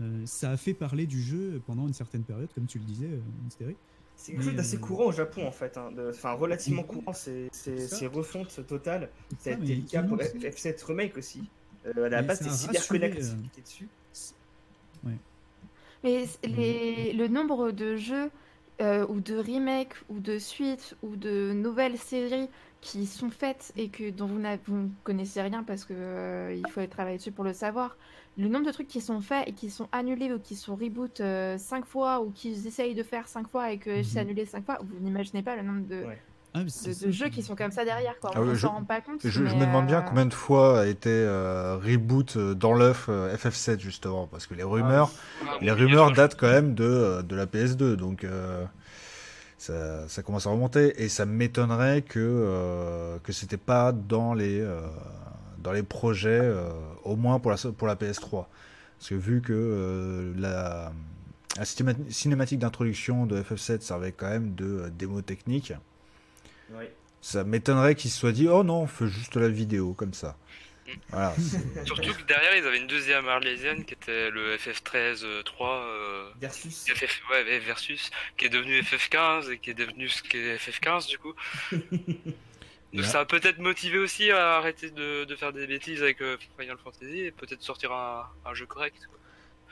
euh, 0.00 0.26
ça 0.26 0.50
a 0.50 0.56
fait 0.56 0.74
parler 0.74 1.06
du 1.06 1.22
jeu 1.22 1.60
pendant 1.66 1.86
une 1.86 1.94
certaine 1.94 2.22
période, 2.22 2.48
comme 2.54 2.66
tu 2.66 2.78
le 2.78 2.84
disais, 2.84 3.06
euh, 3.06 3.20
Mystery. 3.44 3.76
C'est 4.16 4.32
quelque 4.32 4.44
chose 4.44 4.54
d'assez 4.54 4.76
euh, 4.76 4.80
courant 4.80 5.04
au 5.06 5.12
Japon 5.12 5.46
en 5.46 5.52
fait, 5.52 5.76
hein, 5.76 5.90
de- 5.92 6.10
enfin 6.10 6.32
relativement 6.32 6.82
courant, 6.82 7.12
c'est 7.12 7.48
c'est- 7.52 7.76
C'est 7.78 7.86
ça. 7.88 7.96
ces 7.96 8.06
refontes 8.06 8.66
totales. 8.66 9.10
Ça 9.38 9.50
a 9.50 9.52
Ah, 9.54 9.62
été 9.62 9.74
le 9.76 9.82
cas 9.82 10.02
pour 10.02 10.18
Kingdom, 10.18 10.38
F- 10.38 10.50
F7 10.54 10.82
Remake 10.84 11.16
aussi. 11.18 11.42
Euh, 11.86 12.06
à 12.06 12.08
la 12.08 12.22
Mais 12.22 12.28
base, 12.28 12.42
a 12.46 12.50
CyberConnect 12.50 13.16
euh, 13.18 13.20
qui 13.42 13.46
était 13.46 13.62
dessus. 13.62 13.88
Mais 16.04 16.24
les, 16.44 17.12
le 17.12 17.28
nombre 17.28 17.70
de 17.72 17.96
jeux 17.96 18.30
euh, 18.80 19.06
ou 19.08 19.20
de 19.20 19.36
remakes 19.38 19.94
ou 20.08 20.20
de 20.20 20.38
suites 20.38 20.94
ou 21.02 21.16
de 21.16 21.52
nouvelles 21.54 21.98
séries 21.98 22.48
qui 22.80 23.06
sont 23.06 23.30
faites 23.30 23.72
et 23.76 23.88
que 23.88 24.10
dont 24.10 24.26
vous 24.26 24.38
ne 24.38 24.88
connaissez 25.02 25.40
rien 25.42 25.62
parce 25.64 25.84
que 25.84 25.94
euh, 25.96 26.54
il 26.54 26.68
faut 26.70 26.84
travailler 26.86 27.16
dessus 27.18 27.32
pour 27.32 27.44
le 27.44 27.52
savoir. 27.52 27.96
Le 28.38 28.48
nombre 28.48 28.66
de 28.66 28.72
trucs 28.72 28.88
qui 28.88 29.00
sont 29.00 29.20
faits 29.20 29.48
et 29.48 29.52
qui 29.52 29.70
sont 29.70 29.88
annulés 29.92 30.30
ou 30.32 30.38
qui 30.38 30.56
sont 30.56 30.76
reboot 30.76 31.20
euh, 31.20 31.56
cinq 31.58 31.86
fois 31.86 32.20
ou 32.20 32.30
qu'ils 32.30 32.66
essayent 32.66 32.94
de 32.94 33.02
faire 33.02 33.28
cinq 33.28 33.48
fois 33.48 33.72
et 33.72 33.78
que 33.78 33.98
Mhm. 33.98 34.04
c'est 34.04 34.18
annulé 34.20 34.44
cinq 34.44 34.64
fois, 34.66 34.78
vous 34.82 34.98
n'imaginez 35.00 35.42
pas 35.42 35.56
le 35.56 35.62
nombre 35.62 35.86
de, 35.88 36.04
Ouais. 36.04 36.18
Ah, 36.52 36.62
mais 36.64 36.70
c'est 36.70 36.88
de, 36.88 36.94
ça, 36.94 37.06
de 37.06 37.10
jeux 37.12 37.28
qui 37.28 37.42
sont 37.42 37.54
comme 37.54 37.70
ça 37.70 37.84
derrière. 37.84 38.18
Quoi. 38.20 38.30
Ah 38.34 38.38
On 38.40 38.42
oui, 38.42 38.48
ne 38.50 38.54
je- 38.54 38.60
s'en 38.60 38.72
rend 38.72 38.84
pas 38.84 39.00
compte. 39.02 39.20
Je, 39.22 39.28
je 39.28 39.42
mais, 39.42 39.54
me 39.54 39.60
demande 39.66 39.86
bien 39.86 39.98
euh, 39.98 40.02
combien 40.08 40.24
de 40.26 40.32
fois 40.34 40.80
a 40.80 40.86
été 40.86 41.10
euh, 41.10 41.76
reboot 41.76 42.36
euh, 42.36 42.54
dans 42.54 42.72
l'œuf 42.74 43.06
euh, 43.10 43.34
FF7 43.36 43.78
justement, 43.80 44.26
parce 44.26 44.46
que 44.46 44.54
les 44.54 44.62
rumeurs, 44.62 45.10
Ah, 45.42 45.56
les 45.60 45.70
bon, 45.70 45.76
rumeurs 45.76 46.12
datent 46.12 46.36
quand 46.38 46.48
même 46.50 46.74
de, 46.74 46.84
euh, 46.84 47.22
de 47.22 47.36
la 47.36 47.46
PS2, 47.46 47.96
donc 47.96 48.24
euh, 48.24 48.64
ça, 49.58 50.08
ça 50.08 50.22
commence 50.22 50.46
à 50.46 50.50
remonter 50.50 51.02
et 51.02 51.08
ça 51.08 51.26
m'étonnerait 51.26 52.02
que 52.02 52.20
euh, 52.20 53.18
que 53.22 53.32
c'était 53.32 53.56
pas 53.58 53.92
dans 53.92 54.32
les 54.34 54.60
euh, 54.60 54.80
dans 55.66 55.72
les 55.72 55.82
projets, 55.82 56.40
euh, 56.40 56.70
au 57.02 57.16
moins 57.16 57.40
pour 57.40 57.50
la 57.50 57.56
pour 57.76 57.88
la 57.88 57.96
PS3, 57.96 58.46
parce 58.98 59.08
que 59.08 59.16
vu 59.16 59.42
que 59.42 59.52
euh, 59.52 60.32
la 60.38 60.92
la 61.56 61.64
cinéma- 61.64 61.96
cinématique 62.08 62.60
d'introduction 62.60 63.26
de 63.26 63.42
FF7 63.42 63.80
servait 63.80 64.12
quand 64.12 64.28
même 64.28 64.54
de 64.54 64.64
euh, 64.64 64.90
démo 64.90 65.22
technique. 65.22 65.72
Ça 67.20 67.42
m'étonnerait 67.42 67.96
qu'ils 67.96 68.12
se 68.12 68.18
soient 68.20 68.30
dit 68.30 68.46
oh 68.48 68.62
non, 68.62 68.82
on 68.82 68.86
fait 68.86 69.08
juste 69.08 69.34
la 69.34 69.48
vidéo 69.48 69.92
comme 69.92 70.14
ça. 70.14 70.36
Voilà. 71.10 71.34
Surtout 71.84 72.12
que 72.14 72.22
derrière, 72.28 72.56
ils 72.56 72.64
avaient 72.64 72.78
une 72.78 72.86
deuxième 72.86 73.26
arlésienne 73.26 73.84
qui 73.84 73.94
était 73.94 74.30
le 74.30 74.56
FF13 74.56 75.24
euh, 75.24 75.42
3 75.42 75.68
euh, 75.68 76.30
Versus. 76.40 76.84
FF, 76.94 77.22
ouais, 77.32 77.58
versus, 77.58 78.10
qui 78.36 78.44
est 78.44 78.50
devenu 78.50 78.80
FF15 78.82 79.50
et 79.50 79.58
qui 79.58 79.70
est 79.70 79.74
devenu 79.74 80.08
ce 80.08 80.22
qu'est 80.22 80.54
FF15 80.58 81.08
du 81.08 81.18
coup. 81.18 81.34
Donc 82.96 83.04
ça 83.06 83.20
a 83.20 83.24
peut-être 83.24 83.58
motivé 83.58 83.98
aussi 83.98 84.30
à 84.30 84.56
arrêter 84.56 84.90
de, 84.90 85.24
de 85.24 85.36
faire 85.36 85.52
des 85.52 85.66
bêtises 85.66 86.02
avec 86.02 86.20
euh, 86.22 86.36
Final 86.58 86.76
Fantasy 86.82 87.18
et 87.20 87.30
peut-être 87.30 87.62
sortir 87.62 87.92
un, 87.92 88.24
un 88.44 88.54
jeu 88.54 88.66
correct. 88.66 88.96
quoi. 89.08 89.18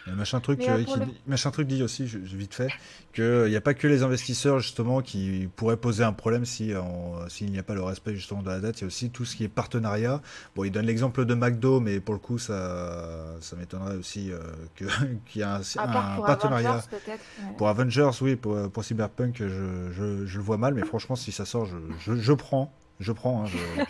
Il 0.07 0.11
y 0.11 0.13
a 0.13 0.17
machin 0.17 0.39
truc, 0.39 0.61
euh, 0.61 0.75
euh, 0.75 0.79
qui 0.81 0.85
pour 0.85 0.97
le- 0.99 1.07
dit- 1.07 1.17
machin 1.27 1.51
truc 1.51 1.67
dit 1.67 1.83
aussi, 1.83 2.07
je- 2.07 2.19
je- 2.23 2.37
vite 2.37 2.53
fait, 2.53 2.69
qu'il 3.15 3.47
n'y 3.47 3.57
a 3.57 3.61
pas 3.63 3.73
que 3.73 3.87
les 3.87 4.03
investisseurs 4.03 4.59
justement 4.59 5.01
qui 5.01 5.49
pourraient 5.57 5.79
poser 5.79 6.05
un 6.05 6.13
problème 6.13 6.45
si 6.45 6.73
on- 6.77 7.27
s'il 7.31 7.51
n'y 7.51 7.59
a 7.59 7.63
pas 7.63 7.73
le 7.73 7.83
respect 7.83 8.15
justement 8.15 8.43
de 8.43 8.51
la 8.51 8.61
date. 8.61 8.81
Il 8.81 8.81
y 8.83 8.85
a 8.85 8.87
aussi 8.89 9.09
tout 9.09 9.25
ce 9.25 9.35
qui 9.35 9.45
est 9.45 9.49
partenariat. 9.49 10.21
Bon, 10.55 10.65
il 10.65 10.71
donne 10.71 10.85
l'exemple 10.85 11.25
de 11.25 11.33
McDo, 11.35 11.81
mais 11.81 12.01
pour 12.01 12.13
le 12.13 12.21
coup, 12.21 12.37
ça, 12.37 13.35
ça 13.41 13.57
m'étonnerait 13.57 13.97
aussi 13.97 14.31
euh, 14.31 14.41
que- 14.77 14.85
qu'il 15.27 15.41
y 15.41 15.41
ait 15.41 15.47
un, 15.47 15.63
un 15.79 16.17
pour 16.17 16.27
partenariat. 16.27 16.71
Avengers, 16.73 16.99
ouais. 17.09 17.55
Pour 17.57 17.69
Avengers, 17.71 18.11
oui, 18.21 18.37
pour, 18.37 18.71
pour 18.71 18.85
Cyberpunk, 18.85 19.37
je, 19.39 19.47
je, 19.93 20.27
je 20.27 20.37
le 20.37 20.43
vois 20.45 20.59
mal, 20.59 20.75
mais 20.75 20.85
franchement, 20.85 21.17
si 21.17 21.33
ça 21.33 21.47
sort, 21.47 21.65
je, 21.65 21.77
je, 22.01 22.15
je 22.21 22.33
prends. 22.35 22.71
Je 23.05 23.13
prends. 23.13 23.45
hein, 23.45 23.47
je- 23.47 23.85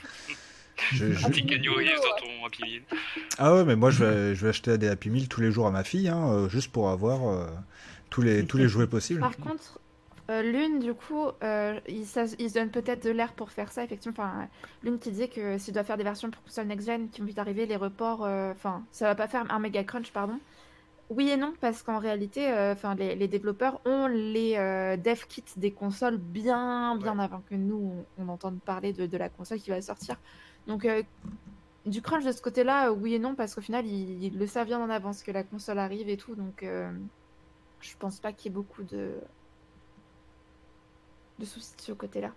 je- 0.97 1.13
je- 1.13 1.27
Un 1.27 1.31
petit 1.31 1.47
Kenny 1.47 1.69
Reeves 1.69 1.97
dans 1.97 2.17
ton 2.27 2.47
Happy 2.47 2.63
Meal. 2.63 2.83
Ah 3.39 3.55
ouais, 3.55 3.65
mais 3.65 3.77
moi, 3.77 3.91
je 3.91 4.05
vais, 4.05 4.35
je 4.35 4.43
vais 4.43 4.49
acheter 4.51 4.77
des 4.77 4.89
Happy 4.89 5.09
Meal 5.11 5.29
tous 5.29 5.41
les 5.41 5.51
jours 5.53 5.67
à 5.67 5.71
ma 5.71 5.85
fille, 5.85 6.09
hein, 6.09 6.29
euh, 6.31 6.49
juste 6.49 6.71
pour 6.73 6.91
avoir 6.91 7.29
euh, 7.29 7.47
tous, 8.11 8.23
les, 8.23 8.45
tous 8.45 8.57
les 8.59 8.69
jouets 8.69 8.87
possibles. 8.87 9.21
Par 9.21 9.37
contre, 9.37 9.79
euh, 10.31 10.43
Lune, 10.43 10.81
du 10.81 10.95
coup, 10.95 11.27
euh, 11.43 11.79
il, 11.89 12.07
ça- 12.07 12.25
il 12.39 12.49
se 12.49 12.55
donne 12.55 12.71
peut-être 12.71 13.05
de 13.05 13.11
l'air 13.11 13.33
pour 13.35 13.51
faire 13.51 13.71
ça, 13.71 13.85
effectivement. 13.85 14.15
Enfin, 14.19 14.49
Lune 14.83 14.99
qui 14.99 15.11
disait 15.11 15.29
que 15.29 15.59
s'il 15.59 15.75
doit 15.75 15.85
faire 15.85 15.97
des 15.97 16.05
versions 16.05 16.31
pour 16.31 16.43
console 16.43 16.67
next-gen 16.67 17.09
qui 17.11 17.21
vont 17.21 17.27
vite 17.27 17.39
arriver, 17.39 17.67
les 17.67 17.77
reports, 17.77 18.25
euh, 18.25 18.51
enfin, 18.53 18.83
ça 18.91 19.07
va 19.07 19.15
pas 19.15 19.29
faire 19.29 19.45
un 19.51 19.59
méga 19.59 19.85
crunch, 19.85 20.11
pardon. 20.13 20.39
Oui 21.11 21.29
et 21.29 21.37
non, 21.37 21.53
parce 21.61 21.83
qu'en 21.83 21.99
réalité, 21.99 22.51
euh, 22.51 22.73
enfin, 22.73 22.95
les, 22.95 23.15
les 23.15 23.29
développeurs 23.29 23.81
ont 23.85 24.07
les 24.07 24.57
euh, 24.57 24.97
dev 24.97 25.27
kits 25.29 25.45
des 25.57 25.71
consoles 25.71 26.17
bien, 26.17 26.97
bien 26.97 27.19
avant 27.19 27.43
que 27.43 27.55
nous, 27.55 28.05
on, 28.19 28.25
on 28.25 28.29
entende 28.29 28.61
parler 28.61 28.93
de, 28.93 29.07
de 29.07 29.17
la 29.19 29.29
console 29.29 29.59
qui 29.59 29.71
va 29.71 29.81
sortir. 29.83 30.17
Donc, 30.67 30.87
euh, 30.87 31.03
du 31.85 32.01
crunch 32.01 32.25
de 32.25 32.33
ce 32.33 32.41
côté-là, 32.41 32.91
oui 32.93 33.15
et 33.15 33.19
non, 33.19 33.35
parce 33.35 33.55
qu'au 33.55 33.61
final, 33.61 33.87
ils, 33.87 34.25
ils 34.25 34.39
le 34.39 34.47
savent 34.47 34.67
bien 34.67 34.81
en 34.81 34.89
avance 34.89 35.23
que 35.23 35.31
la 35.31 35.45
console 35.45 35.79
arrive 35.79 36.09
et 36.09 36.17
tout, 36.17 36.35
donc 36.35 36.63
euh, 36.63 36.91
je 37.81 37.95
pense 37.99 38.19
pas 38.21 38.33
qu'il 38.33 38.51
y 38.51 38.53
ait 38.53 38.57
beaucoup 38.57 38.83
de, 38.83 39.21
de 41.39 41.45
soucis 41.45 41.77
de 41.77 41.83
ce 41.83 41.93
côté-là. 41.93 42.33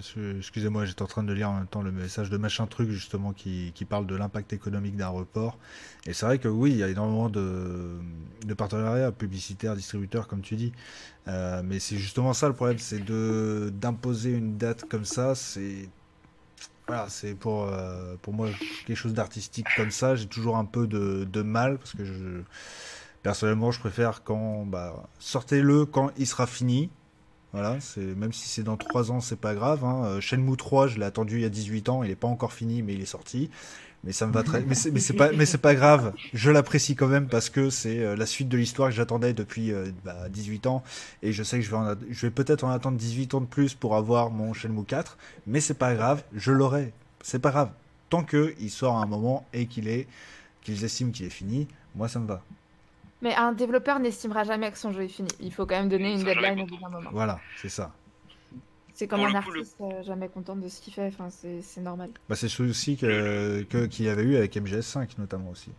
Je- 0.00 0.36
Excusez-moi, 0.38 0.84
j'étais 0.84 1.02
en 1.02 1.06
train 1.06 1.22
de 1.22 1.32
lire 1.32 1.48
en 1.50 1.54
même 1.58 1.66
temps 1.66 1.82
le 1.82 1.92
message 1.92 2.28
de 2.30 2.36
machin 2.36 2.66
truc 2.66 2.90
justement 2.90 3.32
qui, 3.32 3.72
qui 3.74 3.84
parle 3.84 4.06
de 4.06 4.14
l'impact 4.16 4.52
économique 4.52 4.96
d'un 4.96 5.08
report. 5.08 5.58
Et 6.06 6.12
c'est 6.12 6.26
vrai 6.26 6.38
que 6.38 6.48
oui, 6.48 6.72
il 6.72 6.76
y 6.78 6.82
a 6.82 6.88
énormément 6.88 7.28
de, 7.30 7.92
de 8.44 8.54
partenariats 8.54 9.12
publicitaires, 9.12 9.74
distributeurs, 9.76 10.26
comme 10.28 10.42
tu 10.42 10.56
dis. 10.56 10.72
Euh, 11.28 11.62
mais 11.64 11.78
c'est 11.80 11.98
justement 11.98 12.32
ça 12.32 12.48
le 12.48 12.54
problème, 12.54 12.78
c'est 12.78 13.04
d'imposer 13.04 14.32
une 14.32 14.58
date 14.58 14.84
comme 14.88 15.04
ça. 15.04 15.34
C'est 15.34 15.88
voilà, 16.88 17.08
c'est 17.08 17.34
pour 17.34 17.64
euh, 17.64 18.16
pour 18.22 18.32
moi 18.32 18.48
quelque 18.86 18.96
chose 18.96 19.14
d'artistique 19.14 19.66
comme 19.76 19.90
ça. 19.90 20.14
J'ai 20.16 20.26
toujours 20.26 20.56
un 20.56 20.64
peu 20.64 20.86
de, 20.86 21.24
de 21.30 21.42
mal 21.42 21.78
parce 21.78 21.92
que 21.94 22.02
personnellement, 23.22 23.70
je 23.70 23.80
préfère 23.80 24.22
quand 24.24 24.66
bah, 24.66 25.08
sortez-le 25.18 25.86
quand 25.86 26.10
il 26.18 26.26
sera 26.26 26.46
fini. 26.46 26.90
Voilà, 27.52 27.78
même 27.96 28.32
si 28.32 28.48
c'est 28.48 28.62
dans 28.62 28.76
3 28.76 29.12
ans, 29.12 29.20
c'est 29.20 29.40
pas 29.40 29.54
grave. 29.54 29.84
Hein. 29.84 30.04
Euh, 30.04 30.20
Shenmue 30.20 30.56
3, 30.56 30.88
je 30.88 30.98
l'ai 30.98 31.06
attendu 31.06 31.36
il 31.36 31.42
y 31.42 31.46
a 31.46 31.48
18 31.48 31.88
ans, 31.88 32.02
il 32.02 32.10
est 32.10 32.16
pas 32.16 32.28
encore 32.28 32.52
fini, 32.52 32.82
mais 32.82 32.94
il 32.94 33.00
est 33.00 33.06
sorti. 33.06 33.50
Mais 34.04 34.12
ça 34.12 34.26
me 34.26 34.32
va 34.32 34.42
très. 34.42 34.62
Mais 34.62 34.74
c'est 34.74 35.14
pas, 35.14 35.32
mais 35.32 35.46
c'est 35.46 35.58
pas 35.58 35.74
grave. 35.74 36.12
Je 36.32 36.50
l'apprécie 36.50 36.94
quand 36.94 37.08
même 37.08 37.28
parce 37.28 37.50
que 37.50 37.70
c'est 37.70 37.98
euh, 37.98 38.14
la 38.14 38.26
suite 38.26 38.48
de 38.48 38.56
l'histoire 38.56 38.90
que 38.90 38.94
j'attendais 38.94 39.32
depuis 39.32 39.72
euh, 39.72 39.90
bah, 40.04 40.28
18 40.28 40.66
ans, 40.66 40.84
et 41.22 41.32
je 41.32 41.42
sais 41.42 41.58
que 41.58 41.64
je 41.64 41.74
vais, 41.74 41.94
vais 42.08 42.30
peut-être 42.30 42.64
en 42.64 42.70
attendre 42.70 42.98
18 42.98 43.34
ans 43.34 43.40
de 43.40 43.46
plus 43.46 43.74
pour 43.74 43.96
avoir 43.96 44.30
mon 44.30 44.52
Shenmue 44.52 44.84
4, 44.84 45.16
mais 45.46 45.60
c'est 45.60 45.74
pas 45.74 45.94
grave, 45.94 46.22
je 46.34 46.52
l'aurai. 46.52 46.92
C'est 47.22 47.40
pas 47.40 47.50
grave. 47.50 47.70
Tant 48.10 48.22
que 48.22 48.54
il 48.60 48.70
sort 48.70 48.96
à 48.96 49.02
un 49.02 49.06
moment 49.06 49.44
et 49.52 49.66
qu'il 49.66 49.88
est, 49.88 50.06
qu'ils 50.62 50.84
estiment 50.84 51.10
qu'il 51.10 51.26
est 51.26 51.30
fini, 51.30 51.66
moi 51.96 52.08
ça 52.08 52.20
me 52.20 52.28
va. 52.28 52.42
Mais 53.22 53.34
un 53.34 53.52
développeur 53.52 53.98
n'estimera 53.98 54.44
jamais 54.44 54.70
que 54.70 54.78
son 54.78 54.92
jeu 54.92 55.02
est 55.04 55.08
fini. 55.08 55.28
Il 55.40 55.52
faut 55.52 55.64
quand 55.66 55.76
même 55.76 55.88
donner 55.88 56.12
une 56.12 56.22
deadline 56.22 56.60
au 56.60 56.66
bout 56.66 56.76
d'un 56.76 56.88
moment. 56.90 57.10
Voilà, 57.12 57.40
c'est 57.56 57.68
ça. 57.70 57.92
C'est 58.92 59.08
comme 59.08 59.20
Pour 59.20 59.28
un 59.28 59.32
le 59.32 59.44
coup, 59.44 59.50
le- 59.52 59.60
artiste 59.60 59.76
euh, 59.80 60.02
jamais 60.04 60.28
content 60.28 60.56
de 60.56 60.68
ce 60.68 60.80
qu'il 60.80 60.92
fait. 60.92 61.06
Enfin, 61.08 61.28
c'est 61.30 61.80
normal. 61.80 62.10
Bah, 62.28 62.34
c'est 62.36 62.48
ce 62.48 62.56
souci 62.66 62.96
que 62.96 63.62
que- 63.68 63.86
qu'il 63.86 64.06
y 64.06 64.08
avait 64.08 64.22
eu 64.22 64.36
avec 64.36 64.54
MGS5 64.56 65.08
notamment 65.18 65.50
aussi. 65.50 65.70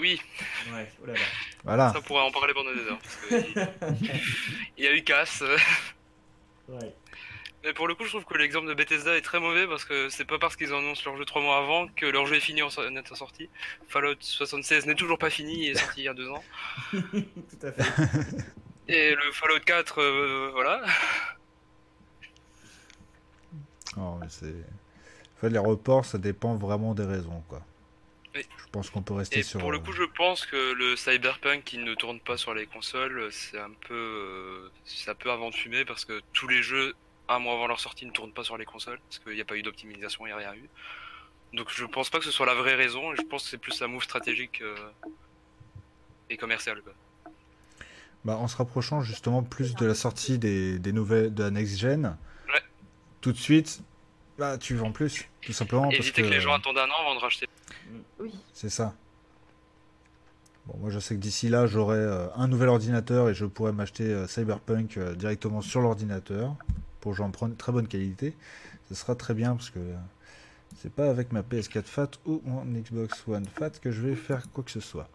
Oui, 0.00 0.18
Ouais, 0.72 0.90
oh 1.02 1.06
là 1.06 1.12
là. 1.12 1.18
Voilà. 1.64 1.92
ça 1.92 1.98
on 1.98 2.02
pourrait 2.02 2.22
en 2.22 2.30
parler 2.30 2.54
pendant 2.54 2.72
des 2.72 2.80
heures. 2.80 2.98
Parce 2.98 3.16
que 3.16 4.00
il- 4.00 4.10
il 4.78 4.84
y 4.84 4.88
a 4.88 4.94
eu 4.96 5.02
casse. 5.04 5.42
Ouais. 6.68 6.94
Mais 7.64 7.72
pour 7.72 7.86
le 7.86 7.94
coup, 7.94 8.04
je 8.04 8.10
trouve 8.10 8.24
que 8.24 8.36
l'exemple 8.36 8.66
de 8.66 8.74
Bethesda 8.74 9.16
est 9.16 9.20
très 9.22 9.38
mauvais 9.38 9.66
parce 9.68 9.84
que 9.84 10.08
c'est 10.08 10.24
pas 10.24 10.38
parce 10.38 10.56
qu'ils 10.56 10.72
annoncent 10.72 11.02
leur 11.04 11.16
jeu 11.16 11.24
trois 11.24 11.40
mois 11.42 11.58
avant 11.58 11.86
que 11.88 12.06
leur 12.06 12.26
jeu 12.26 12.34
est 12.36 12.40
fini 12.40 12.60
en 12.62 12.70
so- 12.70 12.84
en 12.86 12.96
étant 12.96 13.14
sorti. 13.14 13.48
Fallout 13.88 14.16
76 14.20 14.86
n'est 14.86 14.94
toujours 14.96 15.18
pas 15.18 15.30
fini, 15.30 15.66
il 15.66 15.70
est 15.70 15.74
sorti 15.78 16.00
il 16.00 16.04
y 16.04 16.08
a 16.08 16.14
deux 16.14 16.28
ans. 16.28 16.42
Tout 16.92 17.66
à 17.66 17.72
fait. 17.72 17.82
Et 18.88 19.14
le 19.14 19.32
Fallout 19.32 19.60
4, 19.64 20.00
euh, 20.00 20.50
voilà. 20.52 20.84
Non, 23.96 24.16
mais 24.20 24.26
c'est. 24.28 24.46
En 24.48 25.40
fait, 25.40 25.50
les 25.50 25.58
reports, 25.58 26.04
ça 26.04 26.18
dépend 26.18 26.54
vraiment 26.56 26.94
des 26.94 27.04
raisons, 27.04 27.42
quoi. 27.48 27.62
Oui. 28.34 28.46
Je 28.58 28.64
pense 28.72 28.88
qu'on 28.90 29.02
peut 29.02 29.14
rester 29.14 29.40
Et 29.40 29.42
sur. 29.42 29.60
pour 29.60 29.70
le 29.70 29.78
euh, 29.78 29.80
coup, 29.82 29.92
je 29.92 30.04
pense 30.04 30.46
que 30.46 30.72
le 30.72 30.96
Cyberpunk 30.96 31.64
qui 31.64 31.78
ne 31.78 31.94
tourne 31.94 32.18
pas 32.20 32.36
sur 32.36 32.54
les 32.54 32.66
consoles, 32.66 33.28
c'est 33.30 33.58
un 33.58 33.70
peu. 33.86 33.94
euh, 33.94 34.70
ça 34.84 35.14
peut 35.14 35.30
avant 35.30 35.50
de 35.50 35.54
fumer 35.54 35.84
parce 35.84 36.04
que 36.04 36.20
tous 36.32 36.48
les 36.48 36.62
jeux, 36.62 36.94
un 37.28 37.38
mois 37.38 37.54
avant 37.54 37.66
leur 37.66 37.80
sortie, 37.80 38.04
ne 38.06 38.10
tournent 38.10 38.32
pas 38.32 38.44
sur 38.44 38.56
les 38.56 38.64
consoles 38.64 38.98
parce 39.08 39.18
qu'il 39.18 39.34
n'y 39.34 39.40
a 39.40 39.44
pas 39.44 39.56
eu 39.56 39.62
d'optimisation, 39.62 40.26
il 40.26 40.30
n'y 40.30 40.32
a 40.34 40.36
rien 40.36 40.54
eu. 40.54 40.68
Donc 41.54 41.68
je 41.70 41.84
pense 41.84 42.10
pas 42.10 42.18
que 42.18 42.24
ce 42.24 42.30
soit 42.30 42.46
la 42.46 42.54
vraie 42.54 42.74
raison, 42.74 43.14
je 43.14 43.22
pense 43.22 43.44
que 43.44 43.50
c'est 43.50 43.58
plus 43.58 43.80
un 43.82 43.86
move 43.86 44.02
stratégique 44.02 44.60
euh, 44.62 44.74
et 46.30 46.36
commercial. 46.36 46.80
Quoi. 46.82 46.92
Bah, 48.24 48.36
en 48.36 48.48
se 48.48 48.56
rapprochant 48.56 49.02
justement 49.02 49.42
plus 49.42 49.74
de 49.74 49.84
la 49.86 49.94
sortie 49.94 50.38
des, 50.38 50.78
des 50.78 50.92
nouvelles 50.92 51.34
de 51.34 51.42
la 51.42 51.50
next 51.50 51.78
gen, 51.78 52.16
Ouais. 52.48 52.60
tout 53.20 53.32
de 53.32 53.38
suite, 53.38 53.82
bah, 54.38 54.58
tu 54.58 54.74
vends 54.76 54.92
plus, 54.92 55.28
tout 55.42 55.52
simplement 55.52 55.84
parce 55.84 55.96
Éviter 55.96 56.22
que, 56.22 56.28
que... 56.28 56.32
les 56.32 56.40
gens 56.40 56.52
attendent 56.52 56.78
un 56.78 56.88
an 56.88 57.00
avant 57.00 57.14
de 57.14 57.20
racheter. 57.20 57.48
Oui. 58.18 58.32
c'est 58.52 58.70
ça. 58.70 58.94
Bon, 60.66 60.78
moi, 60.78 60.90
je 60.90 61.00
sais 61.00 61.16
que 61.16 61.20
d'ici 61.20 61.48
là, 61.48 61.66
j'aurai 61.66 61.96
euh, 61.98 62.28
un 62.36 62.46
nouvel 62.46 62.68
ordinateur 62.68 63.28
et 63.28 63.34
je 63.34 63.44
pourrais 63.44 63.72
m'acheter 63.72 64.04
euh, 64.04 64.28
Cyberpunk 64.28 64.96
euh, 64.96 65.14
directement 65.16 65.60
sur 65.60 65.80
l'ordinateur 65.80 66.54
pour 67.02 67.12
j'en 67.14 67.30
prenne 67.30 67.54
très 67.56 67.72
bonne 67.72 67.86
qualité. 67.88 68.34
Ce 68.88 68.94
sera 68.94 69.14
très 69.14 69.34
bien 69.34 69.54
parce 69.56 69.68
que 69.70 69.80
C'est 70.80 70.92
pas 70.92 71.10
avec 71.10 71.32
ma 71.32 71.42
PS4 71.42 71.82
Fat 71.82 72.08
ou 72.24 72.40
mon 72.46 72.64
Xbox 72.64 73.22
One 73.28 73.44
Fat 73.58 73.70
que 73.82 73.90
je 73.90 74.00
vais 74.00 74.14
faire 74.14 74.44
quoi 74.54 74.64
que 74.64 74.70
ce 74.70 74.80
soit. 74.80 75.08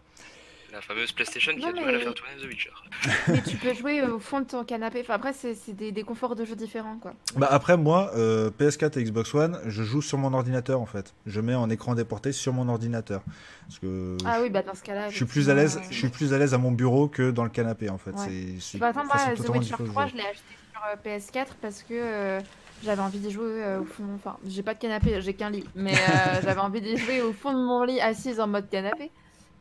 La 0.70 0.82
fameuse 0.82 1.12
PlayStation 1.12 1.52
qui 1.54 1.60
Non, 1.62 1.68
a 1.68 1.72
du 1.72 1.80
mal 1.80 1.94
à 1.94 1.98
faire 1.98 2.12
tourner 2.14 2.34
The 2.42 2.44
Witcher. 2.46 2.70
Mais 3.28 3.40
tu 3.42 3.56
peux 3.56 3.72
jouer 3.72 4.02
au 4.02 4.18
fond 4.18 4.40
de 4.40 4.44
ton 4.46 4.64
canapé. 4.64 5.00
Enfin, 5.00 5.14
après, 5.14 5.32
c'est 5.32 5.72
des, 5.72 5.92
des 5.92 6.02
conforts 6.02 6.36
de 6.36 6.44
jeu 6.44 6.54
différents, 6.56 6.98
quoi. 6.98 7.14
Bah 7.36 7.48
après 7.50 7.78
moi, 7.78 8.10
euh, 8.16 8.50
PS4 8.60 8.98
et 8.98 9.04
Xbox 9.04 9.32
One, 9.34 9.58
je 9.66 9.82
joue 9.82 10.02
sur 10.02 10.18
mon 10.18 10.34
ordinateur 10.34 10.78
en 10.82 10.86
fait. 10.86 11.14
Je 11.26 11.40
mets 11.40 11.54
en 11.54 11.70
écran 11.70 11.94
déporté 11.94 12.32
sur 12.32 12.52
mon 12.52 12.68
ordinateur. 12.68 13.22
Parce 13.66 13.78
que 13.78 14.18
Ah 14.26 14.40
oui, 14.42 14.50
bah 14.50 14.62
dans 14.62 14.74
ce 14.74 14.82
cas-là. 14.82 15.08
je 15.08 15.16
suis 15.16 15.24
plus 15.24 15.48
à 15.48 15.54
l'aise, 15.54 15.80
je 15.90 15.96
suis 15.96 16.08
plus 16.10 16.34
à 16.34 16.38
l'aise 16.38 16.52
à 16.52 16.58
mon 16.58 16.70
bureau 16.70 17.08
que 17.08 17.30
dans 17.30 17.44
le 17.44 17.50
canapé 17.50 17.88
en 17.88 17.96
fait. 17.98 18.10
Ouais. 18.12 18.56
C'est- 18.60 18.76
Bah, 18.78 18.88
attends, 18.88 19.04
moi, 19.06 19.14
The 19.16 19.36
totalement 19.38 19.52
Witcher 19.54 19.60
différente 19.64 19.86
de 19.86 19.90
3, 19.92 20.02
jouer. 20.06 20.10
je 20.12 20.16
l'ai 20.22 20.28
acheté 20.28 20.42
sur 20.78 20.86
euh, 20.86 20.96
PS4 21.18 21.48
parce 21.60 21.82
que 21.82 21.94
euh, 21.94 22.40
j'avais 22.82 23.02
envie 23.02 23.18
d'y 23.18 23.30
jouer 23.30 23.64
euh, 23.64 23.80
au 23.80 23.84
fond. 23.84 24.04
Enfin, 24.14 24.36
j'ai 24.46 24.62
pas 24.62 24.74
de 24.74 24.78
canapé, 24.78 25.20
j'ai 25.20 25.34
qu'un 25.34 25.50
lit. 25.50 25.64
Mais 25.74 25.94
euh, 25.94 26.40
j'avais 26.42 26.60
envie 26.60 26.80
d'y 26.80 26.96
jouer 26.96 27.22
au 27.22 27.32
fond 27.32 27.52
de 27.52 27.58
mon 27.58 27.84
lit, 27.84 28.00
assise 28.00 28.40
en 28.40 28.46
mode 28.46 28.68
canapé. 28.70 29.10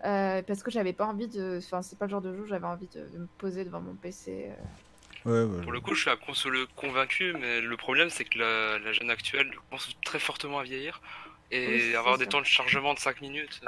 euh, 0.05 0.41
parce 0.43 0.63
que 0.63 0.71
j'avais 0.71 0.93
pas 0.93 1.05
envie 1.05 1.27
de. 1.27 1.59
Enfin, 1.63 1.81
c'est 1.81 1.97
pas 1.97 2.05
le 2.05 2.11
genre 2.11 2.21
de 2.21 2.33
jeu 2.35 2.41
où 2.43 2.47
j'avais 2.47 2.67
envie 2.67 2.87
de, 2.87 3.01
de 3.09 3.17
me 3.17 3.27
poser 3.37 3.65
devant 3.65 3.81
mon 3.81 3.95
PC. 3.95 4.49
euh. 4.49 4.53
Ouais, 5.25 5.43
ouais, 5.43 5.61
Pour 5.63 5.71
le 5.73 5.81
coup, 5.81 5.93
je 5.93 6.01
suis 6.01 6.09
un 6.09 6.15
console 6.15 6.67
convaincu, 6.75 7.33
mais 7.33 7.59
le 7.59 7.75
problème, 7.75 8.09
c'est 8.09 8.23
que 8.23 8.37
la, 8.39 8.79
la 8.79 8.93
jeune 8.93 9.09
actuelle 9.09 9.51
commence 9.69 9.89
très 10.05 10.19
fortement 10.19 10.59
à 10.59 10.63
vieillir. 10.63 11.01
Et 11.51 11.67
Oui, 11.89 11.95
avoir 11.95 12.17
des 12.17 12.25
ça. 12.25 12.29
temps 12.31 12.39
de 12.41 12.45
chargement 12.45 12.93
de 12.93 12.99
5 12.99 13.19
minutes, 13.21 13.61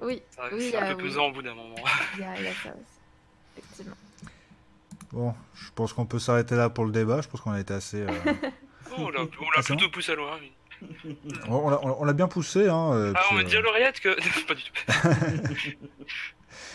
Oui, 0.00 0.22
c'est 0.32 0.40
un 0.40 0.44
euh, 0.46 0.94
peu 0.94 1.02
oui. 1.02 1.08
pesant 1.08 1.26
au 1.26 1.32
bout 1.32 1.42
d'un 1.42 1.54
moment. 1.54 1.76
il 2.14 2.20
y, 2.20 2.24
a 2.24 2.36
il 2.36 2.44
y 2.44 2.48
a 2.48 2.52
ça 2.52 2.70
aussi. 2.70 3.01
Bon, 5.12 5.34
je 5.54 5.68
pense 5.74 5.92
qu'on 5.92 6.06
peut 6.06 6.18
s'arrêter 6.18 6.54
là 6.56 6.70
pour 6.70 6.84
le 6.84 6.92
débat. 6.92 7.20
Je 7.20 7.28
pense 7.28 7.40
qu'on 7.40 7.52
a 7.52 7.60
été 7.60 7.74
assez. 7.74 8.00
euh, 8.02 8.10
Oh, 8.92 8.94
on 8.98 9.10
l'a 9.10 9.20
on 9.20 9.24
l'a 9.56 9.62
c'est 9.62 9.74
plutôt 9.76 9.90
poussé 9.90 10.14
loin. 10.16 10.38
oui. 10.40 10.52
on 11.48 11.54
on 12.00 12.04
l'a- 12.04 12.12
bien 12.12 12.28
poussé. 12.28 12.68
Hein, 12.68 12.92
euh, 12.94 13.12
Ah, 13.14 13.22
on 13.30 13.34
me 13.34 13.40
euh, 13.40 13.44
dit 13.44 13.56
à 13.56 13.60
l'oreillette 13.60 14.00
que. 14.00 14.08
pas 14.46 14.54
du 14.54 14.62
tout. 14.62 14.72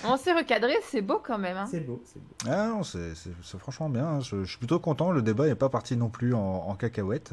On 0.04 0.16
s'est 0.18 0.34
recadré, 0.34 0.74
c'est 0.84 1.02
beau 1.02 1.20
quand 1.24 1.40
même. 1.40 1.58
Hein. 1.58 1.68
C'est 1.70 1.80
beau, 1.80 2.02
c'est 2.06 2.20
beau. 2.20 2.36
Ah 2.52 2.68
non, 2.68 2.84
c'est 2.84 3.16
c'est- 3.16 3.32
c'est 3.42 3.58
franchement 3.60 3.90
bien. 3.90 4.06
hein. 4.06 4.20
Je, 4.22 4.44
je 4.44 4.50
suis 4.50 4.58
plutôt 4.60 4.80
content. 4.80 5.12
Le 5.12 5.22
débat 5.24 5.48
n'est 5.48 5.56
pas 5.56 5.70
parti 5.70 5.98
non 5.98 6.10
plus 6.10 6.34
en, 6.36 6.40
en 6.40 6.76
cacahuète. 6.76 7.32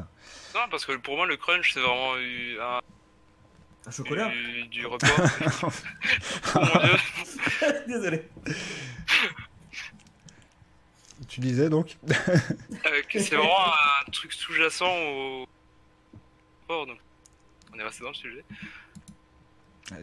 Non, 0.55 0.61
parce 0.71 0.85
que 0.85 0.93
pour 0.97 1.15
moi, 1.17 1.27
le 1.27 1.37
crunch, 1.37 1.71
c'est 1.73 1.79
vraiment 1.81 2.17
eu 2.17 2.57
un, 2.59 2.79
Un 3.87 3.91
chocolat 3.91 4.29
du 4.71 4.85
oh 4.85 4.89
mon 4.91 4.97
dieu. 4.97 5.09
Désolé. 7.87 8.27
Tu 11.27 11.39
disais 11.39 11.69
donc 11.69 11.97
Euh, 12.07 13.01
que 13.09 13.19
c'est 13.19 13.35
vraiment 13.35 13.67
un 14.07 14.11
truc 14.11 14.31
sous-jacent 14.33 14.85
au 14.87 15.45
report, 16.63 16.87
donc 16.87 16.97
on 17.73 17.79
est 17.79 17.83
resté 17.83 18.03
dans 18.03 18.09
le 18.09 18.15
sujet. 18.15 18.43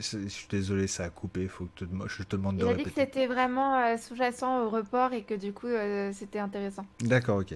C'est- 0.01 0.23
Je 0.23 0.29
suis 0.29 0.49
désolé, 0.49 0.87
ça 0.87 1.05
a 1.05 1.11
coupé. 1.11 1.49
Faut 1.49 1.67
que 1.67 1.85
te 1.85 2.09
je 2.09 2.23
te 2.23 2.37
demande 2.37 2.57
de 2.57 2.65
Il 2.67 2.71
a 2.71 2.75
dit 2.75 2.85
que 2.85 2.91
c'était 2.91 3.27
vraiment 3.27 3.77
euh, 3.79 3.97
sous-jacent 3.97 4.65
au 4.65 4.71
report 4.71 5.13
et 5.13 5.23
que 5.25 5.35
du 5.35 5.53
coup 5.53 5.67
euh, 5.67 6.13
c'était 6.13 6.39
intéressant. 6.39 6.87
D'accord, 7.01 7.39
ok. 7.39 7.55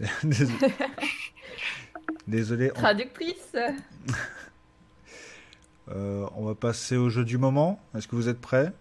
Désolé. 0.24 0.58
Désolé, 2.26 2.70
on, 2.72 2.80
Traductrice 2.80 3.56
euh, 5.88 6.26
on 6.34 6.44
va 6.44 6.54
passer 6.56 6.96
au 6.96 7.08
jeu 7.08 7.24
du 7.24 7.38
moment. 7.38 7.80
Est-ce 7.96 8.08
que 8.08 8.16
vous 8.16 8.28
êtes 8.28 8.40
prêts? 8.40 8.72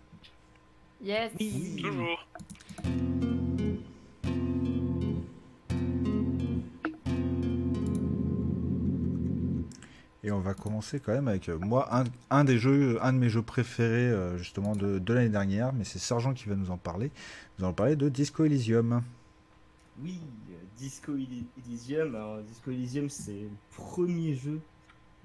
Yes 1.03 1.31
Toujours. 1.79 2.25
Et 10.25 10.31
on 10.31 10.39
va 10.39 10.55
commencer 10.55 10.99
quand 10.99 11.13
même 11.13 11.27
avec 11.27 11.49
euh, 11.49 11.59
moi 11.59 11.87
un, 12.31 12.43
des 12.43 12.57
jeux, 12.57 12.97
un 13.03 13.13
de 13.13 13.19
mes 13.19 13.29
jeux 13.29 13.43
préférés 13.43 14.09
euh, 14.09 14.39
justement 14.39 14.75
de, 14.75 14.97
de 14.97 15.13
l'année 15.13 15.29
dernière, 15.29 15.71
mais 15.71 15.83
c'est 15.83 15.99
Sergent 15.99 16.33
qui 16.33 16.49
va 16.49 16.55
nous 16.55 16.71
en 16.71 16.77
parler. 16.77 17.11
Nous 17.59 17.65
allons 17.65 17.75
parler 17.75 17.95
de 17.95 18.09
Disco 18.09 18.43
Elysium. 18.43 19.03
Oui, 20.01 20.19
Disco 20.77 21.15
Ely- 21.15 21.45
Elysium. 21.63 22.15
Alors, 22.15 22.41
Disco 22.41 22.71
Elysium, 22.71 23.07
c'est 23.07 23.33
le 23.33 23.49
premier 23.77 24.33
jeu 24.33 24.59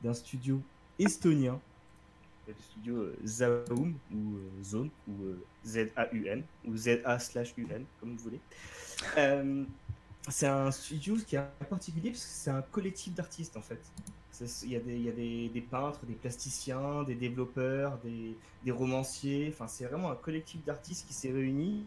d'un 0.05 0.13
studio 0.13 0.61
estonien. 0.99 1.59
Le 2.47 2.53
studio 2.63 2.97
euh, 2.97 3.17
Zaum, 3.27 3.95
ou 4.15 4.63
Zone, 4.63 4.91
ou 5.09 5.13
Z-A-U-N, 5.65 6.43
ou 6.67 6.77
Z-A 6.77 7.19
slash 7.21 7.55
U-N, 7.57 7.85
comme 8.01 8.17
vous 8.17 8.23
voulez. 8.23 8.41
C'est 10.29 10.47
un 10.47 10.71
studio 10.71 11.17
qui 11.27 11.37
est 11.37 11.45
particulier 11.71 12.11
parce 12.11 12.23
que 12.23 12.31
c'est 12.31 12.51
un 12.51 12.61
collectif 12.61 13.15
d'artistes 13.15 13.57
en 13.57 13.63
fait. 13.63 13.81
Il 14.63 14.71
y 14.73 14.77
a, 14.77 14.81
des, 14.81 14.99
y 14.99 15.09
a 15.09 15.13
des, 15.13 15.49
des 15.49 15.61
peintres, 15.61 16.07
des 16.07 16.15
plasticiens, 16.15 17.03
des 17.03 17.15
développeurs, 17.15 17.99
des, 17.99 18.35
des 18.65 18.71
romanciers. 18.71 19.49
Enfin, 19.53 19.67
c'est 19.69 19.85
vraiment 19.85 20.11
un 20.11 20.17
collectif 20.17 20.65
d'artistes 20.65 21.07
qui 21.07 21.15
s'est 21.15 21.33
réuni 21.33 21.85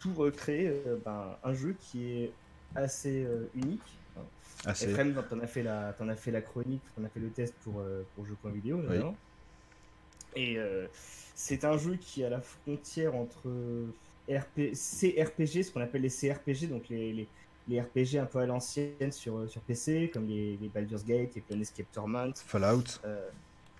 pour 0.00 0.24
euh, 0.24 0.30
créer 0.30 0.68
euh, 0.68 0.96
ben, 1.04 1.36
un 1.42 1.54
jeu 1.54 1.76
qui 1.80 2.10
est 2.10 2.32
assez 2.74 3.24
euh, 3.24 3.48
unique. 3.54 3.80
hein. 4.16 4.22
Assez. 4.64 4.90
Ephraim, 4.90 5.12
t'en 5.28 5.40
as 5.40 5.46
fait 5.46 5.62
la, 5.62 5.92
t'en 5.92 6.08
as 6.08 6.16
fait 6.16 6.30
la 6.30 6.40
chronique, 6.40 6.82
t'en 6.96 7.04
as 7.04 7.08
fait 7.08 7.20
le 7.20 7.30
test 7.30 7.54
pour 7.64 7.80
euh, 7.80 8.02
pour 8.14 8.24
notamment. 8.26 9.16
Et 10.34 10.56
c'est 11.34 11.64
un 11.64 11.76
jeu 11.76 11.96
qui 11.96 12.22
est 12.22 12.24
à 12.24 12.30
la 12.30 12.40
frontière 12.40 13.14
entre 13.14 13.48
RP, 14.30 14.72
CRPG, 14.72 15.62
ce 15.62 15.70
qu'on 15.72 15.80
appelle 15.80 16.02
les 16.02 16.08
CRPG, 16.08 16.68
donc 16.68 16.88
les, 16.88 17.12
les, 17.12 17.28
les 17.68 17.80
RPG 17.80 18.16
un 18.20 18.26
peu 18.26 18.38
à 18.40 18.46
l'ancienne 18.46 19.12
sur, 19.12 19.38
euh, 19.38 19.46
sur 19.48 19.60
PC, 19.62 20.10
comme 20.12 20.26
les, 20.26 20.56
les 20.56 20.68
Baldur's 20.68 21.04
Gate, 21.04 21.34
les 21.34 21.40
Planescape 21.40 21.90
Torment. 21.92 22.32
Fallout. 22.34 22.84
euh, 23.04 23.28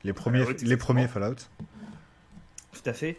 Les 0.04 0.12
premiers, 0.12 0.44
Fallout, 0.44 0.58
les 0.64 0.76
premiers 0.76 1.08
Fallout. 1.08 1.36
Tout 2.72 2.82
à 2.86 2.92
fait. 2.92 3.18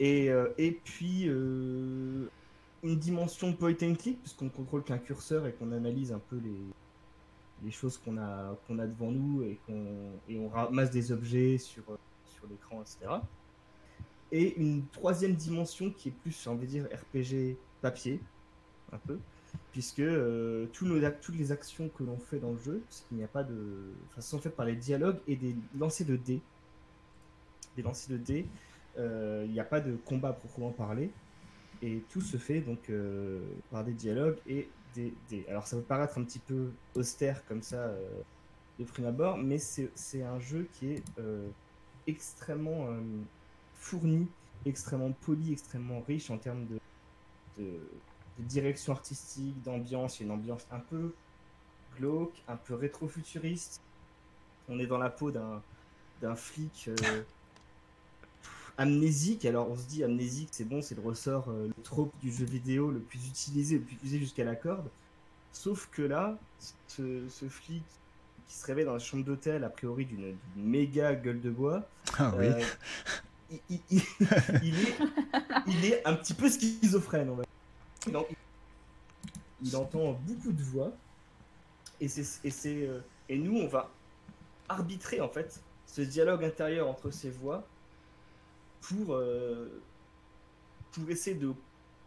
Et, 0.00 0.30
euh, 0.30 0.48
et 0.58 0.72
puis, 0.72 1.24
euh, 1.28 2.26
une 2.82 2.98
dimension 2.98 3.52
point 3.52 3.74
and 3.82 3.94
click, 3.94 4.20
puisqu'on 4.20 4.48
contrôle 4.48 4.82
qu'un 4.84 4.98
curseur 4.98 5.46
et 5.46 5.52
qu'on 5.52 5.72
analyse 5.72 6.12
un 6.12 6.18
peu 6.30 6.36
les, 6.36 6.60
les 7.64 7.70
choses 7.70 7.98
qu'on 7.98 8.16
a, 8.18 8.56
qu'on 8.66 8.78
a 8.78 8.86
devant 8.86 9.10
nous 9.10 9.42
et 9.42 9.58
qu'on 9.66 10.12
et 10.28 10.38
on 10.38 10.48
ramasse 10.48 10.90
des 10.90 11.12
objets 11.12 11.58
sur, 11.58 11.82
sur 12.26 12.46
l'écran, 12.48 12.82
etc. 12.82 13.20
Et 14.32 14.54
une 14.60 14.86
troisième 14.88 15.34
dimension 15.34 15.90
qui 15.90 16.08
est 16.08 16.12
plus, 16.12 16.42
j'ai 16.42 16.50
envie 16.50 16.66
de 16.66 16.70
dire, 16.70 16.84
RPG 16.86 17.56
papier, 17.80 18.20
un 18.92 18.98
peu, 18.98 19.18
puisque 19.74 19.98
euh, 19.98 20.66
toutes 20.72 21.34
les 21.36 21.50
actions 21.50 21.88
que 21.88 22.04
l'on 22.04 22.16
fait 22.16 22.38
dans 22.38 22.52
le 22.52 22.58
jeu, 22.58 22.80
parce 22.88 23.04
qu'il 23.08 23.18
n'y 23.18 23.24
a 23.24 23.28
pas 23.28 23.42
de. 23.42 23.92
Enfin, 24.08 24.20
sont 24.20 24.38
faites 24.38 24.54
par 24.54 24.66
les 24.66 24.76
dialogues 24.76 25.18
et 25.26 25.34
des 25.34 25.56
lancers 25.76 26.06
de 26.06 26.14
dés. 26.16 26.40
Des 27.76 27.82
lancers 27.82 28.12
de 28.12 28.22
dés 28.22 28.46
euh, 28.96 29.42
il 29.46 29.52
n'y 29.52 29.58
a 29.58 29.64
pas 29.64 29.80
de 29.80 29.96
combat 29.96 30.32
proprement 30.32 30.70
parler. 30.70 31.10
Et 31.82 32.04
tout 32.08 32.20
se 32.20 32.36
fait 32.36 32.60
donc 32.60 32.88
euh, 32.88 33.40
par 33.72 33.82
des 33.84 33.92
dialogues 33.92 34.38
et 34.46 34.68
des, 34.94 35.12
des- 35.28 35.44
Alors 35.48 35.66
ça 35.66 35.76
peut 35.76 35.82
paraître 35.82 36.18
un 36.18 36.22
petit 36.24 36.38
peu 36.38 36.70
austère 36.94 37.44
comme 37.46 37.62
ça 37.62 37.92
de 38.78 38.84
prime 38.84 39.06
abord, 39.06 39.36
mais 39.38 39.58
c'est 39.58 40.22
un 40.22 40.38
jeu 40.38 40.68
qui 40.74 40.92
est 40.92 41.02
extrêmement 42.06 42.86
fourni, 43.74 44.28
extrêmement 44.64 45.10
poli, 45.12 45.52
extrêmement 45.52 46.00
riche 46.06 46.30
en 46.30 46.38
termes 46.38 46.64
de, 46.66 46.78
de, 47.58 47.80
de 48.38 48.44
direction 48.44 48.92
artistique, 48.92 49.60
d'ambiance. 49.62 50.18
Il 50.18 50.26
y 50.26 50.30
a 50.30 50.32
une 50.32 50.38
ambiance 50.40 50.66
un 50.72 50.80
peu 50.80 51.12
glauque, 51.98 52.34
un 52.48 52.56
peu 52.56 52.74
rétro-futuriste. 52.74 53.80
On 54.68 54.78
est 54.78 54.86
dans 54.86 54.98
la 54.98 55.10
peau 55.10 55.30
d'un 55.30 55.62
d'un 56.22 56.36
flic 56.36 56.88
euh, 56.88 57.22
amnésique. 58.78 59.44
Alors 59.44 59.70
on 59.70 59.76
se 59.76 59.84
dit 59.86 60.02
amnésique, 60.04 60.48
c'est 60.52 60.64
bon, 60.64 60.82
c'est 60.82 60.94
le 60.94 61.02
ressort, 61.02 61.48
euh, 61.48 61.68
le 61.76 61.82
trope 61.82 62.12
du 62.20 62.32
jeu 62.32 62.44
vidéo 62.44 62.90
le 62.90 63.00
plus 63.00 63.26
utilisé, 63.26 63.76
le 63.78 63.82
plus 63.84 63.94
utilisé 63.96 64.18
jusqu'à 64.18 64.44
la 64.44 64.56
corde. 64.56 64.88
Sauf 65.52 65.88
que 65.92 66.02
là, 66.02 66.36
ce, 66.88 67.28
ce 67.28 67.48
flic 67.48 67.82
qui 68.48 68.54
se 68.54 68.66
réveille 68.66 68.84
dans 68.84 68.92
la 68.94 68.98
chambre 68.98 69.24
d'hôtel, 69.24 69.64
a 69.64 69.68
priori 69.68 70.04
d'une 70.06 70.36
d'une 70.56 70.64
méga 70.64 71.14
gueule 71.14 71.40
de 71.40 71.50
bois, 71.50 71.82
Ah 72.18 72.32
oui. 72.36 72.46
euh, 72.46 72.62
il, 73.50 73.60
il- 73.70 73.80
il- 73.90 74.02
il 74.62 74.74
est, 74.80 74.96
il 75.68 75.84
est 75.84 76.06
un 76.06 76.14
petit 76.14 76.34
peu 76.34 76.48
schizophrène. 76.48 77.30
On 77.30 77.34
va 77.36 77.42
dire. 77.42 77.52
Il, 78.06 78.16
il 79.62 79.76
entend 79.76 80.12
beaucoup 80.12 80.52
de 80.52 80.62
voix. 80.62 80.92
Et, 82.00 82.08
c'est, 82.08 82.44
et, 82.46 82.50
c'est, 82.50 82.86
euh, 82.86 83.00
et 83.28 83.38
nous, 83.38 83.56
on 83.56 83.66
va 83.66 83.90
arbitrer 84.68 85.20
en 85.20 85.28
fait 85.28 85.62
ce 85.86 86.00
dialogue 86.00 86.44
intérieur 86.44 86.88
entre 86.88 87.10
ces 87.10 87.30
voix 87.30 87.64
pour, 88.80 89.14
euh, 89.14 89.80
pour 90.92 91.08
essayer 91.08 91.36
de 91.36 91.52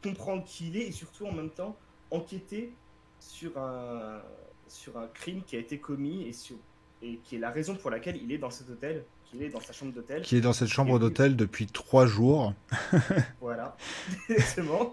comprendre 0.03 0.43
qui 0.43 0.67
il 0.67 0.77
est 0.77 0.87
et 0.87 0.91
surtout 0.91 1.25
en 1.25 1.31
même 1.31 1.49
temps 1.49 1.75
enquêter 2.11 2.73
sur 3.19 3.57
un, 3.57 4.21
sur 4.67 4.97
un 4.97 5.07
crime 5.07 5.43
qui 5.43 5.55
a 5.55 5.59
été 5.59 5.79
commis 5.79 6.23
et, 6.23 6.33
sur, 6.33 6.57
et 7.01 7.17
qui 7.17 7.35
est 7.35 7.39
la 7.39 7.49
raison 7.49 7.75
pour 7.75 7.89
laquelle 7.89 8.17
il 8.17 8.31
est 8.31 8.37
dans 8.37 8.51
cet 8.51 8.69
hôtel, 8.69 9.03
qu'il 9.29 9.43
est 9.43 9.49
dans 9.49 9.59
sa 9.61 9.73
chambre 9.73 9.91
d'hôtel. 9.93 10.21
Qui 10.21 10.37
est 10.37 10.41
dans 10.41 10.53
cette 10.53 10.67
chambre 10.69 10.99
d'hôtel 10.99 11.35
depuis 11.35 11.67
trois 11.67 12.05
jours 12.05 12.53
Voilà, 13.41 13.75
exactement. 14.29 14.91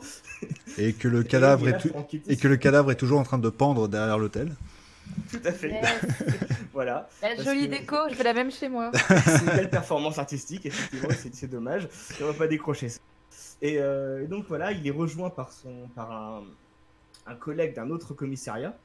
et 0.78 0.92
que 0.92 1.08
le 1.08 1.20
Et 1.22 1.26
cadavre 1.26 1.66
est 1.66 1.70
est 1.70 1.72
là 1.74 1.78
tout- 1.78 1.88
pour 1.88 1.98
enquêter 1.98 2.32
et 2.32 2.36
que 2.36 2.48
le 2.48 2.56
cadavre 2.56 2.90
est 2.90 2.96
toujours 2.96 3.18
en 3.20 3.24
train 3.24 3.38
de 3.38 3.48
pendre 3.48 3.88
derrière 3.88 4.18
l'hôtel. 4.18 4.54
Tout 5.30 5.40
à 5.44 5.52
fait. 5.52 5.70
Yes. 5.70 5.84
Voilà. 6.72 7.08
La 7.22 7.36
jolie 7.40 7.66
que- 7.68 7.76
déco, 7.78 7.96
je 8.10 8.14
fais 8.14 8.24
la 8.24 8.32
même 8.34 8.50
chez 8.50 8.68
moi. 8.68 8.90
c'est 8.94 9.40
une 9.40 9.46
belle 9.56 9.70
performance 9.70 10.18
artistique, 10.18 10.66
effectivement, 10.66 11.08
c'est 11.32 11.46
dommage. 11.48 11.88
On 12.20 12.26
va 12.26 12.32
pas 12.32 12.48
décrocher 12.48 12.88
ça. 12.88 12.98
Et, 13.62 13.78
euh, 13.78 14.24
et 14.24 14.26
donc 14.26 14.46
voilà, 14.48 14.72
il 14.72 14.84
est 14.86 14.90
rejoint 14.90 15.30
par, 15.30 15.52
son, 15.52 15.88
par 15.94 16.10
un, 16.10 16.42
un 17.26 17.34
collègue 17.36 17.76
d'un 17.76 17.90
autre 17.90 18.12
commissariat, 18.12 18.76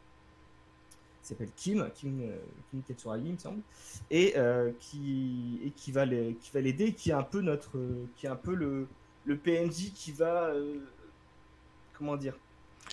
s'appelle 1.28 1.50
Kim, 1.56 1.90
Kim, 1.94 2.22
euh, 2.22 2.38
Kim 2.72 2.82
Katsuragi, 2.84 3.26
il 3.28 3.34
me 3.34 3.38
semble, 3.38 3.62
et, 4.10 4.34
euh, 4.38 4.72
qui, 4.80 5.60
et 5.66 5.72
qui 5.72 5.92
va 5.92 6.06
qui 6.08 6.52
l'aider, 6.56 6.94
qui 6.94 7.10
est 7.10 7.14
un 7.14 7.24
peu 7.24 7.42
notre, 7.42 7.78
euh, 7.78 8.06
qui 8.16 8.26
est 8.26 8.30
un 8.30 8.36
peu 8.36 8.54
le, 8.56 8.88
le 9.26 9.38
PNJ 9.38 9.92
qui 9.94 10.12
va, 10.12 10.46
euh, 10.46 10.80
comment 11.98 12.18
dire, 12.18 12.36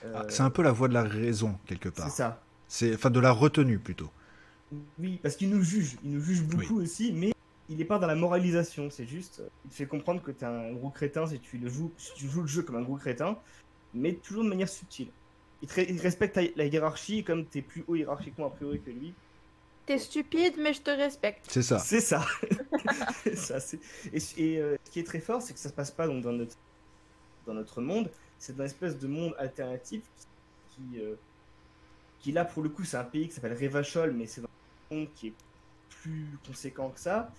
euh, 0.05 0.12
Ah, 0.16 0.27
C'est 0.28 0.43
un 0.43 0.51
peu 0.51 0.62
la 0.62 0.73
voie 0.73 0.89
de 0.89 0.94
la 0.94 1.05
raison, 1.05 1.57
quelque 1.66 1.89
c'est 1.90 1.94
part. 2.03 2.11
ça. 2.11 2.43
C'est 2.69 2.94
Enfin, 2.94 3.11
de 3.11 3.20
la 3.20 3.31
retenue, 3.31 3.78
plutôt. 3.78 4.11
Oui, 4.98 5.20
parce 5.23 5.36
qu'il 5.36 5.51
nous 5.51 5.62
juge, 5.62 5.97
il 6.03 6.11
nous 6.11 6.20
juge 6.20 6.43
beaucoup 6.43 6.81
aussi, 6.81 7.12
mais 7.12 7.32
il 7.69 7.77
n'est 7.77 7.85
pas 7.85 7.98
dans 8.01 8.09
la 8.09 8.16
moralisation, 8.16 8.90
c'est 8.90 9.07
juste, 9.07 9.43
il 9.65 9.70
te 9.70 9.74
fait 9.77 9.86
comprendre 9.86 10.20
que 10.23 10.32
tu 10.32 10.40
es 10.43 10.47
un 10.47 10.73
gros 10.73 10.90
crétin 10.90 11.27
si 11.27 11.39
tu, 11.39 11.59
le 11.59 11.69
joues, 11.69 11.93
si 11.97 12.12
tu 12.15 12.28
joues 12.28 12.43
le 12.43 12.48
jeu 12.48 12.62
comme 12.62 12.77
un 12.77 12.82
gros 12.82 12.97
crétin, 12.97 13.39
mais 13.94 14.15
toujours 14.15 14.43
de 14.44 14.48
manière 14.48 14.69
subtile. 14.69 15.09
Il, 15.62 15.69
te 15.69 15.74
ré- 15.74 15.87
il 15.89 16.01
respecte 16.01 16.39
la 16.57 16.65
hiérarchie, 16.66 17.24
comme 17.24 17.47
tu 17.49 17.59
es 17.59 17.62
plus 17.62 17.85
haut 17.87 17.97
hiérarchiquement 17.97 18.47
a 18.47 18.51
priori 18.51 18.81
que 18.81 18.91
lui. 18.91 19.15
T'es 19.87 19.99
stupide, 19.99 20.55
mais 20.59 20.74
je 20.74 20.81
te 20.83 20.91
respecte. 20.91 21.47
C'est 21.49 21.62
ça. 21.62 21.78
C'est 21.78 22.01
ça. 22.01 22.24
C'est 23.23 23.37
ça 23.37 23.59
et 24.12 24.19
et, 24.39 24.59
euh, 24.61 24.77
ce 24.85 24.91
qui 24.91 25.01
est 25.01 25.05
très 25.05 25.20
fort, 25.20 25.41
c'est 25.43 25.55
que 25.55 25.59
ça 25.59 25.69
se 25.69 25.74
passe 25.74 25.91
pas 25.91 26.07
donc, 26.07 26.23
dans, 26.23 26.33
notre, 26.33 26.55
dans 27.47 27.55
notre 27.55 27.81
monde, 27.81 28.11
c'est 28.39 28.57
dans 28.57 28.65
une 28.65 28.66
espèce 28.70 28.99
de 28.99 29.07
monde 29.07 29.35
alternatif 29.39 30.03
qui, 30.19 30.27
qui, 30.93 31.01
euh, 31.01 31.15
qui 32.20 32.33
là 32.33 32.45
pour 32.45 32.62
le 32.62 32.69
coup 32.69 32.85
c'est 32.85 32.97
un 32.97 33.05
pays 33.05 33.28
qui 33.28 33.35
s'appelle 33.35 33.57
Revachol, 33.61 34.12
mais 34.12 34.27
c'est 34.27 34.41
dans 34.41 34.49
un 34.91 34.95
monde 34.95 35.09
qui 35.15 35.28
est 35.28 35.35
plus 36.03 36.27
conséquent 36.47 36.91
que 36.91 37.01
ça. 37.01 37.33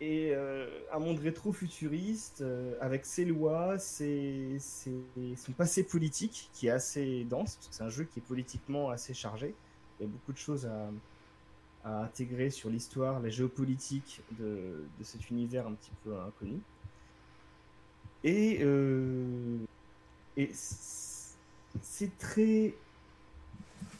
Et 0.00 0.30
euh, 0.32 0.68
un 0.92 1.00
monde 1.00 1.18
rétro-futuriste 1.18 2.42
euh, 2.42 2.76
avec 2.80 3.04
ses 3.04 3.24
lois, 3.24 3.78
ses, 3.80 4.56
ses- 4.60 5.02
son 5.36 5.50
passé 5.52 5.82
politique 5.82 6.50
qui 6.52 6.68
est 6.68 6.70
assez 6.70 7.24
dense, 7.24 7.56
parce 7.56 7.68
que 7.68 7.74
c'est 7.74 7.82
un 7.82 7.88
jeu 7.88 8.04
qui 8.04 8.20
est 8.20 8.22
politiquement 8.22 8.90
assez 8.90 9.12
chargé. 9.12 9.54
Il 9.98 10.04
y 10.04 10.06
a 10.08 10.12
beaucoup 10.12 10.32
de 10.32 10.38
choses 10.38 10.66
à, 10.66 10.90
intégrer 11.84 12.50
sur 12.50 12.68
l'histoire, 12.68 13.18
la 13.20 13.30
géopolitique 13.30 14.20
de, 14.38 14.84
de 14.98 15.04
cet 15.04 15.30
univers 15.30 15.66
un 15.66 15.72
petit 15.72 15.90
peu 16.04 16.16
inconnu. 16.20 16.60
Et, 18.24 18.58
euh, 18.62 19.56
et 20.36 20.50
c'est 20.52 22.16
très, 22.18 22.74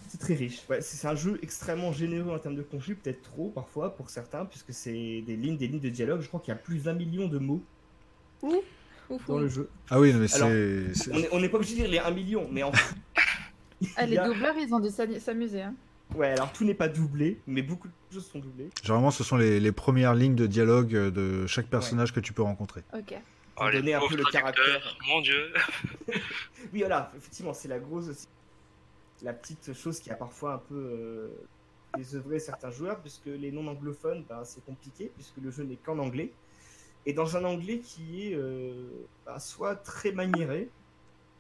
c'est 0.09 0.19
très 0.19 0.35
riche. 0.35 0.63
Ouais, 0.69 0.81
c'est 0.81 1.07
un 1.07 1.15
jeu 1.15 1.39
extrêmement 1.43 1.93
généreux 1.93 2.33
en 2.35 2.39
termes 2.39 2.57
de 2.57 2.63
conflit, 2.63 2.95
peut-être 2.95 3.23
trop 3.23 3.51
parfois 3.51 3.95
pour 3.95 4.11
certains, 4.11 4.45
puisque 4.47 4.73
c'est 4.73 5.23
des 5.27 5.37
lignes, 5.37 5.57
des 5.57 5.69
lignes 5.69 5.81
de 5.81 5.89
dialogue. 5.89 6.21
Je 6.23 6.29
crois 6.29 6.41
qu'il 6.41 6.49
y 6.53 6.57
a 6.57 6.61
plus 6.61 6.85
d'un 6.85 6.95
million 6.95 7.29
de 7.29 7.39
mots 7.39 7.63
dans 9.27 9.39
le 9.39 9.49
jeu. 9.49 9.69
Ah 9.91 10.01
oui, 10.01 10.13
non, 10.13 10.19
mais 10.21 10.29
c'est. 10.29 10.43
On 10.43 11.19
est- 11.19 11.29
on 11.33 11.41
n'est 11.41 11.49
pas 11.49 11.57
obligé 11.57 11.75
de 11.77 11.81
dire 11.83 11.91
les 11.91 11.99
1 11.99 12.11
million, 12.11 12.49
mais 12.51 12.63
en 12.63 12.73
Ah, 13.97 14.07
les 14.07 14.19
a- 14.19 14.27
doubleurs, 14.27 14.55
ils 14.59 14.73
ont 14.75 14.81
dû 14.81 14.89
s'amuser. 14.91 15.63
Hein. 15.63 15.75
Ouais, 16.15 16.29
alors 16.29 16.53
tout 16.53 16.65
n'est 16.65 16.75
pas 16.75 16.89
doublé, 16.89 17.39
mais 17.47 17.63
beaucoup 17.63 17.87
de 17.89 17.93
choses 18.13 18.27
sont 18.27 18.39
doublées. 18.39 18.71
Généralement, 18.83 19.11
ce 19.11 19.23
sont 19.23 19.37
les, 19.37 19.61
les 19.61 19.73
premières 19.73 20.15
lignes 20.15 20.35
de 20.35 20.47
dialogue 20.47 20.95
euh, 20.97 21.11
de 21.11 21.47
chaque 21.47 21.67
personnage 21.67 22.13
que 22.13 22.21
tu 22.21 22.33
peux 22.33 22.43
rencontrer. 22.43 22.83
Ok. 22.95 23.15
Oh, 23.61 23.71
donner 23.73 23.95
un 23.95 24.01
peu 24.09 24.17
le 24.17 24.25
caractère. 24.25 24.97
Mon 25.09 25.21
dieu. 25.21 25.53
Oui, 26.73 26.81
voilà, 26.81 27.13
effectivement, 27.17 27.55
c'est 27.55 27.69
la 27.69 27.79
grosse 27.79 28.09
aussi. 28.09 28.27
La 29.23 29.33
petite 29.33 29.73
chose 29.73 30.01
qui 30.01 30.11
a 30.11 30.15
parfois 30.15 30.55
un 30.55 30.59
peu 30.59 30.75
euh, 30.75 31.29
désœuvré 31.97 32.39
certains 32.39 32.71
joueurs, 32.71 33.01
puisque 33.01 33.27
les 33.27 33.51
non-anglophones, 33.51 34.25
ben, 34.29 34.45
c'est 34.45 34.65
compliqué, 34.65 35.11
puisque 35.15 35.39
le 35.39 35.51
jeu 35.51 35.65
n'est 35.65 35.77
qu'en 35.77 35.99
anglais. 35.99 36.33
Et 37.07 37.13
dans 37.13 37.37
un 37.37 37.45
anglais 37.45 37.79
qui 37.79 38.29
est 38.29 38.35
euh, 38.35 38.91
ben, 39.27 39.39
soit 39.39 39.77
très 39.77 40.13
maniéré, 40.13 40.69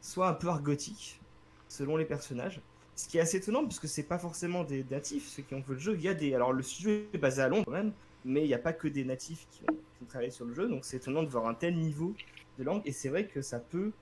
soit 0.01 0.29
un 0.29 0.35
peu 0.35 0.49
argotique, 0.49 1.21
selon 1.69 1.97
les 1.97 2.05
personnages. 2.05 2.61
Ce 2.97 3.07
qui 3.07 3.19
est 3.19 3.21
assez 3.21 3.37
étonnant, 3.37 3.65
puisque 3.65 3.87
c'est 3.87 4.03
pas 4.03 4.19
forcément 4.19 4.65
des 4.65 4.85
natifs, 4.91 5.29
ceux 5.29 5.43
qui 5.43 5.55
ont 5.55 5.63
fait 5.63 5.75
le 5.75 5.79
jeu. 5.79 5.95
Il 5.95 6.03
y 6.03 6.09
a 6.09 6.15
des. 6.15 6.35
Alors, 6.35 6.53
le 6.53 6.63
studio 6.63 6.91
est 7.13 7.19
basé 7.19 7.43
à 7.43 7.49
Londres 7.49 7.71
même, 7.71 7.93
mais 8.25 8.43
il 8.45 8.49
n'y 8.49 8.55
a 8.55 8.59
pas 8.59 8.73
que 8.73 8.89
des 8.89 9.05
natifs 9.05 9.47
qui 9.51 9.63
ont, 9.63 9.75
qui 9.75 10.03
ont 10.03 10.07
travaillé 10.07 10.31
sur 10.31 10.45
le 10.45 10.55
jeu, 10.55 10.69
donc 10.69 10.85
c'est 10.85 10.97
étonnant 10.97 11.23
de 11.23 11.29
voir 11.29 11.47
un 11.47 11.55
tel 11.55 11.77
niveau 11.77 12.15
de 12.59 12.65
langue, 12.65 12.83
et 12.85 12.93
c'est 12.93 13.09
vrai 13.09 13.27
que 13.27 13.41
ça 13.41 13.61
peut. 13.61 13.93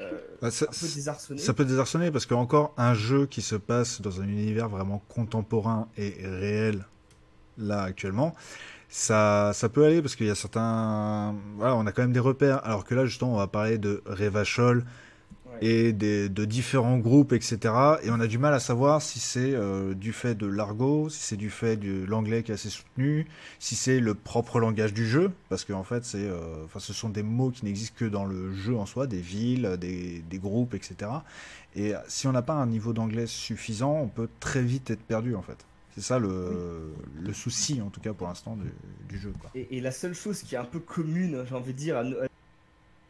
Euh, 0.00 0.18
Bah, 0.42 0.50
ça, 0.50 0.66
un 0.66 0.68
peu 0.68 0.86
désarçonner. 0.94 1.40
ça 1.40 1.52
peut 1.54 1.64
désarçonner 1.64 2.10
parce 2.10 2.26
que 2.26 2.34
encore 2.34 2.74
un 2.76 2.94
jeu 2.94 3.26
qui 3.26 3.42
se 3.42 3.56
passe 3.56 4.00
dans 4.00 4.20
un 4.20 4.24
univers 4.28 4.68
vraiment 4.68 5.02
contemporain 5.08 5.88
et 5.96 6.14
réel 6.22 6.84
là 7.58 7.82
actuellement, 7.82 8.34
ça, 8.88 9.52
ça 9.54 9.68
peut 9.68 9.84
aller 9.84 10.00
parce 10.02 10.14
qu'il 10.16 10.26
y 10.26 10.30
a 10.30 10.34
certains, 10.34 11.34
voilà, 11.56 11.74
on 11.76 11.86
a 11.86 11.92
quand 11.92 12.02
même 12.02 12.12
des 12.12 12.20
repères. 12.20 12.64
Alors 12.64 12.84
que 12.84 12.94
là 12.94 13.06
justement, 13.06 13.34
on 13.34 13.38
va 13.38 13.46
parler 13.46 13.78
de 13.78 14.02
Revachol. 14.06 14.84
Et 15.60 15.92
des, 15.92 16.28
de 16.28 16.44
différents 16.44 16.98
groupes, 16.98 17.32
etc. 17.32 17.58
Et 18.02 18.10
on 18.10 18.20
a 18.20 18.26
du 18.26 18.38
mal 18.38 18.54
à 18.54 18.60
savoir 18.60 19.02
si 19.02 19.20
c'est 19.20 19.54
euh, 19.54 19.94
du 19.94 20.12
fait 20.12 20.34
de 20.34 20.46
l'argot, 20.46 21.08
si 21.08 21.20
c'est 21.22 21.36
du 21.36 21.50
fait 21.50 21.76
de 21.76 22.04
l'anglais 22.04 22.42
qui 22.42 22.50
est 22.50 22.54
assez 22.54 22.70
soutenu, 22.70 23.26
si 23.58 23.74
c'est 23.74 24.00
le 24.00 24.14
propre 24.14 24.60
langage 24.60 24.92
du 24.94 25.06
jeu, 25.06 25.30
parce 25.48 25.64
qu'en 25.64 25.82
fait, 25.84 26.04
c'est, 26.04 26.18
euh, 26.28 26.64
enfin, 26.64 26.80
ce 26.80 26.92
sont 26.92 27.08
des 27.08 27.22
mots 27.22 27.50
qui 27.50 27.64
n'existent 27.64 27.96
que 27.98 28.04
dans 28.04 28.24
le 28.24 28.52
jeu 28.52 28.76
en 28.76 28.86
soi, 28.86 29.06
des 29.06 29.20
villes, 29.20 29.76
des, 29.80 30.22
des 30.28 30.38
groupes, 30.38 30.74
etc. 30.74 31.10
Et 31.74 31.92
si 32.08 32.26
on 32.26 32.32
n'a 32.32 32.42
pas 32.42 32.54
un 32.54 32.66
niveau 32.66 32.92
d'anglais 32.92 33.26
suffisant, 33.26 33.94
on 34.00 34.08
peut 34.08 34.28
très 34.40 34.62
vite 34.62 34.90
être 34.90 35.02
perdu, 35.02 35.34
en 35.34 35.42
fait. 35.42 35.58
C'est 35.94 36.02
ça 36.02 36.18
le, 36.18 36.92
le 37.18 37.32
souci, 37.32 37.80
en 37.80 37.88
tout 37.88 38.00
cas 38.00 38.12
pour 38.12 38.26
l'instant, 38.28 38.54
du, 38.56 38.70
du 39.08 39.18
jeu. 39.18 39.32
Quoi. 39.40 39.50
Et, 39.54 39.78
et 39.78 39.80
la 39.80 39.92
seule 39.92 40.12
chose 40.14 40.40
qui 40.42 40.54
est 40.54 40.58
un 40.58 40.64
peu 40.64 40.78
commune, 40.78 41.44
j'ai 41.48 41.54
envie 41.54 41.72
de 41.72 41.78
dire, 41.78 41.96
à, 41.96 42.04
no- 42.04 42.16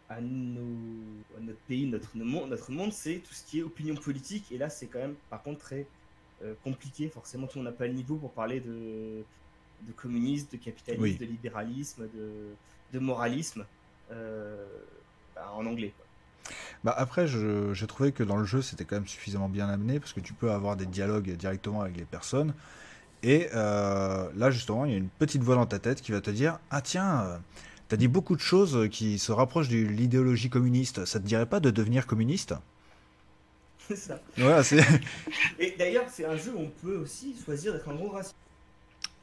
à 0.09 0.20
nos- 0.20 1.24
à 1.37 1.41
notre 1.41 1.59
pays, 1.61 1.87
notre, 1.87 2.16
notre 2.16 2.70
monde, 2.73 2.93
c'est 2.93 3.16
tout 3.27 3.35
ce 3.35 3.45
qui 3.45 3.59
est 3.61 3.62
opinion 3.62 3.95
politique. 3.97 4.51
Et 4.53 4.59
là, 4.59 4.69
c'est 4.70 4.87
quand 4.87 5.01
même, 5.01 5.15
par 5.31 5.43
contre, 5.43 5.61
très 5.61 5.87
euh, 6.43 6.55
compliqué. 6.62 7.09
Forcément, 7.09 7.47
tout 7.47 7.59
le 7.59 7.65
monde 7.65 7.73
n'a 7.73 7.78
pas 7.78 7.87
le 7.87 7.95
niveau 7.95 8.16
pour 8.16 8.33
parler 8.33 8.61
de, 8.61 9.24
de 9.83 9.93
communisme, 9.93 10.49
de 10.53 10.57
capitalisme, 10.59 11.03
Oui. 11.03 11.16
de 11.16 11.24
libéralisme, 11.24 12.09
de, 12.15 12.55
de 12.93 12.99
moralisme 12.99 13.65
euh, 14.12 14.66
bah, 15.35 15.53
en 15.55 15.66
anglais. 15.66 15.93
quoi. 15.97 16.07
Bah 16.85 16.95
après, 16.97 17.27
j'ai 17.27 17.87
trouvé 17.87 18.12
que 18.12 18.23
dans 18.23 18.37
le 18.37 18.45
jeu, 18.45 18.62
c'était 18.62 18.85
quand 18.85 18.97
même 18.97 19.07
suffisamment 19.09 19.49
bien 19.49 19.69
amené 19.69 19.99
parce 19.99 20.12
que 20.12 20.20
tu 20.20 20.33
peux 20.35 20.53
avoir 20.53 20.77
des 20.77 20.87
dialogues 20.87 21.31
directement 21.33 21.81
avec 21.81 21.97
les 21.97 22.05
personnes. 22.05 22.55
Et 23.23 23.49
euh, 23.55 24.28
là, 24.37 24.51
justement, 24.51 24.85
il 24.85 24.93
y 24.93 24.95
a 24.95 24.99
une 24.99 25.09
petite 25.09 25.43
voix 25.43 25.57
dans 25.57 25.66
ta 25.66 25.78
tête 25.78 26.01
qui 26.03 26.12
va 26.12 26.20
te 26.20 26.31
dire 26.31 26.61
Ah, 26.70 26.81
tiens, 26.83 27.41
t'as 27.89 27.97
dit 27.97 28.09
beaucoup 28.09 28.37
de 28.37 28.41
choses 28.41 28.89
qui 28.91 29.19
se 29.19 29.33
rapprochent 29.33 29.69
de 29.69 29.77
l'idéologie 29.79 30.51
communiste. 30.51 31.05
Ça 31.05 31.21
te 31.21 31.27
dirait 31.27 31.47
pas 31.47 31.61
de 31.61 31.71
devenir 31.71 32.07
communiste? 32.07 32.55
C'est 33.89 33.97
ça. 33.97 34.21
Voilà, 34.37 34.63
c'est. 34.65 34.81
Et 35.59 35.75
d'ailleurs, 35.79 36.07
c'est 36.11 36.25
un 36.25 36.37
jeu 36.37 36.53
où 36.55 36.59
on 36.61 36.71
peut 36.71 36.97
aussi 36.97 37.37
choisir 37.45 37.73
d'être 37.73 37.89
un 37.89 37.95
gros 37.95 38.11
raciste. 38.11 38.35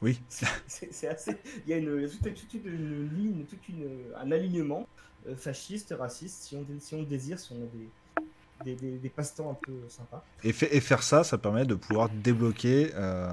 Oui. 0.02 0.20
C'est 0.28 0.46
c'est 0.92 1.08
assez. 1.08 1.36
Il 1.66 1.70
y 1.70 1.74
a 1.74 1.78
une, 1.78 2.08
toute, 2.08 2.34
toute 2.34 2.54
une 2.64 3.10
ligne, 3.14 3.44
toute 3.46 3.68
une, 3.68 3.88
un 4.16 4.32
alignement 4.32 4.86
euh, 5.28 5.36
fasciste, 5.36 5.94
raciste, 5.98 6.42
si 6.44 6.56
on, 6.56 6.66
si 6.80 6.94
on 6.94 7.00
le 7.00 7.06
désire, 7.06 7.38
si 7.38 7.52
on 7.52 7.56
a 7.56 7.66
des, 7.66 8.74
des, 8.76 8.76
des- 8.76 8.98
des 8.98 9.10
passe-temps 9.10 9.50
un 9.50 9.54
peu 9.54 9.88
sympas. 9.88 10.24
Et, 10.42 10.52
fa- 10.52 10.66
et 10.70 10.80
faire 10.80 11.02
ça, 11.02 11.24
ça 11.24 11.38
permet 11.38 11.66
de 11.66 11.74
pouvoir 11.74 12.08
débloquer. 12.10 12.92
euh, 12.94 13.32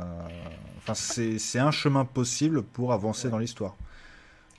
Enfin, 0.78 0.96
c'est 0.96 1.38
c'est 1.40 1.60
un 1.60 1.72
chemin 1.72 2.06
possible 2.06 2.64
pour 2.64 2.94
avancer 2.94 3.28
Ouais. 3.28 3.32
dans 3.32 3.38
l'histoire. 3.40 3.76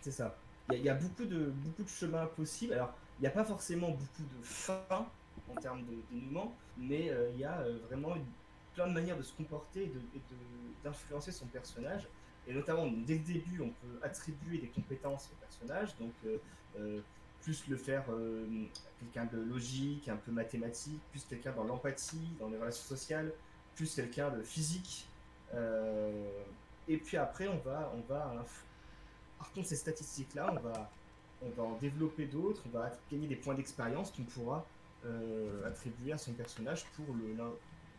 C'est 0.01 0.11
ça. 0.13 0.42
Il 0.77 0.85
y, 0.85 0.89
a- 0.89 0.95
beaucoup 0.95 1.25
de, 1.25 1.47
beaucoup 1.47 1.83
de 1.83 1.89
chemins 1.89 2.27
possibles. 2.27 2.75
Alors, 2.75 2.93
il 3.19 3.23
n'y 3.23 3.29
a 3.29 3.31
pas 3.31 3.45
forcément 3.45 3.91
beaucoup 3.91 4.23
de 4.23 4.43
fins 4.43 5.07
en 5.51 5.61
termes 5.61 5.83
de 5.85 5.95
dénouement, 6.11 6.55
mais 6.77 7.11
euh, 7.11 7.31
il 7.35 7.41
y 7.41 7.45
a 7.45 7.61
euh, 7.61 7.79
vraiment 7.89 8.15
plein 8.75 8.89
de 8.89 8.93
manières 8.93 9.17
de 9.17 9.23
se 9.23 9.33
comporter 9.35 9.85
et 9.85 10.21
d'influencer 10.85 11.33
son 11.33 11.47
personnage. 11.47 12.09
Et 12.47 12.55
notamment, 12.55 12.87
dès 12.87 13.15
le 13.15 13.21
début, 13.25 13.61
on 13.61 13.69
peut 13.69 13.99
attribuer 14.03 14.59
des 14.59 14.69
compétences 14.69 15.31
au 15.33 15.37
personnage. 15.37 15.97
Donc, 15.99 16.13
euh, 16.27 17.01
plus 17.43 17.67
le 17.69 17.77
faire 17.77 18.05
quelqu'un 19.01 19.25
de 19.25 19.41
logique, 19.43 20.09
un 20.09 20.17
peu 20.17 20.31
mathématique, 20.31 21.01
plus 21.11 21.25
quelqu'un 21.25 21.53
dans 21.53 21.65
l'empathie, 21.65 22.29
dans 22.39 22.49
les 22.49 22.57
relations 22.57 22.85
sociales, 22.85 23.33
plus 23.75 23.93
quelqu'un 23.97 24.31
de 24.31 24.43
physique. 24.43 25.07
Et 26.89 26.97
puis 26.97 27.17
après, 27.17 27.49
on 27.49 27.59
va, 27.59 27.93
on 27.97 28.01
va 28.13 28.45
par 29.43 29.53
contre, 29.53 29.67
ces 29.67 29.77
statistiques-là, 29.77 30.55
on 30.57 30.61
va, 30.61 30.91
on 31.43 31.49
va 31.51 31.63
en 31.65 31.77
développer 31.79 32.27
d'autres, 32.27 32.63
on 32.67 32.79
va 32.79 32.93
gagner 33.11 33.27
des 33.27 33.35
points 33.35 33.55
d'expérience 33.55 34.13
qu'on 34.13 34.23
pourra 34.23 34.65
euh, 35.05 35.67
attribuer 35.67 36.13
à 36.13 36.19
son 36.19 36.33
personnage 36.33 36.85
pour 36.95 37.07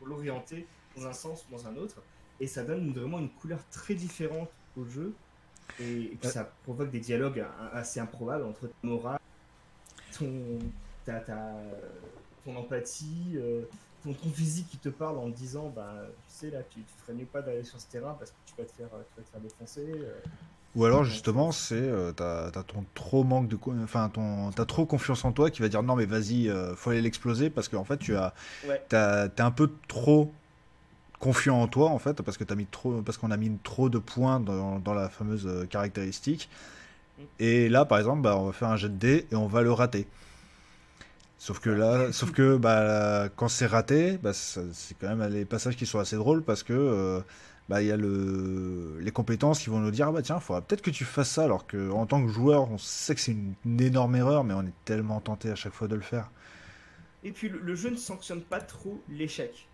l'orienter 0.08 0.66
dans 0.96 1.06
un 1.06 1.12
sens 1.12 1.46
ou 1.46 1.52
dans 1.58 1.68
un 1.68 1.76
autre. 1.76 2.02
Et 2.40 2.48
ça 2.48 2.64
donne 2.64 2.94
vraiment 2.94 3.20
une 3.20 3.30
couleur 3.30 3.60
très 3.72 3.94
différente 3.94 4.50
au 4.78 4.86
jeu. 4.86 5.14
Et, 5.82 6.04
et 6.04 6.16
puis 6.16 6.28
Euh. 6.30 6.32
ça 6.32 6.46
provoque 6.64 6.92
des 6.92 7.02
dialogues 7.02 7.46
assez 7.74 8.00
improbables 8.00 8.46
entre 8.46 8.68
ta 8.68 8.74
morale, 8.84 9.20
ton, 10.18 10.60
ta, 11.06 11.20
ta- 11.20 11.62
ton 12.46 12.56
empathie, 12.56 13.34
euh, 13.36 13.64
ton, 14.02 14.14
ton 14.14 14.30
physique 14.30 14.70
qui 14.70 14.78
te 14.78 14.88
parle 14.90 15.18
en 15.18 15.30
te 15.30 15.36
disant, 15.36 15.70
bah, 15.70 16.06
tu 16.30 16.34
sais, 16.34 16.50
là, 16.52 16.64
tu, 16.64 16.80
tu 16.84 16.94
ferais 17.00 17.14
mieux 17.14 17.26
pas 17.26 17.42
d'aller 17.42 17.66
sur 17.66 17.82
ce 17.82 17.88
terrain 17.88 18.14
parce 18.18 18.32
que 18.32 18.38
tu 18.46 18.54
vas 18.58 18.64
te 18.66 18.72
faire, 18.72 18.88
tu 18.90 19.18
vas 19.18 19.24
te 19.24 19.30
faire 19.30 19.42
défoncer. 19.42 19.92
euh. 19.94 20.20
Ou 20.76 20.86
alors 20.86 21.04
justement, 21.04 21.52
c'est 21.52 21.76
euh, 21.76 22.12
t'as 22.14 22.50
ton 22.64 22.84
trop 22.96 23.24
manque 23.24 23.48
de, 23.48 23.58
enfin 23.84 24.10
ton 24.10 24.50
t'as 24.52 24.66
trop 24.66 24.88
confiance 24.88 25.24
en 25.24 25.32
toi 25.32 25.52
qui 25.52 25.62
va 25.62 25.70
dire 25.70 25.84
non 25.84 25.96
mais 25.96 26.06
vas-y, 26.08 26.50
euh, 26.50 26.76
faut 26.76 26.90
aller 26.90 27.02
l'exploser 27.02 27.52
parce 27.52 27.70
qu'en 27.70 27.84
fait 27.84 27.98
tu 27.98 28.16
as 28.16 28.34
Ouais. 28.68 28.82
t'as- 28.90 29.30
t'es 29.30 29.44
un 29.44 29.52
peu 29.52 29.70
trop 29.88 30.34
confiant 31.20 31.62
en 31.62 31.68
toi 31.68 31.90
en 31.92 32.00
fait 32.00 32.22
parce 32.24 32.38
que 32.38 32.44
t'as 32.44 32.56
mis 32.56 32.66
trop 32.66 33.02
parce 33.04 33.18
qu'on 33.20 33.30
a 33.32 33.38
mis 33.38 33.52
trop 33.64 33.90
de 33.90 34.00
points 34.00 34.40
dans, 34.40 34.80
dans 34.80 34.94
la 34.96 35.10
fameuse 35.10 35.46
euh, 35.46 35.66
caractéristique. 35.68 36.50
Mm. 37.20 37.22
Et 37.40 37.70
là 37.70 37.86
par 37.86 38.00
exemple, 38.00 38.22
bah, 38.24 38.36
on 38.38 38.46
va 38.48 38.52
faire 38.52 38.70
un 38.70 38.78
jet 38.78 38.90
de 38.90 38.96
dés 38.98 39.28
et 39.32 39.36
on 39.36 39.48
va 39.48 39.62
le 39.62 39.72
rater. 39.72 40.08
Sauf 41.38 41.60
que 41.60 41.70
là, 41.70 42.12
sauf 42.14 42.32
que 42.32 42.56
bah, 42.58 43.28
quand 43.36 43.50
c'est 43.50 43.66
raté, 43.66 44.18
bah, 44.18 44.32
c'est 44.34 44.62
quand 45.00 45.14
même 45.14 45.30
les 45.32 45.44
passages 45.46 45.76
qui 45.76 45.86
sont 45.86 46.00
assez 46.00 46.16
drôles 46.16 46.42
parce 46.42 46.64
que 46.64 46.74
euh, 46.74 47.20
bah, 47.70 47.82
il 47.82 47.88
y 47.88 47.92
a 47.92 47.98
le, 47.98 48.98
les 49.00 49.12
compétences 49.12 49.60
qui 49.60 49.70
vont 49.70 49.80
nous 49.80 49.92
dire 49.92 50.08
ah 50.10 50.12
bah 50.12 50.22
tiens, 50.22 50.40
faudra 50.40 50.62
peut-être 50.62 50.82
que 50.82 50.92
tu 50.92 51.06
fasses 51.06 51.32
ça 51.32 51.44
alors 51.46 51.66
que 51.66 51.92
en 51.92 52.06
tant 52.06 52.22
que 52.26 52.32
joueur, 52.32 52.70
on 52.70 52.78
sait 52.78 53.16
que 53.16 53.22
c'est 53.22 53.32
une, 53.32 53.54
une 53.66 53.82
énorme 53.82 54.16
erreur, 54.16 54.44
mais 54.44 54.54
on 54.54 54.64
est 54.64 54.74
tellement 54.86 55.20
tenté 55.22 55.50
à 55.50 55.56
chaque 55.56 55.74
fois 55.74 55.88
de 55.88 55.96
le 55.96 56.02
faire. 56.02 56.30
Et 57.24 57.32
puis 57.32 57.48
le, 57.50 57.60
le 57.60 57.76
jeu 57.76 57.90
ne 57.90 57.96
sanctionne 57.96 58.42
pas 58.42 58.60
trop 58.60 59.02
l'échec. 59.10 59.68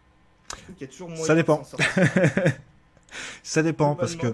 Ça 1.23 1.35
dépend. 1.35 1.63
Ça 3.43 3.63
dépend 3.63 3.95
parce 3.95 4.15
que 4.15 4.33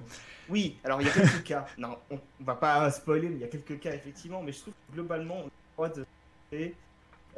Oui, 0.50 0.78
alors 0.84 1.02
il 1.02 1.08
y 1.08 1.10
a 1.10 1.14
quelques 1.14 1.44
cas. 1.44 1.66
Non, 1.78 1.98
on, 2.10 2.16
on 2.16 2.44
va 2.44 2.56
pas 2.56 2.92
spoiler, 2.92 3.30
mais 3.30 3.36
il 3.36 3.42
y 3.42 3.46
a 3.46 3.48
quelques 3.48 3.80
cas 3.80 3.94
effectivement. 3.94 4.42
Mais 4.44 4.52
je 4.52 4.60
trouve 4.60 4.74
que 4.74 4.94
globalement, 4.94 5.36
on 5.36 5.42
a 5.42 5.44
le 5.46 5.52
droit 5.76 5.90
de. 5.90 6.06
et, 6.52 6.76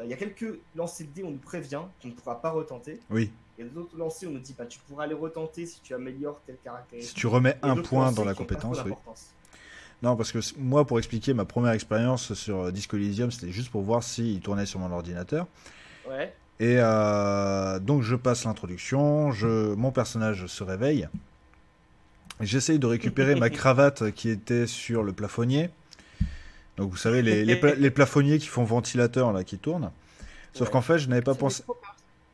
Il 0.04 0.10
y 0.10 0.14
a 0.14 0.18
quelques 0.18 0.60
lancers 0.76 1.08
de 1.08 1.12
dés, 1.12 1.24
on 1.24 1.32
nous 1.32 1.38
prévient 1.38 1.82
qu'on 2.02 2.08
ne 2.10 2.14
pourra 2.14 2.42
pas 2.42 2.50
retenter. 2.52 3.00
oui, 3.10 3.32
Et 3.60 3.64
d'autres 3.64 3.98
lancers, 3.98 4.30
on 4.30 4.34
nous 4.34 4.40
dit 4.40 4.54
bah, 4.58 4.66
tu 4.68 4.80
pourras 4.88 5.08
les 5.08 5.16
retenter 5.16 5.66
si 5.66 5.82
tu 5.82 5.94
améliores 5.96 6.40
tel 6.46 6.56
si 6.58 6.64
caractéristique. 6.64 7.18
tu 7.18 7.28
remets 7.28 7.58
Et 7.64 7.68
un 7.68 7.78
point 7.78 8.12
dans 8.12 8.24
la 8.24 8.34
compétence, 8.36 8.78
oui. 8.86 8.92
Non, 10.04 10.16
parce 10.16 10.32
que 10.32 10.38
moi, 10.60 10.86
pour 10.86 11.00
expliquer 11.00 11.34
ma 11.34 11.44
première 11.46 11.72
expérience 11.72 12.36
sur 12.36 12.66
euh, 12.66 12.72
Disco 12.72 12.98
Elysium, 12.98 13.32
c'était 13.32 13.52
juste 13.52 13.72
pour 13.72 13.82
voir 13.82 14.04
s'il 14.04 14.40
tournait 14.42 14.68
sur 14.68 14.80
mon 14.80 14.92
ordinateur. 14.92 15.48
Ouais. 16.08 16.34
Et 16.60 16.76
euh, 16.78 17.80
donc 17.80 18.04
je 18.04 18.16
passe 18.16 18.46
l'introduction, 18.46 19.32
je, 19.32 19.74
mon 19.74 19.92
personnage 19.92 20.46
se 20.46 20.64
réveille. 20.64 21.08
J'essaye 22.40 22.78
de 22.80 22.86
récupérer 22.86 23.36
ma 23.36 23.50
cravate 23.52 24.12
qui 24.12 24.30
était 24.30 24.68
sur 24.68 25.02
le 25.04 25.14
plafonnier. 25.14 25.70
Donc 26.78 26.92
vous 26.92 26.98
savez, 26.98 27.24
les, 27.24 27.44
les, 27.44 27.56
pla- 27.56 27.74
les 27.74 27.90
plafonniers 27.90 28.38
qui 28.38 28.48
font 28.48 28.64
ventilateur 28.64 29.34
là, 29.34 29.44
qui 29.44 29.58
tournent. 29.58 29.92
Sauf 30.54 30.68
Ouais. 30.68 30.74
qu'en 30.74 30.82
fait, 30.82 31.00
je 31.00 31.10
n'avais 31.10 31.22
pas 31.24 31.34
pensé, 31.36 31.64
trop. 31.64 31.76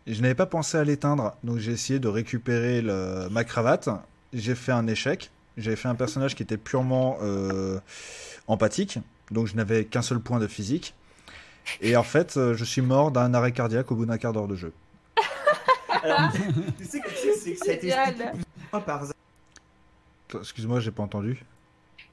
Je 0.08 0.22
n'avais 0.22 0.36
pas 0.36 0.46
pensé 0.46 0.78
à 0.78 0.84
l'éteindre. 0.84 1.36
Donc 1.44 1.58
j'ai 1.60 1.72
essayé 1.72 2.00
de 2.00 2.08
récupérer 2.08 2.82
le- 2.82 3.28
ma 3.32 3.44
cravate. 3.44 3.90
J'ai 4.34 4.56
fait 4.56 4.72
un 4.72 4.88
échec. 4.88 5.32
J'avais 5.58 5.76
fait 5.76 5.88
un 5.88 5.96
personnage 5.96 6.36
qui 6.36 6.44
était 6.44 6.58
purement 6.58 7.18
euh, 7.22 7.80
empathique. 8.48 9.00
Donc 9.32 9.48
je 9.48 9.56
n'avais 9.56 9.86
qu'un 9.86 10.02
seul 10.02 10.20
point 10.20 10.40
de 10.40 10.48
physique. 10.48 10.94
Et 11.82 11.96
en 11.96 12.04
fait, 12.04 12.36
euh, 12.36 12.54
je 12.56 12.66
suis 12.66 12.82
mort 12.82 13.12
d'un 13.12 13.34
arrêt 13.34 13.52
cardiaque 13.54 13.92
au 13.92 13.96
bout 13.96 14.06
d'un 14.06 14.18
quart 14.18 14.34
d'heure 14.34 14.48
de 14.48 14.56
jeu. 14.56 14.74
Alors, 16.04 16.32
tu 16.78 16.84
sais 16.86 17.00
que 17.00 17.10
c'est 17.40 17.54
que 17.54 17.60
ça 17.66 17.72
a 17.72 17.74
été 17.76 17.90
Génial. 17.90 18.10
expliqué 18.10 18.32
plus 18.32 18.42
ou 18.42 18.66
moins 18.74 18.82
par 18.82 19.06
Za- 19.06 19.14
Excuse-moi, 20.40 20.80
j'ai 20.82 20.92
pas 20.92 21.04
entendu. 21.04 21.42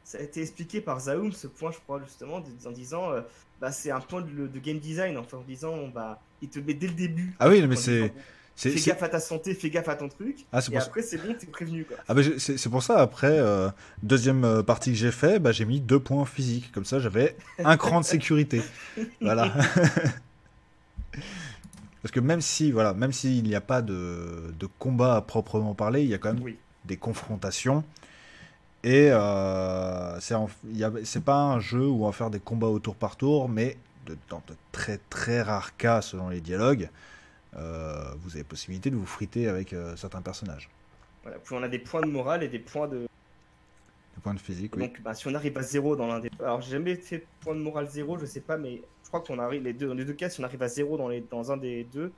ça 0.04 0.18
a 0.18 0.20
été 0.20 0.42
expliqué 0.42 0.80
par 0.80 1.00
Zaoum 1.00 1.32
ce 1.32 1.46
point, 1.48 1.72
je 1.72 1.78
crois 1.78 2.00
justement, 2.04 2.36
en 2.66 2.70
disant 2.70 3.10
euh, 3.10 3.22
bah 3.60 3.72
c'est 3.72 3.90
un 3.90 4.00
point 4.00 4.20
de, 4.20 4.46
de 4.46 4.58
game 4.60 4.78
design, 4.78 5.16
enfin 5.18 5.38
en 5.38 5.42
disant 5.42 5.88
bah 5.88 6.20
il 6.42 6.48
te 6.48 6.58
met 6.58 6.74
dès 6.74 6.86
le 6.88 6.94
début. 6.94 7.34
Ah 7.38 7.48
oui, 7.48 7.66
mais 7.66 7.76
c'est- 7.76 8.12
Fais 8.56 8.74
gaffe 8.74 9.02
à 9.02 9.08
ta 9.08 9.20
santé, 9.20 9.54
fais 9.54 9.70
gaffe 9.70 9.88
à 9.88 9.94
ton 9.94 10.08
truc. 10.10 10.44
Ah, 10.52 10.60
c'est 10.60 10.70
et 10.70 10.74
pour 10.74 10.82
ça. 10.82 10.88
après, 10.88 11.00
c'est 11.02 11.16
bon, 11.16 11.34
t'es 11.38 11.46
prévenu. 11.46 11.84
Quoi. 11.86 11.96
Ah 12.06 12.12
bah, 12.12 12.20
c'est, 12.36 12.58
c'est 12.58 12.68
pour 12.68 12.82
ça, 12.82 12.98
après, 13.00 13.38
euh, 13.38 13.70
deuxième 14.02 14.44
euh, 14.44 14.62
partie 14.62 14.90
que 14.90 14.98
j'ai 14.98 15.12
fait, 15.12 15.38
bah, 15.38 15.50
j'ai 15.50 15.64
mis 15.64 15.80
deux 15.80 15.98
points 15.98 16.26
physiques. 16.26 16.70
Comme 16.72 16.84
ça, 16.84 16.98
j'avais 17.00 17.36
un 17.64 17.78
cran 17.78 18.00
de 18.00 18.04
sécurité. 18.04 18.60
Voilà. 19.22 19.50
Parce 22.02 22.12
que 22.12 22.20
même 22.20 22.40
si, 22.40 22.70
voilà, 22.72 22.94
même 22.94 23.12
s'il 23.12 23.42
n'y 23.44 23.54
a 23.54 23.60
pas 23.60 23.82
de, 23.82 24.54
de 24.58 24.66
combat 24.78 25.16
à 25.16 25.20
proprement 25.22 25.74
parler, 25.74 26.02
il 26.02 26.08
y 26.08 26.14
a 26.14 26.18
quand 26.18 26.32
même 26.32 26.42
Oui. 26.42 26.56
des 26.86 26.96
confrontations. 26.96 27.84
Et 28.82 29.08
euh, 29.10 30.18
c'est, 30.20 30.34
en- 30.34 30.48
il 30.70 30.78
y 30.78 30.84
a- 30.84 30.92
c'est 31.04 31.22
pas 31.22 31.36
un 31.42 31.60
jeu 31.60 31.86
où 31.86 32.04
on 32.04 32.06
va 32.06 32.12
faire 32.12 32.30
des 32.30 32.40
combats 32.40 32.68
au 32.68 32.78
tour 32.78 32.94
par 32.94 33.16
tour, 33.16 33.48
mais 33.50 33.76
de- 34.06 34.16
dans 34.28 34.42
de 34.46 34.54
très 34.72 34.98
très 35.10 35.42
rares 35.42 35.76
cas, 35.76 36.00
selon 36.02 36.28
les 36.28 36.40
dialogues, 36.40 36.88
euh, 37.56 38.12
vous 38.20 38.34
avez 38.36 38.44
possibilité 38.44 38.90
de 38.90 38.96
vous 38.96 39.06
friter 39.06 39.48
avec 39.48 39.72
euh, 39.72 39.96
certains 39.96 40.22
personnages. 40.22 40.68
Voilà. 41.22 41.38
Puis 41.38 41.54
on 41.54 41.62
a 41.62 41.68
des 41.68 41.78
points 41.78 42.00
de 42.00 42.06
morale 42.06 42.42
et 42.42 42.48
des 42.48 42.58
points 42.58 42.88
de. 42.88 43.00
Des 43.00 44.20
points 44.22 44.34
de 44.34 44.40
physique, 44.40 44.76
oui. 44.76 44.82
Donc, 44.82 45.00
bah, 45.02 45.14
si 45.14 45.26
on 45.28 45.34
arrive 45.34 45.56
à 45.58 45.62
zéro 45.62 45.96
dans 45.96 46.06
l'un 46.06 46.20
des. 46.20 46.30
Alors, 46.40 46.60
j'ai 46.60 46.72
jamais 46.72 46.94
fait 46.96 47.26
point 47.40 47.54
de 47.54 47.60
morale 47.60 47.88
zéro, 47.88 48.18
je 48.18 48.26
sais 48.26 48.40
pas, 48.40 48.56
mais 48.56 48.82
je 49.02 49.08
crois 49.08 49.20
qu'on 49.20 49.38
arrive 49.38 49.62
les 49.62 49.72
deux 49.72 49.88
dans 49.88 49.94
les 49.94 50.04
deux 50.04 50.12
cas. 50.14 50.30
Si 50.30 50.40
on 50.40 50.44
arrive 50.44 50.62
à 50.62 50.68
zéro 50.68 50.96
dans 50.96 51.08
les 51.08 51.20
dans 51.30 51.52
un 51.52 51.56
des 51.56 51.84
deux, 51.84 52.12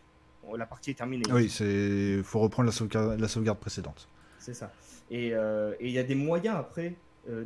la 0.57 0.67
partie 0.67 0.91
est 0.91 0.95
terminée. 0.95 1.25
Oui, 1.31 1.49
c'est 1.49 2.23
faut 2.23 2.41
reprendre 2.41 2.67
la 2.67 2.73
sauvegarde, 2.73 3.19
la 3.19 3.29
sauvegarde 3.29 3.59
précédente. 3.59 4.09
C'est 4.39 4.55
ça. 4.55 4.73
Et 5.11 5.35
euh, 5.35 5.75
et 5.81 5.87
il 5.89 5.93
y 5.93 5.99
a 5.99 6.03
des 6.03 6.15
moyens 6.15 6.57
après 6.57 6.95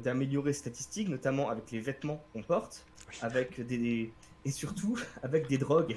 d'améliorer 0.03 0.51
les 0.51 0.55
statistiques, 0.55 1.09
notamment 1.11 1.51
avec 1.51 1.71
les 1.71 1.81
vêtements 1.81 2.25
qu'on 2.33 2.43
porte, 2.43 2.87
avec 3.21 3.61
des 3.67 4.11
et 4.47 4.51
surtout 4.51 4.99
avec 5.23 5.49
des 5.49 5.59
drogues. 5.59 5.97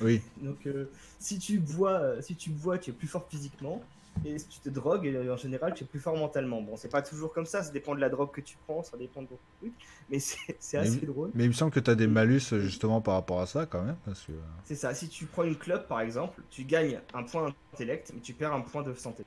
Oui, 0.00 0.20
Donc 0.42 0.66
euh, 0.66 0.90
si 1.18 1.38
tu 1.38 1.58
bois, 1.58 1.92
euh, 1.92 2.20
si 2.20 2.34
tu 2.36 2.50
bois, 2.50 2.76
tu 2.78 2.90
es 2.90 2.92
plus 2.92 3.08
fort 3.08 3.26
physiquement. 3.30 3.82
Et 4.24 4.38
si 4.38 4.46
tu 4.48 4.60
te 4.60 4.70
drogues, 4.70 5.06
euh, 5.06 5.34
en 5.34 5.36
général, 5.36 5.74
tu 5.74 5.84
es 5.84 5.86
plus 5.86 6.00
fort 6.00 6.16
mentalement. 6.16 6.62
Bon, 6.62 6.76
c'est 6.78 6.88
pas 6.88 7.02
toujours 7.02 7.34
comme 7.34 7.44
ça, 7.44 7.62
ça 7.62 7.70
dépend 7.70 7.94
de 7.94 8.00
la 8.00 8.08
drogue 8.08 8.30
que 8.32 8.40
tu 8.40 8.56
prends, 8.66 8.82
ça 8.82 8.96
dépend 8.96 9.20
de 9.20 9.26
beaucoup 9.26 9.42
de 9.62 9.68
trucs. 9.68 9.86
Mais 10.10 10.18
c'est 10.18 10.38
c'est 10.58 10.80
Mais- 10.80 10.88
assez 10.88 11.04
drôle. 11.06 11.30
mais 11.34 11.44
il 11.44 11.48
me 11.48 11.52
semble 11.52 11.70
que 11.70 11.80
tu 11.80 11.90
as 11.90 11.94
des 11.94 12.06
malus 12.06 12.40
justement 12.60 13.02
par 13.02 13.14
rapport 13.14 13.40
à 13.42 13.46
ça 13.46 13.66
quand 13.66 13.82
même. 13.82 13.96
Parce 14.06 14.22
que... 14.22 14.32
C'est 14.64 14.74
ça, 14.74 14.94
si 14.94 15.08
tu 15.10 15.26
prends 15.26 15.44
une 15.44 15.56
clope 15.56 15.86
par 15.86 16.00
exemple, 16.00 16.40
tu 16.50 16.64
gagnes 16.64 16.98
un 17.12 17.22
point 17.24 17.54
d'intellect, 17.72 18.10
mais 18.14 18.20
tu 18.20 18.32
perds 18.32 18.54
un 18.54 18.62
point 18.62 18.82
de 18.82 18.94
santé. 18.94 19.22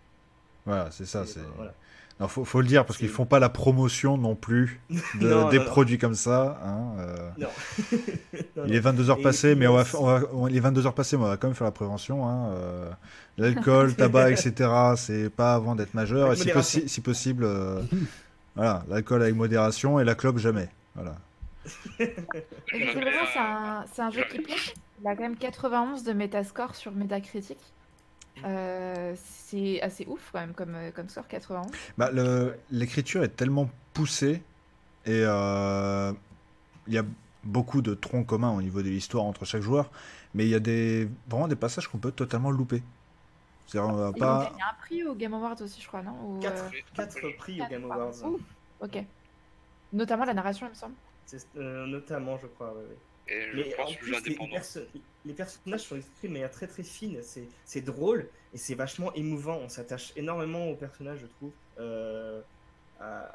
Voilà, 0.65 0.89
c'est 0.91 1.05
ça. 1.05 1.23
C'est... 1.25 1.39
voilà. 1.55 1.73
Non, 2.19 2.27
faut, 2.27 2.43
faut 2.43 2.59
le 2.59 2.67
dire 2.67 2.85
parce 2.85 2.99
qu'ils 2.99 3.07
font 3.07 3.25
pas 3.25 3.39
la 3.39 3.47
promotion 3.47 4.17
non 4.17 4.35
plus 4.35 4.81
de- 5.15 5.29
Non, 5.29 5.47
des 5.49 5.57
non, 5.57 5.63
non. 5.63 5.69
produits 5.69 5.97
comme 5.97 6.15
ça. 6.15 6.59
hein, 6.65 6.99
euh. 6.99 7.29
Non. 7.37 7.47
Non, 8.57 8.63
Il 8.67 8.73
est 8.73 8.77
non. 8.77 8.81
22 8.91 9.09
heures 9.09 9.19
Et 9.19 9.23
passées, 9.23 9.51
puis, 9.51 9.59
mais 9.61 9.67
on 9.67 9.75
va, 9.75 9.83
on 9.97 10.05
va- 10.05 10.21
on- 10.33 10.45
les 10.47 10.59
22 10.59 10.85
heures 10.85 10.93
passées, 10.93 11.15
mais 11.15 11.23
on 11.23 11.27
va 11.27 11.37
quand 11.37 11.47
même 11.47 11.55
faire 11.55 11.63
la 11.65 11.71
prévention. 11.71 12.27
Hein, 12.27 12.49
euh, 12.55 12.89
L'alcool, 13.37 13.95
tabac, 13.95 14.31
etc. 14.31 14.69
C'est 14.97 15.29
pas 15.29 15.53
avant 15.53 15.75
d'être 15.75 15.93
majeur. 15.93 16.27
Avec 16.27 16.39
Et 16.39 16.41
si, 16.41 16.47
modération. 16.49 16.79
possi- 16.81 16.87
si 16.89 17.01
possible, 17.01 17.43
euh, 17.45 17.81
voilà, 18.55 18.83
l'alcool 18.89 19.21
avec 19.21 19.35
modération 19.35 19.97
et 19.99 20.03
la 20.03 20.15
clope 20.15 20.39
jamais. 20.39 20.67
Voilà. 20.95 21.15
C'est 21.97 24.01
un, 24.01 24.11
jeu 24.11 24.23
qui 24.29 24.39
plaît. 24.39 24.55
Il 25.01 25.07
a 25.07 25.15
quand 25.15 25.21
même 25.21 25.37
91 25.37 26.03
de 26.03 26.11
Metascore 26.13 26.75
sur 26.75 26.91
Metacritic. 26.91 27.57
Euh, 28.45 29.13
c'est 29.17 29.81
assez 29.81 30.05
ouf 30.07 30.29
quand 30.31 30.39
même 30.39 30.53
comme, 30.53 30.75
euh, 30.75 30.91
comme 30.91 31.09
score 31.09 31.27
91. 31.27 31.67
Bah, 31.97 32.09
l'écriture 32.71 33.23
est 33.23 33.35
tellement 33.35 33.69
poussée 33.93 34.41
et 35.05 35.21
euh, 35.23 36.11
il 36.87 36.93
y 36.93 36.97
a 36.97 37.03
beaucoup 37.43 37.81
de 37.81 37.93
troncs 37.93 38.25
communs 38.25 38.51
au 38.51 38.61
niveau 38.61 38.81
de 38.81 38.89
l'histoire 38.89 39.23
entre 39.23 39.45
chaque 39.45 39.61
joueur, 39.61 39.89
mais 40.33 40.45
il 40.45 40.49
y 40.49 40.55
a 40.55 40.59
des, 40.59 41.09
vraiment 41.27 41.47
des 41.47 41.55
passages 41.55 41.87
qu'on 41.87 41.97
peut 41.97 42.11
totalement 42.11 42.51
louper. 42.51 42.83
C'est-à-dire, 43.65 43.89
on 43.93 43.95
va 43.97 44.03
Ils 44.05 44.09
ont 44.09 44.19
pas. 44.19 44.43
gagné 44.45 44.61
un 44.63 44.73
prix 44.81 45.03
au 45.03 45.15
Game 45.15 45.33
Awards 45.33 45.61
aussi, 45.61 45.81
je 45.81 45.87
crois, 45.87 46.01
non 46.01 46.15
Ou, 46.25 46.39
Quatre, 46.39 46.65
euh, 46.65 46.79
quatre 46.95 47.37
prix 47.37 47.61
au 47.61 47.67
Game 47.67 47.83
Awards. 47.85 48.13
Ouh, 48.25 48.39
ok. 48.81 49.03
Notamment 49.93 50.25
la 50.25 50.33
narration, 50.33 50.67
il 50.67 50.69
me 50.71 50.75
semble. 50.75 50.95
Euh, 51.55 51.85
notamment, 51.85 52.37
je 52.39 52.47
crois. 52.47 52.73
ouais. 52.73 52.97
Et 53.29 53.41
je 53.51 53.55
Mais 53.57 53.73
en 53.75 53.77
pense 53.83 53.95
plus, 53.97 54.05
les, 54.07 54.11
les 54.11 54.17
indépendant. 54.17 54.51
perso- 54.55 54.79
les 55.25 55.33
personnages 55.33 55.81
sont 55.81 55.95
écrits 55.97 56.27
de 56.27 56.33
manière 56.33 56.51
très 56.51 56.67
très 56.67 56.83
fine. 56.83 57.21
C'est, 57.65 57.81
drôle 57.81 58.27
et 58.53 58.57
c'est 58.57 58.75
vachement 58.75 59.13
émouvant. 59.13 59.57
On 59.57 59.69
s'attache 59.69 60.13
énormément 60.15 60.67
aux 60.69 60.75
personnages, 60.75 61.19
je 61.21 61.27
trouve. 61.27 61.51
Euh, 61.79 62.41
à- 62.99 63.29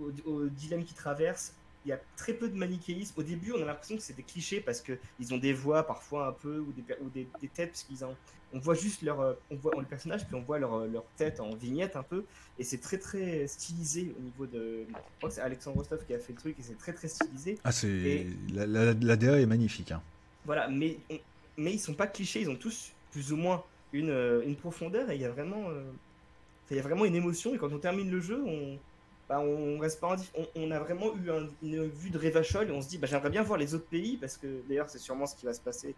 au, 0.00 0.10
au 0.28 0.46
dilemme 0.48 0.84
qu'ils 0.84 0.96
traversent. 0.96 1.54
Il 1.86 1.90
y 1.90 1.92
a 1.92 2.00
très 2.16 2.32
peu 2.32 2.48
de 2.48 2.56
manichéisme. 2.56 3.12
Au 3.20 3.22
début, 3.22 3.52
on 3.52 3.62
a 3.62 3.64
l'impression 3.66 3.96
que 3.96 4.02
c'est 4.02 4.16
des 4.16 4.22
clichés 4.22 4.60
parce 4.60 4.80
que 4.80 4.98
ils 5.20 5.34
ont 5.34 5.38
des 5.38 5.52
voix 5.52 5.86
parfois 5.86 6.26
un 6.28 6.32
peu 6.32 6.58
ou 6.58 6.72
des, 6.72 6.82
ou 7.02 7.10
des, 7.10 7.28
des 7.40 7.48
têtes 7.48 7.70
parce 7.70 7.82
qu'ils 7.84 8.04
ont. 8.04 8.16
On 8.54 8.58
voit 8.60 8.74
juste 8.74 9.02
leur, 9.02 9.20
euh, 9.20 9.34
on 9.50 9.56
voit 9.56 9.72
le 9.78 9.84
personnage 9.84 10.24
puis 10.26 10.34
on 10.36 10.42
voit 10.42 10.58
leur, 10.60 10.86
leur 10.86 11.04
tête 11.16 11.40
en 11.40 11.54
vignette 11.56 11.96
un 11.96 12.02
peu 12.04 12.24
et 12.58 12.64
c'est 12.64 12.78
très 12.78 12.98
très 12.98 13.46
stylisé 13.48 14.14
au 14.16 14.22
niveau 14.22 14.46
de. 14.46 14.84
Je 14.88 14.92
crois 15.18 15.28
que 15.28 15.34
c'est 15.34 15.40
Alexandre 15.40 15.76
Rostov 15.78 16.04
qui 16.06 16.14
a 16.14 16.18
fait 16.18 16.32
le 16.32 16.38
truc 16.38 16.56
et 16.58 16.62
c'est 16.62 16.78
très 16.78 16.92
très 16.92 17.08
stylisé. 17.08 17.58
Ah, 17.64 17.72
c'est 17.72 17.88
Et- 17.88 18.26
la, 18.52 18.66
la, 18.66 18.92
la 18.94 19.16
DA 19.16 19.40
est 19.40 19.46
magnifique. 19.46 19.90
hein. 19.92 20.00
Voilà, 20.46 20.68
mais, 20.68 20.98
on- 21.10 21.18
mais 21.56 21.72
ils 21.72 21.78
sont 21.80 21.94
pas 21.94 22.06
clichés, 22.06 22.40
ils 22.42 22.50
ont 22.50 22.56
tous 22.56 22.92
plus 23.10 23.32
ou 23.32 23.36
moins 23.36 23.64
une, 23.92 24.10
euh, 24.10 24.42
une 24.46 24.56
profondeur 24.56 25.10
et 25.10 25.16
il 25.16 25.20
y 25.20 25.24
a 25.24 25.30
vraiment 25.30 25.68
euh, 25.70 25.82
il 26.70 26.76
y 26.76 26.80
a 26.80 26.82
vraiment 26.82 27.04
une 27.04 27.14
émotion 27.16 27.54
et 27.54 27.58
quand 27.58 27.72
on 27.72 27.78
termine 27.78 28.10
le 28.10 28.20
jeu, 28.20 28.42
on 28.46 28.78
bah, 29.28 29.40
on 29.40 29.78
reste 29.78 30.00
pas 30.00 30.14
indif- 30.14 30.30
on, 30.36 30.46
on 30.54 30.70
a 30.70 30.78
vraiment 30.78 31.14
eu 31.16 31.30
un- 31.30 31.48
une 31.62 31.86
vue 31.88 32.10
de 32.10 32.18
Revachol 32.18 32.68
et 32.68 32.72
on 32.72 32.82
se 32.82 32.88
dit 32.88 32.98
bah, 32.98 33.06
j'aimerais 33.06 33.30
bien 33.30 33.42
voir 33.42 33.58
les 33.58 33.74
autres 33.74 33.86
pays 33.86 34.16
parce 34.16 34.36
que 34.36 34.46
d'ailleurs 34.68 34.88
c'est 34.90 34.98
sûrement 34.98 35.26
ce 35.26 35.34
qui 35.34 35.46
va 35.46 35.54
se 35.54 35.60
passer 35.60 35.94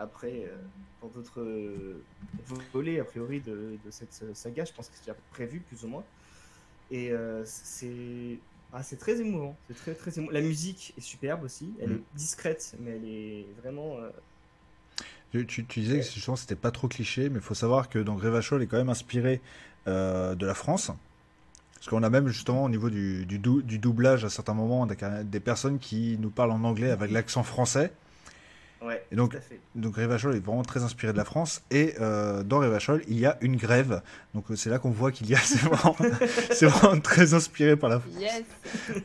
après 0.00 0.44
euh, 0.46 0.56
pour 0.98 1.10
d'autres 1.10 1.40
euh, 1.42 2.08
volets 2.72 3.00
a 3.00 3.04
priori 3.04 3.40
de, 3.40 3.78
de 3.84 3.90
cette 3.90 4.34
saga. 4.34 4.64
Je 4.64 4.72
pense 4.72 4.88
que 4.88 4.96
c'est 4.96 5.04
déjà 5.04 5.18
prévu 5.30 5.60
plus 5.62 5.84
ou 5.84 5.88
moins. 5.88 6.04
Et 6.90 7.12
euh, 7.12 7.42
c'est 7.46 8.44
ah, 8.72 8.82
c'est 8.82 8.98
très 8.98 9.20
émouvant. 9.20 9.56
C'est 9.68 9.74
très 9.76 9.94
très 9.94 10.18
émouvant. 10.18 10.32
La 10.32 10.42
musique 10.42 10.94
est 10.96 11.00
superbe 11.00 11.42
aussi. 11.44 11.76
Elle 11.80 11.90
Mm. 11.90 11.94
est 11.94 12.04
discrète, 12.14 12.76
mais 12.80 12.92
elle 12.96 13.04
est 13.06 13.54
vraiment. 13.62 13.98
euh, 14.00 14.10
Tu, 15.32 15.46
tu- 15.46 15.66
tu 15.66 15.80
disais 15.80 16.00
que 16.00 16.06
je 16.06 16.24
pense 16.26 16.40
que 16.40 16.48
c'était 16.48 16.60
pas 16.60 16.70
trop 16.70 16.88
cliché, 16.88 17.28
mais 17.28 17.36
il 17.38 17.42
faut 17.42 17.54
savoir 17.54 17.88
que 17.88 17.98
donc 17.98 18.20
Revachol 18.22 18.62
est 18.62 18.66
quand 18.66 18.78
même 18.78 18.88
inspiré 18.88 19.40
euh, 19.86 20.34
de 20.34 20.46
la 20.46 20.54
France. 20.54 20.90
Parce 21.74 21.88
qu'on 21.88 22.02
a 22.02 22.10
même 22.10 22.28
justement 22.28 22.64
au 22.64 22.68
niveau 22.70 22.90
du, 22.90 23.26
du, 23.26 23.38
dou- 23.38 23.62
du 23.62 23.78
doublage 23.78 24.24
à 24.24 24.30
certains 24.30 24.54
moments 24.54 24.86
des, 24.86 24.96
des 25.24 25.40
personnes 25.40 25.78
qui 25.78 26.18
nous 26.20 26.30
parlent 26.30 26.52
en 26.52 26.64
anglais 26.64 26.90
avec 26.90 27.10
l'accent 27.10 27.42
français. 27.44 27.92
Ouais, 28.82 29.04
Et 29.12 29.16
donc- 29.16 29.32
tout 29.32 29.36
à 29.36 29.40
fait. 29.40 29.60
Donc 29.74 29.96
Revachol 29.96 30.34
est 30.36 30.40
vraiment 30.40 30.62
très 30.62 30.82
inspiré 30.82 31.12
de 31.12 31.18
la 31.18 31.24
France. 31.24 31.62
Et 31.70 31.94
euh, 32.00 32.42
dans 32.42 32.60
Revachol, 32.60 33.02
il 33.08 33.18
y 33.18 33.26
a 33.26 33.36
une 33.42 33.56
grève. 33.56 34.02
Donc 34.34 34.50
euh, 34.50 34.56
c'est 34.56 34.70
là 34.70 34.78
qu'on 34.78 34.90
voit 34.90 35.12
qu'il 35.12 35.28
y 35.28 35.34
a. 35.34 35.38
C'est 36.52 36.66
vraiment, 36.66 37.00
très 37.00 37.34
inspiré 37.34 37.76
par 37.76 37.90
la 37.90 38.00
France. 38.00 38.14
Yes. 38.18 38.44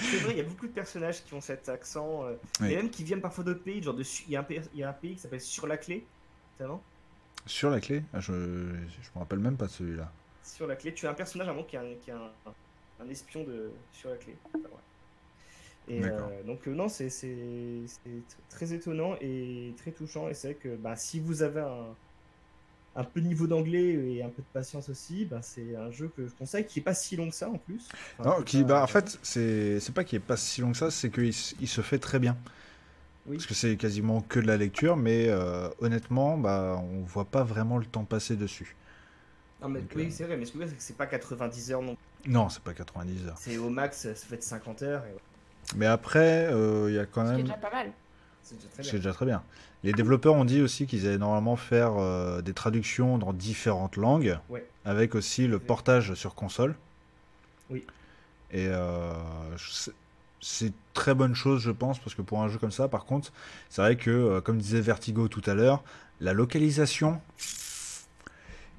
C'est 0.00 0.18
vrai, 0.18 0.32
il 0.32 0.38
y 0.38 0.40
a 0.40 0.44
beaucoup 0.44 0.66
de 0.68 0.72
personnages 0.72 1.24
qui 1.24 1.34
ont 1.34 1.40
cet 1.40 1.68
accent, 1.68 2.22
euh, 2.24 2.34
Oui. 2.60 2.72
et 2.72 2.76
même 2.76 2.88
qui 2.88 3.02
viennent 3.04 3.20
parfois 3.20 3.42
d'autres 3.44 3.62
pays. 3.64 3.82
Genre 3.82 3.94
de, 3.94 4.04
il 4.26 4.32
y, 4.32 4.36
a 4.36 4.40
un 4.40 4.44
pays- 4.44 4.60
il 4.72 4.80
y 4.80 4.84
a 4.84 4.90
un 4.90 4.92
pays 4.92 5.14
qui 5.14 5.20
s'appelle 5.20 5.40
Sur 5.40 5.66
la 5.66 5.76
clé, 5.76 6.06
notamment. 6.58 6.82
Sur 7.46 7.68
la 7.70 7.80
clé? 7.80 8.02
Ah, 8.14 8.20
Je 8.20 8.32
je 8.32 9.08
me 9.14 9.18
rappelle 9.18 9.40
même 9.40 9.56
pas 9.56 9.66
de 9.66 9.70
celui-là. 9.72 10.10
Sur 10.44 10.66
la 10.68 10.76
clé, 10.76 10.94
tu 10.94 11.06
as 11.06 11.10
un 11.10 11.14
personnage 11.14 11.48
à 11.48 11.50
un 11.50 11.54
moment 11.54 11.66
qui 11.66 11.76
est 11.76 11.80
un, 11.80 11.94
qui 12.02 12.10
est 12.10 12.14
un, 12.14 12.30
un 13.04 13.08
espion 13.08 13.42
de 13.44 13.70
sur 13.92 14.10
la 14.10 14.16
clé. 14.16 14.36
Enfin, 14.46 14.58
ouais. 14.60 14.70
Et 15.88 16.06
euh, 16.10 16.42
donc 16.44 16.68
euh, 16.68 16.74
non, 16.74 16.88
c'est 16.88 17.10
c'est 17.10 17.84
c'est 17.88 18.10
tr- 18.28 18.36
très 18.48 18.72
étonnant 18.74 19.16
et 19.20 19.74
très 19.78 19.92
touchant. 19.92 20.28
Et 20.28 20.34
c'est 20.34 20.48
vrai 20.48 20.58
que 20.58 20.76
bah, 20.76 20.96
si 20.96 21.18
vous 21.20 21.42
avez 21.42 21.60
un, 21.62 21.98
un 22.94 23.04
peu 23.04 23.20
de 23.20 23.26
niveau 23.26 23.46
d'anglais 23.46 24.14
et 24.16 24.22
un 24.22 24.30
peu 24.30 24.42
de 24.42 24.48
patience 24.48 24.88
aussi, 24.88 25.26
bah, 25.26 25.42
c'est 25.42 25.76
un 25.76 25.90
jeu 25.90 26.08
que 26.10 26.26
je 26.26 26.34
conseille 26.34 26.66
qui 26.66 26.80
est 26.80 26.82
pas 26.82 26.94
si 26.94 27.16
long 27.16 27.28
que 27.30 27.34
ça 27.36 27.50
en 27.50 27.58
plus. 27.58 27.96
Enfin, 28.18 28.30
Non, 28.30 28.42
qui, 28.42 28.64
pas- 28.64 28.64
bah, 28.64 28.82
en 28.82 28.86
fait, 28.86 29.18
c'est 29.22 29.80
pas 29.94 30.04
qu'il 30.04 30.16
est 30.16 30.20
pas 30.20 30.36
si 30.36 30.60
long 30.60 30.72
que 30.72 30.76
ça, 30.78 30.90
c'est 30.90 31.10
qu'il 31.10 31.32
il 31.60 31.68
se 31.68 31.80
fait 31.80 31.98
très 31.98 32.18
bien. 32.18 32.36
Oui. 33.26 33.36
Parce 33.36 33.46
que 33.46 33.54
c'est 33.54 33.76
quasiment 33.76 34.20
que 34.22 34.40
de 34.40 34.46
la 34.46 34.56
lecture, 34.56 34.96
mais 34.96 35.26
euh, 35.28 35.68
honnêtement, 35.80 36.38
bah, 36.38 36.80
on 36.82 37.02
voit 37.02 37.26
pas 37.30 37.44
vraiment 37.44 37.78
le 37.78 37.86
temps 37.86 38.04
passer 38.04 38.36
dessus. 38.36 38.76
Non, 39.60 39.68
mais 39.68 39.80
Donc, 39.80 39.92
oui, 39.94 40.06
euh, 40.06 40.10
c'est 40.10 40.24
vrai, 40.24 40.36
mais 40.36 40.44
ce 40.44 40.52
que 40.52 40.58
je 40.58 40.64
veux 40.64 40.68
dire, 40.68 40.72
c'est 40.74 40.78
que 40.78 40.82
c'est 40.82 40.96
pas 40.96 41.06
90 41.06 41.70
heures 41.72 41.82
non. 41.82 41.96
Non, 42.26 42.48
c'est 42.48 42.62
pas 42.62 42.74
90 42.74 43.26
heures. 43.26 43.38
C'est 43.38 43.56
au 43.58 43.70
max, 43.70 44.02
ça 44.02 44.14
fait 44.14 44.42
50 44.42 44.82
heures. 44.82 45.06
Et 45.06 45.12
ouais, 45.12 45.20
Mais 45.76 45.86
après, 45.86 46.46
euh, 46.50 46.86
il 46.88 46.94
y 46.94 46.98
a 46.98 47.06
quand 47.06 47.22
Ce 47.26 47.28
qui 47.28 47.34
est 47.34 47.36
même. 47.38 47.46
déjà 47.46 47.56
pas 47.58 47.70
mal. 47.70 47.92
c'est 48.42 48.54
déjà 48.56 48.68
très 48.68 48.82
C'est 48.82 48.90
bien. 48.90 48.98
déjà 49.00 49.12
très 49.12 49.26
bien. 49.26 49.42
Les 49.84 49.92
développeurs 49.92 50.34
ont 50.34 50.44
dit 50.44 50.60
aussi 50.60 50.86
qu'ils 50.86 51.06
allaient 51.06 51.18
normalement 51.18 51.56
faire 51.56 51.92
euh, 51.98 52.42
des 52.42 52.52
traductions 52.54 53.16
dans 53.18 53.32
différentes 53.32 53.96
langues, 53.96 54.38
Ouais. 54.48 54.66
avec 54.84 55.14
aussi 55.14 55.46
le 55.46 55.58
portage 55.58 56.14
sur 56.14 56.34
console. 56.34 56.74
Oui. 57.70 57.86
Et 58.50 58.66
euh, 58.68 59.12
c'est 60.40 60.72
très 60.94 61.14
bonne 61.14 61.34
chose, 61.34 61.60
je 61.62 61.70
pense, 61.70 61.98
parce 61.98 62.14
que 62.14 62.22
pour 62.22 62.42
un 62.42 62.48
jeu 62.48 62.58
comme 62.58 62.70
ça, 62.72 62.88
par 62.88 63.04
contre, 63.04 63.32
c'est 63.68 63.82
vrai 63.82 63.96
que, 63.96 64.10
euh, 64.10 64.40
comme 64.40 64.58
disait 64.58 64.80
Vertigo 64.80 65.28
tout 65.28 65.42
à 65.46 65.54
l'heure, 65.54 65.84
la 66.20 66.32
localisation, 66.32 67.20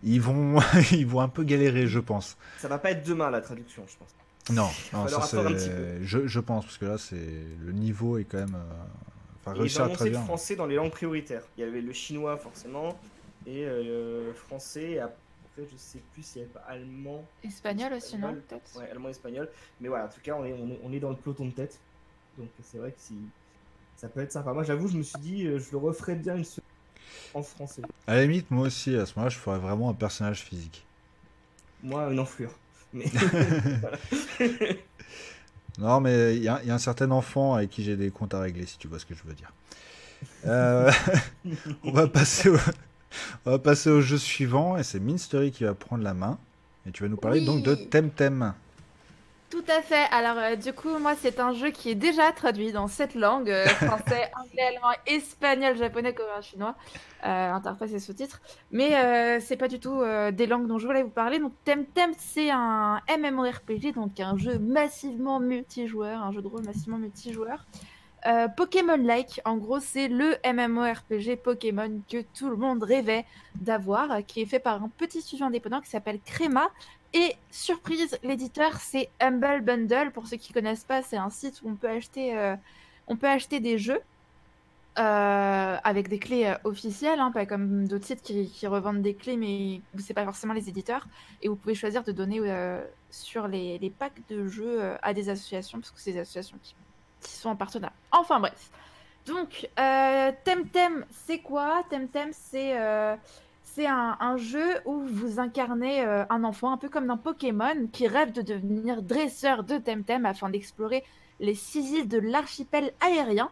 ils 0.03 0.19
vont, 0.21 0.59
ils 0.91 1.05
vont 1.07 1.21
un 1.21 1.29
peu 1.29 1.43
galérer, 1.43 1.87
je 1.87 1.99
pense. 1.99 2.35
Ça 2.57 2.67
va 2.67 2.77
pas 2.77 2.91
être 2.91 3.05
demain 3.07 3.29
la 3.29 3.41
traduction, 3.41 3.83
je 3.87 3.95
pense. 3.97 4.09
Non, 4.51 4.69
ça 5.07 5.26
je, 6.01 6.27
je 6.27 6.39
pense, 6.39 6.65
parce 6.65 6.77
que 6.77 6.85
là, 6.85 6.97
c'est 6.97 7.15
le 7.15 7.71
niveau 7.71 8.17
est 8.17 8.26
quand 8.26 8.39
même, 8.39 8.55
euh, 8.55 9.39
enfin, 9.41 9.53
Et 9.53 9.57
ils 9.57 9.61
réussir 9.61 9.81
ont 9.81 9.93
à 9.93 10.05
le 10.05 10.13
français 10.13 10.55
dans 10.55 10.65
les 10.65 10.76
langues 10.76 10.91
prioritaires. 10.91 11.43
Il 11.57 11.61
y 11.61 11.63
avait 11.67 11.81
le 11.81 11.93
chinois 11.93 12.38
forcément, 12.38 12.97
et 13.45 13.65
euh, 13.65 14.27
le 14.27 14.34
français, 14.34 14.91
et 14.91 14.99
après 14.99 15.17
je 15.59 15.77
sais 15.77 15.99
plus 16.13 16.23
s'il 16.23 16.41
y 16.41 16.45
avait 16.45 16.53
pas 16.53 16.65
allemand. 16.67 17.26
Espagnol 17.43 17.93
aussi, 17.93 18.17
non. 18.17 18.34
Peut-être? 18.34 18.77
Ouais, 18.77 18.89
allemand, 18.89 19.09
espagnol. 19.09 19.49
Mais 19.81 19.88
voilà, 19.88 20.05
en 20.05 20.09
tout 20.09 20.21
cas, 20.21 20.35
on 20.35 20.45
est, 20.45 20.53
on 20.53 20.69
est, 20.69 20.80
on 20.84 20.93
est 20.93 20.99
dans 20.99 21.09
le 21.09 21.17
peloton 21.17 21.45
de 21.45 21.51
tête. 21.51 21.80
Donc 22.38 22.49
c'est 22.63 22.77
vrai 22.77 22.91
que 22.91 22.99
si 22.99 23.15
ça 23.97 24.07
peut 24.07 24.21
être 24.21 24.31
sympa. 24.31 24.53
Moi 24.53 24.63
j'avoue, 24.63 24.88
je 24.88 24.97
me 24.97 25.03
suis 25.03 25.19
dit, 25.19 25.45
euh, 25.45 25.59
je 25.59 25.71
le 25.71 25.77
referais 25.77 26.15
bien 26.15 26.38
une 26.38 26.45
seconde 26.45 26.63
en 27.34 27.43
français. 27.43 27.81
À 28.07 28.15
la 28.15 28.21
limite, 28.23 28.49
moi 28.51 28.67
aussi, 28.67 28.95
à 28.95 29.05
ce 29.05 29.13
moment-là, 29.15 29.30
je 29.30 29.38
ferais 29.38 29.59
vraiment 29.59 29.89
un 29.89 29.93
personnage 29.93 30.43
physique. 30.43 30.85
Moi, 31.84 32.11
une 32.11 32.19
enflure. 32.19 32.51
Mais 32.93 33.05
Non, 35.79 36.01
mais 36.01 36.35
il 36.35 36.43
y, 36.43 36.49
a 36.49 36.59
il 36.61 36.67
y 36.67 36.71
a 36.71 36.75
un 36.75 36.79
certain 36.79 37.09
enfant 37.11 37.53
avec 37.55 37.69
qui 37.69 37.83
j'ai 37.83 37.95
des 37.95 38.09
comptes 38.11 38.33
à 38.33 38.41
régler, 38.41 38.65
si 38.65 38.77
tu 38.77 38.87
vois 38.87 38.99
ce 38.99 39.05
que 39.05 39.15
je 39.15 39.23
veux 39.23 39.33
dire. 39.33 39.53
Euh, 40.45 40.91
on, 41.83 41.91
va 41.91 42.07
passer 42.07 42.49
au, 42.49 42.57
on 43.45 43.51
va 43.51 43.59
passer 43.59 43.89
au 43.89 44.01
jeu 44.01 44.17
suivant, 44.17 44.75
et 44.77 44.83
c'est 44.83 44.99
Minstery 44.99 45.51
qui 45.51 45.63
va 45.63 45.73
prendre 45.73 46.03
la 46.03 46.13
main. 46.13 46.37
Et 46.85 46.91
tu 46.91 47.03
vas 47.03 47.09
nous 47.09 47.17
parler 47.17 47.39
Oui. 47.39 47.45
donc 47.45 47.63
de 47.63 47.75
Temtem. 47.75 48.53
Tout 49.60 49.72
à 49.73 49.81
fait. 49.81 50.06
Alors, 50.11 50.38
euh, 50.38 50.56
du 50.56 50.72
coup, 50.72 50.98
moi, 50.99 51.15
c'est 51.19 51.38
un 51.41 51.52
jeu 51.52 51.69
qui 51.69 51.90
est 51.90 51.95
déjà 51.95 52.31
traduit 52.31 52.72
dans 52.72 52.88
sept 52.88 53.14
langues 53.14 53.49
euh, 53.49 53.65
français, 53.68 54.31
anglais, 54.40 54.61
allemand, 54.69 54.94
espagnol, 55.06 55.76
japonais, 55.76 56.14
coréen, 56.14 56.40
chinois, 56.40 56.76
euh, 57.26 57.52
interface 57.52 57.91
et 57.91 57.99
sous-titres. 57.99 58.40
Mais 58.72 59.41
c'est 59.41 59.57
pas 59.57 59.68
du 59.68 59.81
tout 59.81 60.02
des 60.31 60.48
langues 60.48 60.65
dont 60.65 60.77
je 60.77 60.88
voulais 60.88 61.03
vous 61.03 61.10
parler. 61.10 61.40
Donc, 61.40 61.52
Temtem, 61.65 62.11
c'est 62.18 62.49
un 62.52 63.02
MMORPG, 63.10 63.94
donc 63.94 64.18
un 64.22 64.38
jeu 64.38 64.57
massivement 64.60 65.41
multijoueur, 65.41 66.23
un 66.23 66.31
jeu 66.31 66.41
de 66.41 66.48
rôle 66.48 66.64
massivement 66.64 66.98
multijoueur. 66.98 67.65
Euh, 68.25 68.47
Pokémon-like, 68.49 69.41
en 69.45 69.57
gros, 69.57 69.79
c'est 69.79 70.07
le 70.09 70.35
MMORPG 70.45 71.37
Pokémon 71.37 72.01
que 72.09 72.21
tout 72.33 72.49
le 72.49 72.57
monde 72.57 72.83
rêvait 72.83 73.25
d'avoir, 73.55 74.25
qui 74.25 74.41
est 74.41 74.45
fait 74.45 74.59
par 74.59 74.83
un 74.83 74.89
petit 74.89 75.21
studio 75.21 75.45
indépendant 75.45 75.81
qui 75.81 75.89
s'appelle 75.89 76.19
Crema. 76.25 76.69
Et 77.13 77.35
surprise, 77.49 78.19
l'éditeur 78.23 78.75
c'est 78.75 79.09
Humble 79.19 79.61
Bundle. 79.61 80.11
Pour 80.11 80.27
ceux 80.27 80.37
qui 80.37 80.53
connaissent 80.53 80.83
pas, 80.83 81.01
c'est 81.01 81.17
un 81.17 81.29
site 81.29 81.61
où 81.63 81.69
on 81.69 81.75
peut 81.75 81.89
acheter, 81.89 82.37
euh, 82.37 82.55
on 83.07 83.15
peut 83.15 83.27
acheter 83.27 83.59
des 83.59 83.77
jeux 83.77 84.01
euh, 84.99 85.77
avec 85.83 86.09
des 86.09 86.19
clés 86.19 86.53
officielles, 86.65 87.19
hein, 87.19 87.31
pas 87.31 87.45
comme 87.45 87.87
d'autres 87.87 88.05
sites 88.05 88.21
qui, 88.21 88.67
revendent 88.67 89.01
des 89.01 89.15
clés, 89.15 89.37
mais 89.37 89.81
c'est 89.97 90.13
pas 90.13 90.25
forcément 90.25 90.53
les 90.53 90.67
éditeurs. 90.69 91.07
Et 91.41 91.47
vous 91.47 91.55
pouvez 91.55 91.75
choisir 91.75 92.03
de 92.03 92.11
donner 92.11 92.41
sur 93.09 93.47
les, 93.47 93.79
les 93.79 93.89
packs 93.89 94.21
de 94.29 94.47
jeux 94.47 94.81
à 95.01 95.13
des 95.13 95.29
associations, 95.29 95.79
parce 95.79 95.91
que 95.91 95.99
c'est 95.99 96.11
des 96.11 96.19
associations 96.19 96.57
qui, 96.61 96.75
qui 97.21 97.31
sont 97.31 97.49
en 97.49 97.55
partenariat. 97.55 97.95
Enfin 98.11 98.39
bref. 98.39 98.71
Donc, 99.25 99.69
euh, 99.79 100.31
Temtem, 100.43 101.05
c'est 101.11 101.39
quoi? 101.39 101.83
Temtem, 101.89 102.29
c'est 102.31 102.79
euh, 102.79 103.15
c'est 103.63 103.85
un, 103.85 104.35
jeu 104.37 104.81
où 104.85 105.03
vous 105.05 105.39
incarnez 105.39 106.03
euh, 106.03 106.25
un 106.29 106.43
enfant, 106.43 106.73
un 106.73 106.77
peu 106.77 106.89
comme 106.89 107.07
dans 107.07 107.17
Pokémon, 107.17 107.87
qui 107.91 108.07
rêve 108.07 108.33
de 108.33 108.41
devenir 108.41 109.01
dresseur 109.01 109.63
de 109.63 109.77
Temtem 109.77 110.25
afin 110.25 110.49
d'explorer 110.49 111.03
les 111.39 111.55
six 111.55 111.91
îles 111.91 112.07
de 112.07 112.17
l'archipel 112.17 112.91
aérien. 112.99 113.49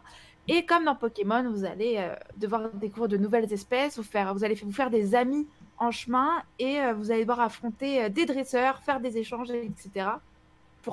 Et 0.49 0.65
comme 0.65 0.85
dans 0.85 0.95
Pokémon, 0.95 1.49
vous 1.49 1.64
allez 1.64 1.98
euh, 1.99 2.14
devoir 2.38 2.69
découvrir 2.73 3.07
de 3.07 3.18
nouvelles 3.18 3.53
espèces, 3.53 3.98
vous, 3.98 4.03
faire, 4.03 4.34
vous 4.34 4.44
allez 4.44 4.56
vous 4.56 4.72
faire 4.72 4.89
des 4.89 5.15
amis 5.15 5.48
en 5.77 5.91
chemin 5.91 6.41
et 6.57 6.80
vous 6.94 7.11
allez 7.11 7.22
devoir 7.22 7.41
affronter 7.41 8.10
des 8.10 8.26
dresseurs, 8.26 8.80
faire 8.80 8.99
des 8.99 9.18
échanges, 9.19 9.52
etc. 9.52 10.10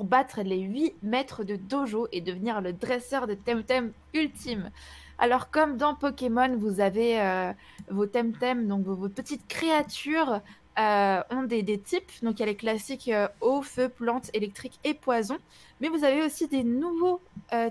battre 0.02 0.42
les 0.42 0.58
8 0.58 0.94
maîtres 1.04 1.44
de 1.44 1.54
dojo 1.54 2.08
et 2.10 2.20
devenir 2.20 2.60
le 2.60 2.72
dresseur 2.72 3.28
de 3.28 3.34
Temtem 3.34 3.92
ultime. 4.14 4.70
Alors 5.18 5.50
comme 5.50 5.76
dans 5.76 5.94
Pokémon, 5.94 6.56
vous 6.56 6.80
avez 6.80 7.20
euh, 7.20 7.52
vos 7.88 8.06
Temtem, 8.06 8.66
donc 8.66 8.84
vos, 8.84 9.08
petites 9.08 9.46
créatures 9.46 10.40
euh, 10.78 11.22
ont 11.30 11.44
des, 11.44 11.78
types. 11.78 12.10
Donc 12.22 12.38
il 12.38 12.40
y 12.40 12.42
a 12.42 12.46
les 12.46 12.56
classiques 12.56 13.08
euh, 13.08 13.28
eau, 13.40 13.62
feu, 13.62 13.88
plante, 13.88 14.30
électrique 14.34 14.80
et 14.82 14.94
poison. 14.94 15.38
Mais 15.80 15.88
vous 15.88 16.02
avez 16.02 16.22
aussi 16.22 16.48
des 16.48 16.64
nouveaux 16.64 17.20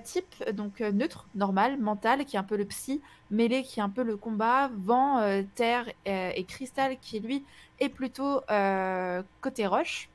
types, 0.03 0.51
donc 0.53 0.81
neutre, 0.81 1.27
normal, 1.35 1.79
mental, 1.79 2.25
qui 2.25 2.35
est 2.35 2.39
un 2.39 2.43
peu 2.43 2.57
le 2.57 2.65
psy, 2.65 3.01
mêlé, 3.31 3.63
qui 3.63 3.79
est 3.79 3.83
un 3.83 3.89
peu 3.89 4.03
le 4.03 4.17
combat, 4.17 4.69
vent, 4.75 5.21
terre 5.55 5.89
et 6.05 6.43
cristal, 6.43 6.97
qui 7.01 7.19
lui 7.19 7.43
est 7.79 7.89
plutôt 7.89 8.41
côté 9.41 9.65
roche. 9.65 10.09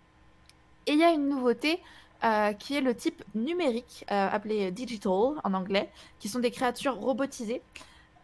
Et 0.88 0.92
il 0.92 0.98
y 0.98 1.04
a 1.04 1.10
une 1.10 1.28
nouveauté 1.28 1.80
euh, 2.24 2.52
qui 2.54 2.74
est 2.74 2.80
le 2.80 2.94
type 2.94 3.22
numérique, 3.34 4.06
euh, 4.10 4.28
appelé 4.32 4.70
digital 4.72 5.12
en 5.44 5.54
anglais, 5.54 5.90
qui 6.18 6.28
sont 6.28 6.38
des 6.38 6.50
créatures 6.50 6.96
robotisées. 6.96 7.62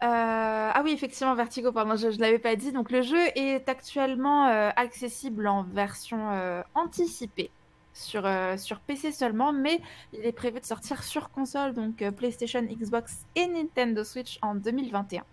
Euh, 0.03 0.71
ah 0.73 0.81
oui, 0.83 0.91
effectivement, 0.91 1.35
Vertigo, 1.35 1.71
pardon, 1.71 1.95
je 1.95 2.07
ne 2.07 2.17
l'avais 2.17 2.39
pas 2.39 2.55
dit. 2.55 2.71
Donc 2.71 2.89
le 2.89 3.03
jeu 3.03 3.21
est 3.35 3.69
actuellement 3.69 4.45
accessible 4.75 5.47
en 5.47 5.63
version 5.63 6.63
anticipée 6.73 7.51
sur, 7.93 8.27
sur 8.57 8.79
PC 8.79 9.11
seulement, 9.11 9.53
mais 9.53 9.79
il 10.11 10.25
est 10.25 10.33
prévu 10.33 10.59
de 10.59 10.65
sortir 10.65 11.03
sur 11.03 11.29
console, 11.29 11.73
donc 11.73 12.03
PlayStation, 12.17 12.61
Xbox 12.63 13.25
et 13.35 13.47
Nintendo 13.47 14.03
Switch 14.03 14.39
en 14.41 14.55
2021. 14.55 15.23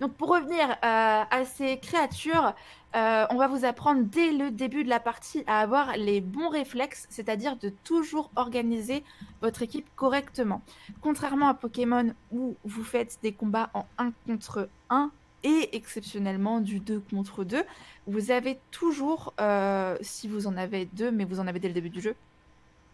Donc 0.00 0.14
pour 0.14 0.30
revenir 0.30 0.70
euh, 0.70 0.74
à 0.82 1.44
ces 1.44 1.78
créatures, 1.78 2.54
euh, 2.96 3.26
on 3.28 3.36
va 3.36 3.48
vous 3.48 3.66
apprendre 3.66 4.02
dès 4.04 4.32
le 4.32 4.50
début 4.50 4.82
de 4.82 4.88
la 4.88 4.98
partie 4.98 5.44
à 5.46 5.60
avoir 5.60 5.96
les 5.98 6.22
bons 6.22 6.48
réflexes, 6.48 7.06
c'est-à-dire 7.10 7.56
de 7.56 7.68
toujours 7.84 8.30
organiser 8.34 9.04
votre 9.42 9.62
équipe 9.62 9.86
correctement. 9.96 10.62
Contrairement 11.02 11.48
à 11.48 11.54
Pokémon 11.54 12.14
où 12.32 12.56
vous 12.64 12.82
faites 12.82 13.18
des 13.22 13.32
combats 13.32 13.68
en 13.74 13.84
1 13.98 14.12
contre 14.26 14.70
1 14.88 15.10
et 15.44 15.76
exceptionnellement 15.76 16.60
du 16.60 16.80
2 16.80 17.02
contre 17.10 17.44
2, 17.44 17.62
vous 18.06 18.30
avez 18.30 18.58
toujours, 18.70 19.34
euh, 19.38 19.98
si 20.00 20.28
vous 20.28 20.46
en 20.46 20.56
avez 20.56 20.86
deux, 20.86 21.10
mais 21.10 21.26
vous 21.26 21.40
en 21.40 21.46
avez 21.46 21.60
dès 21.60 21.68
le 21.68 21.74
début 21.74 21.90
du 21.90 22.00
jeu, 22.00 22.16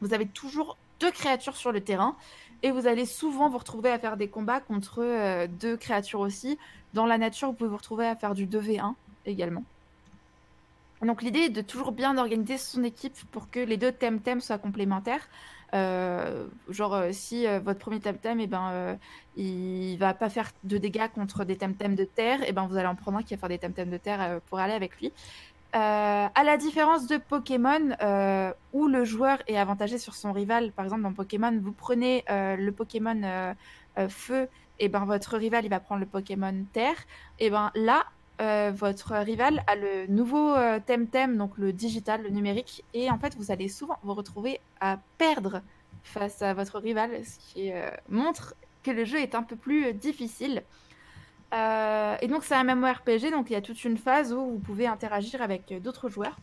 vous 0.01 0.12
avez 0.12 0.27
toujours 0.27 0.77
deux 1.01 1.11
créatures 1.11 1.57
sur 1.57 1.73
le 1.73 1.81
terrain 1.81 2.16
et 2.62 2.70
vous 2.70 2.87
allez 2.87 3.07
souvent 3.07 3.49
vous 3.49 3.59
retrouver 3.59 3.91
à 3.91 3.99
faire 3.99 4.16
des 4.16 4.28
combats 4.28 4.61
contre 4.61 5.03
euh, 5.03 5.47
deux 5.47 5.77
créatures 5.77 6.20
aussi. 6.20 6.59
Dans 6.95 7.07
la 7.07 7.19
nature, 7.19 7.49
vous 7.49 7.55
pouvez 7.55 7.70
vous 7.70 7.77
retrouver 7.77 8.07
à 8.07 8.16
faire 8.16 8.35
du 8.35 8.47
2v1 8.47 8.95
également. 9.27 9.65
Donc 11.03 11.23
l'idée 11.23 11.41
est 11.41 11.51
de 11.51 11.61
toujours 11.61 11.93
bien 11.93 12.16
organiser 12.16 12.57
son 12.57 12.83
équipe 12.83 13.16
pour 13.31 13.51
que 13.51 13.61
les 13.61 13.77
deux 13.77 13.93
thèmes 13.93 14.41
soient 14.41 14.59
complémentaires. 14.59 15.28
Euh, 15.74 16.47
genre 16.70 16.95
euh, 16.95 17.11
si 17.12 17.45
votre 17.65 17.81
premier 17.81 18.01
thème 18.01 18.41
eh 18.41 18.47
ben, 18.47 18.97
il 19.37 19.97
va 19.99 20.15
pas 20.15 20.31
faire 20.31 20.53
de 20.65 20.78
dégâts 20.78 21.09
contre 21.15 21.45
des 21.45 21.57
thèmes 21.57 21.74
de 21.74 22.05
terre, 22.05 22.43
et 22.43 22.47
eh 22.49 22.53
ben, 22.53 22.66
vous 22.66 22.77
allez 22.77 22.87
en 22.87 22.95
prendre 22.95 23.19
un 23.19 23.23
qui 23.23 23.35
va 23.35 23.41
faire 23.41 23.49
des 23.49 23.59
thèmes 23.59 23.91
de 23.91 23.97
terre 23.99 24.41
pour 24.47 24.59
aller 24.59 24.73
avec 24.73 24.99
lui. 24.99 25.12
Euh, 25.77 26.28
à 26.35 26.43
la 26.43 26.57
différence 26.57 27.07
de 27.07 27.19
Pokémon, 27.19 27.94
euh, 28.01 28.51
où 28.73 28.86
le 28.86 29.05
joueur 29.05 29.43
est 29.47 29.59
avantagé 29.59 29.98
sur 29.98 30.15
son 30.15 30.32
rival, 30.32 30.73
par 30.73 30.86
exemple 30.86 31.03
dans 31.03 31.12
Pokémon, 31.12 31.53
vous 31.62 31.73
prenez 31.73 32.24
euh, 32.31 32.57
le 32.57 32.73
Pokémon 32.73 33.55
Feu, 34.09 34.48
et 34.78 34.89
ben 34.89 35.05
votre 35.05 35.36
rival 35.36 35.66
il 35.66 35.69
va 35.69 35.81
prendre 35.81 36.01
le 36.01 36.07
Pokémon 36.07 36.65
Terre, 36.73 36.97
et 37.39 37.51
ben 37.51 37.73
là 37.74 38.07
votre 38.73 39.15
rival 39.15 39.65
a 39.66 39.77
le 39.77 40.07
nouveau 40.07 40.55
Temtem, 40.86 41.36
donc 41.36 41.59
le 41.59 41.73
digital, 41.73 42.23
le 42.23 42.31
numérique, 42.31 42.85
et 42.94 43.11
en 43.11 43.19
fait 43.19 43.35
vous 43.36 43.51
allez 43.51 43.69
souvent 43.69 43.98
vous 44.03 44.15
retrouver 44.15 44.61
à 44.81 44.98
perdre 45.19 45.62
face 46.05 46.40
à 46.40 46.55
votre 46.55 46.78
rival, 46.78 47.11
ce 47.24 47.39
qui 47.39 47.70
montre 48.09 48.55
que 48.82 48.90
le 48.90 49.05
jeu 49.05 49.19
est 49.19 49.35
un 49.35 49.43
peu 49.43 49.57
plus 49.57 49.93
difficile. 49.93 50.62
Euh, 51.55 52.16
et 52.20 52.28
donc 52.28 52.44
c'est 52.44 52.55
un 52.55 52.64
MMORPG, 52.64 53.31
donc 53.31 53.51
il 53.51 53.52
y 53.52 53.56
a 53.56 53.60
toute 53.60 53.85
une 53.85 53.97
phase 53.97 54.32
où 54.32 54.44
vous 54.44 54.59
pouvez 54.59 54.86
interagir 54.86 55.43
avec 55.43 55.70
euh, 55.70 55.81
d'autres 55.81 56.09
joueurs. 56.09 56.36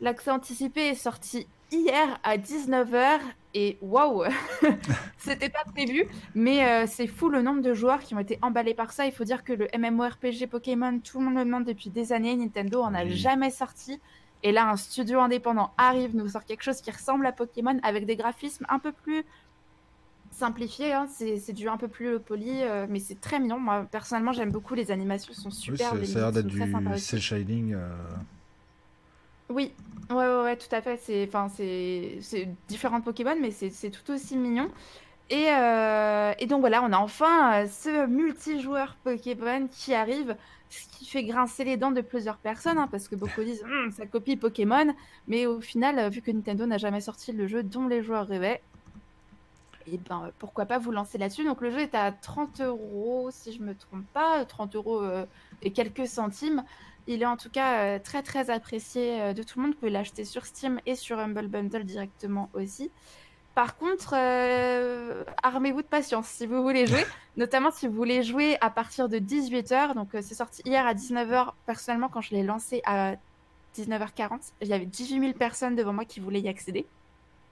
L'accès 0.00 0.30
anticipé 0.30 0.88
est 0.88 0.94
sorti 0.94 1.46
hier 1.70 2.18
à 2.22 2.36
19h 2.36 3.18
et 3.54 3.78
waouh, 3.80 4.24
c'était 5.18 5.48
pas 5.48 5.64
prévu, 5.74 6.06
mais 6.34 6.66
euh, 6.66 6.84
c'est 6.86 7.06
fou 7.06 7.28
le 7.28 7.42
nombre 7.42 7.62
de 7.62 7.74
joueurs 7.74 8.00
qui 8.00 8.14
ont 8.14 8.18
été 8.18 8.38
emballés 8.42 8.74
par 8.74 8.92
ça. 8.92 9.06
Il 9.06 9.12
faut 9.12 9.24
dire 9.24 9.44
que 9.44 9.52
le 9.52 9.68
MMORPG 9.76 10.46
Pokémon, 10.48 11.00
tout 11.00 11.18
le 11.18 11.26
monde 11.26 11.34
le 11.34 11.44
demande 11.44 11.64
depuis 11.64 11.90
des 11.90 12.12
années, 12.12 12.34
Nintendo 12.36 12.82
en 12.82 12.94
a 12.94 13.06
jamais 13.06 13.50
sorti. 13.50 14.00
Et 14.42 14.52
là, 14.52 14.68
un 14.68 14.76
studio 14.76 15.20
indépendant 15.20 15.72
arrive, 15.78 16.14
nous 16.14 16.28
sort 16.28 16.44
quelque 16.44 16.62
chose 16.62 16.80
qui 16.80 16.90
ressemble 16.90 17.26
à 17.26 17.32
Pokémon 17.32 17.78
avec 17.82 18.06
des 18.06 18.16
graphismes 18.16 18.66
un 18.68 18.78
peu 18.78 18.92
plus 18.92 19.24
simplifié, 20.36 20.92
hein, 20.92 21.06
c'est 21.08 21.52
du 21.52 21.68
un 21.68 21.76
peu 21.76 21.88
plus 21.88 22.20
poli, 22.20 22.62
euh, 22.62 22.86
mais 22.88 23.00
c'est 23.00 23.20
très 23.20 23.40
mignon. 23.40 23.58
Moi, 23.58 23.86
personnellement, 23.90 24.32
j'aime 24.32 24.50
beaucoup. 24.50 24.74
Les 24.74 24.90
animations 24.90 25.32
sont 25.32 25.50
super. 25.50 25.94
Oui, 25.94 26.06
ça 26.06 26.18
a 26.18 26.22
l'air 26.22 26.32
d'être 26.32 26.46
du 26.46 26.60
cel 26.98 27.20
shading. 27.20 27.74
Euh. 27.74 27.88
Oui, 29.48 29.72
ouais, 30.10 30.16
ouais, 30.16 30.42
ouais, 30.42 30.56
tout 30.56 30.74
à 30.74 30.82
fait. 30.82 30.98
C'est, 30.98 32.48
différents 32.68 33.00
Pokémon, 33.00 33.36
mais 33.40 33.50
c'est 33.50 33.90
tout 33.90 34.12
aussi 34.12 34.36
mignon. 34.36 34.70
Et, 35.28 35.46
euh, 35.50 36.32
et, 36.38 36.46
donc 36.46 36.60
voilà, 36.60 36.82
on 36.84 36.92
a 36.92 36.98
enfin 36.98 37.66
ce 37.66 38.06
multijoueur 38.06 38.96
Pokémon 39.02 39.66
qui 39.68 39.92
arrive, 39.92 40.36
ce 40.70 40.86
qui 40.96 41.04
fait 41.04 41.24
grincer 41.24 41.64
les 41.64 41.76
dents 41.76 41.90
de 41.90 42.00
plusieurs 42.00 42.36
personnes, 42.36 42.78
hein, 42.78 42.88
parce 42.88 43.08
que 43.08 43.16
beaucoup 43.16 43.42
disent 43.42 43.64
hum, 43.64 43.90
ça 43.90 44.06
copie 44.06 44.36
Pokémon, 44.36 44.94
mais 45.26 45.46
au 45.46 45.60
final, 45.60 46.10
vu 46.10 46.22
que 46.22 46.30
Nintendo 46.30 46.66
n'a 46.66 46.78
jamais 46.78 47.00
sorti 47.00 47.32
le 47.32 47.48
jeu 47.48 47.64
dont 47.64 47.88
les 47.88 48.02
joueurs 48.02 48.28
rêvaient, 48.28 48.62
et 49.92 49.98
ben 49.98 50.30
pourquoi 50.38 50.66
pas 50.66 50.78
vous 50.78 50.90
lancer 50.90 51.18
là-dessus. 51.18 51.44
Donc 51.44 51.60
le 51.60 51.70
jeu 51.70 51.80
est 51.80 51.94
à 51.94 52.12
30 52.12 52.60
euros, 52.60 53.28
si 53.30 53.52
je 53.52 53.62
me 53.62 53.74
trompe 53.74 54.06
pas, 54.12 54.44
30 54.44 54.76
euros 54.76 55.02
euh, 55.02 55.26
et 55.62 55.72
quelques 55.72 56.06
centimes. 56.06 56.64
Il 57.06 57.22
est 57.22 57.26
en 57.26 57.36
tout 57.36 57.50
cas 57.50 57.82
euh, 57.82 57.98
très 58.02 58.22
très 58.22 58.50
apprécié 58.50 59.20
euh, 59.20 59.32
de 59.32 59.42
tout 59.42 59.58
le 59.58 59.64
monde. 59.64 59.74
Vous 59.74 59.78
pouvez 59.78 59.90
l'acheter 59.90 60.24
sur 60.24 60.44
Steam 60.44 60.80
et 60.86 60.94
sur 60.94 61.18
Humble 61.18 61.48
Bundle 61.48 61.84
directement 61.84 62.50
aussi. 62.52 62.90
Par 63.54 63.78
contre, 63.78 64.12
armez-vous 65.42 65.80
de 65.80 65.86
patience 65.86 66.26
si 66.26 66.46
vous 66.46 66.62
voulez 66.62 66.86
jouer, 66.86 67.06
notamment 67.38 67.70
si 67.70 67.86
vous 67.86 67.94
voulez 67.94 68.22
jouer 68.22 68.58
à 68.60 68.68
partir 68.68 69.08
de 69.08 69.18
18h. 69.18 69.94
Donc 69.94 70.10
c'est 70.12 70.34
sorti 70.34 70.60
hier 70.66 70.86
à 70.86 70.92
19h. 70.92 71.52
Personnellement, 71.64 72.10
quand 72.10 72.20
je 72.20 72.34
l'ai 72.34 72.42
lancé 72.42 72.82
à 72.84 73.14
19h40, 73.74 74.52
il 74.60 74.68
y 74.68 74.74
avait 74.74 74.84
18 74.84 75.20
000 75.20 75.32
personnes 75.32 75.74
devant 75.74 75.94
moi 75.94 76.04
qui 76.04 76.20
voulaient 76.20 76.42
y 76.42 76.48
accéder. 76.48 76.84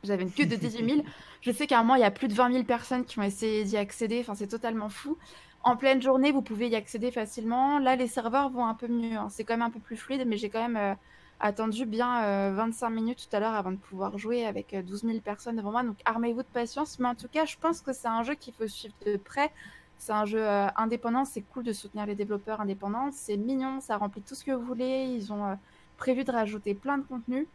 J'avais 0.04 0.22
une 0.22 0.32
queue 0.32 0.46
de 0.46 0.56
18 0.56 0.90
000. 0.90 1.02
Je 1.40 1.50
sais 1.50 1.66
qu'à 1.66 1.78
un 1.78 1.82
moment, 1.82 1.96
il 1.96 2.00
y 2.00 2.04
a 2.04 2.10
plus 2.10 2.28
de 2.28 2.34
20 2.34 2.52
000 2.52 2.64
personnes 2.64 3.04
qui 3.04 3.18
ont 3.18 3.22
essayé 3.22 3.64
d'y 3.64 3.76
accéder. 3.76 4.20
Enfin, 4.20 4.34
c'est 4.34 4.46
totalement 4.46 4.88
fou. 4.88 5.16
En 5.64 5.76
pleine 5.76 6.02
journée, 6.02 6.30
vous 6.30 6.42
pouvez 6.42 6.68
y 6.68 6.76
accéder 6.76 7.10
facilement. 7.10 7.78
Là, 7.78 7.96
les 7.96 8.06
serveurs 8.06 8.50
vont 8.50 8.66
un 8.66 8.74
peu 8.74 8.86
mieux. 8.86 9.16
Hein. 9.16 9.28
C'est 9.30 9.44
quand 9.44 9.54
même 9.54 9.62
un 9.62 9.70
peu 9.70 9.80
plus 9.80 9.96
fluide, 9.96 10.24
mais 10.26 10.36
j'ai 10.36 10.50
quand 10.50 10.60
même 10.60 10.76
euh, 10.76 10.94
attendu 11.40 11.86
bien 11.86 12.50
25 12.50 12.86
euh, 12.86 12.90
minutes 12.90 13.28
tout 13.28 13.34
à 13.34 13.40
l'heure 13.40 13.54
avant 13.54 13.72
de 13.72 13.78
pouvoir 13.78 14.18
jouer 14.18 14.44
avec 14.44 14.76
12 14.76 15.04
euh, 15.04 15.08
000 15.08 15.20
personnes 15.20 15.56
devant 15.56 15.70
moi. 15.70 15.82
Donc, 15.82 15.96
armez-vous 16.04 16.42
de 16.42 16.48
patience. 16.48 16.98
Mais 16.98 17.08
en 17.08 17.14
tout 17.14 17.28
cas, 17.28 17.46
je 17.46 17.56
pense 17.58 17.80
que 17.80 17.94
c'est 17.94 18.08
un 18.08 18.22
jeu 18.22 18.34
qu'il 18.34 18.52
faut 18.52 18.66
suivre 18.68 18.94
de 19.06 19.16
près. 19.16 19.50
C'est 19.96 20.12
un 20.12 20.26
jeu 20.26 20.44
indépendant. 20.76 21.24
C'est 21.24 21.40
cool 21.40 21.62
de 21.62 21.72
soutenir 21.72 22.04
les 22.04 22.14
développeurs 22.14 22.60
indépendants. 22.60 23.10
C'est 23.10 23.38
mignon. 23.38 23.80
Ça 23.80 23.96
remplit 23.96 24.20
tout 24.20 24.34
ce 24.34 24.44
que 24.44 24.50
vous 24.50 24.66
voulez. 24.66 25.14
Ils 25.16 25.32
ont 25.32 25.56
prévu 25.96 26.24
de 26.24 26.32
rajouter 26.32 26.74
plein 26.74 26.98
de 26.98 27.04
contenu. 27.04 27.46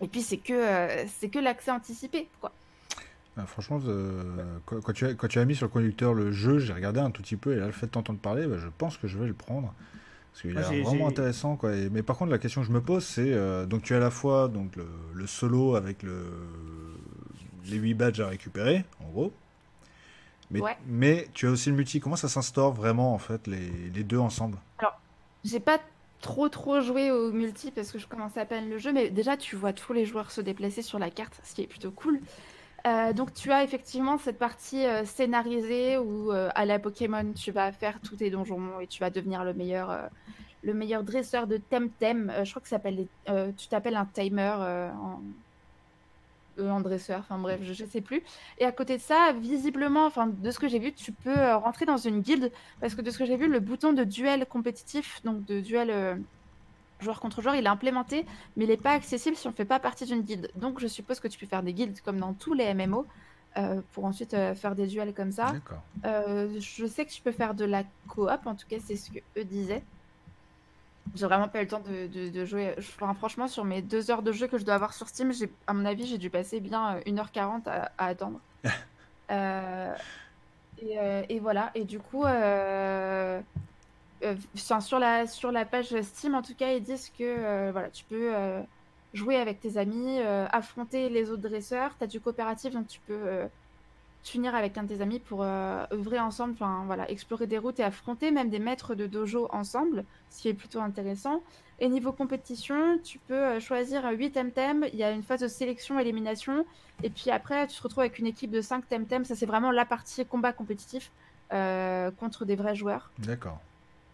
Et 0.00 0.08
puis 0.08 0.22
c'est 0.22 0.38
que 0.38 0.52
euh, 0.52 1.04
c'est 1.18 1.28
que 1.28 1.38
l'accès 1.38 1.70
anticipé, 1.70 2.28
quoi. 2.40 2.52
Bah, 3.36 3.46
franchement, 3.46 3.80
euh, 3.86 4.58
quand, 4.66 4.92
tu 4.92 5.06
as, 5.06 5.14
quand 5.14 5.28
tu 5.28 5.38
as 5.38 5.44
mis 5.44 5.54
sur 5.54 5.66
le 5.66 5.70
conducteur 5.70 6.12
le 6.12 6.32
jeu, 6.32 6.58
j'ai 6.58 6.72
regardé 6.72 6.98
un 6.98 7.12
tout 7.12 7.22
petit 7.22 7.36
peu 7.36 7.52
et 7.52 7.56
là, 7.56 7.66
le 7.66 7.72
fait 7.72 7.86
de 7.86 7.92
t'entendre 7.92 8.18
parler, 8.18 8.46
bah, 8.46 8.56
je 8.58 8.66
pense 8.78 8.96
que 8.96 9.06
je 9.06 9.16
vais 9.16 9.28
le 9.28 9.34
prendre. 9.34 9.72
Parce 10.32 10.42
qu'il 10.42 10.56
est 10.56 10.82
vraiment 10.82 11.08
intéressant. 11.08 11.56
Quoi. 11.56 11.70
mais 11.90 12.02
par 12.02 12.16
contre, 12.16 12.30
la 12.30 12.38
question 12.38 12.60
que 12.60 12.66
je 12.66 12.72
me 12.72 12.80
pose, 12.80 13.04
c'est 13.04 13.32
euh, 13.32 13.64
donc 13.64 13.82
tu 13.82 13.94
as 13.94 13.96
à 13.96 14.00
la 14.00 14.10
fois 14.10 14.48
donc, 14.48 14.72
le, 15.14 15.26
solo 15.26 15.76
avec 15.76 16.02
le, 16.02 16.26
les 17.66 17.76
8 17.76 17.94
badges 17.94 18.20
à 18.20 18.28
récupérer, 18.28 18.84
en 19.00 19.08
gros. 19.08 19.32
Mais, 20.50 20.60
mais 20.86 21.28
tu 21.34 21.46
as 21.46 21.50
aussi 21.50 21.70
le 21.70 21.76
multi. 21.76 22.00
Comment 22.00 22.16
ça 22.16 22.28
s'instaure 22.28 22.72
vraiment, 22.72 23.14
en 23.14 23.18
fait, 23.18 23.46
les, 23.46 23.70
les 23.94 24.02
deux 24.02 24.18
ensemble? 24.18 24.58
Alors, 24.78 24.98
j'ai 25.44 25.60
pas 25.60 25.78
trop 26.20 26.48
trop 26.48 26.80
joué 26.80 27.10
au 27.10 27.32
multi 27.32 27.70
parce 27.70 27.92
que 27.92 27.98
je 27.98 28.06
commence 28.06 28.36
à 28.36 28.44
peine 28.44 28.68
le 28.68 28.78
jeu, 28.78 28.92
mais 28.92 29.10
déjà 29.10 29.36
tu 29.36 29.56
vois 29.56 29.72
tous 29.72 29.92
les 29.92 30.04
joueurs 30.04 30.30
se 30.30 30.40
déplacer 30.40 30.82
sur 30.82 30.98
la 30.98 31.10
carte, 31.10 31.40
ce 31.44 31.54
qui 31.54 31.62
est 31.62 31.66
plutôt 31.66 31.90
cool. 31.90 32.20
Euh, 32.86 33.12
donc 33.12 33.34
tu 33.34 33.50
as 33.50 33.64
effectivement 33.64 34.18
cette 34.18 34.38
partie 34.38 34.86
euh, 34.86 35.04
scénarisée 35.04 35.98
où 35.98 36.32
euh, 36.32 36.48
à 36.54 36.64
la 36.64 36.78
Pokémon 36.78 37.32
tu 37.32 37.50
vas 37.50 37.72
faire 37.72 38.00
tous 38.00 38.16
tes 38.16 38.30
donjons 38.30 38.80
et 38.80 38.86
tu 38.86 39.00
vas 39.00 39.10
devenir 39.10 39.44
le 39.44 39.52
meilleur, 39.52 40.08
le 40.62 40.74
meilleur 40.74 41.02
dresseur 41.02 41.46
de 41.46 41.56
Temtem. 41.56 42.32
je 42.44 42.50
crois 42.50 42.62
que 42.62 42.68
s'appelle 42.68 43.06
tu 43.56 43.68
t'appelles 43.68 43.96
un 43.96 44.06
timer 44.06 44.54
en 46.62 46.80
dresseur, 46.80 47.20
enfin 47.20 47.38
bref, 47.38 47.60
je, 47.62 47.82
ne 47.82 47.88
sais 47.88 48.00
plus. 48.00 48.22
Et 48.58 48.64
à 48.64 48.72
côté 48.72 48.96
de 48.96 49.02
ça, 49.02 49.32
visiblement, 49.32 50.06
enfin 50.06 50.26
de 50.26 50.50
ce 50.50 50.58
que 50.58 50.68
j'ai 50.68 50.78
vu, 50.78 50.92
tu 50.92 51.12
peux 51.12 51.36
euh, 51.36 51.56
rentrer 51.56 51.86
dans 51.86 51.96
une 51.96 52.20
guilde 52.20 52.50
parce 52.80 52.94
que 52.94 53.02
de 53.02 53.10
ce 53.10 53.18
que 53.18 53.24
j'ai 53.24 53.36
vu, 53.36 53.48
le 53.48 53.60
bouton 53.60 53.92
de 53.92 54.04
duel 54.04 54.46
compétitif, 54.46 55.20
donc 55.24 55.44
de 55.44 55.60
duel 55.60 55.90
euh, 55.90 56.16
joueur 57.00 57.20
contre 57.20 57.42
joueur, 57.42 57.54
il 57.54 57.64
est 57.64 57.68
implémenté, 57.68 58.26
mais 58.56 58.64
il 58.64 58.68
n'est 58.68 58.76
pas 58.76 58.92
accessible 58.92 59.36
si 59.36 59.46
on 59.46 59.50
ne 59.50 59.54
fait 59.54 59.64
pas 59.64 59.78
partie 59.78 60.04
d'une 60.04 60.22
guilde. 60.22 60.50
Donc 60.56 60.80
je 60.80 60.86
suppose 60.86 61.20
que 61.20 61.28
tu 61.28 61.38
peux 61.38 61.46
faire 61.46 61.62
des 61.62 61.72
guildes 61.72 62.00
comme 62.00 62.18
dans 62.18 62.34
tous 62.34 62.54
les 62.54 62.72
MMO. 62.74 63.06
Euh, 63.56 63.80
pour 63.92 64.04
ensuite 64.04 64.36
faire 64.54 64.74
des 64.74 64.86
duels 64.86 65.14
comme 65.14 65.32
ça. 65.32 65.54
je 66.04 66.86
sais 66.86 67.06
que 67.06 67.10
tu 67.10 67.22
peux 67.22 67.32
faire 67.32 67.54
de 67.54 67.64
la 67.64 67.82
coop, 68.06 68.28
en 68.44 68.54
tout 68.54 68.66
cas 68.68 68.76
c'est 68.78 68.94
ce 68.94 69.10
que 69.10 69.18
eux 69.38 69.44
disaient. 69.44 69.82
J'ai 71.14 71.26
vraiment 71.26 71.48
pas 71.48 71.60
eu 71.60 71.62
le 71.62 71.68
temps 71.68 71.80
de, 71.80 72.44
jouer. 72.44 72.74
franchement, 72.80 73.48
sur 73.48 73.64
mes 73.64 73.82
deux 73.82 74.10
heures 74.10 74.22
de 74.22 74.32
jeu 74.32 74.46
que 74.46 74.58
je 74.58 74.64
dois 74.64 74.74
avoir 74.74 74.92
sur 74.94 75.08
Steam, 75.08 75.32
à 75.66 75.72
mon 75.72 75.84
avis, 75.84 76.06
j'ai 76.06 76.18
dû 76.18 76.30
passer 76.30 76.60
bien 76.60 76.98
1h40 77.06 77.62
euh, 77.66 77.84
à, 77.98 78.06
attendre. 78.06 78.40
Euh, 79.30 79.94
euh, 80.82 81.22
et, 81.28 81.38
voilà. 81.38 81.70
Et 81.74 81.84
du 81.84 81.98
coup, 81.98 82.22
sur, 84.54 84.98
la, 84.98 85.26
sur 85.26 85.52
la 85.52 85.66
page 85.66 86.00
Steam, 86.00 86.34
en 86.34 86.40
tout 86.40 86.54
cas, 86.54 86.72
ils 86.72 86.82
disent 86.82 87.12
que 87.18 87.70
voilà, 87.70 87.90
tu 87.90 88.04
peux 88.04 88.32
jouer 89.12 89.36
avec 89.36 89.60
tes 89.60 89.76
amis, 89.76 90.18
affronter 90.50 91.10
les 91.10 91.30
autres 91.30 91.42
dresseurs. 91.42 91.94
Tu 91.98 92.04
as 92.04 92.06
du 92.06 92.20
coopératif, 92.20 92.72
donc 92.72 92.86
tu 92.86 93.00
peux 93.00 93.50
t'unir 94.22 94.54
avec 94.54 94.76
un 94.76 94.82
de 94.82 94.88
tes 94.88 95.00
amis 95.00 95.20
pour 95.20 95.42
euh, 95.42 95.84
œuvrer 95.92 96.18
ensemble, 96.18 96.52
enfin 96.54 96.82
voilà, 96.86 97.10
explorer 97.10 97.46
des 97.46 97.58
routes 97.58 97.80
et 97.80 97.84
affronter 97.84 98.30
même 98.30 98.50
des 98.50 98.58
maîtres 98.58 98.94
de 98.94 99.06
dojo 99.06 99.48
ensemble, 99.52 100.04
ce 100.30 100.42
qui 100.42 100.48
est 100.48 100.54
plutôt 100.54 100.80
intéressant. 100.80 101.42
Et 101.80 101.88
niveau 101.88 102.12
compétition, 102.12 102.98
tu 103.02 103.18
peux 103.20 103.34
euh, 103.34 103.60
choisir 103.60 104.04
8 104.10 104.32
temtem, 104.32 104.84
il 104.92 104.98
y 104.98 105.04
a 105.04 105.12
une 105.12 105.22
phase 105.22 105.40
de 105.40 105.48
sélection, 105.48 105.98
élimination, 105.98 106.66
et 107.02 107.10
puis 107.10 107.30
après 107.30 107.66
tu 107.68 107.76
te 107.76 107.82
retrouves 107.82 108.00
avec 108.00 108.18
une 108.18 108.26
équipe 108.26 108.50
de 108.50 108.60
5 108.60 108.88
temtem, 108.88 109.24
ça 109.24 109.34
c'est 109.36 109.46
vraiment 109.46 109.70
la 109.70 109.84
partie 109.84 110.26
combat 110.26 110.52
compétitif 110.52 111.10
euh, 111.52 112.10
contre 112.10 112.44
des 112.44 112.56
vrais 112.56 112.74
joueurs. 112.74 113.10
D'accord. 113.18 113.58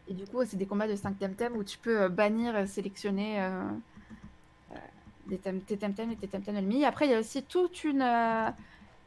Et 0.06 0.14
du 0.14 0.24
coup, 0.24 0.44
c'est 0.44 0.56
des 0.56 0.66
combats 0.66 0.86
de 0.86 0.94
5 0.94 1.18
Temtem 1.18 1.56
où 1.56 1.64
tu 1.64 1.78
peux 1.78 2.08
bannir, 2.08 2.68
sélectionner 2.68 3.40
euh, 3.40 3.64
des 5.26 5.38
tes 5.38 5.76
Temtem 5.76 6.12
et 6.12 6.16
tes 6.16 6.28
Temtem 6.28 6.56
ennemis. 6.56 6.84
Après, 6.84 7.06
il 7.06 7.10
y 7.10 7.14
a 7.14 7.18
aussi 7.18 7.42
toute 7.42 7.82
une, 7.82 8.02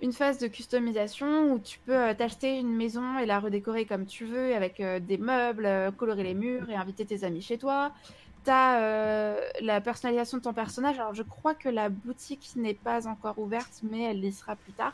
une 0.02 0.14
phase 0.14 0.38
de 0.38 0.48
customisation 0.48 1.52
où 1.52 1.60
tu 1.60 1.80
peux 1.80 1.95
euh, 1.95 2.14
t'acheter 2.14 2.57
une 2.57 2.76
maison 2.76 3.18
et 3.19 3.26
la 3.26 3.40
redécorer 3.40 3.86
comme 3.86 4.06
tu 4.06 4.26
veux 4.26 4.56
avec 4.56 4.80
euh, 4.80 4.99
des 4.99 5.18
meubles, 5.18 5.65
euh, 5.65 5.91
colorer 5.91 6.24
les 6.24 6.34
murs 6.34 6.69
et 6.69 6.76
inviter 6.76 7.06
tes 7.06 7.24
amis 7.24 7.41
chez 7.41 7.57
toi. 7.57 7.91
Tu 8.45 8.52
as 8.52 9.36
la 9.61 9.82
personnalisation 9.82 10.38
de 10.38 10.44
ton 10.44 10.53
personnage. 10.53 10.98
Alors, 10.99 11.14
je 11.14 11.24
crois 11.24 11.53
que 11.53 11.68
la 11.68 11.90
boutique 11.90 12.52
n'est 12.56 12.74
pas 12.74 13.06
encore 13.06 13.38
ouverte, 13.40 13.82
mais 13.84 14.03
elle 14.03 14.24
y 14.24 14.32
sera 14.32 14.56
plus 14.56 14.72
tard. 14.72 14.94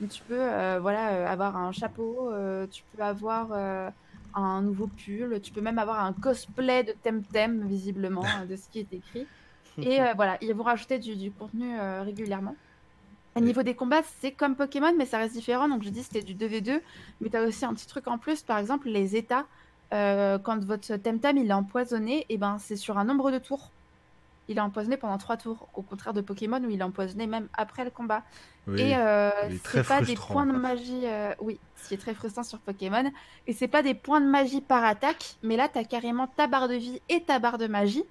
Donc, 0.00 0.10
tu 0.10 0.20
peux 0.22 0.78
voilà, 0.78 1.30
avoir 1.30 1.56
un 1.56 1.70
chapeau, 1.70 2.32
tu 2.72 2.82
peux 2.96 3.02
avoir 3.04 3.52
un 4.34 4.62
nouveau 4.62 4.88
pull, 4.88 5.40
tu 5.40 5.52
peux 5.52 5.60
même 5.60 5.78
avoir 5.78 6.04
un 6.04 6.12
cosplay 6.12 6.82
de 6.82 6.92
Temtem, 7.04 7.68
visiblement, 7.68 8.24
de 8.48 8.56
ce 8.56 8.68
qui 8.68 8.80
est 8.80 8.92
écrit. 8.92 9.28
Et 9.82 10.00
euh, 10.00 10.12
voilà, 10.14 10.38
ils 10.40 10.52
vont 10.54 10.64
rajouter 10.64 10.98
du, 10.98 11.14
du 11.16 11.30
contenu 11.30 11.78
euh, 11.78 12.02
régulièrement. 12.02 12.56
Au 13.38 13.40
niveau 13.40 13.62
des 13.62 13.74
combats, 13.74 14.02
c'est 14.20 14.32
comme 14.32 14.56
Pokémon, 14.56 14.92
mais 14.98 15.06
ça 15.06 15.18
reste 15.18 15.34
différent. 15.34 15.68
Donc, 15.68 15.84
je 15.84 15.90
dis 15.90 16.02
c'était 16.02 16.22
du 16.22 16.34
2v2, 16.34 16.80
mais 17.20 17.30
tu 17.30 17.36
as 17.36 17.42
aussi 17.42 17.64
un 17.64 17.72
petit 17.72 17.86
truc 17.86 18.08
en 18.08 18.18
plus, 18.18 18.42
par 18.42 18.58
exemple, 18.58 18.88
les 18.88 19.14
états. 19.14 19.46
Euh, 19.94 20.38
quand 20.38 20.62
votre 20.64 20.96
Temtem 20.96 21.38
il 21.38 21.48
est 21.48 21.54
empoisonné, 21.54 22.26
et 22.28 22.36
ben, 22.36 22.58
c'est 22.58 22.76
sur 22.76 22.98
un 22.98 23.04
nombre 23.04 23.30
de 23.30 23.38
tours. 23.38 23.70
Il 24.48 24.58
est 24.58 24.60
empoisonné 24.60 24.96
pendant 24.96 25.18
3 25.18 25.36
tours, 25.36 25.68
au 25.74 25.82
contraire 25.82 26.14
de 26.14 26.20
Pokémon 26.20 26.60
où 26.62 26.70
il 26.70 26.80
est 26.80 26.82
empoisonné 26.82 27.26
même 27.26 27.48
après 27.54 27.84
le 27.84 27.90
combat. 27.90 28.22
Oui. 28.66 28.80
Et 28.80 28.96
euh, 28.96 29.30
c'est 29.64 29.86
pas 29.86 30.00
des 30.00 30.14
points 30.14 30.46
de 30.46 30.52
magie, 30.52 31.02
euh, 31.04 31.34
oui, 31.40 31.60
ce 31.76 31.88
qui 31.88 31.94
est 31.94 31.98
très 31.98 32.14
frustrant 32.14 32.42
sur 32.42 32.58
Pokémon. 32.58 33.10
Et 33.46 33.52
c'est 33.52 33.68
pas 33.68 33.82
des 33.82 33.94
points 33.94 34.20
de 34.20 34.26
magie 34.26 34.62
par 34.62 34.84
attaque, 34.84 35.36
mais 35.42 35.56
là 35.56 35.68
t'as 35.68 35.84
carrément 35.84 36.26
ta 36.26 36.46
barre 36.46 36.68
de 36.68 36.74
vie 36.74 37.00
et 37.08 37.22
ta 37.22 37.38
barre 37.38 37.58
de 37.58 37.66
magie. 37.66 38.04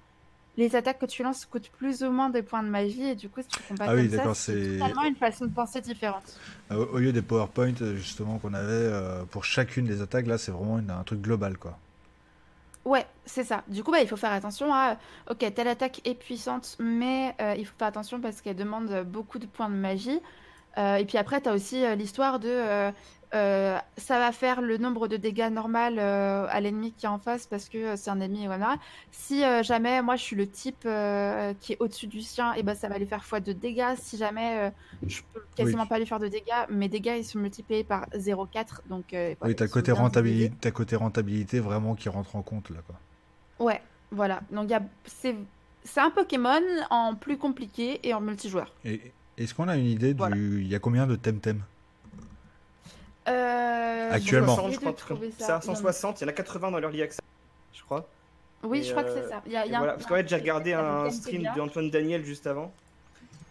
Les 0.58 0.76
attaques 0.76 0.98
que 0.98 1.06
tu 1.06 1.22
lances 1.22 1.46
coûtent 1.46 1.70
plus 1.78 2.02
ou 2.02 2.10
moins 2.10 2.28
des 2.28 2.42
points 2.42 2.62
de 2.62 2.68
magie, 2.68 3.04
et 3.04 3.14
du 3.14 3.28
coup, 3.30 3.40
si 3.42 3.48
tu 3.48 3.62
combats 3.68 3.86
Ah 3.88 3.94
oui, 3.94 4.02
comme 4.02 4.10
ça, 4.10 4.16
d'accord, 4.16 4.36
c'est 4.36 4.78
totalement 4.78 5.04
une 5.04 5.16
façon 5.16 5.46
de 5.46 5.52
penser 5.52 5.80
différente. 5.80 6.36
Au, 6.70 6.74
au 6.74 6.98
lieu 6.98 7.12
des 7.12 7.22
PowerPoint 7.22 7.72
euh, 7.80 7.96
justement 7.96 8.38
qu'on 8.38 8.52
avait 8.52 8.66
euh, 8.72 9.24
pour 9.30 9.44
chacune 9.44 9.86
des 9.86 10.02
attaques, 10.02 10.26
là 10.26 10.36
c'est 10.36 10.50
vraiment 10.50 10.78
une- 10.78 10.90
un 10.90 11.02
truc 11.04 11.20
global 11.22 11.56
quoi. 11.56 11.78
Ouais, 12.84 13.06
c'est 13.26 13.44
ça. 13.44 13.62
Du 13.68 13.84
coup, 13.84 13.90
bah, 13.92 14.00
il 14.00 14.08
faut 14.08 14.16
faire 14.16 14.32
attention 14.32 14.72
à. 14.72 14.96
Ok, 15.30 15.38
telle 15.54 15.68
attaque 15.68 16.00
est 16.06 16.14
puissante, 16.14 16.76
mais 16.78 17.34
euh, 17.40 17.54
il 17.58 17.66
faut 17.66 17.74
faire 17.78 17.88
attention 17.88 18.20
parce 18.20 18.40
qu'elle 18.40 18.56
demande 18.56 19.04
beaucoup 19.06 19.38
de 19.38 19.46
points 19.46 19.68
de 19.68 19.74
magie. 19.74 20.20
Euh, 20.78 20.96
et 20.96 21.04
puis 21.04 21.18
après, 21.18 21.40
tu 21.40 21.48
as 21.48 21.52
aussi 21.54 21.84
euh, 21.84 21.94
l'histoire 21.96 22.38
de. 22.40 22.90
Euh, 23.34 23.78
ça 23.96 24.18
va 24.18 24.32
faire 24.32 24.62
le 24.62 24.78
nombre 24.78 25.06
de 25.06 25.16
dégâts 25.16 25.50
normal 25.50 25.98
euh, 25.98 26.46
à 26.48 26.60
l'ennemi 26.60 26.92
qui 26.96 27.04
est 27.04 27.08
en 27.08 27.18
face 27.18 27.46
parce 27.46 27.68
que 27.68 27.78
euh, 27.78 27.96
c'est 27.96 28.10
un 28.10 28.20
ennemi. 28.20 28.46
Voilà. 28.46 28.76
Si 29.10 29.42
jamais 29.62 30.00
moi 30.02 30.16
je 30.16 30.22
suis 30.22 30.36
le 30.36 30.46
type 30.46 30.88
qui 31.60 31.72
est 31.72 31.76
au-dessus 31.80 32.06
du 32.06 32.22
sien, 32.22 32.54
et 32.54 32.62
ben 32.62 32.74
ça 32.74 32.88
va 32.88 32.98
lui 32.98 33.06
faire 33.06 33.22
x 33.22 33.42
de 33.42 33.52
dégâts. 33.52 33.94
Si 33.96 34.16
jamais 34.16 34.72
je 35.06 35.20
peux 35.32 35.42
quasiment 35.54 35.82
Oui. 35.82 35.88
pas 35.88 35.98
lui 35.98 36.06
faire 36.06 36.18
de 36.18 36.28
dégâts, 36.28 36.66
mes 36.70 36.88
dégâts 36.88 37.16
ils 37.18 37.24
sont 37.24 37.38
multipliés 37.38 37.84
par 37.84 38.06
0,4. 38.10 38.80
Donc, 38.88 39.14
oui, 39.42 39.54
t'as 39.54 39.68
côté 39.68 39.92
rentabilité, 39.92 40.54
t'as 40.60 40.70
côté 40.70 40.96
rentabilité 40.96 41.60
vraiment 41.60 41.94
qui 41.94 42.08
rentre 42.08 42.36
en 42.36 42.42
compte 42.42 42.70
là 42.70 42.78
quoi. 42.86 42.96
Ouais, 43.66 43.82
voilà. 44.10 44.40
Donc 44.50 44.70
c'est 45.04 45.36
c'est 45.84 46.00
un 46.00 46.10
Pokémon 46.10 46.60
en 46.90 47.14
plus 47.14 47.38
compliqué 47.38 48.00
et 48.06 48.14
en 48.14 48.20
multijoueur. 48.20 48.72
Et 48.84 49.12
est-ce 49.36 49.54
qu'on 49.54 49.68
a 49.68 49.76
une 49.76 49.86
idée 49.86 50.14
du 50.14 50.60
il 50.60 50.68
y 50.68 50.74
a 50.74 50.78
combien 50.78 51.06
de 51.06 51.16
Temtem? 51.16 51.62
Euh, 53.28 54.10
Actuellement. 54.12 54.54
j'ai 54.56 54.62
160, 54.76 54.98
je 55.00 55.04
crois, 55.14 55.18
ça, 55.38 55.56
a- 55.56 55.60
160, 55.60 56.20
il 56.20 56.24
y 56.24 56.26
en 56.26 56.28
a 56.28 56.32
80 56.32 56.70
dans 56.70 56.78
l'early 56.78 57.02
access, 57.02 57.20
je 57.74 57.82
crois. 57.82 58.06
Oui, 58.62 58.78
Et, 58.78 58.82
je 58.82 58.90
crois 58.92 59.04
que 59.04 59.10
euh, 59.10 59.22
c'est 59.22 59.28
ça. 59.28 59.42
Il 59.46 59.52
y 59.52 59.56
a, 59.56 59.64
il 59.64 59.68
Et 59.68 59.72
y 59.72 59.74
a 59.74 59.78
voilà, 59.78 59.92
un- 59.92 59.96
parce 59.96 60.06
qu'en 60.08 60.14
fait, 60.16 60.28
j'ai 60.28 60.36
regardé 60.36 60.72
un 60.72 61.10
stream 61.10 61.48
d'Antoine 61.56 61.90
Daniel 61.90 62.24
juste 62.24 62.46
avant, 62.46 62.72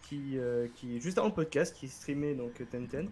qui, 0.03 0.33
euh, 0.37 0.67
qui 0.77 0.99
juste 1.01 1.17
avant 1.17 1.27
le 1.27 1.33
podcast, 1.33 1.75
qui 1.77 1.87
streamait 1.87 2.33
donc 2.33 2.59
euh, 2.61 2.65
Tenten. 2.71 3.07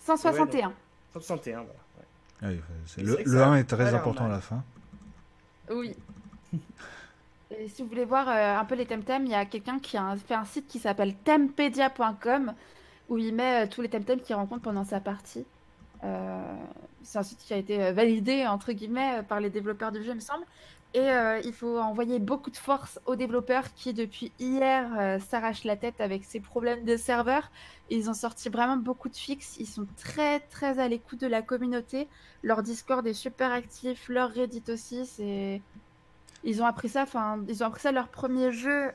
161. 0.00 0.72
161, 1.12 1.62
voilà. 1.62 1.72
ouais. 1.72 2.48
Oui, 2.58 2.60
c'est- 2.86 2.94
C'est 2.96 3.02
le, 3.02 3.16
le 3.24 3.38
ça 3.38 3.46
a 3.46 3.48
1 3.50 3.56
est 3.56 3.64
très 3.64 3.94
important 3.94 4.26
à 4.26 4.28
la 4.28 4.40
fin. 4.40 4.62
Oui. 5.70 5.94
Et 7.58 7.68
si 7.68 7.82
vous 7.82 7.88
voulez 7.88 8.04
voir 8.04 8.28
euh, 8.28 8.58
un 8.58 8.64
peu 8.64 8.76
les 8.76 8.86
Temtem, 8.86 9.24
il 9.26 9.32
y 9.32 9.34
a 9.34 9.44
quelqu'un 9.44 9.78
qui 9.80 9.96
a 9.96 10.02
un- 10.02 10.16
fait 10.16 10.34
un 10.34 10.44
site 10.44 10.68
qui 10.68 10.78
s'appelle 10.78 11.14
tempedia.com 11.14 12.52
où 13.08 13.18
il 13.18 13.34
met 13.34 13.64
euh, 13.64 13.68
tous 13.68 13.82
les 13.82 13.88
Temtem 13.88 14.20
qu'il 14.20 14.36
rencontre 14.36 14.62
pendant 14.62 14.84
sa 14.84 15.00
partie. 15.00 15.44
Euh, 16.04 16.56
c'est 17.02 17.18
un 17.18 17.22
site 17.22 17.40
qui 17.40 17.52
a 17.52 17.56
été 17.56 17.82
euh, 17.82 17.92
validé 17.92 18.46
entre 18.46 18.72
guillemets 18.72 19.18
euh, 19.18 19.22
par 19.22 19.40
les 19.40 19.50
développeurs 19.50 19.92
du 19.92 20.02
jeu, 20.02 20.10
il 20.10 20.16
me 20.16 20.20
semble. 20.20 20.44
Et 20.92 21.06
il 21.44 21.52
faut 21.52 21.78
envoyer 21.78 22.18
beaucoup 22.18 22.50
de 22.50 22.56
force 22.56 22.98
aux 23.06 23.14
développeurs 23.14 23.72
qui, 23.74 23.94
depuis 23.94 24.32
hier, 24.40 25.20
s'arrachent 25.20 25.62
la 25.62 25.76
tête 25.76 26.00
avec 26.00 26.24
ces 26.24 26.40
problèmes 26.40 26.84
de 26.84 26.96
serveur. 26.96 27.52
Ils 27.90 28.10
ont 28.10 28.14
sorti 28.14 28.48
vraiment 28.48 28.76
beaucoup 28.76 29.08
de 29.08 29.14
fixes. 29.14 29.56
Ils 29.60 29.68
sont 29.68 29.86
très, 29.96 30.40
très 30.40 30.80
à 30.80 30.88
l'écoute 30.88 31.20
de 31.20 31.28
la 31.28 31.42
communauté. 31.42 32.08
Leur 32.42 32.64
Discord 32.64 33.06
est 33.06 33.14
super 33.14 33.52
actif, 33.52 34.08
leur 34.08 34.32
Reddit 34.32 34.64
aussi. 34.68 35.06
C'est 35.06 35.62
ils 36.42 36.60
ont 36.60 36.66
appris 36.66 36.88
ça, 36.88 37.02
enfin, 37.02 37.38
ils 37.48 37.62
ont 37.62 37.68
appris 37.68 37.82
ça 37.82 37.92
leur 37.92 38.08
premier 38.08 38.50
jeu, 38.50 38.90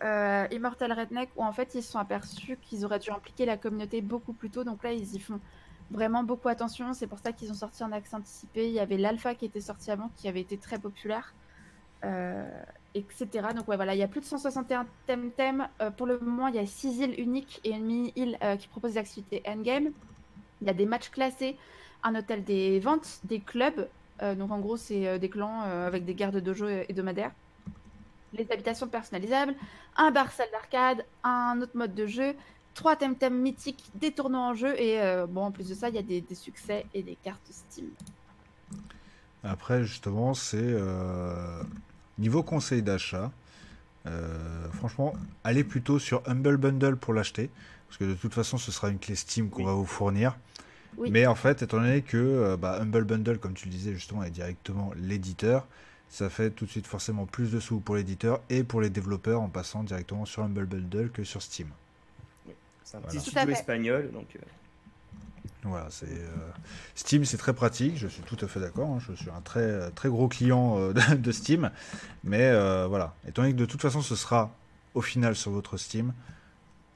Immortal 0.52 0.92
Redneck, 0.92 1.30
où 1.38 1.46
en 1.46 1.54
fait 1.54 1.76
ils 1.76 1.84
se 1.84 1.94
sont 1.94 2.00
aperçus 2.00 2.58
qu'ils 2.62 2.84
auraient 2.84 3.00
dû 3.00 3.10
impliquer 3.10 3.46
la 3.46 3.56
communauté 3.56 4.02
beaucoup 4.02 4.34
plus 4.34 4.50
tôt. 4.50 4.66
Donc 4.66 4.84
là, 4.84 4.92
ils 4.92 5.16
y 5.16 5.20
font 5.20 5.40
vraiment 5.92 6.24
beaucoup 6.24 6.48
attention. 6.48 6.94
C'est 6.94 7.08
pour 7.08 7.20
ça 7.20 7.32
qu'ils 7.32 7.52
ont 7.52 7.56
sorti 7.56 7.84
un 7.84 7.92
accès 7.92 8.16
anticipé. 8.16 8.68
Il 8.68 8.74
y 8.74 8.80
avait 8.80 8.98
l'alpha 8.98 9.36
qui 9.36 9.46
était 9.46 9.62
sorti 9.62 9.92
avant, 9.92 10.10
qui 10.18 10.28
avait 10.28 10.42
été 10.42 10.58
très 10.58 10.80
populaire, 10.80 11.34
euh, 12.04 12.48
etc. 12.94 13.28
Donc 13.56 13.68
ouais, 13.68 13.76
voilà, 13.76 13.94
il 13.96 14.00
y 14.00 14.04
a 14.04 14.08
plus 14.08 14.22
de 14.22 14.26
161 14.26 14.86
Temtem. 15.08 15.68
Euh, 15.82 15.92
pour 15.92 16.08
le 16.08 16.20
moment, 16.20 16.48
il 16.48 16.56
y 16.56 16.60
a 16.60 16.66
6 16.66 17.00
îles 17.00 17.20
uniques 17.20 17.62
et 17.64 17.72
une 17.72 17.86
mini-île 17.86 18.38
euh, 18.44 18.56
qui 18.56 18.68
propose 18.68 18.94
des 18.94 18.98
activités 18.98 19.44
endgame. 19.48 19.90
Il 20.62 20.68
y 20.68 20.70
a 20.70 20.74
des 20.74 20.86
matchs 20.86 21.10
classés, 21.10 21.58
un 22.04 22.16
hôtel 22.16 22.44
des 22.44 22.80
ventes, 22.80 23.20
des 23.26 23.40
clubs. 23.40 23.88
Euh, 24.22 24.34
donc 24.36 24.52
en 24.52 24.60
gros, 24.60 24.78
c'est 24.78 25.20
des 25.20 25.30
clans 25.30 25.62
avec 25.62 26.06
des 26.06 26.16
gardes 26.16 26.38
dojo 26.38 26.68
hebdomadaires. 26.68 27.32
Les 28.34 28.50
habitations 28.52 28.88
personnalisables, 28.88 29.56
un 29.96 30.12
bar 30.12 30.32
salle 30.32 30.50
d'arcade, 30.52 31.06
un 31.24 31.62
autre 31.62 31.76
mode 31.76 31.94
de 31.94 32.06
jeu, 32.06 32.36
trois 32.76 32.96
Temtem 32.96 33.36
mythiques, 33.42 33.92
des 33.96 34.14
tournois 34.14 34.42
en 34.42 34.54
jeu 34.54 34.80
et 34.80 35.02
euh, 35.02 35.28
bon, 35.28 35.44
en 35.46 35.52
plus 35.52 35.70
de 35.70 35.76
ça, 35.76 35.90
il 35.90 35.96
y 35.96 36.00
a 36.00 36.04
des, 36.04 36.22
des 36.22 36.36
succès 36.36 36.86
et 36.94 37.04
des 37.04 37.18
cartes 37.18 37.52
Steam. 37.52 37.90
Après, 39.44 39.84
justement, 39.84 40.34
c'est 40.34 40.58
euh, 40.62 41.64
niveau 42.18 42.44
conseil 42.44 42.84
d'achat. 42.84 43.32
euh, 44.08 44.72
franchement, 44.72 45.14
allez 45.44 45.64
plutôt 45.64 46.00
sur 46.00 46.24
Humble 46.28 46.58
Bundle 46.58 46.98
pour 46.98 47.14
l'acheter. 47.14 47.52
Parce 47.88 47.98
que 48.00 48.06
de 48.06 48.16
toute 48.16 48.34
façon, 48.34 48.58
ce 48.58 48.72
sera 48.72 48.90
une 48.90 49.00
clé 49.00 49.16
Steam 49.16 49.50
qu'on 49.52 49.64
Oui. 49.64 49.66
va 49.66 49.74
vous 49.74 49.86
fournir. 49.86 50.38
Oui. 50.98 51.12
Mais 51.12 51.28
en 51.28 51.36
fait, 51.36 51.62
étant 51.64 51.78
donné 51.80 52.04
que 52.04 52.56
bah, 52.58 52.80
Humble 52.82 53.06
Bundle, 53.06 53.40
comme 53.40 53.54
tu 53.56 53.66
le 53.68 53.72
disais 53.72 53.94
justement, 53.94 54.24
est 54.24 54.32
directement 54.32 54.92
l'éditeur, 54.98 55.68
ça 56.10 56.30
fait 56.30 56.52
tout 56.52 56.66
de 56.66 56.72
suite 56.72 56.88
forcément 56.88 57.28
plus 57.28 57.52
de 57.52 57.60
sous 57.60 57.80
pour 57.82 57.96
l'éditeur 57.98 58.42
et 58.50 58.64
pour 58.64 58.82
les 58.82 58.90
développeurs 58.92 59.42
en 59.42 59.50
passant 59.50 59.84
directement 59.84 60.26
sur 60.26 60.44
Humble 60.44 60.66
Bundle 60.68 61.12
que 61.12 61.24
sur 61.24 61.42
Steam. 61.42 61.70
C'est 62.86 62.96
un 62.98 63.02
Voilà. 63.02 63.20
petit 63.20 63.30
Tout 63.32 63.38
à 63.38 63.42
studio 63.42 63.48
fait. 63.56 63.60
espagnol, 63.60 64.12
donc 64.14 64.28
euh, 64.36 64.40
Voilà, 65.64 65.88
c'est 65.90 66.06
euh, 66.06 66.28
Steam, 66.96 67.26
c'est 67.26 67.38
très 67.38 67.54
pratique. 67.54 67.98
Je 67.98 68.08
suis 68.08 68.22
tout 68.24 68.38
à 68.42 68.48
fait 68.48 68.60
d'accord. 68.60 68.88
hein, 68.90 69.00
je 69.00 69.14
suis 69.14 69.30
un 69.32 69.42
très 69.42 69.90
très 69.92 70.08
gros 70.10 70.28
client 70.28 70.78
euh, 70.80 70.94
de, 70.94 71.16
de 71.16 71.32
Steam, 71.32 71.72
mais 72.24 72.44
euh, 72.44 72.86
voilà, 72.88 73.14
étant 73.28 73.42
donné 73.42 73.54
que 73.54 73.60
de 73.60 73.66
toute 73.66 73.82
façon, 73.82 74.02
ce 74.02 74.16
sera 74.16 74.52
au 74.94 75.02
final 75.02 75.36
sur 75.36 75.52
votre 75.52 75.76
Steam, 75.78 76.14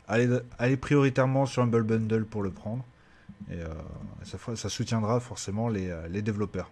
allez 0.08 0.30
allez 0.60 0.78
prioritairement 0.78 1.46
sur 1.46 1.64
Humble 1.64 1.84
Bundle 1.84 2.26
pour 2.26 2.44
le 2.44 2.52
prendre, 2.52 2.86
et 3.52 3.56
euh, 3.56 3.68
ça, 4.24 4.38
ça 4.56 4.70
soutiendra 4.70 5.20
forcément 5.20 5.68
les, 5.68 5.94
les 6.10 6.22
développeurs. 6.22 6.70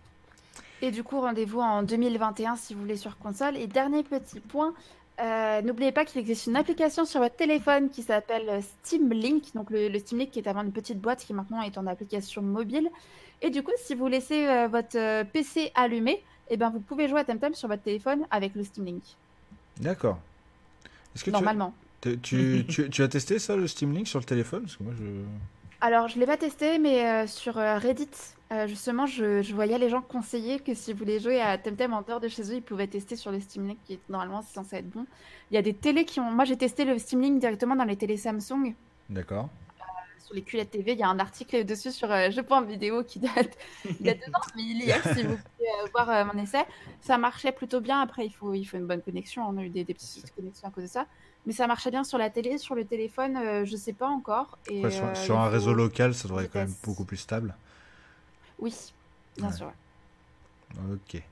Et 0.83 0.91
du 0.91 1.03
coup, 1.03 1.19
rendez-vous 1.21 1.59
en 1.59 1.81
2021 1.81 2.55
si 2.55 2.75
vous 2.75 2.81
voulez 2.81 2.97
sur 2.97 3.17
console. 3.17 3.57
Et 3.57 3.65
dernier 3.65 4.03
petit 4.03 4.39
point, 4.39 4.75
euh, 5.19 5.61
n'oubliez 5.61 5.91
pas 5.91 6.05
qu'il 6.05 6.19
existe 6.21 6.47
une 6.47 6.55
application 6.55 7.05
sur 7.05 7.19
votre 7.21 7.35
téléphone 7.35 7.89
qui 7.89 8.03
s'appelle 8.03 8.61
Steam 8.83 9.11
Link. 9.11 9.45
Donc 9.55 9.69
le, 9.71 9.87
le 9.89 9.99
Steam 9.99 10.19
Link 10.19 10.31
qui 10.31 10.39
est 10.39 10.47
avant 10.47 10.61
une 10.63 10.71
petite 10.71 10.99
boîte 10.99 11.23
qui 11.25 11.33
maintenant 11.33 11.61
est 11.61 11.77
en 11.77 11.87
application 11.87 12.41
mobile. 12.41 12.89
Et 13.41 13.49
du 13.49 13.61
coup, 13.63 13.71
si 13.77 13.95
vous 13.95 14.07
laissez 14.07 14.47
euh, 14.47 14.67
votre 14.67 14.97
euh, 14.97 15.23
PC 15.23 15.71
allumé, 15.75 16.23
eh 16.49 16.57
ben, 16.57 16.69
vous 16.69 16.79
pouvez 16.79 17.07
jouer 17.07 17.19
à 17.19 17.23
Temtem 17.23 17.53
sur 17.53 17.67
votre 17.67 17.83
téléphone 17.83 18.25
avec 18.31 18.55
le 18.55 18.63
Steam 18.63 18.85
Link. 18.85 19.03
D'accord. 19.79 20.17
Normalement. 21.27 21.73
tu, 22.01 22.17
tu, 22.19 22.65
tu- 22.67 22.89
tu 22.89 23.03
as 23.03 23.07
testé 23.07 23.39
ça, 23.39 23.55
le 23.55 23.67
Steam 23.67 23.91
Link 23.93 24.07
sur 24.07 24.19
le 24.19 24.25
téléphone? 24.25 24.61
Parce 24.63 24.75
que 24.77 24.83
moi, 24.83 24.93
je... 24.99 25.03
Alors, 25.79 26.07
je 26.07 26.19
l'ai 26.19 26.25
pas 26.25 26.37
testé, 26.37 26.79
mais 26.79 27.05
euh, 27.05 27.27
sur 27.27 27.57
euh, 27.59 27.77
Reddit, 27.77 28.09
euh, 28.51 28.65
justement, 28.67 29.05
je, 29.05 29.43
je 29.43 29.53
voyais 29.53 29.77
les 29.77 29.89
gens 29.89 30.01
conseiller 30.01 30.59
que 30.59 30.73
si 30.73 30.91
vous 30.91 30.99
voulez 30.99 31.19
jouer 31.19 31.39
à 31.39 31.57
Temtem 31.59 31.93
en 31.93 32.01
dehors 32.01 32.19
de 32.19 32.27
chez 32.27 32.41
eux, 32.51 32.55
ils 32.55 32.63
pouvaient 32.63 32.87
tester 32.87 33.15
sur 33.15 33.31
le 33.31 33.39
Steam 33.39 33.67
Link, 33.67 33.77
qui 33.85 33.93
est 33.93 33.99
normalement 34.09 34.41
c'est 34.41 34.55
censé 34.55 34.77
être 34.77 34.89
bon. 34.89 35.05
Il 35.51 35.55
y 35.55 35.57
a 35.57 35.61
des 35.61 35.75
télés 35.75 36.05
qui 36.05 36.19
ont. 36.19 36.31
Moi, 36.31 36.45
j'ai 36.45 36.57
testé 36.57 36.83
le 36.83 36.97
Steam 36.97 37.21
Link 37.21 37.39
directement 37.39 37.75
dans 37.75 37.83
les 37.83 37.95
télés 37.95 38.17
Samsung. 38.17 38.73
D'accord. 39.09 39.49
sous 40.17 40.33
les 40.33 40.41
culettes 40.41 40.71
TV, 40.71 40.93
il 40.93 40.99
y 40.99 41.03
a 41.03 41.09
un 41.09 41.19
article 41.19 41.63
dessus 41.63 41.91
sur 41.91 42.07
Je 42.09 42.41
prends 42.41 42.63
vidéo 42.63 43.03
qui 43.03 43.19
date 43.19 43.55
il 43.85 44.05
y 44.05 44.09
a 44.09 44.15
deux 44.15 44.31
ans, 44.33 44.47
mais 44.55 44.63
il 44.63 44.83
y 44.83 44.91
a 44.91 45.01
si 45.01 45.21
vous 45.23 45.37
pouvez 45.37 45.91
voir 45.93 46.25
mon 46.25 46.41
essai. 46.41 46.65
Ça 47.01 47.19
marchait 47.19 47.51
plutôt 47.51 47.81
bien. 47.81 48.01
Après, 48.01 48.25
il 48.25 48.31
faut, 48.31 48.55
il 48.55 48.65
faut 48.65 48.77
une 48.77 48.87
bonne 48.87 49.03
connexion. 49.03 49.43
On 49.47 49.55
a 49.57 49.63
eu 49.63 49.69
des, 49.69 49.83
des 49.83 49.93
petites 49.93 50.33
connexions 50.33 50.67
à 50.67 50.71
cause 50.71 50.85
de 50.85 50.89
ça. 50.89 51.05
Mais 51.47 51.53
ça 51.53 51.65
marchait 51.65 51.91
bien 51.91 52.03
sur 52.03 52.17
la 52.17 52.29
télé, 52.29 52.57
sur 52.57 52.75
le 52.75 52.83
téléphone, 52.83 53.37
euh, 53.37 53.63
je 53.65 53.75
sais 53.77 53.93
pas 53.93 54.07
encore. 54.07 54.57
Et, 54.69 54.83
Ouais, 54.83 54.91
sur, 54.91 55.05
euh, 55.05 55.15
sur 55.15 55.39
un 55.39 55.47
réseau 55.49 55.73
local, 55.73 56.13
ça 56.13 56.27
devrait 56.27 56.43
être 56.43 56.51
quand 56.51 56.59
même 56.59 56.73
beaucoup 56.83 57.05
plus 57.05 57.15
stable. 57.17 57.55
Oui, 58.59 58.75
bien 59.37 59.47
Ouais. 59.47 59.53
sûr. 59.53 59.71
Ok. 60.91 61.23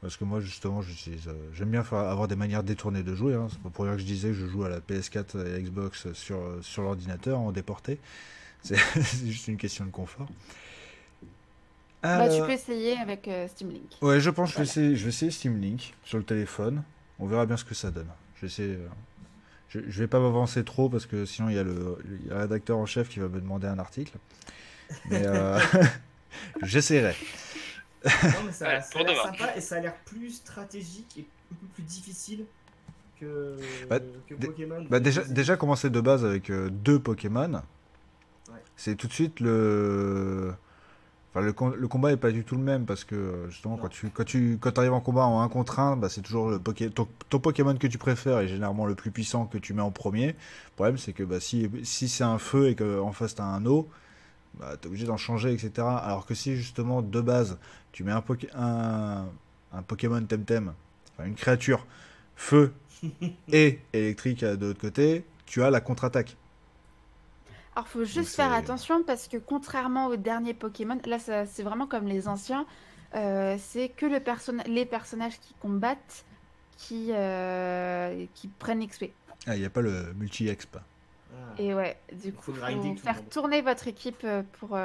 Parce 0.00 0.16
que 0.16 0.22
moi, 0.24 0.38
justement, 0.40 0.80
j'utilise, 0.80 1.26
euh, 1.26 1.32
j'aime 1.54 1.70
bien 1.70 1.82
faire- 1.82 1.98
avoir 1.98 2.28
des 2.28 2.36
manières 2.36 2.62
détournées 2.62 3.02
de 3.02 3.16
jouer. 3.16 3.34
Hein. 3.34 3.48
C'est 3.50 3.58
pas 3.60 3.70
pour 3.70 3.84
rien 3.84 3.94
que 3.94 4.00
je 4.00 4.06
disais 4.06 4.28
que 4.28 4.34
je 4.34 4.46
joue 4.46 4.62
à 4.62 4.68
la 4.68 4.78
PS4 4.80 5.34
et 5.36 5.40
à 5.40 5.52
la 5.54 5.60
Xbox 5.60 6.12
sur, 6.12 6.36
euh, 6.36 6.62
sur 6.62 6.82
l'ordinateur 6.82 7.40
en 7.40 7.50
déporté. 7.50 7.98
C'est 8.62 8.76
juste 9.26 9.48
une 9.48 9.56
question 9.56 9.84
de 9.86 9.90
confort. 9.90 10.28
Bah, 12.02 12.28
tu 12.28 12.40
peux 12.42 12.52
essayer 12.52 12.96
avec 12.98 13.28
Steam 13.48 13.70
Link. 13.70 13.90
Ouais, 14.00 14.20
je 14.20 14.30
pense 14.30 14.50
que 14.50 14.54
je 14.54 14.58
vais, 14.58 14.64
essayer, 14.68 14.96
je 14.96 15.02
vais 15.02 15.08
essayer 15.08 15.30
Steam 15.32 15.60
Link 15.60 15.94
sur 16.04 16.18
le 16.18 16.24
téléphone. 16.24 16.84
On 17.18 17.26
verra 17.26 17.46
bien 17.46 17.56
ce 17.56 17.64
que 17.64 17.74
ça 17.74 17.90
donne. 17.90 18.06
Je 18.36 18.42
vais 18.42 18.46
essayer. 18.46 18.78
Je, 19.68 19.80
je 19.88 19.98
vais 20.00 20.06
pas 20.06 20.20
m'avancer 20.20 20.64
trop 20.64 20.88
parce 20.88 21.06
que 21.06 21.24
sinon 21.24 21.48
il 21.48 21.56
y 21.56 21.58
a 21.58 21.64
le, 21.64 21.98
il 22.22 22.26
y 22.28 22.30
a 22.30 22.34
le 22.34 22.40
rédacteur 22.40 22.78
en 22.78 22.86
chef 22.86 23.08
qui 23.08 23.18
va 23.20 23.28
me 23.28 23.40
demander 23.40 23.66
un 23.66 23.78
article. 23.78 24.16
Mais 25.10 25.22
euh, 25.26 25.58
j'essaierai. 26.62 27.14
Non, 28.04 28.10
mais 28.46 28.52
ça, 28.52 28.68
Ouais, 28.68 28.80
ça 28.80 28.88
pour 28.92 29.00
a 29.00 29.04
l'air 29.04 29.22
sympa 29.22 29.56
et 29.56 29.60
ça 29.60 29.76
a 29.76 29.80
l'air 29.80 29.94
plus 30.04 30.30
stratégique 30.30 31.14
et 31.18 31.26
un 31.52 31.56
peu 31.56 31.66
plus 31.74 31.82
difficile 31.82 32.44
que, 33.20 33.56
Bah, 33.88 33.98
que 34.28 34.34
Pokémon. 34.34 34.86
Bah 34.88 35.00
déjà, 35.00 35.24
déjà 35.24 35.56
commencer 35.56 35.90
de 35.90 36.00
base 36.00 36.24
avec 36.24 36.50
euh, 36.50 36.68
deux 36.70 37.00
Pokémon, 37.00 37.62
Ouais. 38.48 38.60
c'est 38.76 38.94
tout 38.94 39.08
de 39.08 39.12
suite 39.12 39.40
le. 39.40 40.54
Enfin, 41.36 41.44
le, 41.44 41.52
com- 41.52 41.74
le 41.76 41.86
combat 41.86 42.12
est 42.12 42.16
pas 42.16 42.30
du 42.30 42.44
tout 42.44 42.56
le 42.56 42.62
même 42.62 42.86
parce 42.86 43.04
que 43.04 43.44
justement 43.50 43.76
Non. 43.76 43.82
quand 43.82 43.88
tu 43.90 44.08
quand 44.08 44.24
tu 44.24 44.56
quand 44.58 44.78
arrives 44.78 44.94
en 44.94 45.02
combat 45.02 45.24
en 45.26 45.42
1 45.42 45.48
contre 45.50 45.78
1, 45.80 45.96
bah, 45.96 46.08
c'est 46.08 46.22
toujours 46.22 46.48
le 46.48 46.58
Poké- 46.58 46.88
ton, 46.90 47.06
ton 47.28 47.38
Pokémon 47.40 47.76
que 47.76 47.86
tu 47.86 47.98
préfères 47.98 48.38
est 48.38 48.48
généralement 48.48 48.86
le 48.86 48.94
plus 48.94 49.10
puissant 49.10 49.44
que 49.44 49.58
tu 49.58 49.74
mets 49.74 49.82
en 49.82 49.90
premier. 49.90 50.28
Le 50.28 50.74
problème 50.76 50.96
c'est 50.96 51.12
que 51.12 51.22
bah, 51.24 51.38
si, 51.40 51.70
si 51.82 52.08
c'est 52.08 52.24
un 52.24 52.38
feu 52.38 52.68
et 52.68 52.74
qu'en 52.74 53.12
face 53.12 53.34
t'as 53.34 53.44
un 53.44 53.66
eau, 53.66 53.86
bah, 54.58 54.78
t'es 54.80 54.86
obligé 54.88 55.04
d'en 55.04 55.18
changer 55.18 55.52
etc. 55.52 55.86
Alors 56.02 56.24
que 56.24 56.34
si 56.34 56.56
justement 56.56 57.02
de 57.02 57.20
base 57.20 57.58
tu 57.92 58.02
mets 58.02 58.12
un, 58.12 58.20
Poké- 58.20 58.48
un, 58.54 59.26
un 59.74 59.82
Pokémon 59.82 60.22
Temtem, 60.22 60.72
enfin 61.18 61.28
une 61.28 61.34
créature 61.34 61.86
feu 62.34 62.72
et 63.52 63.80
électrique 63.92 64.42
de 64.42 64.66
l'autre 64.66 64.80
côté, 64.80 65.26
tu 65.44 65.62
as 65.62 65.68
la 65.68 65.80
contre-attaque. 65.82 66.34
Alors, 67.76 67.88
faut 67.88 68.04
juste 68.04 68.34
faire 68.34 68.52
attention 68.52 69.02
parce 69.02 69.28
que 69.28 69.36
contrairement 69.36 70.06
aux 70.06 70.16
derniers 70.16 70.54
Pokémon, 70.54 70.98
là, 71.04 71.18
ça- 71.18 71.44
c'est 71.46 71.62
vraiment 71.62 71.86
comme 71.86 72.06
les 72.06 72.26
anciens. 72.26 72.66
euh, 73.14 73.56
c'est 73.58 73.88
que 73.90 74.04
le 74.04 74.18
perso- 74.18 74.52
les 74.66 74.84
personnages 74.84 75.38
qui 75.40 75.54
combattent 75.54 76.24
qui, 76.76 77.10
euh, 77.12 78.26
qui 78.34 78.48
prennent 78.48 78.82
XP. 78.82 79.12
Ah, 79.46 79.54
il 79.56 79.60
n'y 79.60 79.64
a 79.64 79.70
pas 79.70 79.80
le 79.80 80.12
multi-exp. 80.14 80.76
Ah. 80.76 80.82
Et 81.56 81.72
ouais, 81.72 81.96
du 82.12 82.32
coup, 82.32 82.52
faut 82.52 82.96
faire 82.96 83.26
tourner 83.30 83.62
votre 83.62 83.86
équipe 83.88 84.22
euh, 84.24 84.42
pour, 84.58 84.76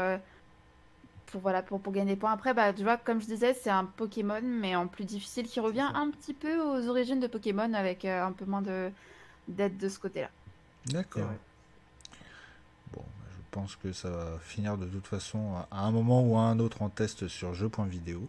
pour, 1.26 1.41
voilà, 1.41 1.63
pour, 1.63 1.80
pour 1.81 1.91
gagner 1.93 2.13
des 2.13 2.19
points. 2.19 2.31
Après, 2.31 2.53
bah, 2.53 2.73
tu 2.73 2.84
vois, 2.84 2.97
comme 2.97 3.22
je 3.22 3.26
disais, 3.26 3.53
c'est 3.53 3.69
un 3.69 3.85
Pokémon, 3.85 4.41
mais 4.43 4.76
en 4.76 4.88
plus 4.88 5.05
difficile, 5.05 5.47
qui 5.47 5.59
revient 5.59 5.89
un 5.93 6.09
petit 6.11 6.34
peu 6.34 6.59
aux 6.61 6.88
origines 6.89 7.19
de 7.19 7.27
Pokémon 7.27 7.73
avec 7.73 8.05
euh, 8.05 8.23
un 8.26 8.31
peu 8.31 8.45
moins 8.45 8.61
de 8.61 8.91
d'aide 9.47 9.77
de 9.77 9.89
ce 9.89 9.99
côté-là. 9.99 10.30
D'accord. 10.85 11.23
vrai. 11.23 11.38
Bon, 12.93 13.01
bah, 13.01 13.26
je 13.35 13.40
pense 13.52 13.76
que 13.76 13.91
ça 13.91 14.10
va 14.10 14.40
finir 14.41 14.78
de 14.78 14.86
toute 14.86 15.07
façon 15.07 15.56
à 15.69 15.86
un 15.86 15.91
moment 15.91 16.22
ou 16.23 16.38
à 16.38 16.41
un 16.41 16.60
autre 16.60 16.82
en 16.82 16.90
test 16.90 17.28
sur 17.28 17.53
jeu.vidéo. 17.53 18.28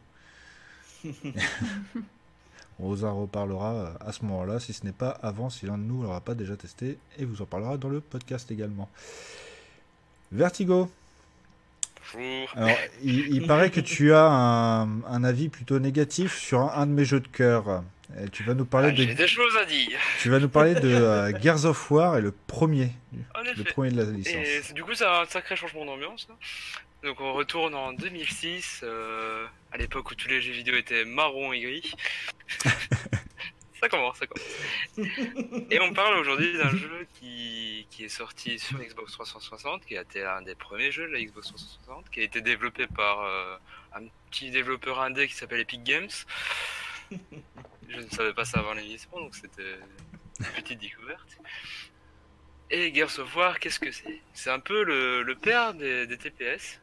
On 2.78 2.88
vous 2.88 3.04
en 3.04 3.20
reparlera 3.20 3.92
à 4.00 4.12
ce 4.12 4.24
moment-là, 4.24 4.58
si 4.58 4.72
ce 4.72 4.84
n'est 4.84 4.92
pas 4.92 5.10
avant, 5.10 5.50
si 5.50 5.66
l'un 5.66 5.78
de 5.78 5.84
nous 5.84 6.02
l'aura 6.02 6.20
pas 6.20 6.34
déjà 6.34 6.56
testé, 6.56 6.98
et 7.18 7.24
vous 7.24 7.42
en 7.42 7.46
parlera 7.46 7.76
dans 7.76 7.88
le 7.88 8.00
podcast 8.00 8.50
également. 8.50 8.88
Vertigo. 10.32 10.90
Bonjour. 12.14 12.48
Alors, 12.56 12.76
il, 13.02 13.34
il 13.34 13.46
paraît 13.46 13.70
que 13.70 13.80
tu 13.80 14.12
as 14.12 14.26
un, 14.26 15.02
un 15.04 15.24
avis 15.24 15.48
plutôt 15.48 15.78
négatif 15.78 16.36
sur 16.36 16.60
un, 16.60 16.72
un 16.74 16.86
de 16.86 16.92
mes 16.92 17.04
jeux 17.04 17.20
de 17.20 17.28
cœur. 17.28 17.84
Et 18.20 18.28
tu 18.28 18.42
vas 18.42 18.54
nous 18.54 18.64
parler 18.66 18.88
Ah, 18.88 18.92
de, 18.92 18.96
J'ai 19.04 19.14
des 19.14 19.26
choses 19.26 19.56
à 19.56 19.64
dire. 19.64 19.98
tu 20.20 20.28
vas 20.30 20.38
nous 20.38 20.48
parler 20.48 20.74
de 20.74 20.88
euh, 20.92 21.32
Gears 21.40 21.64
of 21.64 21.90
War 21.90 22.18
et 22.18 22.20
le 22.20 22.32
premier, 22.32 22.90
En 23.34 23.40
le 23.42 23.64
premier 23.64 23.90
de 23.90 24.02
la 24.02 24.08
Et 24.10 24.12
licence. 24.12 24.34
c'est- 24.64 24.74
du 24.74 24.84
coup, 24.84 24.94
c'est 24.94 25.06
un 25.06 25.24
sacré 25.26 25.56
changement 25.56 25.84
d'ambiance. 25.86 26.28
hein. 26.30 26.34
Donc, 27.02 27.20
on 27.20 27.32
retourne 27.32 27.74
en 27.74 27.92
2006, 27.94 28.80
euh, 28.84 29.44
à 29.72 29.76
l'époque 29.76 30.10
où 30.10 30.14
tous 30.14 30.28
les 30.28 30.40
jeux 30.40 30.52
vidéo 30.52 30.74
étaient 30.76 31.04
marron 31.04 31.52
et 31.52 31.60
gris. 31.60 31.92
ça 33.80 33.88
commence, 33.88 34.18
ça 34.18 34.26
commence. 34.26 35.08
Et 35.70 35.80
on 35.80 35.92
parle 35.92 36.18
aujourd'hui 36.18 36.52
d'un 36.56 36.70
jeu 36.70 37.06
qui, 37.18 37.86
qui 37.90 38.04
est 38.04 38.08
sorti 38.08 38.58
sur 38.58 38.78
Xbox 38.78 39.12
360, 39.12 39.84
qui 39.86 39.96
a 39.96 40.02
été 40.02 40.22
un 40.22 40.42
des 40.42 40.54
premiers 40.54 40.92
jeux 40.92 41.08
de 41.08 41.12
la 41.14 41.20
Xbox 41.20 41.48
360, 41.48 42.10
qui 42.10 42.20
a 42.20 42.22
été 42.22 42.40
développé 42.40 42.86
par 42.86 43.22
euh, 43.22 43.56
un 43.96 44.02
petit 44.30 44.50
développeur 44.52 45.00
indé 45.00 45.26
qui 45.26 45.34
s'appelle 45.34 45.60
Epic 45.60 45.82
Games. 45.82 46.08
Je 47.88 47.98
ne 48.00 48.08
savais 48.10 48.32
pas 48.32 48.44
ça 48.44 48.60
avant 48.60 48.72
l'émission, 48.74 49.10
donc 49.14 49.34
c'était 49.34 49.78
une 50.40 50.46
petite 50.46 50.78
découverte. 50.80 51.38
Et 52.70 52.92
Gears 52.94 53.18
of 53.18 53.36
War, 53.36 53.58
qu'est-ce 53.60 53.78
que 53.78 53.90
c'est? 53.90 54.20
C'est 54.32 54.50
un 54.50 54.60
peu 54.60 54.82
le, 54.82 55.22
le 55.22 55.34
père 55.34 55.74
des, 55.74 56.06
des 56.06 56.16
TPS. 56.16 56.80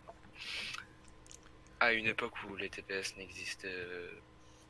À 1.80 1.94
une 1.94 2.06
époque 2.08 2.34
où 2.44 2.56
les 2.58 2.70
TPS 2.70 3.16
n'existaient 3.18 3.68
euh, 3.70 4.12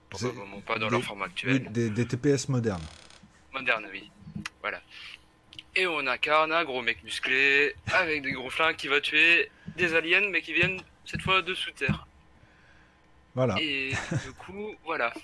probablement 0.09 0.61
pas 0.61 0.77
dans 0.77 0.87
des- 0.87 0.91
leur 0.93 1.03
format 1.03 1.25
Oui, 1.25 1.31
actuel. 1.31 1.71
des, 1.71 1.89
des 1.89 2.07
TPS 2.07 2.47
modernes. 2.47 2.85
Moderne, 3.51 3.87
oui. 3.91 4.09
Voilà. 4.61 4.81
Et 5.75 5.87
on 5.87 6.05
incarne 6.07 6.51
un 6.53 6.63
gros 6.63 6.81
mec 6.81 7.03
musclé, 7.03 7.75
avec 7.91 8.21
des 8.21 8.31
gros 8.31 8.49
flingues 8.49 8.75
qui 8.75 8.87
va 8.87 9.01
tuer 9.01 9.51
des 9.75 9.93
aliens, 9.95 10.29
mais 10.29 10.41
qui 10.41 10.53
viennent 10.53 10.81
cette 11.05 11.21
fois 11.21 11.41
de 11.41 11.53
sous 11.53 11.71
terre. 11.71 12.05
Voilà. 13.35 13.55
Et 13.59 13.91
du 14.25 14.31
coup, 14.33 14.75
voilà. 14.85 15.13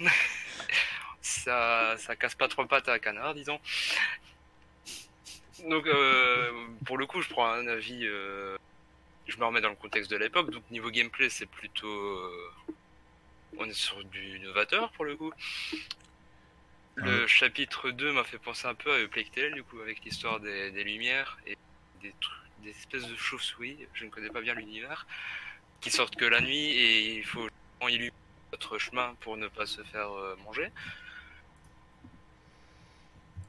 ça, 1.25 1.95
ça 1.97 2.15
casse 2.15 2.35
pas 2.35 2.47
trois 2.47 2.67
pattes 2.67 2.87
à 2.87 2.93
un 2.93 2.99
canard, 2.99 3.33
disons. 3.33 3.59
Donc, 5.67 5.87
euh, 5.87 6.51
pour 6.85 6.97
le 6.97 7.05
coup, 7.07 7.21
je 7.21 7.29
prends 7.29 7.47
un 7.49 7.67
avis. 7.67 8.05
euh, 8.05 8.57
je 9.27 9.37
me 9.37 9.45
remets 9.45 9.61
dans 9.61 9.69
le 9.69 9.75
contexte 9.75 10.11
de 10.11 10.17
l'époque. 10.17 10.51
Donc, 10.51 10.63
niveau 10.69 10.91
gameplay, 10.91 11.29
c'est 11.29 11.47
plutôt. 11.47 11.87
euh, 11.87 12.49
on 13.57 13.65
est 13.67 13.73
sur 13.73 14.03
du 14.05 14.39
novateur 14.39 14.91
pour 14.91 15.05
le 15.05 15.15
coup. 15.15 15.31
Le 16.95 17.25
chapitre 17.27 17.89
2 17.89 18.13
m'a 18.13 18.23
fait 18.23 18.37
penser 18.37 18.67
un 18.67 18.75
peu 18.75 18.93
à 18.93 19.07
Plague 19.07 19.31
Tale, 19.31 19.53
du 19.53 19.63
coup, 19.63 19.79
avec 19.81 20.03
l'histoire 20.05 20.39
des, 20.39 20.71
des 20.71 20.83
lumières 20.83 21.37
et 21.47 21.57
des, 22.01 22.13
des 22.59 22.69
espèces 22.69 23.07
de 23.07 23.15
chauves-souris. 23.15 23.87
Je 23.93 24.05
ne 24.05 24.09
connais 24.11 24.29
pas 24.29 24.41
bien 24.41 24.53
l'univers. 24.53 25.07
Qui 25.81 25.89
sortent 25.89 26.15
que 26.15 26.25
la 26.25 26.39
nuit 26.41 26.71
et 26.71 27.15
il 27.17 27.25
faut 27.25 27.47
illuminer 27.81 28.11
notre 28.51 28.77
chemin 28.77 29.15
pour 29.21 29.37
ne 29.37 29.47
pas 29.47 29.65
se 29.65 29.81
faire 29.83 30.09
manger. 30.45 30.71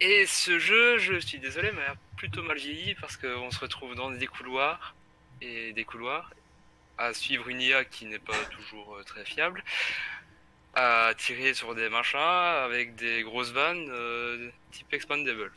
Et 0.01 0.27
ce 0.27 0.59
jeu, 0.59 0.99
je 0.99 1.19
suis 1.19 1.39
désolé, 1.39 1.73
mais 1.73 1.83
a 1.83 1.95
plutôt 2.17 2.43
mal 2.43 2.57
vieilli 2.59 2.95
parce 2.97 3.17
qu'on 3.17 3.51
se 3.51 3.59
retrouve 3.61 3.95
dans 3.95 4.11
des 4.11 4.27
couloirs 4.27 4.95
et 5.41 5.73
des 5.73 5.85
couloirs 5.85 6.31
à 6.99 7.13
suivre 7.15 7.49
une 7.49 7.61
IA 7.61 7.85
qui 7.85 8.07
n'est 8.07 8.19
pas 8.19 8.37
toujours 8.51 8.97
euh, 8.97 9.03
très 9.03 9.25
fiable, 9.25 9.63
à 10.75 11.13
tirer 11.17 11.55
sur 11.55 11.75
des 11.75 11.89
machins 11.89 12.19
avec 12.19 12.95
des 12.97 13.23
grosses 13.23 13.51
vannes 13.53 13.87
euh, 13.91 14.51
type 14.73 14.93
Expandables. 14.93 15.53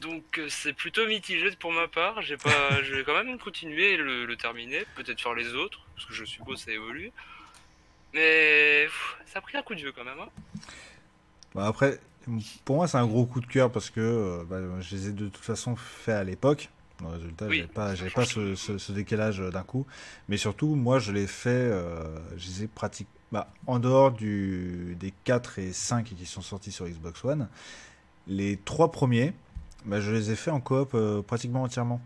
Donc 0.00 0.38
euh, 0.38 0.48
c'est 0.48 0.72
plutôt 0.72 1.06
mitigé 1.06 1.50
pour 1.56 1.72
ma 1.72 1.88
part. 1.88 2.22
J'ai 2.22 2.36
pas, 2.36 2.82
je 2.82 2.94
vais 2.94 3.04
quand 3.04 3.22
même 3.22 3.38
continuer 3.38 3.96
le, 3.96 4.26
le 4.26 4.36
terminer, 4.36 4.84
peut-être 4.96 5.20
faire 5.20 5.34
les 5.34 5.54
autres 5.54 5.80
parce 5.94 6.06
que 6.06 6.14
je 6.14 6.24
suppose 6.24 6.62
ça 6.62 6.72
évolue. 6.72 7.12
Mais 8.12 8.88
ça 9.26 9.38
a 9.38 9.42
pris 9.42 9.56
un 9.56 9.62
coup 9.62 9.74
de 9.74 9.80
vieux 9.80 9.92
quand 9.92 10.04
même. 10.04 10.20
hein. 10.20 10.28
Bah, 11.54 11.66
après, 11.66 11.98
pour 12.64 12.76
moi, 12.76 12.88
c'est 12.88 12.98
un 12.98 13.06
gros 13.06 13.26
coup 13.26 13.40
de 13.40 13.46
cœur 13.46 13.70
parce 13.70 13.90
que 13.90 14.00
euh, 14.00 14.44
bah, 14.48 14.58
je 14.80 14.94
les 14.96 15.08
ai 15.08 15.12
de 15.12 15.28
toute 15.28 15.44
façon 15.44 15.76
fait 15.76 16.12
à 16.12 16.24
l'époque. 16.24 16.70
Le 17.00 17.08
résultat, 17.08 17.46
Oui, 17.48 17.64
pas, 17.74 17.94
j'avais 17.96 18.10
pas 18.10 18.24
ce, 18.24 18.50
tout. 18.50 18.56
ce- 18.56 18.78
ce 18.78 18.92
décalage 18.92 19.40
euh, 19.40 19.50
d'un 19.50 19.64
coup. 19.64 19.86
Mais 20.28 20.36
surtout, 20.36 20.74
moi, 20.76 20.98
je 21.00 21.10
l'ai 21.10 21.26
fait, 21.26 21.48
euh, 21.50 22.16
je 22.36 22.46
les 22.48 22.62
ai 22.64 22.66
pratiqués 22.68 23.10
bah, 23.32 23.48
en 23.66 23.78
dehors 23.80 24.12
du, 24.12 24.96
des 25.00 25.12
4 25.24 25.58
et 25.58 25.72
5 25.72 26.04
qui 26.16 26.26
sont 26.26 26.42
sortis 26.42 26.70
sur 26.70 26.86
Xbox 26.86 27.24
One. 27.24 27.48
Les 28.28 28.56
trois 28.58 28.92
premiers, 28.92 29.32
bah, 29.84 30.00
je 30.00 30.12
les 30.12 30.30
ai 30.30 30.36
fait 30.36 30.52
en 30.52 30.60
coop 30.60 30.90
euh, 30.94 31.22
pratiquement 31.22 31.62
entièrement. 31.64 32.00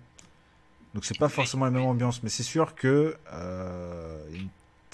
Donc, 0.94 1.04
c'est 1.04 1.18
pas 1.18 1.28
forcément 1.28 1.66
la 1.66 1.70
même 1.72 1.84
ambiance, 1.84 2.22
mais 2.22 2.30
c'est 2.30 2.42
sûr 2.42 2.74
que 2.74 3.16
euh, 3.34 4.18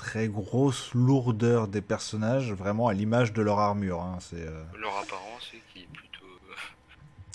très 0.02 0.26
grosse 0.26 0.92
lourdeur 0.94 1.68
des 1.68 1.80
personnages, 1.80 2.52
vraiment 2.52 2.88
à 2.88 2.92
l'image 2.92 3.32
de 3.32 3.40
leur 3.40 3.60
armure. 3.60 4.00
hein. 4.00 4.18
C'est. 4.20 4.36
euh, 4.40 4.64
Leur 4.76 4.96
apparence 4.98 5.52
qui 5.72 5.80
est 5.82 5.86
plutôt. 5.92 6.26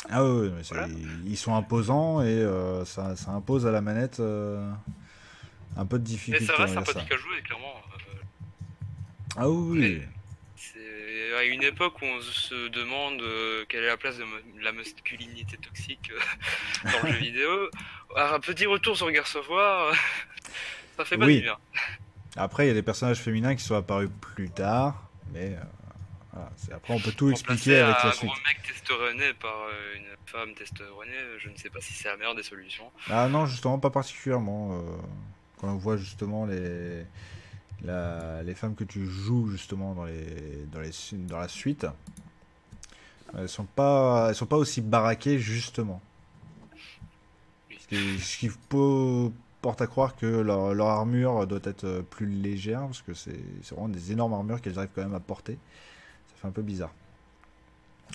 Ah 0.10 0.22
oui, 0.26 0.52
mais 0.54 0.64
c'est- 0.64 0.74
Voilà. 0.76 0.90
ils 1.26 1.38
sont 1.38 1.56
imposants 1.56 2.22
et 2.22 2.26
euh, 2.28 2.84
ça, 2.84 3.16
ça 3.16 3.32
impose 3.32 3.66
à 3.66 3.72
la 3.72 3.80
manette 3.82 4.20
euh, 4.20 4.70
un 5.78 5.86
peu 5.86 5.98
de 5.98 6.04
Mais 6.04 6.10
difficulté. 6.10 6.46
ça 6.46 6.56
reste 6.58 6.74
ça. 6.74 7.00
à 7.00 7.18
jouer, 7.18 7.42
clairement. 7.46 7.74
Euh, 7.76 8.14
Ah 9.38 9.50
oui, 9.50 9.80
oui. 9.80 10.02
C'est 10.58 11.38
à 11.38 11.44
une 11.46 11.64
époque 11.64 12.02
où 12.02 12.06
on 12.06 12.20
se 12.22 12.68
demande 12.70 13.22
euh, 13.22 13.64
quelle 13.70 13.84
est 13.84 13.88
la 13.88 13.98
place 13.98 14.18
de 14.18 14.26
la 14.62 14.72
masculinité 14.74 15.56
toxique 15.58 16.12
euh, 16.12 16.90
dans 16.92 17.08
le 17.08 17.14
jeu 17.14 17.20
vidéo. 17.30 17.70
Un 18.18 18.40
petit 18.42 18.66
retour 18.66 18.98
sur 18.98 19.10
Gears 19.14 19.36
of 19.36 19.50
War, 19.50 19.88
euh, 19.88 19.94
ça 20.98 21.06
fait 21.06 21.18
pas 21.18 21.26
Oui. 21.26 21.38
du 21.38 21.42
bien. 21.44 21.58
Après, 22.38 22.66
il 22.66 22.68
y 22.68 22.72
a 22.72 22.74
des 22.74 22.84
personnages 22.84 23.20
féminins 23.20 23.56
qui 23.56 23.64
sont 23.64 23.76
apparus 23.76 24.10
plus 24.22 24.50
tard, 24.50 25.10
mais 25.34 25.56
euh, 25.56 25.64
voilà, 26.34 26.52
après 26.76 26.94
on 26.94 27.00
peut 27.00 27.12
tout 27.12 27.30
expliquer 27.32 27.80
avec 27.80 27.96
un 28.04 28.08
la 28.08 28.12
suite. 28.14 28.30
gros 28.30 28.40
mec 28.48 28.58
testoronné 28.68 29.34
par 29.34 29.56
euh, 29.70 29.96
une 29.98 30.16
femme 30.26 30.54
testoronée, 30.54 31.12
je 31.40 31.50
ne 31.50 31.56
sais 31.58 31.70
pas 31.70 31.82
si 31.82 31.94
c'est 31.94 32.08
la 32.10 32.18
meilleure 32.18 32.36
des 32.36 32.44
solutions. 32.44 32.92
Ah 33.10 33.28
non, 33.28 33.46
justement, 33.46 33.80
pas 33.80 33.90
particulièrement. 33.90 34.74
euh, 34.74 34.82
quand 35.60 35.68
on 35.70 35.78
voit 35.78 35.98
justement 35.98 36.46
les, 36.46 37.04
la- 37.84 38.44
les 38.44 38.54
femmes 38.54 38.76
que 38.76 38.84
tu 38.84 39.08
joues 39.08 39.50
justement 39.50 39.96
dans, 39.96 40.06
les, 40.06 40.66
dans, 40.72 40.80
les, 40.82 40.92
dans 41.14 41.40
la 41.40 41.48
suite, 41.48 41.88
elles 43.36 43.50
sont 43.50 43.66
pas, 43.66 44.28
elles 44.30 44.36
sont 44.36 44.46
pas 44.46 44.58
aussi 44.58 44.82
baraquées 44.82 45.40
justement. 45.40 46.02
Ce 47.80 47.88
qui, 47.88 48.20
ce 48.20 48.38
qui 48.38 48.50
peut- 48.70 49.32
porte 49.62 49.82
à 49.82 49.88
croire 49.88 50.16
que 50.16 50.26
leur, 50.26 50.74
leur 50.74 50.88
armure 50.88 51.48
doit 51.48 51.60
être 51.64 51.84
euh, 51.84 52.02
plus 52.02 52.28
légère, 52.28 52.82
parce 52.82 53.02
que 53.02 53.14
c'est 53.14 53.36
vraiment 53.72 53.90
des 53.90 54.12
énormes 54.12 54.34
armures 54.34 54.62
qu'elles 54.62 54.78
arrivent 54.78 54.92
quand 54.96 55.04
même 55.04 55.16
à 55.16 55.20
porter. 55.20 55.58
Ça 56.30 56.42
fait 56.42 56.48
un 56.48 56.52
peu 56.52 56.62
bizarre. 56.62 56.94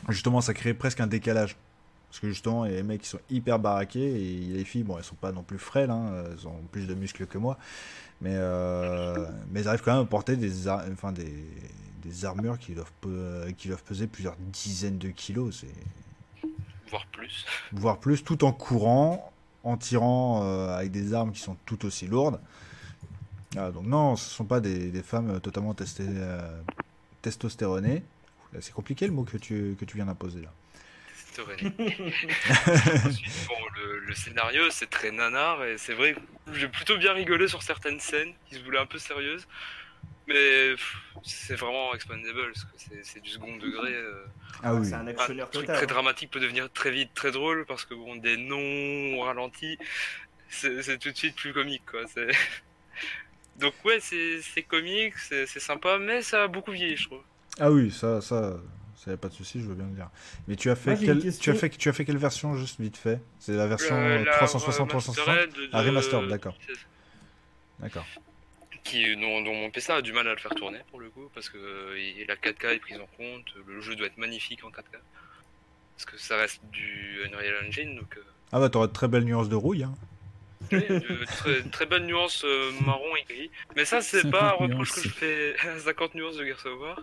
Justement, 0.09 0.41
ça 0.41 0.55
crée 0.55 0.75
presque 0.75 1.01
un 1.01 1.07
décalage. 1.07 1.57
Parce 2.09 2.21
que 2.21 2.29
justement, 2.29 2.67
il 2.67 2.73
y 2.73 2.75
a 2.75 2.77
les 2.77 2.83
mecs 2.83 3.01
qui 3.03 3.09
sont 3.09 3.21
hyper 3.31 3.59
baraqués 3.59 4.01
et 4.03 4.41
les 4.53 4.65
filles, 4.65 4.83
bon, 4.83 4.99
elles 4.99 5.05
sont 5.05 5.15
pas 5.15 5.33
non 5.33 5.43
plus 5.43 5.59
frêles, 5.59 5.89
hein, 5.91 6.13
elles 6.31 6.47
ont 6.47 6.61
plus 6.71 6.87
de 6.87 6.93
muscles 6.95 7.27
que 7.27 7.39
moi, 7.39 7.57
mais, 8.21 8.35
euh, 8.35 9.27
mais 9.51 9.61
elles 9.61 9.69
arrivent 9.69 9.81
quand 9.83 9.95
même 9.95 10.03
à 10.03 10.07
porter 10.07 10.37
des, 10.37 10.69
enfin, 10.69 11.11
des, 11.11 11.33
des 12.05 12.25
armures 12.27 12.59
qui 12.59 12.75
doivent, 12.75 12.93
pe- 13.01 13.51
qui 13.57 13.69
doivent 13.69 13.83
peser 13.83 14.07
plusieurs 14.09 14.37
dizaines 14.39 14.99
de 14.99 15.09
kilos, 15.09 15.65
Voire 16.91 17.07
plus. 17.07 17.47
voire 17.73 17.99
plus, 17.99 18.23
tout 18.23 18.45
en 18.45 18.53
courant, 18.53 19.32
en 19.65 19.77
tirant 19.77 20.43
euh, 20.45 20.77
avec 20.77 20.91
des 20.91 21.15
armes 21.15 21.33
qui 21.33 21.41
sont 21.41 21.57
tout 21.67 21.85
aussi 21.87 22.07
lourdes. 22.07 22.41
Ah, 23.57 23.71
donc 23.71 23.87
non, 23.87 24.17
ce 24.17 24.29
sont 24.31 24.45
pas 24.47 24.61
des, 24.61 24.91
des 24.91 25.03
femmes 25.03 25.41
totalement 25.41 25.75
testé- 25.75 26.05
euh, 26.09 26.63
testostéronées. 27.23 28.03
C'est 28.61 28.73
compliqué 28.75 29.07
le 29.07 29.13
mot 29.13 29.25
que 29.25 29.37
tu, 29.39 29.77
que 29.79 29.85
tu 29.85 29.97
viens 29.97 30.07
d'imposer 30.07 30.43
là. 30.43 30.53
Ensuite, 33.05 33.33
bon, 33.49 33.55
le, 33.77 34.01
le 34.01 34.15
scénario, 34.15 34.71
c'est 34.71 34.91
très 34.91 35.11
nanar, 35.11 35.65
et 35.65 35.79
c'est 35.79 35.95
vrai 35.95 36.15
que 36.15 36.21
j'ai 36.55 36.69
plutôt 36.69 36.97
bien 36.99 37.13
rigolé 37.13 37.49
sur 37.49 37.63
certaines 37.63 38.01
scènes 38.01 38.33
qui 38.49 38.57
se 38.57 38.61
voulaient 38.63 38.79
un 38.79 38.87
peu 38.87 38.99
sérieuses. 38.99 39.47
Mais 40.29 40.75
c'est 41.25 41.57
vraiment 41.57 41.95
expandable, 41.95 42.53
parce 42.53 42.65
que 42.65 42.71
c'est- 43.03 43.21
du 43.21 43.31
second 43.31 43.57
degré. 43.57 43.93
euh. 43.93 44.25
Ah 44.63 44.75
oui. 44.75 44.87
C'est 44.87 44.95
un 44.95 45.01
Un 45.01 45.07
actionneur 45.09 45.51
truc 45.51 45.63
total. 45.67 45.77
très 45.77 45.85
hein. 45.85 45.89
dramatique 45.89 46.31
peut 46.31 46.41
devenir 46.41 46.71
très 46.73 46.91
vite 46.91 47.11
très 47.15 47.33
drôle, 47.33 47.65
parce 47.67 47.85
que 47.85 47.95
bon, 47.95 48.17
des 48.17 48.37
noms 48.37 49.19
au 49.19 49.23
ralenti, 49.23 49.79
c'est 50.49 50.99
tout 50.99 51.11
de 51.11 51.17
suite 51.17 51.35
plus 51.37 51.53
comique, 51.53 51.83
quoi. 51.91 52.03
Donc 53.59 53.75
ouais, 53.85 53.99
c'est 54.01 54.63
comique, 54.63 55.19
c'est 55.19 55.47
sympa, 55.47 55.99
mais 55.99 56.23
ça 56.23 56.45
a 56.45 56.49
beaucoup 56.49 56.71
vieilli, 56.73 56.97
je 56.97 57.07
trouve. 57.07 57.23
Ah 57.61 57.71
oui, 57.71 57.91
ça, 57.91 58.21
ça, 58.21 58.59
ça 58.97 59.11
y 59.11 59.15
a 59.15 59.17
pas 59.17 59.29
de 59.29 59.35
souci, 59.35 59.61
je 59.61 59.67
veux 59.67 59.75
bien 59.75 59.87
le 59.87 59.93
dire. 59.95 60.09
Mais 60.49 60.57
tu 60.57 60.71
as 60.71 60.77
fait 60.77 60.93
Moi, 60.95 61.01
quelle, 61.05 61.19
tu 61.19 61.25
question. 61.25 61.53
as 61.53 61.57
fait, 61.57 61.69
tu 61.71 61.89
as 61.89 61.93
fait 61.93 62.05
quelle 62.05 62.17
version 62.17 62.57
juste 62.57 62.81
vite 62.81 62.97
fait? 62.97 63.21
C'est 63.41 63.53
la 63.53 63.67
version 63.67 63.95
Euh, 63.97 64.25
la 64.25 64.33
360, 64.37 64.89
360 64.89 65.27
remastered 65.27 65.53
de- 65.55 65.69
Ah, 65.73 65.83
remastered, 65.83 66.29
d'accord. 66.29 66.57
D'accord. 67.81 68.07
Qui 68.85 69.17
dont, 69.17 69.41
dont 69.43 69.55
mon 69.55 69.71
PC 69.71 69.93
a 69.93 70.03
du 70.03 70.13
mal 70.13 70.27
à 70.29 70.33
le 70.33 70.39
faire 70.39 70.55
tourner 70.55 70.81
pour 70.91 71.01
le 71.01 71.09
coup 71.11 71.31
parce 71.35 71.49
que 71.49 71.57
euh, 71.57 72.25
la 72.27 72.37
4K 72.37 72.75
est 72.75 72.79
prise 72.79 72.99
en 72.99 73.07
compte, 73.17 73.47
le 73.67 73.81
jeu 73.81 73.95
doit 73.97 74.07
être 74.07 74.19
magnifique 74.19 74.65
en 74.65 74.71
4K 74.71 74.99
parce 75.97 76.05
que 76.07 76.17
ça 76.19 76.37
reste 76.37 76.61
du 76.73 77.21
Unreal 77.27 77.67
Engine 77.67 77.97
donc 77.97 78.17
euh, 78.17 78.23
Ah 78.51 78.59
bah 78.61 78.69
t'auras 78.71 78.87
de 78.89 78.93
très 78.93 79.09
belles 79.09 79.25
nuances 79.25 79.49
de 79.49 79.55
rouille. 79.57 79.85
Hein. 79.85 79.95
oui, 80.73 80.81
de 80.89 81.25
très, 81.27 81.63
très 81.63 81.87
bonne 81.87 82.07
nuance 82.07 82.43
euh, 82.45 82.71
marron 82.85 83.15
et 83.17 83.25
gris. 83.33 83.51
Mais 83.77 83.85
ça 83.85 84.01
c'est 84.01 84.29
pas 84.31 84.55
un 84.55 84.59
50 84.59 84.71
reproche 84.71 84.91
que 84.93 85.01
nuances. 85.01 85.05
je 85.05 85.09
fais 85.09 85.57
50 85.81 86.15
nuances 86.15 86.37
de 86.37 86.45
Gears 86.45 86.67
of 86.67 86.81
War. 86.81 87.01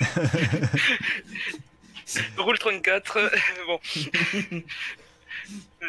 Rule 2.38 2.58
34 2.58 3.30
bon. 3.66 3.80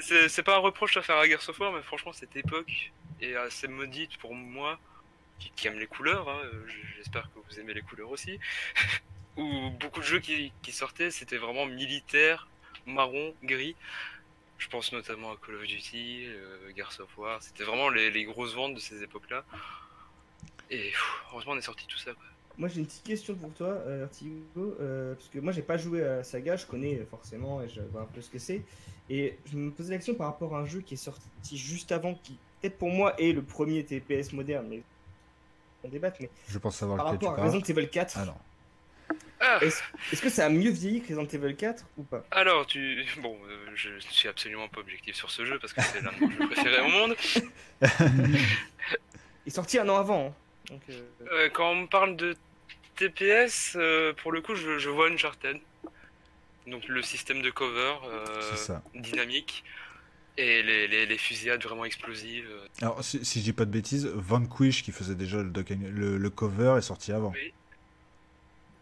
C'est 0.01 0.29
c'est 0.29 0.43
pas 0.43 0.55
un 0.55 0.59
reproche 0.59 0.97
à 0.97 1.01
faire 1.01 1.17
à 1.17 1.25
Gears 1.27 1.47
of 1.49 1.59
War 1.59 1.71
mais 1.73 1.81
franchement 1.81 2.13
cette 2.13 2.35
époque 2.35 2.91
est 3.21 3.35
assez 3.35 3.67
maudite 3.67 4.17
pour 4.17 4.33
moi 4.35 4.79
qui, 5.39 5.51
qui 5.55 5.67
aime 5.67 5.79
les 5.79 5.87
couleurs, 5.87 6.29
hein, 6.29 6.39
euh, 6.43 6.65
j'espère 6.97 7.29
que 7.33 7.39
vous 7.39 7.59
aimez 7.59 7.73
les 7.73 7.81
couleurs 7.81 8.09
aussi, 8.09 8.39
où 9.37 9.69
beaucoup 9.79 9.99
de 9.99 10.05
jeux 10.05 10.19
qui, 10.19 10.51
sortaient, 10.71 11.11
c'était 11.11 11.37
vraiment 11.37 11.65
militaire, 11.65 12.47
marron, 12.85 13.33
gris. 13.43 13.75
Je 14.57 14.67
pense 14.69 14.91
notamment 14.91 15.31
à 15.31 15.37
Call 15.37 15.55
of 15.55 15.63
Duty, 15.63 16.25
euh, 16.25 16.71
Gears 16.75 16.99
of 16.99 17.15
War, 17.17 17.41
c'était 17.43 17.63
vraiment 17.63 17.89
les, 17.89 18.23
grosses 18.23 18.55
ventes 18.55 18.73
de 18.73 18.79
ces 18.79 19.03
époques-là. 19.03 19.45
Et 20.69 20.91
heureusement 21.31 21.53
on 21.53 21.57
est 21.57 21.61
sorti 21.61 21.85
tout 21.87 21.97
ça. 21.97 22.11
Moi 22.57 22.69
j'ai 22.69 22.79
une 22.79 22.87
petite 22.87 23.03
question 23.03 23.35
pour 23.35 23.53
toi, 23.53 23.67
euh, 23.67 24.07
euh, 24.57 25.13
parce 25.13 25.29
que 25.29 25.39
moi 25.39 25.53
j'ai 25.53 25.61
pas 25.61 25.77
joué 25.77 26.03
à 26.03 26.23
saga, 26.23 26.55
je 26.55 26.65
connais 26.65 26.95
euh, 26.95 27.05
forcément 27.05 27.61
et 27.61 27.69
je 27.69 27.81
vois 27.81 28.01
un 28.01 28.05
peu 28.05 28.19
ce 28.19 28.31
que 28.31 28.39
c'est. 28.39 28.63
Et 29.11 29.37
je 29.45 29.57
me 29.57 29.69
posais 29.69 29.91
la 29.91 29.97
question 29.97 30.15
par 30.15 30.27
rapport 30.27 30.55
à 30.55 30.61
un 30.61 30.65
jeu 30.65 30.81
qui 30.81 30.95
est 30.95 30.97
sorti 30.97 31.55
juste 31.55 31.91
avant, 31.91 32.15
qui 32.15 32.39
peut-être 32.59 32.79
pour 32.79 32.89
moi 32.89 33.13
est 33.21 33.31
le 33.31 33.43
premier 33.43 33.85
TPS 33.85 34.33
moderne, 34.33 34.81
on 35.87 35.89
débatte, 35.89 36.17
mais 36.19 36.29
Je 36.47 36.57
pense 36.59 36.77
savoir 36.77 36.97
par 36.97 37.07
rapport 37.07 37.31
à 37.33 37.35
parles. 37.37 37.47
Resident 37.47 37.63
Evil 37.79 37.89
4, 37.89 38.17
Ah 38.19 38.25
non. 38.25 38.35
Ah, 39.39 39.59
est-ce 39.61 40.21
que 40.21 40.29
ça 40.29 40.47
a 40.47 40.49
mieux 40.49 40.71
vieilli 40.71 41.01
que 41.01 41.13
Resident 41.13 41.27
Evil 41.43 41.55
4 41.55 41.85
ou 41.97 42.03
pas? 42.03 42.23
Alors 42.31 42.65
tu... 42.65 43.05
Bon, 43.21 43.37
euh, 43.47 43.65
je 43.75 43.91
suis 43.99 44.27
absolument 44.27 44.67
pas 44.67 44.79
objectif 44.81 45.15
sur 45.15 45.29
ce 45.29 45.45
jeu 45.45 45.59
parce 45.59 45.73
que 45.73 45.81
c'est 45.81 46.01
l'un 46.01 46.11
de 46.11 46.25
mes 46.25 46.31
jeux 46.35 46.47
préférés 46.49 46.81
au 46.81 46.87
monde. 46.89 47.15
Il 49.45 49.47
est 49.47 49.49
sorti 49.51 49.77
un 49.79 49.87
an 49.89 49.97
avant. 49.97 50.27
hein. 50.27 50.33
Donc, 50.69 50.81
euh, 50.89 51.01
Euh, 51.31 51.49
quand 51.53 51.71
on 51.71 51.75
me 51.75 51.87
parle 51.87 52.15
de 52.15 52.35
TPS, 52.95 53.73
euh, 53.75 54.13
pour 54.13 54.31
le 54.31 54.41
coup, 54.41 54.55
je, 54.55 54.79
je 54.79 54.89
vois 54.89 55.09
Uncharted. 55.09 55.59
Donc 56.65 56.85
le 56.89 57.01
système 57.01 57.41
de 57.41 57.49
cover 57.49 57.93
euh, 58.05 58.41
dynamique 58.95 59.63
et 60.37 60.61
les, 60.63 60.87
les, 60.87 61.05
les 61.05 61.17
fusillades 61.17 61.63
vraiment 61.63 61.85
explosives. 61.85 62.47
euh. 62.49 62.67
Alors 62.81 63.03
si, 63.03 63.23
si 63.25 63.39
je 63.39 63.43
dis 63.45 63.53
pas 63.53 63.65
de 63.65 63.71
bêtises, 63.71 64.05
Vanquish 64.07 64.83
qui 64.83 64.91
faisait 64.91 65.15
déjà 65.15 65.37
le, 65.37 65.49
doc- 65.49 65.69
le, 65.69 66.17
le 66.17 66.29
cover 66.29 66.75
est 66.77 66.81
sorti 66.81 67.11
avant. 67.11 67.31
Oui. 67.33 67.53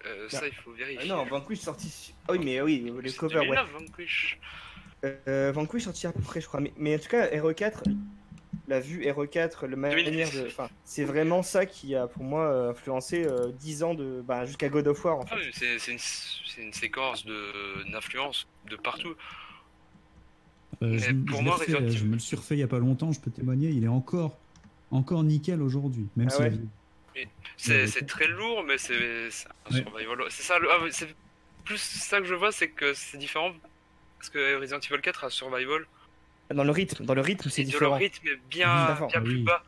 Euh, 0.06 0.30
ça, 0.30 0.45
il 0.48 0.53
faut 0.53 0.72
vérifier. 0.72 1.10
ah 1.11 1.15
non, 1.15 1.26
Vanquish 1.26 1.60
sorti. 1.60 2.14
Ah 2.27 2.34
oui, 2.34 2.40
mais 2.44 2.61
oui, 2.61 2.91
les 3.02 3.10
C'est 3.10 3.18
covers, 3.18 3.41
ouais. 3.41 3.56
2009, 3.56 3.72
Vanquish. 3.72 4.40
Euh, 5.03 5.52
Vanquish 5.53 5.84
sorti 5.84 6.06
à 6.07 6.11
peu 6.11 6.22
près, 6.22 6.41
je 6.41 6.48
crois. 6.48 6.60
Mais, 6.60 6.73
mais 6.77 6.95
en 6.95 6.99
tout 6.99 7.07
cas, 7.10 7.26
RE4, 7.27 7.84
la 8.68 8.80
vue 8.80 9.02
RE4, 9.03 9.65
le 9.65 9.76
manière 9.76 10.03
2010. 10.06 10.34
de. 10.41 10.48
Enfin, 10.48 10.69
c'est 10.84 11.03
vraiment 11.06 11.41
ça 11.41 11.65
qui 11.65 11.95
a 11.95 12.07
pour 12.07 12.23
moi 12.23 12.45
euh, 12.52 12.72
influencé 12.72 13.26
euh, 13.26 13.52
10 13.53 13.82
ans 13.84 13.94
de. 13.95 14.22
Bah, 14.22 14.45
jusqu'à 14.45 14.69
God 14.69 14.88
of 14.88 15.03
War 15.06 15.18
en 15.19 15.26
Ah 15.32 15.38
fait. 15.38 15.45
oui, 15.65 15.80
c'est 15.80 15.91
une, 16.61 16.72
séquence 16.73 17.26
de- 17.26 17.91
d'influence 17.91 18.48
de 18.69 18.76
partout. 18.76 19.15
Euh, 20.84 20.97
je, 20.97 21.11
pour 21.11 21.39
je 21.39 21.43
moi, 21.43 21.56
refait, 21.56 21.73
Resident 21.73 21.89
je 21.89 22.06
me 22.06 22.14
le 22.14 22.19
suis 22.19 22.35
refait 22.35 22.56
il 22.56 22.60
y 22.60 22.64
a 22.64 22.68
pas 22.68 22.80
longtemps, 22.80 23.11
je 23.11 23.19
peux 23.19 23.31
témoigner, 23.31 23.69
il 23.69 23.84
est 23.84 23.89
encore, 23.89 24.38
encore 24.91 25.23
nickel 25.23 25.61
aujourd'hui, 25.61 26.07
même 26.15 26.30
Ah 26.31 26.39
ouais 26.39 26.52
C'est 27.57 28.06
très 28.07 28.27
lourd, 28.27 28.64
mais 28.64 28.77
c'est 28.77 28.93
Ouais. 28.95 29.30
survival. 29.72 30.26
C'est 30.30 30.43
ça, 30.43 30.60
le- 30.60 30.69
ah 30.72 30.80
c'est 30.91 31.15
plus 31.64 31.77
ça 31.77 32.19
que 32.19 32.26
je 32.26 32.35
vois, 32.35 32.52
c'est 32.52 32.69
que 32.69 32.93
c'est 32.93 33.18
différent. 33.18 33.53
Parce 34.19 34.30
que 34.30 34.60
Resident 34.60 34.80
Evil 34.80 35.02
4 35.02 35.23
a 35.23 35.30
survival. 35.30 35.85
Dans 36.53 36.64
le 36.64 36.72
rythme, 36.72 37.06
dans 37.06 37.15
le 37.15 37.22
rythme, 37.22 37.49
c'est 37.49 37.64
différent. 37.64 37.91
leur 37.91 37.99
rythme 37.99 38.27
est 38.27 38.35
bien, 38.49 38.93
bien 38.93 39.07
Ah 39.14 39.22
plus 39.22 39.35
oui. 39.38 39.43
bas. 39.43 39.64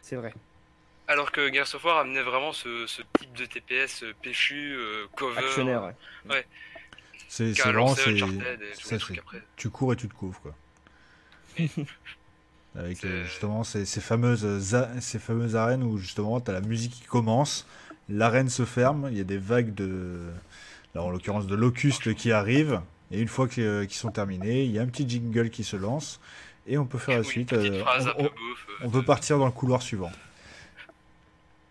C'est 0.00 0.16
vrai. 0.16 0.32
Alors 1.06 1.32
que 1.32 1.52
Gears 1.52 1.74
of 1.74 1.84
War 1.84 1.98
amenait 1.98 2.22
vraiment 2.22 2.52
ce, 2.52 2.86
ce 2.86 3.02
type 3.18 3.32
de 3.34 3.44
TPS 3.44 4.04
euh, 4.04 4.14
péchu, 4.22 4.74
euh, 4.74 5.06
cover, 5.16 5.38
Actionnaire, 5.38 5.94
ouais. 6.30 6.46
C'est 7.28 7.52
vraiment 7.72 7.94
tu 9.56 9.70
cours 9.70 9.92
et 9.92 9.96
tu 9.96 10.08
te 10.08 10.14
couvres 10.14 10.40
quoi. 10.40 10.54
Avec 12.76 13.04
euh, 13.04 13.24
justement 13.24 13.62
ces, 13.62 13.84
ces 13.84 14.00
fameuses 14.00 14.74
a- 14.74 15.00
ces 15.00 15.18
fameuses 15.20 15.54
arènes 15.56 15.82
où 15.84 15.96
justement 15.98 16.40
tu 16.40 16.50
as 16.50 16.54
la 16.54 16.60
musique 16.60 16.92
qui 16.92 17.04
commence, 17.04 17.66
l'arène 18.08 18.48
se 18.48 18.64
ferme, 18.64 19.08
il 19.12 19.16
y 19.16 19.20
a 19.20 19.24
des 19.24 19.38
vagues 19.38 19.74
de 19.74 20.18
là 20.94 21.02
en 21.02 21.10
l'occurrence 21.10 21.46
de 21.46 21.54
locustes 21.54 22.14
qui 22.14 22.32
arrivent 22.32 22.80
et 23.12 23.20
une 23.20 23.28
fois 23.28 23.46
euh, 23.58 23.84
qu'ils 23.86 23.96
sont 23.96 24.10
terminés, 24.10 24.64
il 24.64 24.72
y 24.72 24.78
a 24.78 24.82
un 24.82 24.86
petit 24.86 25.08
jingle 25.08 25.50
qui 25.50 25.62
se 25.64 25.76
lance 25.76 26.20
et 26.66 26.76
on 26.78 26.84
peut 26.86 26.98
faire 26.98 27.14
la 27.18 27.22
suite. 27.30 27.52
euh, 27.52 27.84
on- 28.18 28.22
on- 28.24 28.86
euh, 28.86 28.90
peut 28.90 29.04
partir 29.04 29.38
dans 29.38 29.46
le 29.46 29.52
couloir 29.52 29.80
suivant. 29.82 30.10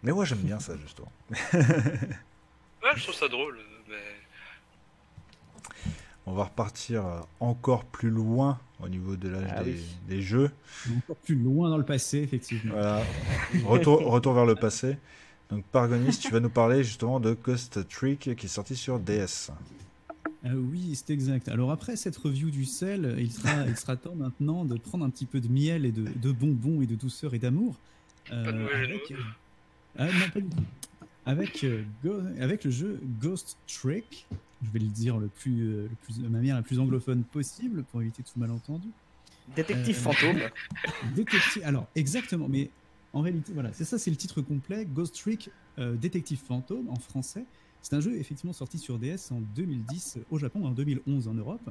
Mais 0.04 0.12
moi 0.14 0.24
j'aime 0.26 0.40
bien 0.40 0.60
ça 0.60 0.74
justement. 0.82 1.12
Ouais, 1.52 2.90
je 2.96 3.04
trouve 3.04 3.16
ça 3.16 3.28
drôle, 3.28 3.58
euh, 3.58 3.73
on 6.26 6.34
va 6.34 6.46
repartir 6.46 7.04
encore 7.40 7.86
plus 7.86 8.10
loin 8.10 8.60
au 8.82 8.90
niveau 8.90 9.16
de 9.16 9.30
l'âge 9.30 9.50
Ah 9.56 9.64
des, 9.64 9.72
oui. 9.72 9.86
des 10.08 10.22
jeux. 10.22 10.52
Encore 10.98 11.16
plus 11.18 11.36
loin 11.36 11.70
dans 11.70 11.78
le 11.78 11.86
passé, 11.86 12.20
effectivement. 12.20 12.74
Voilà. 12.74 13.04
Retour, 13.66 14.00
retour 14.06 14.34
vers 14.34 14.46
le 14.46 14.56
passé. 14.56 14.98
Donc, 15.50 15.64
Pargonis, 15.66 16.18
tu 16.18 16.32
vas 16.32 16.40
nous 16.40 16.50
parler 16.50 16.84
justement 16.84 17.20
de 17.20 17.34
Ghost 17.34 17.88
Trick 17.90 18.36
qui 18.36 18.46
est 18.46 18.50
sorti 18.50 18.76
sur 18.76 19.00
DS. 19.00 19.52
Euh, 20.46 20.54
oui, 20.56 20.94
c'est 20.96 21.14
exact. 21.14 21.48
Alors 21.48 21.72
après 21.72 21.96
cette 21.96 22.18
review 22.18 22.50
du 22.50 22.66
sel, 22.66 23.16
il 23.20 23.32
sera, 23.32 23.66
il 23.68 23.78
sera 23.78 23.96
temps 23.96 24.16
maintenant 24.16 24.66
de 24.66 24.78
prendre 24.78 25.06
un 25.06 25.10
petit 25.10 25.26
peu 25.26 25.40
de 25.40 25.48
miel 25.48 25.86
et 25.86 25.92
de, 25.92 26.06
de 26.16 26.32
bonbons 26.32 26.82
et 26.82 26.86
de 26.86 26.96
douceur 26.96 27.34
et 27.34 27.40
d'amour. 27.40 27.76
euh, 28.32 28.68
avec, 28.84 29.12
euh. 29.12 30.42
Avec, 31.26 31.64
euh, 31.64 31.84
Go- 32.04 32.22
avec 32.40 32.64
le 32.66 32.72
jeu 32.72 33.00
Ghost 33.22 33.58
Trick, 33.68 34.26
je 34.64 34.70
vais 34.72 34.80
le 34.80 34.88
dire 34.88 35.18
le 35.18 35.28
plus, 35.28 35.62
euh, 35.62 35.88
le 35.90 35.96
plus, 36.04 36.20
de 36.20 36.28
manière 36.28 36.56
la 36.56 36.62
plus 36.62 36.80
anglophone 36.80 37.24
possible 37.24 37.84
pour 37.84 38.02
éviter 38.02 38.24
tout 38.24 38.40
malentendu. 38.40 38.88
Détective 39.56 39.96
Euh, 39.96 40.00
fantôme. 40.00 40.40
Détective. 41.16 41.64
Alors, 41.66 41.88
exactement, 41.96 42.48
mais 42.48 42.70
en 43.12 43.22
réalité, 43.22 43.52
voilà, 43.54 43.72
c'est 43.74 43.84
ça, 43.84 44.00
c'est 44.00 44.10
le 44.10 44.16
titre 44.18 44.42
complet 44.42 44.86
Ghost 44.86 45.16
Trick 45.16 45.50
euh, 45.80 45.96
Détective 45.96 46.40
Fantôme 46.40 46.90
en 46.90 46.96
français. 46.96 47.46
C'est 47.82 47.96
un 47.96 48.00
jeu 48.00 48.16
effectivement 48.18 48.54
sorti 48.54 48.78
sur 48.78 48.98
DS 48.98 49.32
en 49.32 49.42
2010 49.56 50.20
au 50.32 50.38
Japon 50.40 50.66
en 50.66 50.72
2011 50.72 51.28
en 51.28 51.34
Europe. 51.34 51.70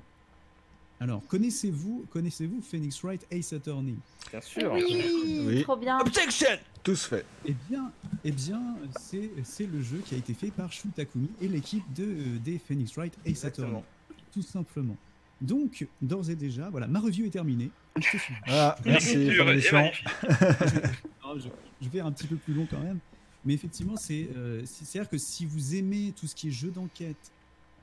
Alors, 1.03 1.21
connaissez-vous 1.27 2.07
connaissez-vous 2.11 2.61
Phoenix 2.63 3.03
Wright 3.03 3.27
Ace 3.33 3.53
Attorney? 3.53 3.97
Bien 4.31 4.41
sûr. 4.41 4.73
Oui, 4.73 5.43
Oui. 5.45 5.63
trop 5.65 5.77
bien. 5.77 5.99
Objection 5.99 6.47
Tous 6.85 7.07
fait. 7.07 7.25
Eh 7.45 7.57
bien, 7.69 7.91
eh 8.23 8.31
bien 8.31 8.63
c'est 9.01 9.31
c'est 9.43 9.67
le 9.67 9.83
jeu 9.83 10.01
qui 10.07 10.15
a 10.15 10.19
été 10.19 10.33
fait 10.33 10.53
par 10.53 10.71
Shu 10.73 10.87
Takumi 10.95 11.29
et 11.41 11.49
l'équipe 11.49 11.83
de, 11.93 12.05
euh, 12.05 12.39
des 12.39 12.57
Phoenix 12.61 12.95
Wright 12.97 13.15
Ace 13.27 13.45
Attorney, 13.45 13.83
tout 14.33 14.43
simplement. 14.43 14.97
Donc, 15.41 15.89
d'ores 16.01 16.31
et 16.31 16.37
déjà, 16.37 16.71
voilà, 16.71 16.87
ma 16.87 17.01
review 17.01 17.27
est 17.27 17.31
terminée. 17.31 17.71
Jeu. 18.01 18.19
Voilà, 18.47 18.77
merci. 18.85 19.17
Magnifique. 19.45 19.73
Non, 19.73 21.37
je, 21.37 21.49
je 21.83 21.89
vais 21.89 21.99
un 21.99 22.13
petit 22.13 22.29
peu 22.29 22.37
plus 22.37 22.55
long 22.55 22.69
quand 22.71 22.79
même. 22.79 23.01
Mais 23.45 23.55
effectivement, 23.55 23.97
c'est 23.97 24.29
euh, 24.37 24.63
c'est- 24.65 24.85
c'est-à-dire 24.85 25.11
que 25.11 25.19
si 25.19 25.47
vous 25.47 25.75
aimez 25.75 26.13
tout 26.15 26.29
ce 26.29 26.35
qui 26.37 26.47
est 26.47 26.53
jeu 26.53 26.71
d'enquête 26.71 27.33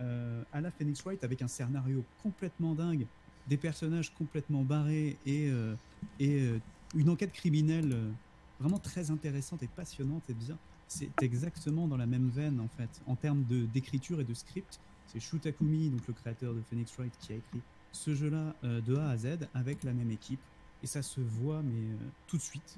euh, 0.01 0.43
à 0.53 0.61
la 0.61 0.71
Phoenix 0.71 1.01
Wright 1.03 1.23
avec 1.23 1.41
un 1.41 1.47
scénario 1.47 2.03
complètement 2.23 2.73
dingue, 2.73 3.05
des 3.47 3.57
personnages 3.57 4.13
complètement 4.13 4.63
barrés 4.63 5.17
et, 5.25 5.49
euh, 5.49 5.75
euh, 6.21 6.59
une 6.95 7.09
enquête 7.09 7.31
criminelle 7.31 7.91
euh, 7.93 8.09
vraiment 8.59 8.79
très 8.79 9.11
intéressante 9.11 9.63
et 9.63 9.67
passionnante, 9.67 10.23
et 10.29 10.33
bien, 10.33 10.57
c'est 10.87 11.09
exactement 11.21 11.87
dans 11.87 11.97
la 11.97 12.07
même 12.07 12.29
veine 12.29 12.59
en 12.59 12.67
fait, 12.67 12.89
en 13.07 13.15
termes 13.15 13.43
d'écriture 13.73 14.19
et 14.19 14.23
de 14.23 14.33
script. 14.33 14.79
C'est 15.07 15.19
Shu 15.19 15.39
Takumi, 15.39 15.89
donc 15.89 16.07
le 16.07 16.13
créateur 16.13 16.53
de 16.53 16.61
Phoenix 16.69 16.91
Wright, 16.97 17.13
qui 17.19 17.33
a 17.33 17.35
écrit 17.35 17.61
ce 17.91 18.13
jeu-là 18.13 18.55
euh, 18.63 18.81
de 18.81 18.95
A 18.95 19.09
à 19.09 19.17
Z 19.17 19.47
avec 19.53 19.83
la 19.83 19.93
même 19.93 20.11
équipe. 20.11 20.39
Et 20.83 20.87
ça 20.87 21.01
se 21.01 21.19
voit, 21.19 21.61
mais 21.61 21.91
euh, 21.91 21.97
tout 22.27 22.37
de 22.37 22.41
suite. 22.41 22.77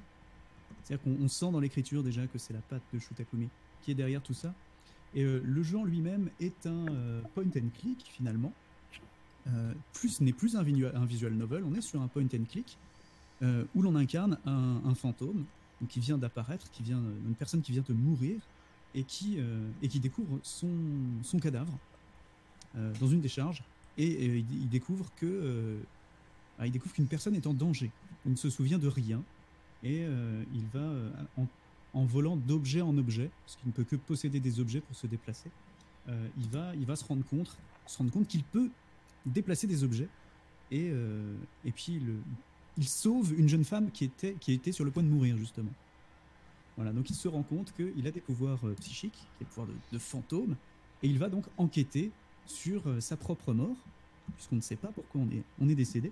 C'est-à-dire 0.84 1.04
qu'on 1.04 1.24
on 1.24 1.28
sent 1.28 1.52
dans 1.52 1.60
l'écriture 1.60 2.04
déjà 2.04 2.26
que 2.28 2.38
c'est 2.38 2.54
la 2.54 2.62
patte 2.62 2.82
de 2.94 3.00
Shu 3.00 3.14
Takumi 3.14 3.50
qui 3.82 3.92
est 3.92 3.96
derrière 3.96 4.22
tout 4.22 4.34
ça. 4.34 4.54
Et 5.14 5.24
euh, 5.24 5.42
le 5.44 5.64
jeu 5.64 5.78
en 5.78 5.84
lui-même 5.84 6.30
est 6.40 6.66
un 6.66 6.88
euh, 6.88 7.22
point 7.34 7.44
and 7.44 7.70
click 7.80 8.06
finalement. 8.16 8.54
Euh, 9.48 9.74
plus 9.94 10.22
n'est 10.22 10.34
plus 10.34 10.56
un, 10.56 10.64
visual 10.64 11.34
novel, 11.34 11.64
on 11.64 11.74
est 11.74 11.82
sur 11.82 12.02
un 12.02 12.08
point 12.08 12.24
and 12.24 12.46
click 12.50 12.78
où 13.74 13.82
l'on 13.82 13.96
incarne 13.96 14.38
un, 14.46 14.94
fantôme 14.94 15.46
qui 15.90 16.00
vient 16.00 16.20
d'apparaître, 16.20 16.70
qui 16.70 16.84
vient 16.84 17.02
une 17.26 17.34
personne 17.34 17.64
qui 17.64 17.72
vient 17.72 17.84
de 17.88 17.94
mourir 17.94 18.40
et 18.94 19.02
qui 19.02 19.40
et 19.82 19.88
qui 19.88 20.00
découvre 20.00 20.38
son, 20.44 20.70
son 21.24 21.40
cadavre 21.40 21.74
dans 22.76 23.08
une 23.08 23.20
décharge 23.20 23.64
et, 23.98 24.38
il, 24.38 24.70
découvre 24.70 25.10
que 25.16 25.80
ah, 26.60 26.68
il 26.68 26.72
découvre 26.72 26.94
qu'une 26.94 27.08
personne 27.08 27.34
est 27.34 27.48
en 27.48 27.54
danger. 27.56 27.90
Il 28.28 28.34
ne 28.34 28.38
se 28.38 28.52
souvient 28.52 28.78
de 28.78 28.88
rien 28.88 29.24
et 29.82 30.06
il 30.54 30.66
va 30.72 30.88
en, 31.36 31.48
en 31.94 32.06
volant 32.06 32.38
d'objet 32.38 32.82
en 32.82 32.98
objet, 32.98 33.30
parce 33.46 33.58
qu'il 33.58 33.68
ne 33.68 33.74
peut 33.74 33.84
que 33.84 33.96
posséder 33.96 34.40
des 34.40 34.60
objets 34.60 34.82
pour 34.82 34.96
se 34.96 35.08
déplacer. 35.08 35.50
euh, 36.10 36.28
il 36.38 36.48
va 36.50 36.74
il 36.76 36.86
va 36.86 36.96
se 36.96 37.06
rendre 37.06 37.24
compte 37.26 37.58
se 37.86 37.98
rendre 37.98 38.12
compte 38.12 38.28
qu'il 38.28 38.44
peut 38.44 38.70
déplacer 39.26 39.68
des 39.68 39.84
objets 39.84 40.08
et 40.72 40.90
euh, 40.92 41.36
et 41.66 41.72
puis 41.72 42.00
le, 42.00 42.16
il 42.78 42.88
sauve 42.88 43.38
une 43.38 43.50
jeune 43.50 43.64
femme 43.66 43.92
qui 43.92 44.06
était 44.06 44.36
qui 44.40 44.54
était 44.54 44.72
sur 44.72 44.86
le 44.86 44.92
point 44.92 45.04
de 45.04 45.10
mourir 45.10 45.38
justement. 45.38 45.72
Voilà, 46.78 46.94
donc 46.94 47.10
il 47.10 47.16
se 47.16 47.28
rend 47.28 47.44
compte 47.44 47.74
qu'il 47.74 48.08
a 48.08 48.12
des 48.12 48.22
pouvoirs 48.22 48.66
euh, 48.66 48.74
psychiques, 48.80 49.14
qui 49.14 49.44
est 49.44 49.46
le 49.46 49.46
pouvoir 49.48 49.68
de, 49.68 49.74
de 49.92 50.00
fantôme, 50.00 50.56
et 51.04 51.08
il 51.08 51.20
va 51.20 51.30
donc 51.30 51.46
enquêter 51.58 52.12
sur 52.48 52.82
sa 53.00 53.18
propre 53.18 53.54
mort, 53.54 53.76
puisqu'on 54.36 54.56
ne 54.56 54.62
sait 54.62 54.78
pas 54.78 54.88
pourquoi 54.88 55.22
on 55.22 55.30
est, 55.30 55.44
on 55.60 55.70
est 55.70 55.76
décédé, 55.76 56.12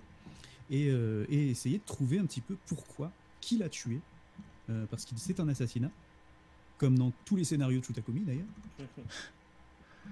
et 0.70 0.92
essayer 1.30 1.78
de 1.78 1.84
trouver 1.84 2.18
un 2.18 2.26
petit 2.26 2.40
peu 2.40 2.56
pourquoi, 2.66 3.10
qui 3.40 3.58
l'a 3.58 3.68
tué, 3.68 3.98
euh, 4.70 4.86
parce 4.90 5.04
qu'il 5.04 5.18
c'est 5.18 5.40
un 5.40 5.48
assassinat, 5.48 5.90
comme 6.78 6.96
dans 6.96 7.12
tous 7.24 7.36
les 7.36 7.44
scénarios 7.44 7.80
de 7.80 7.84
Chutakumi 7.84 8.20
d'ailleurs. 8.20 8.46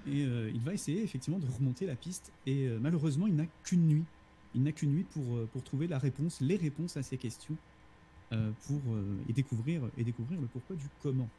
Et 0.07 0.23
euh, 0.23 0.51
il 0.53 0.61
va 0.61 0.73
essayer 0.73 1.03
effectivement 1.03 1.39
de 1.39 1.47
remonter 1.47 1.85
la 1.85 1.95
piste, 1.95 2.31
et 2.45 2.67
euh, 2.67 2.77
malheureusement 2.79 3.27
il 3.27 3.35
n'a 3.35 3.45
qu'une 3.63 3.87
nuit. 3.87 4.03
Il 4.55 4.63
n'a 4.63 4.71
qu'une 4.71 4.91
nuit 4.91 5.03
pour, 5.03 5.47
pour 5.47 5.63
trouver 5.63 5.87
la 5.87 5.97
réponse, 5.97 6.41
les 6.41 6.55
réponses 6.55 6.95
à 6.97 7.03
ces 7.03 7.17
questions, 7.17 7.55
pour, 8.31 8.81
et, 9.27 9.33
découvrir, 9.33 9.81
et 9.95 10.03
découvrir 10.03 10.41
le 10.41 10.47
pourquoi 10.47 10.75
du 10.75 10.85
comment. 11.03 11.29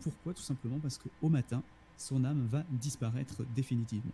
Pourquoi 0.00 0.32
Tout 0.32 0.42
simplement 0.42 0.78
parce 0.78 0.96
qu'au 0.96 1.28
matin, 1.28 1.62
son 1.98 2.24
âme 2.24 2.46
va 2.46 2.64
disparaître 2.70 3.44
définitivement. 3.54 4.12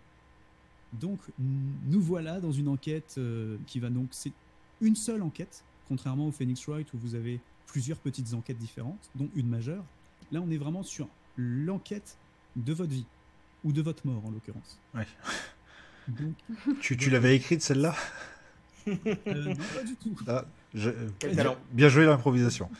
Donc 0.93 1.21
nous 1.39 2.01
voilà 2.01 2.41
dans 2.41 2.51
une 2.51 2.67
enquête 2.67 3.21
qui 3.69 3.79
va 3.79 3.91
donc... 3.91 4.09
C'est 4.11 4.33
une 4.81 4.97
seule 4.97 5.23
enquête, 5.23 5.63
contrairement 5.87 6.27
au 6.27 6.33
Phoenix 6.33 6.67
Wright 6.67 6.93
où 6.95 6.99
vous 6.99 7.15
avez 7.15 7.41
plusieurs 7.67 7.99
petites 7.99 8.33
enquêtes 8.35 8.59
différentes, 8.59 9.11
dont 9.15 9.29
une 9.35 9.49
majeure. 9.49 9.85
Là 10.33 10.41
on 10.41 10.51
est 10.51 10.57
vraiment 10.59 10.83
sur 10.83 11.09
l'enquête 11.37 12.17
de 12.57 12.73
votre 12.73 12.91
vie, 12.91 13.05
ou 13.65 13.73
de 13.73 13.83
votre 13.83 14.07
mort 14.07 14.25
en 14.25 14.31
l'occurrence. 14.31 14.79
Ouais. 14.95 15.07
Donc, 16.09 16.35
Tu, 16.81 16.97
tu 16.97 17.11
l'avais 17.11 17.35
écrite 17.37 17.63
celle-là? 17.63 17.95
Euh, 18.89 18.95
non, 19.27 19.55
pas 19.75 19.83
du 19.85 19.97
tout. 19.97 20.17
Ah, 20.29 20.45
je- 20.73 20.91
euh, 20.91 21.09
talent. 21.35 21.57
Bien 21.73 21.89
joué 21.89 22.07
l'improvisation. 22.07 22.71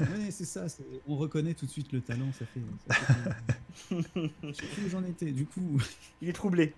Ouais, 0.00 0.30
c'est 0.30 0.46
ça. 0.46 0.64
On 1.06 1.16
reconnaît 1.16 1.52
tout 1.52 1.66
de 1.66 1.70
suite 1.70 1.92
le 1.92 2.00
talent. 2.00 2.32
Ça 2.32 2.46
fait. 2.46 2.60
Ça 2.88 2.94
fait 2.94 4.32
je 4.42 4.52
sais 4.54 4.66
plus 4.74 4.86
où 4.86 4.88
j'en 4.88 5.04
étais. 5.04 5.30
Du 5.32 5.44
coup, 5.44 5.78
Il 6.22 6.30
est 6.30 6.32
troublé. 6.32 6.72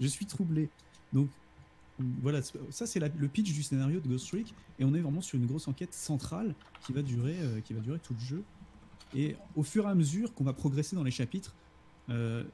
je 0.00 0.06
suis 0.08 0.26
troublé. 0.26 0.68
Donc 1.12 1.28
voilà, 1.98 2.40
ça 2.42 2.86
c'est 2.86 2.98
le 3.00 3.28
pitch 3.28 3.52
du 3.52 3.62
scénario 3.62 4.00
de 4.00 4.08
Ghost 4.08 4.28
Trick, 4.28 4.54
et 4.78 4.84
on 4.84 4.94
est 4.94 5.00
vraiment 5.00 5.20
sur 5.20 5.38
une 5.38 5.46
grosse 5.46 5.68
enquête 5.68 5.94
centrale 5.94 6.54
qui 6.84 6.92
va 6.92 7.02
durer, 7.02 7.36
euh, 7.40 7.60
qui 7.60 7.74
va 7.74 7.80
durer 7.80 7.98
tout 7.98 8.14
le 8.14 8.20
jeu. 8.20 8.42
Et 9.14 9.36
au 9.56 9.62
fur 9.62 9.84
et 9.86 9.88
à 9.90 9.94
mesure 9.94 10.32
qu'on 10.34 10.44
va 10.44 10.52
progresser 10.54 10.96
dans 10.96 11.04
les 11.04 11.10
chapitres, 11.10 11.54
euh, 12.08 12.44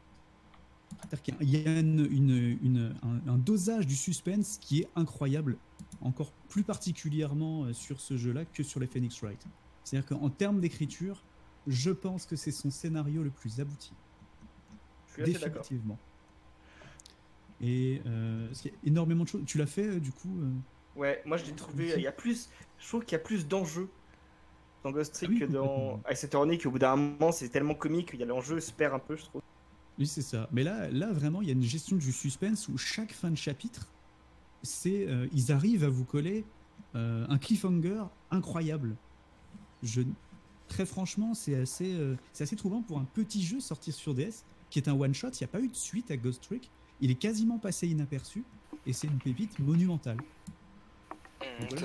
il 1.40 1.50
y 1.50 1.56
a 1.68 1.78
une- 1.80 2.06
une- 2.10 2.58
une- 2.62 2.94
un, 3.02 3.32
un 3.32 3.38
dosage 3.38 3.86
du 3.86 3.94
suspense 3.94 4.58
qui 4.60 4.80
est 4.80 4.88
incroyable, 4.96 5.56
encore 6.00 6.32
plus 6.48 6.64
particulièrement 6.64 7.64
euh, 7.64 7.72
sur 7.72 8.00
ce 8.00 8.16
jeu-là 8.16 8.44
que 8.44 8.62
sur 8.62 8.80
les 8.80 8.86
Phoenix 8.86 9.20
Wright. 9.22 9.40
C'est-à-dire 9.84 10.08
qu'en 10.08 10.30
termes 10.30 10.60
d'écriture, 10.60 11.22
je 11.66 11.90
pense 11.90 12.26
que 12.26 12.36
c'est 12.36 12.50
son 12.50 12.70
scénario 12.70 13.22
le 13.22 13.30
plus 13.30 13.60
abouti. 13.60 13.92
Je 15.08 15.24
suis. 15.24 15.32
Définitivement. 15.32 15.98
Et 17.60 18.00
euh, 18.06 18.48
qu'il 18.52 18.70
y 18.70 18.74
a 18.74 18.78
énormément 18.84 19.24
de 19.24 19.28
choses. 19.28 19.42
Tu 19.46 19.58
l'as 19.58 19.66
fait 19.66 19.86
euh, 19.86 20.00
du 20.00 20.12
coup 20.12 20.40
euh, 20.40 21.00
Ouais, 21.00 21.22
moi 21.24 21.36
je 21.36 21.44
l'ai 21.44 21.52
trouvé. 21.52 21.92
Il 21.96 22.02
y 22.02 22.06
a 22.06 22.12
plus. 22.12 22.48
Je 22.78 22.88
trouve 22.88 23.04
qu'il 23.04 23.12
y 23.12 23.20
a 23.20 23.24
plus 23.24 23.46
d'enjeux 23.46 23.88
dans 24.84 24.92
Ghost 24.92 25.14
Trick 25.14 25.30
Ah 25.30 25.32
oui, 25.32 25.40
que 25.40 25.44
dans. 25.44 26.00
Ice 26.10 26.24
Attorney, 26.24 26.58
qu'au 26.58 26.70
bout 26.70 26.78
d'un 26.78 26.96
moment 26.96 27.32
c'est 27.32 27.48
tellement 27.48 27.74
comique 27.74 28.10
qu'il 28.10 28.20
y 28.20 28.22
a 28.22 28.26
l'enjeu 28.26 28.60
se 28.60 28.72
perd 28.72 28.94
un 28.94 28.98
peu, 28.98 29.16
je 29.16 29.24
trouve. 29.24 29.42
Oui, 29.98 30.06
c'est 30.06 30.22
ça. 30.22 30.48
Mais 30.52 30.62
là, 30.62 30.88
là 30.90 31.12
vraiment, 31.12 31.42
il 31.42 31.48
y 31.48 31.50
a 31.50 31.54
une 31.54 31.62
gestion 31.62 31.96
du 31.96 32.12
suspense 32.12 32.68
où 32.68 32.78
chaque 32.78 33.12
fin 33.12 33.30
de 33.30 33.36
chapitre, 33.36 33.88
c'est 34.62 35.08
euh, 35.08 35.26
ils 35.32 35.50
arrivent 35.50 35.84
à 35.84 35.88
vous 35.88 36.04
coller 36.04 36.44
euh, 36.94 37.26
un 37.28 37.38
cliffhanger 37.38 38.04
incroyable. 38.30 38.94
Je, 39.82 40.02
très 40.68 40.86
franchement, 40.86 41.34
c'est 41.34 41.56
assez, 41.56 41.94
euh, 41.94 42.16
c'est 42.32 42.44
assez 42.44 42.56
troublant 42.56 42.82
pour 42.82 42.98
un 42.98 43.04
petit 43.04 43.42
jeu 43.42 43.58
sorti 43.58 43.90
sur 43.90 44.14
DS 44.14 44.44
qui 44.70 44.78
est 44.78 44.88
un 44.88 44.98
one 44.98 45.14
shot. 45.14 45.30
Il 45.30 45.42
n'y 45.42 45.44
a 45.44 45.48
pas 45.48 45.60
eu 45.60 45.68
de 45.68 45.76
suite 45.76 46.10
à 46.12 46.16
Ghost 46.16 46.44
Trick. 46.44 46.70
Il 47.00 47.10
est 47.10 47.14
quasiment 47.16 47.58
passé 47.58 47.86
inaperçu 47.88 48.44
et 48.86 48.92
c'est 48.92 49.06
une 49.06 49.18
pépite 49.18 49.58
monumentale. 49.58 50.18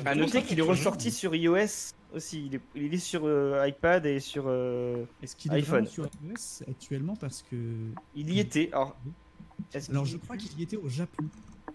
À 0.06 0.14
fait 0.14 0.16
noter 0.16 0.42
qu'il 0.44 0.60
est 0.60 0.64
ressorti 0.64 1.12
sur 1.12 1.36
iOS 1.36 1.94
aussi. 2.14 2.46
Il 2.48 2.56
est, 2.56 2.62
il 2.76 2.94
est 2.94 2.98
sur 2.98 3.22
euh, 3.26 3.68
iPad 3.68 4.06
et 4.06 4.20
sur. 4.20 4.46
euh, 4.48 5.06
Est-ce 5.22 5.36
qu'il 5.36 5.52
est 5.54 5.58
iPhone. 5.58 5.86
sur 5.86 6.06
iOS 6.24 6.64
actuellement 6.70 7.16
parce 7.16 7.44
que 7.44 7.56
Il 8.16 8.32
y 8.32 8.40
était. 8.40 8.70
Alors, 8.72 8.96
est-ce 9.74 9.92
alors 9.92 10.06
je 10.06 10.18
crois 10.18 10.38
qu'il 10.38 10.60
y 10.60 10.64
était 10.64 10.78
au 10.78 10.90
Japon. 10.90 11.26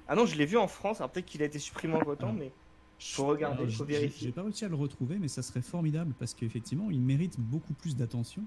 Ah 0.08 0.14
non, 0.16 0.26
je 0.26 0.36
l'ai 0.36 0.46
vu 0.46 0.56
en 0.56 0.66
France. 0.68 1.00
Alors 1.00 1.10
peut-être 1.10 1.26
qu'il 1.26 1.42
a 1.42 1.46
été 1.46 1.58
supprimé 1.58 1.94
en 1.94 2.00
temps, 2.16 2.30
Ah. 2.30 2.36
mais 2.36 2.52
faut 2.98 3.26
regarder, 3.26 3.62
Alors, 3.62 3.72
faut 3.74 3.84
vérifier. 3.84 4.26
J'ai 4.28 4.32
pas 4.32 4.42
réussi 4.42 4.64
à 4.64 4.68
le 4.68 4.74
retrouver, 4.74 5.18
mais 5.20 5.28
ça 5.28 5.42
serait 5.42 5.62
formidable 5.62 6.14
parce 6.18 6.34
qu'effectivement, 6.34 6.90
il 6.90 7.00
mérite 7.00 7.38
beaucoup 7.38 7.74
plus 7.74 7.94
d'attention. 7.96 8.42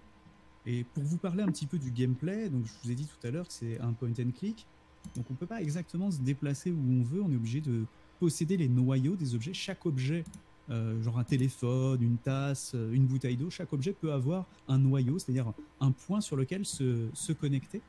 Et 0.65 0.83
pour 0.83 1.03
vous 1.03 1.17
parler 1.17 1.41
un 1.41 1.47
petit 1.47 1.65
peu 1.67 1.79
du 1.79 1.89
gameplay, 1.89 2.49
donc 2.49 2.65
je 2.65 2.71
vous 2.83 2.91
ai 2.91 2.95
dit 2.95 3.07
tout 3.07 3.25
à 3.27 3.31
l'heure 3.31 3.47
que 3.47 3.53
c'est 3.53 3.79
un 3.79 3.93
point 3.93 4.09
and 4.19 4.31
click. 4.37 4.67
Donc 5.15 5.25
on 5.29 5.33
peut 5.33 5.45
pas 5.45 5.61
exactement 5.61 6.11
se 6.11 6.19
déplacer 6.19 6.71
où 6.71 6.79
on 6.79 7.03
veut, 7.03 7.21
on 7.21 7.31
est 7.31 7.35
obligé 7.35 7.61
de 7.61 7.85
posséder 8.19 8.57
les 8.57 8.69
noyaux 8.69 9.15
des 9.15 9.35
objets. 9.35 9.53
Chaque 9.53 9.85
objet, 9.85 10.23
euh, 10.69 11.01
genre 11.01 11.19
un 11.19 11.23
téléphone, 11.23 12.01
une 12.01 12.17
tasse, 12.17 12.73
euh, 12.75 12.93
une 12.93 13.05
bouteille 13.05 13.35
d'eau, 13.35 13.49
chaque 13.49 13.73
objet 13.73 13.93
peut 13.93 14.13
avoir 14.13 14.45
un 14.67 14.77
noyau, 14.77 15.19
c'est-à-dire 15.19 15.51
un 15.79 15.91
point 15.91 16.21
sur 16.21 16.35
lequel 16.35 16.65
se, 16.65 17.07
se 17.13 17.33
connecter. 17.33 17.81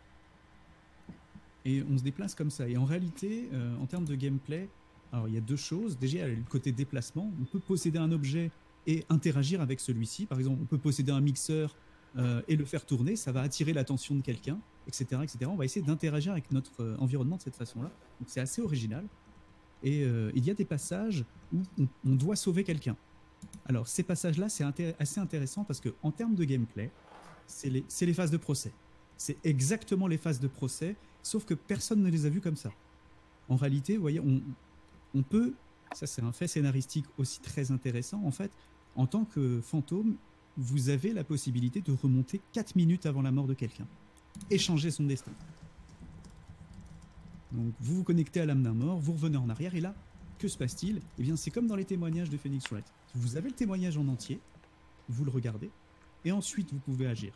Et 1.65 1.85
on 1.89 1.97
se 1.97 2.03
déplace 2.03 2.35
comme 2.35 2.51
ça. 2.51 2.69
Et 2.69 2.77
en 2.77 2.85
réalité, 2.85 3.49
euh, 3.53 3.77
en 3.77 3.87
termes 3.87 4.05
de 4.05 4.17
gameplay, 4.17 4.69
alors 5.13 5.29
il 5.29 5.35
y 5.35 5.37
a 5.37 5.41
deux 5.41 5.57
choses. 5.57 5.99
Déjà, 5.99 6.27
le 6.27 6.37
côté 6.49 6.73
déplacement. 6.73 7.31
On 7.41 7.45
peut 7.45 7.61
posséder 7.61 7.99
un 7.99 8.11
objet 8.11 8.51
et 8.87 9.05
interagir 9.11 9.61
avec 9.61 9.79
celui-ci. 9.79 10.27
Par 10.27 10.39
exemple, 10.39 10.59
on 10.61 10.65
peut 10.65 10.79
posséder 10.79 11.13
un 11.13 11.21
mixeur 11.21 11.77
et 12.49 12.57
le 12.57 12.65
faire 12.65 12.85
tourner. 12.85 13.17
Ça 13.17 13.33
va 13.33 13.43
attirer 13.43 13.73
l'attention 13.73 14.15
de 14.15 14.23
quelqu'un, 14.23 14.59
etc., 14.87 15.21
etc. 15.23 15.39
On 15.47 15.57
va 15.57 15.65
essayer 15.65 15.85
d'interagir 15.85 16.33
avec 16.33 16.51
notre 16.51 16.83
euh, 16.83 16.97
environnement 16.99 17.37
de 17.37 17.43
cette 17.43 17.57
façon-là. 17.57 17.91
Donc 18.21 18.29
c'est 18.29 18.41
assez 18.41 18.63
original. 18.63 19.05
Et 19.83 20.05
euh, 20.05 20.31
il 20.35 20.45
y 20.45 20.51
a 20.51 20.55
des 20.55 20.65
passages 20.65 21.25
où 21.53 21.63
on, 22.05 22.15
doit 22.15 22.37
sauver 22.37 22.65
quelqu'un. 22.65 22.97
Alors 23.67 23.89
ces 23.89 24.03
passages-là, 24.03 24.49
c'est 24.49 24.65
assez 24.99 25.21
intéressant 25.21 25.65
parce 25.65 25.81
que 25.81 25.89
en 26.03 26.13
termes 26.13 26.35
de 26.35 26.45
gameplay, 26.45 26.91
c'est 27.47 27.69
les, 27.69 27.85
les 28.01 28.15
phases 28.15 28.31
de 28.31 28.37
procès. 28.37 28.73
C'est 29.17 29.37
exactement 29.45 30.07
les 30.07 30.19
phases 30.19 30.41
de 30.41 30.49
procès, 30.49 30.97
sauf 31.23 31.45
que 31.45 31.55
personne 31.55 32.03
ne 32.03 32.09
les 32.09 32.27
a 32.27 32.29
vues 32.29 32.41
comme 32.41 32.57
ça. 32.57 32.71
En 33.49 33.57
réalité, 33.57 33.97
vous 33.97 34.03
voyez, 34.03 34.21
on, 34.21 34.41
on 35.15 35.23
peut, 35.23 35.55
ça 35.93 36.07
c'est 36.07 36.23
un 36.23 36.33
fait 36.33 36.47
scénaristique 36.47 37.07
aussi 37.19 37.41
très 37.41 37.71
intéressant, 37.71 38.23
en 38.25 38.31
fait, 38.31 38.53
en 38.95 39.07
tant 39.07 39.25
que 39.25 39.61
fantôme, 39.61 40.17
vous 40.57 40.89
avez 40.89 41.13
la 41.13 41.25
possibilité 41.25 41.81
de 41.81 41.93
remonter 41.93 42.41
4 42.53 42.77
minutes 42.77 43.07
avant 43.07 43.23
la 43.23 43.33
mort 43.33 43.47
de 43.47 43.55
quelqu'un 43.55 43.87
et 44.51 44.59
changer 44.59 44.91
son 44.91 45.05
destin. 45.05 45.33
Donc 47.53 47.73
vous 47.81 47.97
vous 47.97 48.05
connectez 48.05 48.41
à 48.41 48.47
l'âme 48.47 48.63
d'un 48.63 48.73
mort, 48.73 48.99
vous 48.99 49.13
revenez 49.13 49.37
en 49.37 49.49
arrière 49.49 49.75
et 49.75 49.81
là, 49.81 49.95
que 50.39 50.49
se 50.49 50.57
passe-t-il? 50.57 51.01
Eh 51.19 51.23
bien 51.23 51.37
c'est 51.37 51.51
comme 51.51 51.67
dans 51.67 51.77
les 51.77 51.85
témoignages 51.85 52.31
de 52.31 52.37
Phoenix 52.37 52.67
Wright. 52.71 52.87
Vous 53.15 53.37
avez 53.37 53.51
le 53.51 53.55
témoignage 53.55 53.99
en 53.99 54.09
entier, 54.09 54.41
vous 55.09 55.25
le 55.25 55.31
regardez, 55.31 55.71
et 56.25 56.33
ensuite 56.33 56.73
vous 56.73 56.79
pouvez 56.79 57.07
agir. 57.07 57.33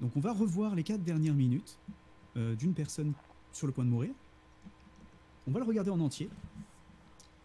Donc 0.00 0.16
on 0.16 0.20
va 0.20 0.32
revoir 0.32 0.74
les 0.74 0.82
4 0.82 1.02
dernières 1.02 1.34
minutes 1.34 1.78
euh, 2.36 2.54
d'une 2.54 2.74
personne 2.74 3.12
sur 3.52 3.66
le 3.66 3.72
point 3.72 3.84
de 3.84 3.90
mourir. 3.90 4.10
On 5.46 5.50
va 5.50 5.60
le 5.60 5.66
regarder 5.66 5.90
en 5.90 6.00
entier. 6.00 6.28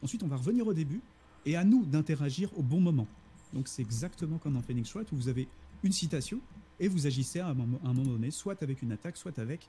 Ensuite 0.03 0.23
on 0.23 0.27
va 0.27 0.35
revenir 0.35 0.68
au 0.68 0.73
début, 0.73 1.02
et 1.48 1.56
à 1.56 1.64
nous 1.64 1.85
d'interagir 1.85 2.49
au 2.57 2.61
bon 2.61 2.81
moment. 2.81 3.07
Donc 3.53 3.68
c'est 3.69 3.81
exactement 3.81 4.38
comme 4.38 4.53
dans 4.53 4.61
Phoenix 4.61 4.91
Wright 4.94 5.10
où 5.14 5.15
vous 5.15 5.30
avez 5.30 5.48
une 5.84 5.94
citation 5.94 6.39
et 6.80 6.88
vous 6.88 7.08
agissez 7.08 7.40
à 7.40 7.48
un 7.48 7.54
moment, 7.54 7.80
à 7.84 7.90
un 7.90 7.94
moment 7.94 8.12
donné, 8.12 8.32
soit 8.32 8.62
avec 8.64 8.82
une 8.82 8.91
attaque, 8.91 9.18
soit 9.18 9.40
avec 9.40 9.68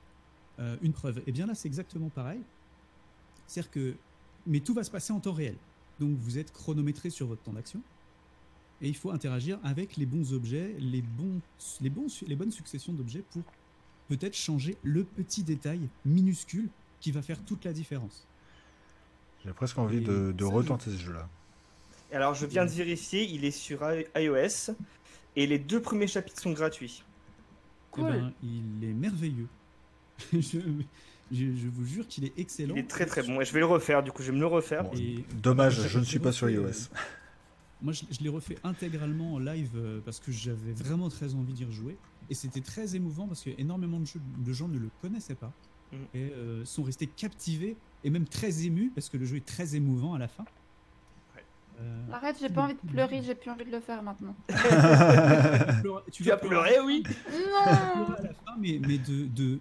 euh, 0.59 0.75
une 0.81 0.93
preuve. 0.93 1.21
Et 1.27 1.31
bien 1.31 1.45
là, 1.45 1.55
c'est 1.55 1.67
exactement 1.67 2.09
pareil. 2.09 2.41
C'est-à-dire 3.47 3.71
que, 3.71 3.95
mais 4.45 4.59
tout 4.59 4.73
va 4.73 4.83
se 4.83 4.91
passer 4.91 5.13
en 5.13 5.19
temps 5.19 5.33
réel. 5.33 5.55
Donc 5.99 6.17
vous 6.17 6.37
êtes 6.37 6.51
chronométré 6.53 7.09
sur 7.09 7.27
votre 7.27 7.41
temps 7.41 7.53
d'action 7.53 7.81
et 8.81 8.87
il 8.87 8.95
faut 8.95 9.11
interagir 9.11 9.59
avec 9.63 9.97
les 9.97 10.05
bons 10.05 10.33
objets, 10.33 10.75
les 10.79 11.01
bons, 11.01 11.41
les 11.81 11.89
bons, 11.89 12.07
les 12.25 12.35
bonnes 12.35 12.51
successions 12.51 12.93
d'objets 12.93 13.23
pour 13.31 13.43
peut-être 14.07 14.35
changer 14.35 14.77
le 14.83 15.03
petit 15.03 15.43
détail 15.43 15.81
minuscule 16.05 16.69
qui 17.01 17.11
va 17.11 17.21
faire 17.21 17.39
toute 17.43 17.65
la 17.65 17.73
différence. 17.73 18.25
J'ai 19.45 19.53
presque 19.53 19.77
envie 19.77 20.01
de, 20.01 20.43
retenter 20.43 20.91
ce 20.91 20.97
jeu-là. 20.97 21.27
Alors, 22.11 22.33
je 22.33 22.45
viens 22.45 22.65
de 22.65 22.71
vérifier, 22.71 23.23
il 23.23 23.45
est 23.45 23.51
sur 23.51 23.79
iOS 24.15 24.73
et 25.43 25.47
les 25.47 25.59
deux 25.59 25.81
premiers 25.81 26.07
chapitres 26.07 26.41
sont 26.41 26.51
gratuits. 26.53 27.03
Eh 27.03 27.91
Cool. 27.91 28.11
ben, 28.11 28.33
il 28.43 28.83
est 28.83 28.93
merveilleux. 28.93 29.47
je, 30.33 30.39
je- 30.39 31.55
je 31.55 31.67
vous 31.67 31.85
jure 31.85 32.07
qu'il 32.07 32.25
est 32.25 32.33
excellent. 32.37 32.75
Il 32.75 32.79
est 32.81 32.87
très 32.89 33.05
très 33.05 33.23
bon. 33.23 33.39
Et 33.41 33.45
je 33.45 33.53
vais 33.53 33.59
le 33.59 33.65
refaire, 33.65 34.03
du 34.03 34.11
coup, 34.11 34.21
je 34.21 34.27
vais 34.31 34.35
me 34.35 34.41
le 34.41 34.47
refaire. 34.47 34.83
Bon, 34.83 34.91
Et 34.97 35.23
Dommage, 35.41 35.87
je- 35.87 35.99
ne 35.99 36.03
suis 36.03 36.19
pas 36.19 36.31
sur 36.31 36.49
iOS. 36.49 36.63
euh, 36.65 36.71
Moi, 37.81 37.93
je, 37.93 38.03
je 38.11 38.19
l'ai 38.21 38.29
refait 38.29 38.57
intégralement 38.63 39.33
en 39.35 39.39
live 39.39 39.71
euh, 39.75 40.01
parce 40.03 40.19
que 40.19 40.31
j'avais 40.31 40.73
vraiment 40.73 41.07
très 41.09 41.33
envie 41.35 41.53
d'y 41.53 41.65
rejouer. 41.65 41.97
Et 42.29 42.33
c'était 42.35 42.61
très 42.61 42.95
émouvant 42.95 43.27
parce 43.27 43.41
que 43.43 43.49
énormément 43.57 43.99
de, 43.99 44.05
jeux- 44.05 44.21
de 44.37 44.53
gens 44.53 44.67
ne 44.67 44.77
le 44.77 44.89
connaissaient 45.01 45.35
pas 45.35 45.51
Mm. 45.91 45.95
et 46.13 46.31
euh, 46.33 46.63
sont 46.65 46.83
restés 46.83 47.07
captivés 47.07 47.75
et 48.03 48.11
même 48.11 48.25
très 48.25 48.63
émus 48.63 48.91
parce 48.93 49.09
que 49.09 49.17
le 49.17 49.25
jeu 49.25 49.37
est 49.37 49.45
très 49.45 49.75
émouvant 49.75 50.13
à 50.13 50.19
la 50.19 50.27
fin. 50.27 50.45
Euh, 51.79 52.11
Arrête, 52.11 52.37
j'ai 52.39 52.49
pas 52.49 52.63
envie 52.63 52.73
de 52.73 52.91
pleurer, 52.91 53.21
j'ai 53.23 53.35
plus 53.35 53.49
envie 53.49 53.65
de 53.65 53.71
le 53.71 53.79
faire 53.79 54.03
maintenant. 54.03 54.35
tu 56.11 56.23
vas 56.23 56.33
as 56.33 56.37
pleuré, 56.37 56.79
oui 56.85 57.03
Non 57.05 58.05
pleurer 58.05 58.19
à 58.19 58.21
la 58.23 58.33
fin, 58.33 58.57
mais, 58.59 58.81
mais 58.85 58.97
de, 58.97 59.25
de, 59.27 59.59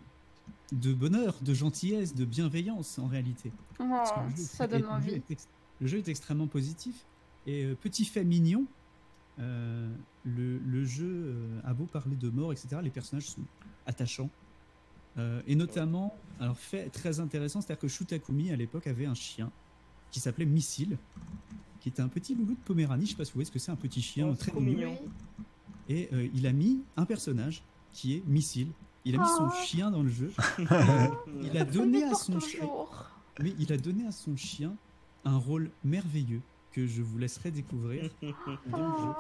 de 0.73 0.95
bonheur, 0.95 1.37
de 1.43 1.55
gentillesse, 1.55 2.15
de 2.15 2.25
bienveillance 2.25 2.99
en 2.99 3.07
réalité. 3.07 3.53
Oh, 3.79 3.85
le 3.85 4.31
jeu 4.37 4.43
ça 4.43 4.67
donne 4.67 4.83
le 4.83 4.87
jeu 4.87 4.93
envie. 4.93 5.15
est 5.15 5.49
le 5.81 5.87
jeu 5.87 5.99
est 5.99 6.09
extrêmement 6.09 6.49
positif. 6.49 7.07
Et 7.47 7.65
euh, 7.65 7.77
petit 7.81 8.05
fait 8.05 8.25
mignon, 8.25 8.65
euh, 9.39 9.89
le, 10.25 10.59
le 10.59 10.85
jeu 10.85 11.37
a 11.65 11.73
beau 11.73 11.85
parler 11.85 12.17
de 12.17 12.29
mort, 12.31 12.53
etc. 12.53 12.79
Les 12.83 12.91
personnages 12.91 13.27
sont 13.27 13.45
attachants. 13.87 14.31
Euh, 15.19 15.41
et 15.47 15.55
notamment, 15.57 16.17
alors 16.41 16.59
fait 16.59 16.91
très 16.91 17.21
intéressant, 17.21 17.61
c'est-à-dire 17.61 17.81
que 17.81 17.89
Shutakumi 17.89 18.53
à 18.53 18.57
l'époque 18.57 18.87
avait 18.87 19.07
un 19.07 19.15
chien 19.15 19.51
qui 20.11 20.21
s'appelait 20.21 20.47
Missile, 20.47 20.97
qui 21.89 21.93
était 21.95 22.03
un 22.03 22.09
petit 22.09 22.35
loulou 22.35 22.53
de 22.53 22.61
Poméranie. 22.67 23.07
Je 23.07 23.13
sais 23.13 23.17
pas 23.17 23.25
si 23.25 23.31
vous 23.33 23.37
voyez 23.37 23.47
ce 23.47 23.51
que 23.51 23.59
c'est, 23.59 23.71
un 23.73 23.77
petit 23.77 24.03
chien 24.03 24.29
Oh, 24.31 24.35
très 24.35 24.53
mignon. 24.53 24.91
mignon. 24.91 24.99
Et 25.89 26.11
euh, 26.13 26.29
il 26.35 26.47
a 26.47 26.53
mis 26.53 26.83
un 26.99 27.07
personnage 27.07 27.63
qui 27.93 28.15
est 28.17 28.23
Missile. 28.27 28.69
Il 29.07 29.15
a 29.17 29.19
mis 29.23 29.29
son 29.29 29.49
Oh. 29.49 29.65
chien 29.65 29.91
dans 29.91 30.03
le 30.03 30.11
jeu. 30.11 30.31
il 31.43 31.57
a 31.57 31.65
donné 31.65 32.05
à 32.05 32.13
son 32.15 32.39
chien. 32.41 32.69
Oui, 33.41 33.55
il 33.59 33.73
a 33.73 33.79
donné 33.79 34.07
à 34.07 34.13
son 34.13 34.37
chien 34.37 34.75
un 35.25 35.39
rôle 35.39 35.71
merveilleux 35.83 36.43
que 36.73 36.87
je 36.87 37.01
vous 37.01 37.17
laisserai 37.17 37.51
découvrir 37.51 38.11
dans 38.67 38.79
le 38.93 38.99
jeu. 38.99 39.13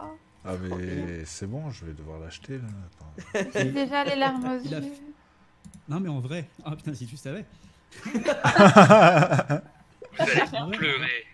Ah 0.45 0.53
mais 0.61 1.25
c'est 1.25 1.47
bon, 1.47 1.71
je 1.71 1.87
vais 1.87 1.95
devoir 1.95 2.21
l'acheter 2.21 2.59
là. 2.59 2.65
Attends. 3.35 3.51
J'ai 3.55 3.73
déjà 3.73 4.05
les 4.05 4.17
larmes 4.17 4.45
aux 4.45 4.75
a 4.75 4.79
yeux. 4.81 4.93
Non, 5.89 6.01
mais 6.01 6.09
en 6.11 6.21
vrai, 6.21 6.49
ah 6.65 6.77
putain, 6.77 6.93
si 6.93 7.07
tu 7.07 7.17
savais. 7.17 7.47
Vous 8.05 8.11
allez 10.21 10.77
pleurer. 10.77 11.25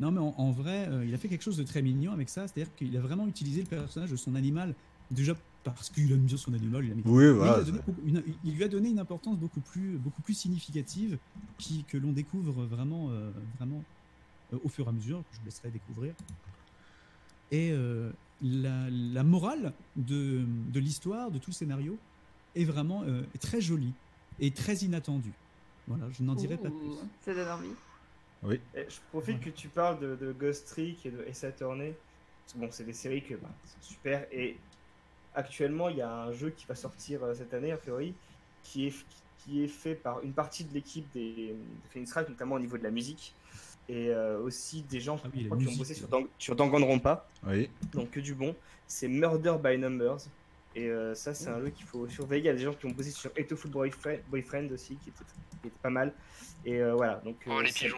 Non, 0.00 0.10
mais 0.10 0.20
en, 0.20 0.34
en 0.36 0.50
vrai, 0.50 0.88
euh, 0.88 1.04
il 1.06 1.14
a 1.14 1.18
fait 1.18 1.28
quelque 1.28 1.42
chose 1.42 1.56
de 1.56 1.62
très 1.62 1.82
mignon 1.82 2.12
avec 2.12 2.28
ça. 2.28 2.46
C'est-à-dire 2.48 2.74
qu'il 2.74 2.96
a 2.96 3.00
vraiment 3.00 3.26
utilisé 3.26 3.60
le 3.62 3.66
personnage 3.68 4.10
de 4.10 4.16
son 4.16 4.34
animal, 4.34 4.74
déjà 5.10 5.34
parce 5.62 5.88
qu'il 5.88 6.10
aime 6.12 6.20
bien 6.26 6.36
son 6.36 6.52
animal. 6.52 6.84
Il, 6.84 6.92
a 6.92 6.94
mis- 6.94 7.02
Oui, 7.06 7.30
voilà. 7.32 7.58
il, 7.58 7.60
a 7.60 7.64
donné 7.64 7.78
beaucoup- 7.86 8.00
une- 8.06 8.22
il 8.44 8.54
lui 8.54 8.64
a 8.64 8.68
donné 8.68 8.90
une 8.90 8.98
importance 8.98 9.38
beaucoup 9.38 9.60
plus, 9.60 9.96
beaucoup 9.96 10.20
plus 10.20 10.34
significative 10.34 11.16
qui, 11.58 11.84
que 11.84 11.96
l'on 11.96 12.12
découvre 12.12 12.64
vraiment, 12.64 13.08
euh, 13.10 13.30
vraiment 13.58 13.82
euh, 14.52 14.58
au 14.64 14.68
fur 14.68 14.84
et 14.86 14.88
à 14.88 14.92
mesure, 14.92 15.20
que 15.20 15.34
je 15.36 15.38
vous 15.40 15.46
laisserai 15.46 15.70
découvrir. 15.70 16.12
Et 17.50 17.70
euh, 17.72 18.10
la, 18.42 18.90
la 18.90 19.22
morale 19.22 19.72
de, 19.96 20.44
de 20.72 20.80
l'histoire, 20.80 21.30
de 21.30 21.38
tout 21.38 21.50
le 21.50 21.54
scénario, 21.54 21.96
est 22.56 22.64
vraiment 22.64 23.02
euh, 23.04 23.22
très 23.40 23.60
jolie 23.60 23.92
et 24.40 24.50
très 24.50 24.74
inattendue. 24.76 25.32
Voilà, 25.86 26.08
je 26.10 26.22
n'en 26.22 26.34
dirai 26.34 26.56
pas 26.56 26.68
plus. 26.70 26.90
Ça 27.24 27.34
donne 27.34 27.48
envie. 27.48 27.68
Oui. 28.44 28.60
Et 28.74 28.84
je 28.88 28.96
profite 29.10 29.40
que 29.40 29.50
tu 29.50 29.68
parles 29.68 29.98
de, 30.00 30.16
de 30.16 30.32
Ghost 30.32 30.68
Trick 30.68 31.06
et 31.06 31.10
de 31.10 31.22
que 31.22 32.58
bon, 32.58 32.68
c'est 32.70 32.84
des 32.84 32.92
séries 32.92 33.22
que 33.22 33.34
bah, 33.34 33.48
sont 33.64 33.88
super. 33.88 34.26
Et 34.30 34.56
actuellement, 35.34 35.88
il 35.88 35.96
y 35.96 36.02
a 36.02 36.12
un 36.12 36.32
jeu 36.32 36.50
qui 36.50 36.66
va 36.66 36.74
sortir 36.74 37.24
euh, 37.24 37.34
cette 37.34 37.54
année, 37.54 37.72
a 37.72 37.76
priori, 37.76 38.14
qui 38.62 38.86
est, 38.88 38.94
qui 39.38 39.64
est 39.64 39.68
fait 39.68 39.94
par 39.94 40.22
une 40.22 40.32
partie 40.32 40.64
de 40.64 40.72
l'équipe 40.74 41.10
des, 41.12 41.48
de 41.54 41.88
Phoenix 41.90 42.12
Wright, 42.12 42.28
notamment 42.28 42.56
au 42.56 42.60
niveau 42.60 42.76
de 42.78 42.82
la 42.82 42.90
musique. 42.90 43.34
Et 43.88 44.08
euh, 44.08 44.38
aussi 44.40 44.82
des 44.82 45.00
gens 45.00 45.20
Ah 45.24 45.28
oui, 45.34 45.46
qui 45.58 45.68
ont 45.68 45.76
bossé 45.76 45.94
sur, 45.94 46.04
ouais. 46.06 46.10
Dang- 46.22 46.28
sur 46.38 46.56
Danganronpa. 46.56 47.26
Oui. 47.46 47.68
Donc 47.92 48.10
que 48.10 48.20
du 48.20 48.34
bon. 48.34 48.54
C'est 48.86 49.08
Murder 49.08 49.56
by 49.62 49.76
Numbers. 49.78 50.18
Et 50.76 50.88
euh, 50.88 51.14
ça, 51.14 51.34
c'est 51.34 51.48
un 51.48 51.60
jeu 51.60 51.70
qu'il 51.70 51.86
faut 51.86 52.08
surveiller. 52.08 52.42
Il 52.44 52.46
y 52.46 52.48
a 52.48 52.54
des 52.54 52.64
gens 52.64 52.74
qui 52.74 52.86
ont 52.86 52.90
bossé 52.90 53.10
sur 53.10 53.30
Etoful 53.36 53.70
Boyfriend, 53.70 54.18
Boyfriend 54.28 54.68
aussi, 54.72 54.96
qui 54.96 55.10
était, 55.10 55.24
qui 55.60 55.68
était 55.68 55.76
pas 55.82 55.90
mal. 55.90 56.12
Et 56.64 56.80
euh, 56.80 56.94
voilà. 56.94 57.16
Donc, 57.24 57.36
Oh, 57.46 57.52
euh, 57.58 57.62
les 57.62 57.70
pigeons. 57.72 57.96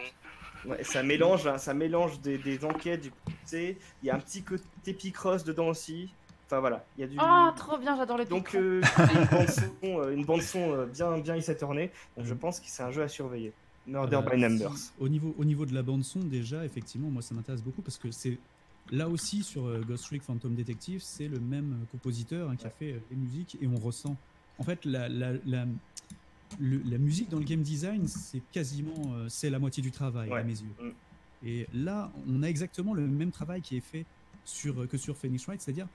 Ouais, 0.67 0.83
ça 0.83 1.01
mélange, 1.03 1.47
hein, 1.47 1.57
ça 1.57 1.73
mélange 1.73 2.19
des, 2.21 2.37
des 2.37 2.63
enquêtes. 2.65 3.01
Du, 3.01 3.09
sais, 3.45 3.77
il 4.01 4.07
y 4.07 4.09
a 4.09 4.15
un 4.15 4.19
petit 4.19 4.43
côté 4.43 4.93
Picross 4.93 5.43
dedans 5.43 5.69
aussi. 5.69 6.13
Enfin 6.45 6.59
voilà, 6.59 6.85
il 6.97 7.01
y 7.01 7.03
a 7.03 7.07
du. 7.07 7.17
Oh, 7.19 7.49
trop 7.55 7.77
bien, 7.77 7.95
j'adore 7.97 8.17
le 8.17 8.25
Donc 8.25 8.55
euh, 8.55 8.81
une 8.81 9.25
bande 9.25 9.49
son, 9.49 9.99
euh, 10.01 10.13
une 10.13 10.25
bande 10.25 10.41
son 10.41 10.73
euh, 10.73 10.85
bien 10.85 11.35
bien. 11.35 11.91
Donc 12.15 12.25
je 12.25 12.33
Mhm. 12.33 12.39
pense 12.39 12.59
que 12.59 12.67
c'est 12.69 12.83
un 12.83 12.91
jeu 12.91 13.01
à 13.01 13.07
surveiller. 13.07 13.53
Murder 13.85 14.17
Euh, 14.17 14.29
by 14.29 14.41
Numbers. 14.41 14.77
si- 14.77 14.91
au, 14.99 15.07
niveau, 15.07 15.33
au 15.37 15.45
niveau 15.45 15.65
de 15.65 15.73
la 15.73 15.81
bande 15.81 16.03
son, 16.03 16.19
déjà, 16.19 16.65
effectivement, 16.65 17.09
moi 17.09 17.21
ça 17.21 17.33
m'intéresse 17.35 17.63
beaucoup 17.63 17.81
parce 17.81 17.97
que 17.97 18.11
c'est 18.11 18.37
là 18.91 19.07
aussi 19.09 19.43
sur 19.43 19.65
euh, 19.67 19.81
Ghost 19.87 20.05
Trick 20.05 20.23
Phantom 20.23 20.53
Detective, 20.55 21.01
c'est 21.01 21.27
le 21.27 21.39
même 21.39 21.81
euh, 21.81 21.85
compositeur 21.91 22.49
hein, 22.49 22.55
qui 22.57 22.65
a 22.67 22.69
fait 22.69 22.93
euh, 22.93 22.99
les 23.09 23.15
musiques 23.17 23.57
et 23.61 23.67
on 23.67 23.75
ressent. 23.77 24.15
En 24.57 24.63
fait, 24.63 24.83
la, 24.85 25.07
la, 25.07 25.33
la, 25.45 25.65
le- 26.59 26.81
la 26.85 26.97
musique 26.97 27.29
dans 27.29 27.39
le 27.39 27.45
game 27.45 27.61
design, 27.61 28.07
c'est 28.07 28.41
quasiment 28.51 29.13
euh, 29.13 29.27
c'est 29.29 29.49
la 29.49 29.59
moitié 29.59 29.81
du 29.83 29.91
travail 29.91 30.29
Ouais. 30.29 30.39
à 30.39 30.43
mes 30.43 30.53
yeux. 30.59 30.73
Mm. 30.81 30.89
Et 31.47 31.67
là, 31.73 32.11
on 32.27 32.41
a 32.43 32.47
exactement 32.47 32.93
le 32.93 33.05
même 33.07 33.31
travail 33.31 33.61
qui 33.61 33.77
est 33.77 33.81
fait 33.81 34.05
sur, 34.45 34.81
euh, 34.81 34.87
que 34.87 34.97
sur 34.97 35.15
Phoenix 35.15 35.45
Wright, 35.45 35.61
c'est-à-dire 35.61 35.87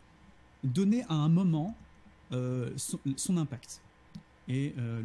donner 0.62 1.02
à 1.08 1.14
un 1.14 1.28
moment 1.28 1.76
euh, 2.32 2.70
son, 2.76 2.98
son 3.16 3.36
impact. 3.36 3.82
Et 4.48 4.74
euh, 4.78 5.02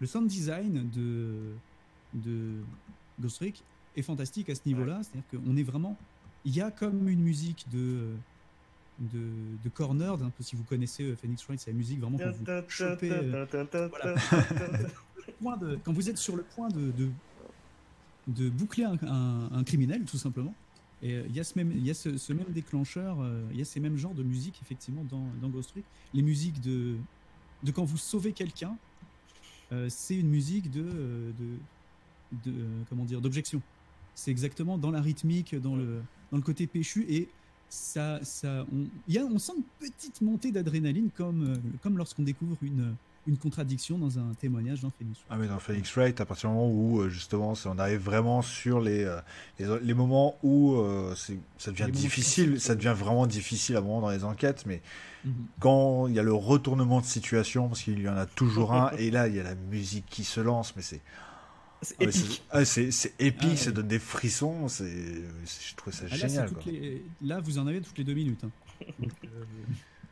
le, 0.00 0.06
sound 0.06 0.26
design 0.28 0.88
de, 0.90 1.52
de 2.14 2.60
Ghost 3.20 3.36
Trick 3.36 3.62
est 3.96 4.02
fantastique 4.02 4.50
à 4.50 4.54
ce 4.54 4.60
niveau-là. 4.66 5.00
C'est-à-dire 5.02 5.28
qu'on 5.44 5.56
est 5.56 5.62
vraiment. 5.62 5.96
Il 6.44 6.54
y 6.54 6.60
a 6.60 6.70
comme 6.70 7.08
une 7.08 7.20
musique 7.20 7.66
de, 7.72 8.08
de, 9.00 9.18
de 9.64 9.68
corner, 9.70 10.12
un 10.22 10.30
peu 10.30 10.42
si 10.42 10.56
vous 10.56 10.62
connaissez 10.64 11.04
euh, 11.04 11.16
Phoenix 11.16 11.42
Wright, 11.44 11.58
c'est 11.60 11.70
la 11.70 11.76
musique 11.76 12.00
vraiment 12.00 12.18
quand 12.18 12.24
vous 12.38 12.44
chopez. 12.68 13.10
euh, 13.10 13.46
de- 15.56 15.78
quand 15.84 15.92
vous 15.92 16.08
êtes 16.10 16.18
sur 16.18 16.36
le 16.36 16.42
point 16.42 16.68
de, 16.68 16.90
de, 16.92 17.08
de 18.28 18.50
boucler 18.50 18.84
un, 18.84 18.98
un- 19.06 19.48
un 19.52 19.64
criminel, 19.64 20.04
tout 20.04 20.18
simplement. 20.18 20.54
Et 21.02 21.14
euh, 21.14 21.22
il 21.28 21.34
y 21.34 21.40
a 21.40 21.44
ce 21.44 21.58
même, 21.58 21.72
il 21.72 21.86
y 21.86 21.90
a 21.90 21.94
ce, 21.94 22.18
ce 22.18 22.32
même 22.34 22.48
déclencheur, 22.50 23.16
il 23.52 23.58
y 23.58 23.62
a 23.62 23.64
ces 23.64 23.80
mêmes 23.80 23.96
genres 23.96 24.14
de 24.14 24.22
musique 24.22 24.58
effectivement 24.62 25.04
dans, 25.04 25.26
dans 25.40 25.48
Ghost 25.48 25.70
Trick. 25.70 25.84
Les 26.12 26.22
musiques 26.22 26.60
de, 26.60 26.96
de 27.62 27.70
quand 27.70 27.84
vous 27.84 27.96
sauvez 27.96 28.32
quelqu'un, 28.32 28.76
euh, 29.72 29.86
c'est 29.88 30.16
une 30.16 30.28
musique 30.28 30.70
de, 30.70 30.82
de, 30.82 32.50
de 32.50 32.54
comment 32.90 33.04
dire, 33.06 33.20
d'objection. 33.22 33.62
C'est 34.14 34.30
exactement 34.30 34.76
dans 34.76 34.90
la 34.90 35.00
rythmique, 35.00 35.54
dans 35.54 35.76
le, 35.76 36.02
dans 36.30 36.36
le 36.36 36.42
côté 36.42 36.66
péchu 36.66 37.06
et 37.08 37.28
ça, 37.70 38.18
ça, 38.22 38.66
on, 38.72 38.84
y 39.08 39.18
a, 39.18 39.24
on 39.24 39.38
sent 39.38 39.52
une 39.56 39.88
petite 39.88 40.20
montée 40.20 40.52
d'adrénaline 40.52 41.10
comme, 41.16 41.54
euh, 41.54 41.56
comme 41.82 41.96
lorsqu'on 41.96 42.22
découvre 42.24 42.56
une, 42.62 42.94
une 43.26 43.36
contradiction 43.38 43.96
dans 43.96 44.18
un 44.18 44.34
témoignage 44.38 44.80
dans 44.80 44.90
Phoenix. 44.90 45.20
Ah 45.30 45.36
mais 45.38 45.46
dans 45.46 45.58
Phoenix 45.58 45.90
Wright, 45.96 46.20
à 46.20 46.26
partir 46.26 46.50
du 46.50 46.56
moment 46.56 46.70
où 46.70 47.00
euh, 47.00 47.08
justement 47.08 47.54
on 47.64 47.78
arrive 47.78 48.00
vraiment 48.00 48.42
sur 48.42 48.80
les, 48.80 49.04
euh, 49.04 49.20
les, 49.58 49.66
les 49.82 49.94
moments 49.94 50.36
où 50.42 50.74
euh, 50.74 51.14
ça 51.58 51.70
devient 51.70 51.84
Les 51.86 51.92
difficile, 51.92 52.60
ça 52.60 52.74
devient 52.74 52.94
vraiment 52.96 53.26
difficile 53.26 53.76
à 53.76 53.78
un 53.78 53.82
moment 53.82 54.00
dans 54.00 54.10
les 54.10 54.24
enquêtes, 54.24 54.64
mais 54.66 54.82
Mhm. 55.24 55.32
quand 55.58 56.06
il 56.06 56.14
y 56.14 56.18
a 56.18 56.22
le 56.22 56.32
retournement 56.32 57.00
de 57.00 57.04
situation, 57.04 57.68
parce 57.68 57.82
qu'il 57.82 58.00
y 58.00 58.08
en 58.08 58.16
a 58.16 58.24
toujours 58.24 58.72
un, 58.72 58.90
et 58.96 59.10
là 59.10 59.28
il 59.28 59.36
y 59.36 59.40
a 59.40 59.42
la 59.42 59.54
musique 59.54 60.06
qui 60.08 60.24
se 60.24 60.40
lance, 60.40 60.74
mais 60.76 60.82
c'est 60.82 61.02
C'est 61.82 61.96
ah, 62.00 62.10
c'est- 62.12 62.18
épique. 62.20 62.42
ah, 62.50 62.64
c'est 62.64 63.14
épique, 63.18 63.50
Ah, 63.52 63.56
ça 63.56 63.70
donne 63.72 63.88
des 63.88 63.98
frissons, 63.98 64.68
je 64.68 65.74
trouve 65.76 65.92
ça 65.92 66.04
Ah, 66.06 66.10
là, 66.10 66.16
génial. 66.28 66.52
Quoi. 66.52 66.62
les- 66.72 67.02
là, 67.22 67.40
vous 67.40 67.58
en 67.58 67.66
avez 67.66 67.80
toutes 67.80 67.96
les 67.98 68.04
deux 68.04 68.12
minutes. 68.14 68.44
hein. 68.44 68.50
Donc, 68.98 69.10
euh, 69.24 69.44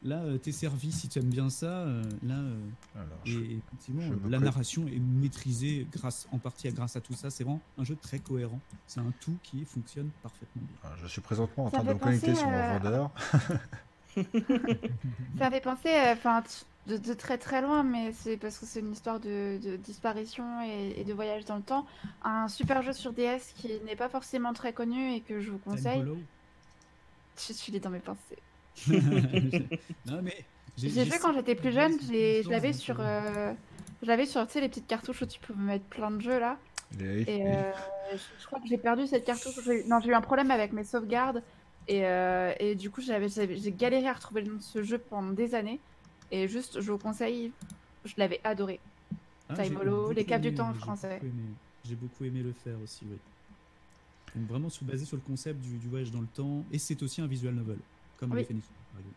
là, 0.03 0.23
euh, 0.23 0.39
t'es 0.39 0.53
servi 0.53 0.90
si 0.93 1.09
tu 1.09 1.19
aimes 1.19 1.28
bien 1.28 1.51
ça. 1.51 1.66
euh, 1.66 2.03
là, 2.23 2.36
euh, 2.39 2.57
Alors, 2.95 3.09
et 3.27 3.31
je- 3.31 3.39
effectivement, 3.39 4.01
je 4.03 4.12
euh, 4.15 4.31
la 4.31 4.39
narration 4.39 4.86
est 4.89 4.99
maîtrisée 4.99 5.86
grâce, 5.93 6.27
en 6.32 6.39
partie 6.39 6.70
grâce 6.73 6.97
à 6.97 7.03
tout 7.03 7.12
ça. 7.15 7.28
C'est 7.28 7.45
vraiment 7.45 7.61
un 7.77 7.85
jeu 7.85 7.97
très 8.01 8.19
cohérent. 8.19 8.61
C'est 8.86 9.01
un 9.01 9.12
tout 9.20 9.36
qui 9.43 9.62
fonctionne 9.66 10.09
parfaitement 10.23 10.62
bien. 10.62 10.77
ah, 10.85 10.95
je 11.03 11.07
suis 11.07 11.20
présentement 11.20 11.66
en 11.66 11.70
Ça 11.70 11.78
train 11.78 11.86
de 11.89 11.93
me 11.93 11.99
connecter 11.99 12.35
sur 12.35 12.47
mon 12.47 12.57
à- 12.57 12.78
vendeur. 12.78 13.11
Ça 15.39 15.51
fait 15.51 15.61
penser, 15.61 15.89
euh, 15.89 16.12
enfin, 16.12 16.43
de, 16.86 16.97
de 16.97 17.12
très 17.15 17.39
très 17.39 17.61
loin, 17.62 17.82
mais 17.82 18.12
c'est 18.12 18.36
parce 18.36 18.59
que 18.59 18.66
c'est 18.66 18.81
une 18.81 18.93
histoire 18.93 19.20
de, 19.20 19.59
de 19.62 19.77
disparition 19.77 20.62
et, 20.62 21.01
et 21.01 21.05
de 21.05 21.12
voyage 21.12 21.45
dans 21.45 21.57
le 21.57 21.62
temps. 21.62 21.86
Un 22.24 22.49
super 22.49 22.82
jeu 22.82 22.93
sur 22.93 23.12
DS 23.12 23.53
qui 23.57 23.69
n'est 23.85 23.97
pas 23.97 24.09
forcément 24.09 24.53
très 24.53 24.73
connu 24.73 25.12
et 25.15 25.20
que 25.20 25.40
je 25.40 25.51
vous 25.51 25.59
conseille. 25.59 26.01
Je 27.36 27.53
suis 27.53 27.78
dans 27.78 27.90
mes 27.90 28.01
pensées. 28.01 28.39
non, 30.07 30.23
mais 30.23 30.45
J'ai 30.77 31.05
fait 31.05 31.19
quand 31.20 31.32
j'étais 31.35 31.55
plus 31.55 31.73
jeune, 31.73 31.93
j'ai 32.01 32.07
j'ai- 32.07 32.43
je 32.45 32.49
l'avais 32.51 32.73
sur, 32.73 33.01
euh, 33.01 33.20
euh, 33.36 33.53
je 34.03 34.07
l'avais 34.09 34.27
sur, 34.27 34.47
tu 34.47 34.53
sais, 34.55 34.61
les 34.61 34.69
petites 34.69 34.86
cartouches 34.86 35.23
où 35.23 35.27
tu 35.27 35.40
peux 35.40 35.55
mettre 35.55 35.85
plein 35.86 36.11
de 36.11 36.20
jeux 36.20 36.39
là. 36.39 36.57
Les- 36.99 37.23
Et 37.23 37.47
euh, 37.47 37.73
je, 38.12 38.19
je 38.40 38.47
crois 38.47 38.61
que 38.61 38.66
j'ai 38.69 38.78
perdu 38.78 39.07
cette 39.07 39.24
cartouche. 39.24 39.55
J'ai- 39.65 39.85
Non, 39.85 40.01
j'ai 40.01 40.09
eu 40.11 40.15
un 40.15 40.20
problème 40.20 40.51
avec 40.51 40.73
mes 40.73 40.85
sauvegardes. 40.85 41.43
Et, 41.89 42.05
euh, 42.06 42.52
et 42.60 42.74
du 42.74 42.90
coup, 42.90 43.01
j'ai 43.01 43.73
galéré 43.73 44.06
à 44.09 44.12
retrouver 44.12 44.43
le 44.43 44.51
nom 44.52 44.56
de 44.59 44.62
ce 44.62 44.82
jeu 44.82 44.98
pendant 44.98 45.32
des 45.32 45.55
années. 45.55 45.81
Et 46.31 46.47
juste, 46.47 46.81
je 46.82 46.93
vous 46.93 46.98
conseille, 46.98 47.51
je 48.05 48.12
l'avais 48.19 48.40
adoré. 48.44 48.78
Ah, 49.48 49.55
Time 49.55 49.65
j'ai 49.73 49.77
Hollow, 49.77 50.01
beaucoup 50.02 50.12
Les 50.12 50.24
Caves 50.24 50.43
du 50.43 50.52
Temps 50.55 50.69
en 50.69 50.74
français. 50.74 51.20
J'ai 51.89 51.94
beaucoup 51.94 52.24
aimé 52.24 52.43
le 52.43 52.52
faire 52.52 52.77
aussi, 52.85 53.06
oui. 53.10 53.16
Donc 54.36 54.47
vraiment 54.51 54.69
sous- 54.69 54.85
basé 54.85 55.06
sur 55.06 55.16
le 55.16 55.23
concept 55.23 55.60
du, 55.62 55.78
du 55.78 55.89
voyage 55.89 56.10
dans 56.10 56.20
le 56.20 56.27
temps. 56.27 56.62
Et 56.70 56.78
c'est 56.78 57.02
aussi 57.02 57.23
un 57.23 57.27
visual 57.27 57.55
novel, 57.55 57.78
comme 58.19 58.32
Oui. 58.32 58.40
les 58.40 58.44
Phoenix. 58.44 58.66
par 58.93 59.01
exemple. 59.01 59.16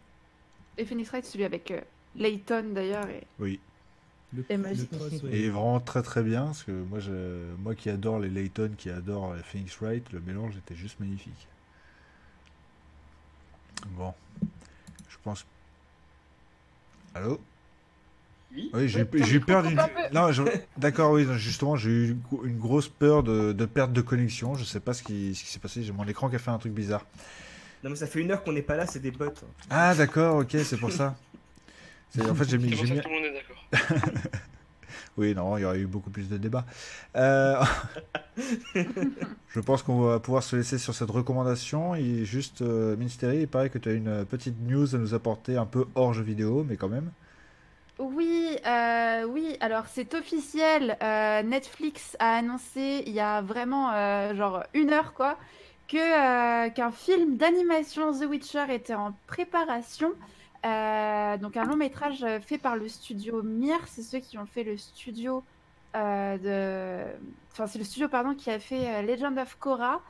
Et 0.77 0.85
Phoenix 0.85 1.09
Wright, 1.09 1.25
celui 1.25 1.43
avec 1.43 1.69
euh, 1.71 1.81
Layton 2.15 2.71
d'ailleurs. 2.73 3.09
Et... 3.09 3.23
Oui. 3.39 3.59
Le, 4.33 4.45
Et 4.49 4.55
le 4.55 4.63
magique. 4.63 4.89
cross, 4.91 5.21
ouais. 5.23 5.35
Et 5.37 5.49
vraiment 5.49 5.81
très 5.81 6.01
très 6.01 6.23
bien, 6.23 6.45
parce 6.45 6.63
que 6.63 6.71
moi, 6.71 6.99
je, 6.99 7.53
moi 7.61 7.75
qui 7.75 7.89
adore 7.89 8.19
les 8.19 8.29
Layton, 8.29 8.71
qui 8.77 8.89
adore 8.89 9.33
les 9.35 9.43
Phoenix 9.43 9.75
Wright, 9.81 10.09
le 10.13 10.21
mélange 10.21 10.55
était 10.55 10.75
juste 10.75 11.01
magnifique. 11.01 11.47
Bon, 13.89 14.13
je 15.09 15.17
pense. 15.23 15.45
Allô? 17.13 17.39
Oui. 18.53 18.69
Oui, 18.73 18.89
j'ai 18.89 19.01
eu 19.35 19.39
peur 19.39 19.63
d'une. 19.63 19.79
Non, 20.13 20.31
je- 20.31 20.43
d'accord, 20.77 21.11
oui, 21.11 21.25
justement, 21.37 21.75
j'ai 21.77 21.89
eu 21.89 22.07
une 22.11 22.19
gro- 22.19 22.43
une 22.45 22.59
grosse 22.59 22.89
peur 22.89 23.23
de, 23.23 23.53
de 23.53 23.65
perte 23.65 23.93
de 23.93 24.01
connexion. 24.01 24.55
Je 24.55 24.63
sais 24.65 24.79
pas 24.81 24.93
ce 24.93 25.03
qui, 25.03 25.33
ce 25.35 25.43
qui 25.43 25.49
s'est 25.49 25.59
passé. 25.59 25.83
J'ai 25.83 25.93
mon 25.93 26.05
écran 26.05 26.29
qui 26.29 26.35
a 26.35 26.39
fait 26.39 26.51
un 26.51 26.57
truc 26.57 26.73
bizarre. 26.73 27.05
Non, 27.83 27.89
mais 27.89 27.95
ça 27.95 28.07
fait 28.07 28.19
une 28.19 28.29
heure 28.31 28.43
qu'on 28.43 28.51
n'est 28.51 28.61
pas 28.61 28.75
là, 28.75 28.85
c'est 28.87 28.99
des 28.99 29.11
bots. 29.11 29.33
Ah, 29.69 29.95
d'accord, 29.95 30.37
ok, 30.37 30.51
c'est 30.63 30.77
pour 30.77 30.91
ça. 30.91 31.15
C'est- 32.13 32.29
En 32.29 32.35
fait, 32.35 32.49
j'ai 32.49 32.57
mis. 32.57 32.71
Pour 32.75 32.85
ça 32.85 32.93
que 32.95 32.99
tout 32.99 33.09
le 33.09 33.15
monde 33.15 33.25
est 33.25 33.33
d'accord. 33.33 34.31
Oui, 35.17 35.35
non, 35.35 35.57
il 35.57 35.61
y 35.61 35.65
aurait 35.65 35.79
eu 35.79 35.87
beaucoup 35.87 36.09
plus 36.09 36.29
de 36.29 36.37
débats. 36.37 36.65
Euh, 37.15 37.61
Je 38.75 39.59
pense 39.59 39.83
qu'on 39.83 39.99
va 40.01 40.19
pouvoir 40.19 40.43
se 40.43 40.55
laisser 40.55 40.77
sur 40.77 40.93
cette 40.95 41.11
recommandation. 41.11 41.95
Et 41.95 42.23
juste, 42.25 42.61
euh, 42.61 42.95
Mystery, 42.95 43.41
il 43.41 43.47
paraît 43.47 43.69
que 43.69 43.77
tu 43.77 43.89
as 43.89 43.93
une 43.93 44.25
petite 44.25 44.55
news 44.61 44.95
à 44.95 44.97
nous 44.97 45.13
apporter 45.13 45.57
un 45.57 45.65
peu 45.65 45.85
hors 45.95 46.13
jeu 46.13 46.23
vidéo, 46.23 46.65
mais 46.67 46.77
quand 46.77 46.89
même. 46.89 47.11
Oui, 47.99 48.57
euh, 48.65 49.25
oui. 49.25 49.57
Alors 49.59 49.85
c'est 49.87 50.13
officiel. 50.15 50.97
euh, 51.03 51.43
Netflix 51.43 52.15
a 52.19 52.37
annoncé 52.37 53.03
il 53.05 53.13
y 53.13 53.19
a 53.19 53.41
vraiment 53.41 53.91
euh, 53.93 54.33
genre 54.35 54.63
une 54.73 54.91
heure 54.91 55.13
quoi 55.13 55.37
que 55.87 56.69
qu'un 56.69 56.91
film 56.91 57.37
d'animation 57.37 58.11
The 58.17 58.23
Witcher 58.25 58.65
était 58.73 58.95
en 58.95 59.13
préparation. 59.27 60.13
Euh, 60.65 61.37
donc 61.37 61.57
un 61.57 61.65
long 61.65 61.75
métrage 61.75 62.23
euh, 62.23 62.39
fait 62.39 62.59
par 62.59 62.75
le 62.75 62.87
studio 62.87 63.41
Mir, 63.41 63.79
c'est 63.87 64.03
ceux 64.03 64.19
qui 64.19 64.37
ont 64.37 64.45
fait 64.45 64.63
le 64.63 64.77
studio 64.77 65.43
euh, 65.95 66.37
de, 66.37 67.11
enfin 67.51 67.65
c'est 67.65 67.79
le 67.79 67.83
studio 67.83 68.07
pardon 68.07 68.35
qui 68.35 68.51
a 68.51 68.59
fait 68.59 69.01
Legend 69.03 69.37
of 69.37 69.55
Korra. 69.59 70.01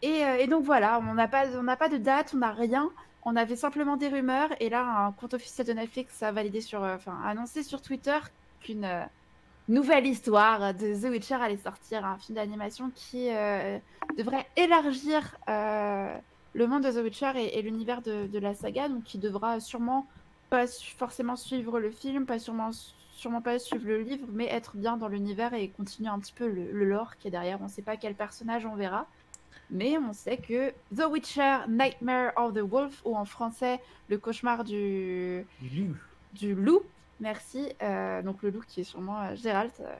Et, 0.00 0.46
donc 0.46 0.64
voilà, 0.64 1.00
on 1.00 1.14
n'a 1.14 1.26
pas, 1.26 1.46
on 1.56 1.76
pas 1.76 1.88
de 1.88 1.96
date, 1.96 2.32
on 2.34 2.38
n'a 2.38 2.52
rien. 2.52 2.90
On 3.24 3.34
avait 3.34 3.56
simplement 3.56 3.96
des 3.96 4.08
rumeurs 4.08 4.50
et 4.60 4.68
là 4.68 5.06
un 5.06 5.12
compte 5.12 5.34
officiel 5.34 5.66
de 5.66 5.72
Netflix 5.72 6.22
a 6.22 6.30
validé 6.30 6.60
sur, 6.60 6.82
enfin 6.82 7.18
annoncé 7.24 7.64
sur 7.64 7.82
Twitter 7.82 8.16
qu'une 8.60 8.88
nouvelle 9.68 10.06
histoire 10.06 10.72
de 10.72 10.94
The 10.94 11.10
Witcher 11.10 11.34
allait 11.34 11.56
sortir, 11.56 12.04
un 12.04 12.16
film 12.16 12.36
d'animation 12.36 12.92
qui 12.94 13.28
devrait 14.16 14.46
élargir 14.56 15.36
le 16.54 16.66
monde 16.66 16.82
de 16.84 16.90
The 16.90 17.02
Witcher 17.04 17.32
et, 17.36 17.58
et 17.58 17.62
l'univers 17.62 18.02
de, 18.02 18.26
de 18.26 18.38
la 18.38 18.54
saga, 18.54 18.88
donc 18.88 19.04
qui 19.04 19.18
devra 19.18 19.60
sûrement 19.60 20.06
pas 20.50 20.66
forcément 20.66 21.36
suivre 21.36 21.78
le 21.78 21.90
film, 21.90 22.24
pas 22.26 22.38
sûrement 22.38 22.70
sûrement 23.12 23.42
pas 23.42 23.58
suivre 23.58 23.84
le 23.86 24.00
livre, 24.00 24.26
mais 24.32 24.46
être 24.46 24.76
bien 24.76 24.96
dans 24.96 25.08
l'univers 25.08 25.52
et 25.52 25.68
continuer 25.70 26.08
un 26.08 26.18
petit 26.20 26.32
peu 26.32 26.46
le, 26.48 26.70
le 26.72 26.84
lore 26.88 27.16
qui 27.18 27.26
est 27.28 27.30
derrière. 27.32 27.58
On 27.60 27.64
ne 27.64 27.68
sait 27.68 27.82
pas 27.82 27.96
quel 27.96 28.14
personnage 28.14 28.64
on 28.64 28.76
verra. 28.76 29.06
Mais 29.70 29.98
on 29.98 30.12
sait 30.14 30.38
que 30.38 30.70
The 30.96 31.04
Witcher 31.10 31.58
Nightmare 31.68 32.32
of 32.36 32.54
the 32.54 32.60
Wolf, 32.60 33.02
ou 33.04 33.16
en 33.16 33.24
français, 33.26 33.80
le 34.08 34.16
cauchemar 34.18 34.64
du, 34.64 35.44
du 36.32 36.54
loup, 36.54 36.80
merci, 37.20 37.68
euh, 37.82 38.22
donc 38.22 38.42
le 38.42 38.48
loup 38.50 38.62
qui 38.66 38.80
est 38.80 38.84
sûrement 38.84 39.20
euh, 39.20 39.34
Gérald, 39.34 39.72
euh, 39.80 39.94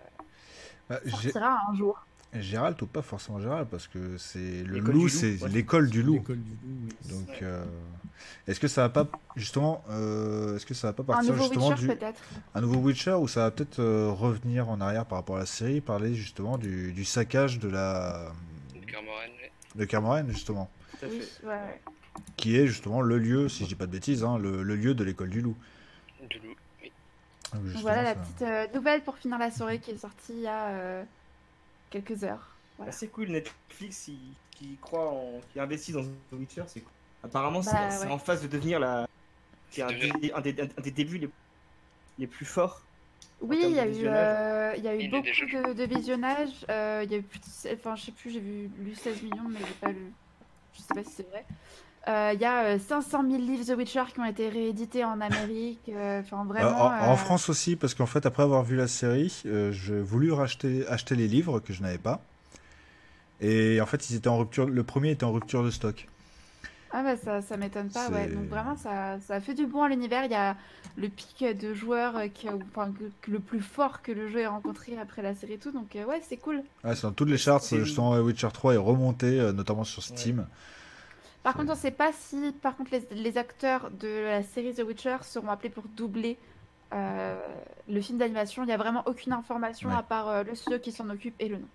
Bah, 0.89 1.01
Gé- 1.05 1.11
sortira 1.11 1.59
un 1.69 1.75
jour. 1.75 1.99
Gérald 2.35 2.81
ou 2.83 2.87
pas 2.87 3.03
forcément 3.03 3.41
Gérald, 3.41 3.69
parce 3.71 3.87
que 3.89 4.17
c'est 4.19 4.63
le 4.63 4.75
L'école 4.75 4.93
loup, 4.95 4.99
du 4.99 5.05
loup, 5.05 5.09
c'est 5.09 5.43
ouais. 5.43 5.49
l'école 5.49 5.89
du 5.91 6.03
loup. 6.03 6.15
L'école 6.15 6.41
du 6.43 6.51
loup, 6.51 6.89
oui. 7.05 7.09
Donc, 7.11 7.43
euh, 7.43 7.65
est-ce 8.47 8.61
que 8.61 8.69
ça 8.69 8.83
va 8.83 8.89
pas 8.91 9.09
justement, 9.37 9.83
euh, 9.91 10.57
est-ce 10.57 10.67
que 10.67 10.75
ça 10.75 10.89
va 10.89 10.93
pas 10.93 11.03
Un 11.05 11.07
partir 11.07 11.33
nouveau 11.33 11.45
justement 11.45 11.69
Witcher 11.71 11.81
du 11.83 11.87
peut-être. 11.89 12.21
un 12.55 12.61
nouveau 12.61 12.81
Witcher 12.81 13.13
ou 13.15 13.29
ça 13.29 13.41
va 13.45 13.51
peut-être 13.51 13.79
euh, 13.79 14.11
revenir 14.11 14.69
en 14.69 14.81
arrière 14.81 15.07
par 15.07 15.19
rapport 15.19 15.37
à 15.37 15.41
la 15.41 15.47
série, 15.47 15.81
parler 15.81 16.15
justement 16.15 16.59
du, 16.59 16.93
du 16.93 17.05
saccage 17.05 17.59
de 17.59 17.69
la 17.69 18.33
Carmoran, 19.87 20.17
ouais. 20.17 20.23
de 20.25 20.33
justement, 20.33 20.69
Tout 21.01 21.07
à 21.07 21.09
Oui, 21.09 21.21
fait. 21.21 21.47
ouais, 21.47 21.53
ouais. 21.53 21.81
qui 22.37 22.57
est 22.59 22.67
justement 22.67 23.01
le 23.01 23.19
lieu, 23.19 23.49
si 23.49 23.65
je 23.65 23.69
dis 23.69 23.75
pas 23.75 23.87
de 23.87 23.93
bêtises, 23.93 24.23
hein, 24.25 24.39
le, 24.39 24.63
le 24.63 24.77
lieu 24.77 24.95
de 24.95 25.05
l'école 25.05 25.31
du 25.31 25.41
loup. 25.41 25.57
Du 26.29 26.39
loup, 26.41 26.55
oui. 26.83 26.93
Donc, 27.55 27.81
voilà 27.83 28.03
la 28.03 28.15
ça- 28.15 28.21
petite 28.21 28.43
euh, 28.43 28.67
nouvelle 28.75 29.03
pour 29.03 29.17
finir 29.17 29.39
la 29.39 29.51
soirée 29.51 29.79
qui 29.79 29.93
est 29.93 29.97
sortie 29.99 30.33
il 30.35 30.41
y 30.41 30.47
a 30.47 30.67
euh, 30.69 31.05
quelques 31.91 32.25
heures. 32.25 32.57
Voilà. 32.77 32.91
Bah, 32.93 32.97
c'est 32.97 33.09
cool, 33.09 33.29
Netflix 33.29 34.05
qui, 34.05 34.19
qui 34.51 34.77
croit 34.79 35.11
en. 35.11 35.41
qui 35.53 35.61
investit 35.61 35.93
dans 35.93 36.03
The 36.05 36.33
Witcher, 36.33 36.65
c'est 36.69 36.81
cool. 36.81 36.93
Apparemment, 37.23 37.63
c'est 37.63 37.71
Bah, 37.73 37.91
c'est 37.91 38.07
ouais. 38.07 38.13
en 38.13 38.19
phase 38.19 38.43
de 38.43 38.49
devenir 38.49 38.79
la. 38.81 39.07
C'est 39.71 39.83
un, 39.83 39.89
des- 39.89 40.33
un 40.33 40.41
des, 40.41 40.61
un 40.61 40.81
des 40.83 40.91
débuts 40.91 41.19
les, 41.19 41.29
les 42.19 42.27
plus 42.27 42.47
forts. 42.47 42.83
Oui, 43.41 43.59
termes 43.61 43.73
il 43.73 43.77
y 43.77 43.81
a 43.81 43.85
de 43.85 43.91
eu, 43.91 43.93
visionnage. 43.93 44.27
euh, 44.75 44.75
il 44.77 44.85
y 44.85 44.89
a 44.89 44.97
eu 44.97 45.09
beaucoup 45.11 45.27
de, 45.27 45.73
de 45.73 45.85
visionnages. 45.85 46.65
euh, 46.71 47.03
il 47.05 47.11
y 47.11 47.15
a 47.15 47.19
eu 47.19 47.23
plus 47.23 47.39
de, 47.41 47.75
enfin, 47.75 47.95
je 47.97 48.07
sais 48.07 48.13
plus, 48.13 48.31
j'ai 48.31 48.41
vu 48.41 48.69
lu 48.79 48.95
16 48.95 49.23
millions, 49.23 49.49
mais 49.49 49.65
j'ai 49.65 49.75
pas 49.75 49.93
lu. 49.93 50.13
Je 50.73 50.81
sais 50.83 50.95
pas 50.95 51.05
si 51.05 51.11
c'est 51.13 51.29
vrai. 51.29 51.47
Euh, 52.09 52.31
Il 52.35 52.41
y 52.41 52.45
a 52.45 52.65
euh, 52.65 52.79
500 52.79 53.23
000 53.29 53.37
livres 53.43 53.65
The 53.67 53.77
Witcher 53.77 54.05
qui 54.13 54.21
ont 54.21 54.25
été 54.25 54.49
réédités 54.49 55.05
en 55.05 55.21
Amérique. 55.21 55.81
euh, 55.91 56.21
Enfin, 56.21 56.41
Euh, 56.41 56.45
vraiment. 56.45 56.71
en, 56.87 57.11
en 57.11 57.13
euh, 57.13 57.17
France 57.17 57.49
aussi, 57.49 57.77
parce 57.77 57.95
qu'en 57.95 58.07
fait, 58.07 58.25
après 58.25 58.43
avoir 58.43 58.63
vu 58.65 58.77
la 58.77 58.89
série, 58.89 59.43
euh, 59.47 59.73
j'ai 59.73 60.01
voulu 60.01 60.33
racheter, 60.33 60.87
acheter 60.89 61.17
les 61.17 61.29
livres 61.29 61.61
que 61.61 61.73
je 61.73 61.83
n'avais 61.83 61.99
pas. 61.99 62.23
Et 63.41 63.81
en 63.81 63.87
fait, 63.87 64.11
ils 64.11 64.17
étaient 64.17 64.29
en 64.29 64.39
rupture. 64.39 64.67
Le 64.67 64.83
premier 64.83 65.11
était 65.11 65.25
en 65.25 65.33
rupture 65.33 65.63
de 65.63 65.71
stock. 65.71 66.09
Ah 66.91 67.03
bah 67.03 67.17
ça, 67.23 67.43
ça 67.43 67.59
m'étonne 67.59 67.91
pas, 67.91 68.09
ouais. 68.09 68.29
Donc 68.29 68.49
vraiment, 68.49 68.75
ça, 68.75 69.19
ça 69.21 69.41
fait 69.41 69.53
du 69.53 69.67
bon 69.67 69.83
à 69.83 69.89
l'univers. 69.91 70.25
Il 70.25 70.31
y 70.31 70.35
a 70.35 70.57
le 70.97 71.09
pic 71.11 71.45
de 71.45 71.75
joueurs 71.75 72.17
euh, 72.17 72.29
qui, 72.29 72.49
a- 72.49 72.55
enfin, 72.73 72.91
que- 72.91 73.11
que 73.21 73.31
le 73.31 73.41
plus 73.41 73.61
fort 73.61 74.01
que 74.01 74.11
le 74.11 74.27
jeu 74.29 74.41
ait 74.41 74.47
rencontré 74.47 74.97
après 74.99 75.21
la 75.21 75.35
série 75.35 75.53
et 75.53 75.59
tout. 75.59 75.71
Donc 75.71 75.95
euh, 75.97 76.07
ouais, 76.07 76.23
c'est 76.27 76.39
cool. 76.39 76.63
Ouais, 76.85 76.95
c'est 76.97 77.03
dans 77.03 77.13
toutes 77.13 77.29
les 77.29 77.37
charts. 77.37 77.63
Justement, 77.71 78.17
Witcher 78.17 78.49
3 78.53 78.73
est 78.73 78.79
remonté, 78.79 79.39
euh, 79.39 79.53
notamment 79.53 79.85
sur 79.85 80.03
Steam. 80.03 80.47
Par 81.43 81.55
contre, 81.55 81.73
on 81.73 81.77
sait 81.77 81.91
pas 81.91 82.13
si, 82.13 82.53
par 82.61 82.77
contre, 82.77 82.91
les, 82.93 83.07
les 83.23 83.39
acteurs 83.39 83.91
de 83.91 84.09
la 84.25 84.43
série 84.43 84.75
The 84.75 84.81
Witcher 84.81 85.17
seront 85.23 85.49
appelés 85.49 85.71
pour 85.71 85.85
doubler 85.85 86.37
euh, 86.93 87.39
le 87.89 88.01
film 88.01 88.19
d'animation. 88.19 88.65
Il 88.65 88.69
y 88.69 88.73
a 88.73 88.77
vraiment 88.77 89.03
aucune 89.07 89.33
information 89.33 89.89
Ouais. 89.91 89.95
à 89.97 90.03
part 90.03 90.29
euh, 90.29 90.43
le 90.43 90.55
studio 90.55 90.79
qui 90.79 90.93
s'en 90.93 91.09
occupe 91.11 91.35
et 91.39 91.49
le 91.49 91.57
nom. 91.59 91.69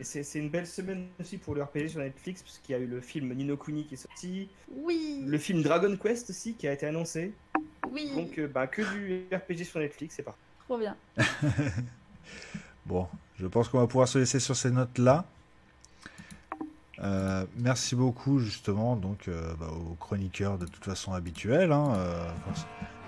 Et 0.00 0.02
c'est 0.04 0.24
c'est 0.24 0.40
une 0.40 0.48
belle 0.50 0.66
semaine 0.66 1.06
aussi 1.20 1.38
pour 1.38 1.54
le 1.54 1.62
RPG 1.62 1.88
sur 1.90 2.00
Netflix, 2.00 2.42
parce 2.42 2.58
qu'il 2.58 2.74
y 2.74 2.78
a 2.78 2.80
eu 2.80 2.86
le 2.86 3.00
film 3.00 3.32
Nino 3.32 3.56
Kuni 3.56 3.84
qui 3.86 3.94
est 3.94 3.98
sorti, 3.98 4.48
Oui, 4.74 5.22
le 5.24 5.38
film 5.38 5.62
Dragon 5.62 5.96
Quest 5.96 6.30
aussi 6.30 6.54
qui 6.54 6.66
a 6.66 6.72
été 6.72 6.86
annoncé. 6.86 7.32
oui, 7.92 8.10
Donc, 8.16 8.36
euh, 8.38 8.48
bah, 8.48 8.66
que 8.66 8.82
du 8.82 9.26
RPG 9.32 9.62
sur 9.64 9.78
Netflix, 9.78 10.16
c'est 10.16 10.24
parti. 10.24 10.40
trop 10.66 10.78
bien. 10.78 10.96
Bon, 12.86 13.06
je 13.38 13.46
pense 13.46 13.68
qu'on 13.68 13.78
va 13.78 13.86
pouvoir 13.86 14.08
se 14.08 14.18
laisser 14.18 14.40
sur 14.40 14.56
ces 14.56 14.70
notes-là. 14.70 15.24
Euh, 17.02 17.44
merci 17.56 17.96
beaucoup 17.96 18.38
justement 18.38 18.94
donc 18.94 19.26
euh, 19.26 19.52
bah, 19.58 19.66
aux 19.72 19.94
chroniqueurs 19.96 20.58
de 20.58 20.66
toute 20.66 20.84
façon 20.84 21.12
habituels, 21.12 21.72
hein, 21.72 21.92
euh, 21.96 22.24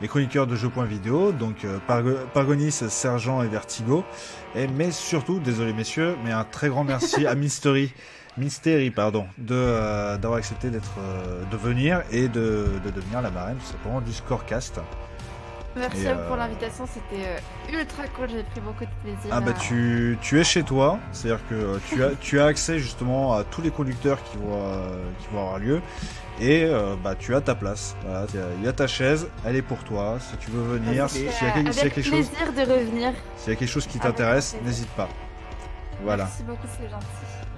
les 0.00 0.08
chroniqueurs 0.08 0.46
de 0.48 0.56
jeux.vidéo, 0.56 1.30
donc 1.32 1.64
euh, 1.64 1.78
Pargo- 1.88 2.18
Pargonis, 2.34 2.72
Sergent 2.72 3.42
et 3.42 3.48
Vertigo, 3.48 4.04
et 4.56 4.66
mais 4.66 4.90
surtout, 4.90 5.38
désolé 5.38 5.72
messieurs, 5.72 6.16
mais 6.24 6.32
un 6.32 6.42
très 6.44 6.68
grand 6.68 6.82
merci 6.82 7.26
à 7.28 7.34
Mystery, 7.36 7.92
Mystery 8.36 8.90
pardon, 8.90 9.26
de 9.38 9.54
euh, 9.54 10.18
d'avoir 10.18 10.38
accepté 10.38 10.70
d'être, 10.70 10.94
euh, 10.98 11.44
de 11.50 11.56
venir 11.56 12.02
et 12.10 12.28
de, 12.28 12.66
de 12.84 12.90
devenir 12.90 13.22
la 13.22 13.30
marraine 13.30 13.56
tout 13.58 13.66
simplement 13.70 14.00
du 14.00 14.12
Scorecast. 14.12 14.80
Merci 15.76 16.04
vous 16.06 16.22
pour 16.26 16.34
euh, 16.34 16.36
l'invitation, 16.38 16.86
c'était 16.86 17.24
euh, 17.26 17.78
ultra 17.80 18.04
cool, 18.16 18.28
j'ai 18.30 18.42
pris 18.42 18.60
beaucoup 18.60 18.84
de 18.84 18.90
plaisir. 19.02 19.30
Ah 19.30 19.40
bah 19.40 19.50
à- 19.54 19.60
tu, 19.60 20.18
tu 20.22 20.40
es 20.40 20.44
chez 20.44 20.62
toi, 20.62 20.98
c'est-à-dire 21.12 21.46
que 21.48 21.54
euh, 21.54 21.78
tu 21.88 22.02
as, 22.02 22.10
tu 22.20 22.40
as 22.40 22.46
accès 22.46 22.78
justement 22.78 23.34
à 23.34 23.44
tous 23.44 23.60
les 23.62 23.70
conducteurs 23.70 24.18
qui 24.24 24.36
vont, 24.38 24.54
euh, 24.62 24.88
qui 25.20 25.26
vont 25.32 25.40
avoir 25.40 25.58
lieu 25.58 25.80
et 26.40 26.64
euh, 26.64 26.94
bah 27.02 27.14
tu 27.18 27.34
as 27.34 27.40
ta 27.40 27.54
place. 27.54 27.94
Voilà, 28.04 28.26
il 28.32 28.38
y 28.40 28.42
a- 28.42 28.46
il 28.60 28.64
y 28.64 28.68
a 28.68 28.72
ta 28.72 28.86
chaise, 28.86 29.28
elle 29.44 29.56
est 29.56 29.62
pour 29.62 29.78
toi. 29.84 30.18
Si 30.20 30.36
tu 30.38 30.50
veux 30.50 30.78
venir, 30.78 31.08
si- 31.10 31.26
euh, 31.26 31.30
s'il 31.30 31.46
y 31.46 31.50
y 31.50 31.80
a 31.80 31.82
quelque 31.90 32.02
chose, 32.02 32.28
plaisir 32.30 32.52
de 32.52 32.72
revenir. 32.72 33.12
s'il 33.36 33.52
y 33.52 33.56
a 33.56 33.58
quelque 33.58 33.68
chose 33.70 33.86
qui 33.86 33.98
t'intéresse, 33.98 34.56
n'hésite 34.64 34.90
pas. 34.90 35.08
Voilà. 36.02 36.24
Merci 36.24 36.42
beaucoup, 36.42 36.66
c'est 36.78 36.90
gentil. 36.90 37.06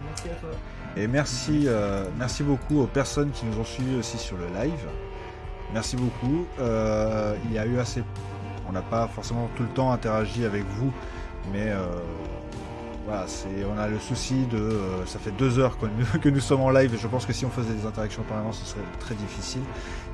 Merci 0.06 0.28
à 0.28 0.40
toi. 0.40 0.50
Et 0.96 1.06
merci, 1.06 1.64
euh, 1.66 2.04
merci 2.18 2.42
beaucoup 2.42 2.80
aux 2.82 2.86
personnes 2.86 3.30
qui 3.30 3.46
nous 3.46 3.58
ont 3.60 3.64
suivis 3.64 3.96
aussi 3.96 4.18
sur 4.18 4.36
le 4.36 4.46
live. 4.60 4.74
Merci 5.72 5.96
beaucoup. 5.96 6.44
Euh, 6.60 7.34
il 7.46 7.52
y 7.52 7.58
a 7.58 7.66
eu 7.66 7.78
assez. 7.78 8.02
On 8.68 8.72
n'a 8.72 8.82
pas 8.82 9.08
forcément 9.08 9.48
tout 9.56 9.62
le 9.62 9.68
temps 9.70 9.92
interagi 9.92 10.44
avec 10.44 10.64
vous, 10.78 10.92
mais 11.52 11.68
euh, 11.70 11.86
voilà, 13.06 13.24
c'est. 13.26 13.48
On 13.74 13.78
a 13.78 13.86
le 13.88 13.98
souci 13.98 14.46
de. 14.50 14.56
euh, 14.58 15.06
ça 15.06 15.18
fait 15.18 15.30
deux 15.32 15.58
heures 15.58 15.78
que 15.78 15.86
nous, 15.86 16.18
que 16.22 16.28
nous 16.28 16.40
sommes 16.40 16.60
en 16.62 16.70
live 16.70 16.94
et 16.94 16.98
je 16.98 17.06
pense 17.06 17.26
que 17.26 17.32
si 17.32 17.44
on 17.44 17.50
faisait 17.50 17.72
des 17.74 17.86
interactions 17.86 18.22
permanentes, 18.22 18.54
ce 18.54 18.64
serait 18.66 18.80
très 19.00 19.14
difficile. 19.14 19.62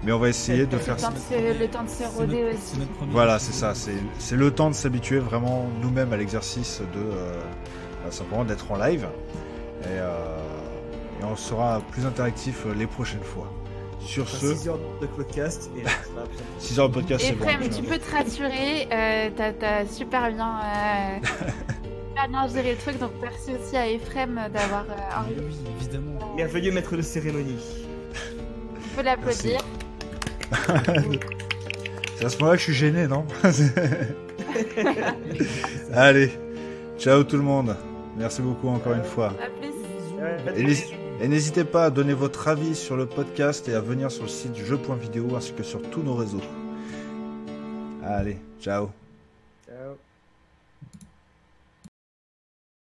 Mais 0.03 0.13
on 0.13 0.19
va 0.19 0.29
essayer 0.29 0.67
de 0.67 0.73
Le 0.73 0.79
faire. 0.79 0.97
temps 0.97 1.11
de 1.11 1.17
se, 1.17 1.59
le 1.59 1.69
temps 1.69 1.83
de 1.83 1.89
se 1.89 1.95
C'est 1.97 2.07
roder 2.07 2.43
notre- 2.43 2.55
aussi. 2.57 2.77
Voilà, 3.11 3.39
c'est 3.39 3.53
ça. 3.55 3.75
C'est 3.75 3.95
c'est 4.19 4.37
le 4.37 4.51
temps 4.51 4.71
de 4.71 4.75
s'habituer 4.75 5.19
vraiment 5.19 5.67
nous-mêmes 5.81 6.13
à 6.13 6.17
l'exercice 6.17 6.81
de 6.95 6.99
euh, 7.01 7.41
bah, 8.05 8.11
simplement 8.11 8.45
d'être 8.45 8.71
en 8.71 8.77
live. 8.77 9.07
Et, 9.83 9.87
euh, 9.89 10.39
et 11.21 11.25
on 11.25 11.37
sera 11.37 11.81
plus 11.91 12.07
interactif 12.07 12.65
euh, 12.67 12.75
les 12.75 12.87
prochaines 12.87 13.23
fois. 13.23 13.51
Sur 14.05 14.29
ce, 14.29 14.55
6 14.55 14.69
heures 14.69 14.79
de 15.01 15.07
podcast 15.07 15.71
et 15.79 15.83
là, 15.83 15.91
ça 15.91 16.11
va 16.21 16.23
plus 16.27 16.39
6 16.59 16.79
heures 16.79 16.89
de 16.89 16.95
podcast, 16.95 17.25
c'est 17.27 17.33
bon. 17.35 17.47
Tu 17.75 17.83
peux 17.83 17.99
te 17.99 18.11
rassurer, 18.11 18.87
euh, 18.93 19.31
t'as 19.37 19.53
t'as 19.53 19.87
super 19.87 20.31
bien, 20.31 20.61
euh, 20.63 21.19
super 22.11 22.29
bien 22.29 22.49
géré 22.49 22.73
le 22.73 22.79
truc, 22.79 22.99
donc 22.99 23.11
merci 23.23 23.51
aussi 23.55 23.77
à 23.77 23.89
Ephraim 23.89 24.49
d'avoir 24.53 24.83
euh, 24.83 24.95
Ah 25.11 25.21
envie. 25.23 25.35
oui, 25.39 25.57
évidemment. 25.81 26.35
Merveilleux 26.37 26.73
maître 26.73 26.97
de 26.97 27.03
cérémonie. 27.03 27.59
On 28.77 28.97
peut 28.97 29.03
l'applaudir. 29.03 29.61
C'est 32.17 32.25
à 32.27 32.29
ce 32.29 32.37
moment-là 32.39 32.57
que 32.57 32.61
je 32.61 32.65
suis 32.65 32.75
gêné, 32.75 33.09
non 33.09 33.25
Allez, 35.93 36.31
ciao 36.99 37.25
tout 37.25 37.37
le 37.37 37.43
monde. 37.43 37.75
Merci 38.17 38.43
beaucoup 38.43 38.69
encore 38.69 38.93
une 38.93 39.03
fois. 39.03 39.33
À 39.43 39.49
plus. 39.49 39.73
Et 40.57 41.04
et 41.20 41.28
n'hésitez 41.28 41.65
pas 41.65 41.85
à 41.86 41.91
donner 41.91 42.15
votre 42.15 42.49
avis 42.49 42.74
sur 42.74 42.97
le 42.97 43.07
podcast 43.07 43.69
et 43.69 43.74
à 43.74 43.81
venir 43.81 44.11
sur 44.11 44.24
le 44.24 44.28
site 44.28 44.57
jeu.vidéo 44.57 45.36
ainsi 45.36 45.53
que 45.53 45.62
sur 45.62 45.81
tous 45.91 46.03
nos 46.03 46.15
réseaux. 46.15 46.43
Allez. 48.03 48.39
Ciao. 48.61 49.04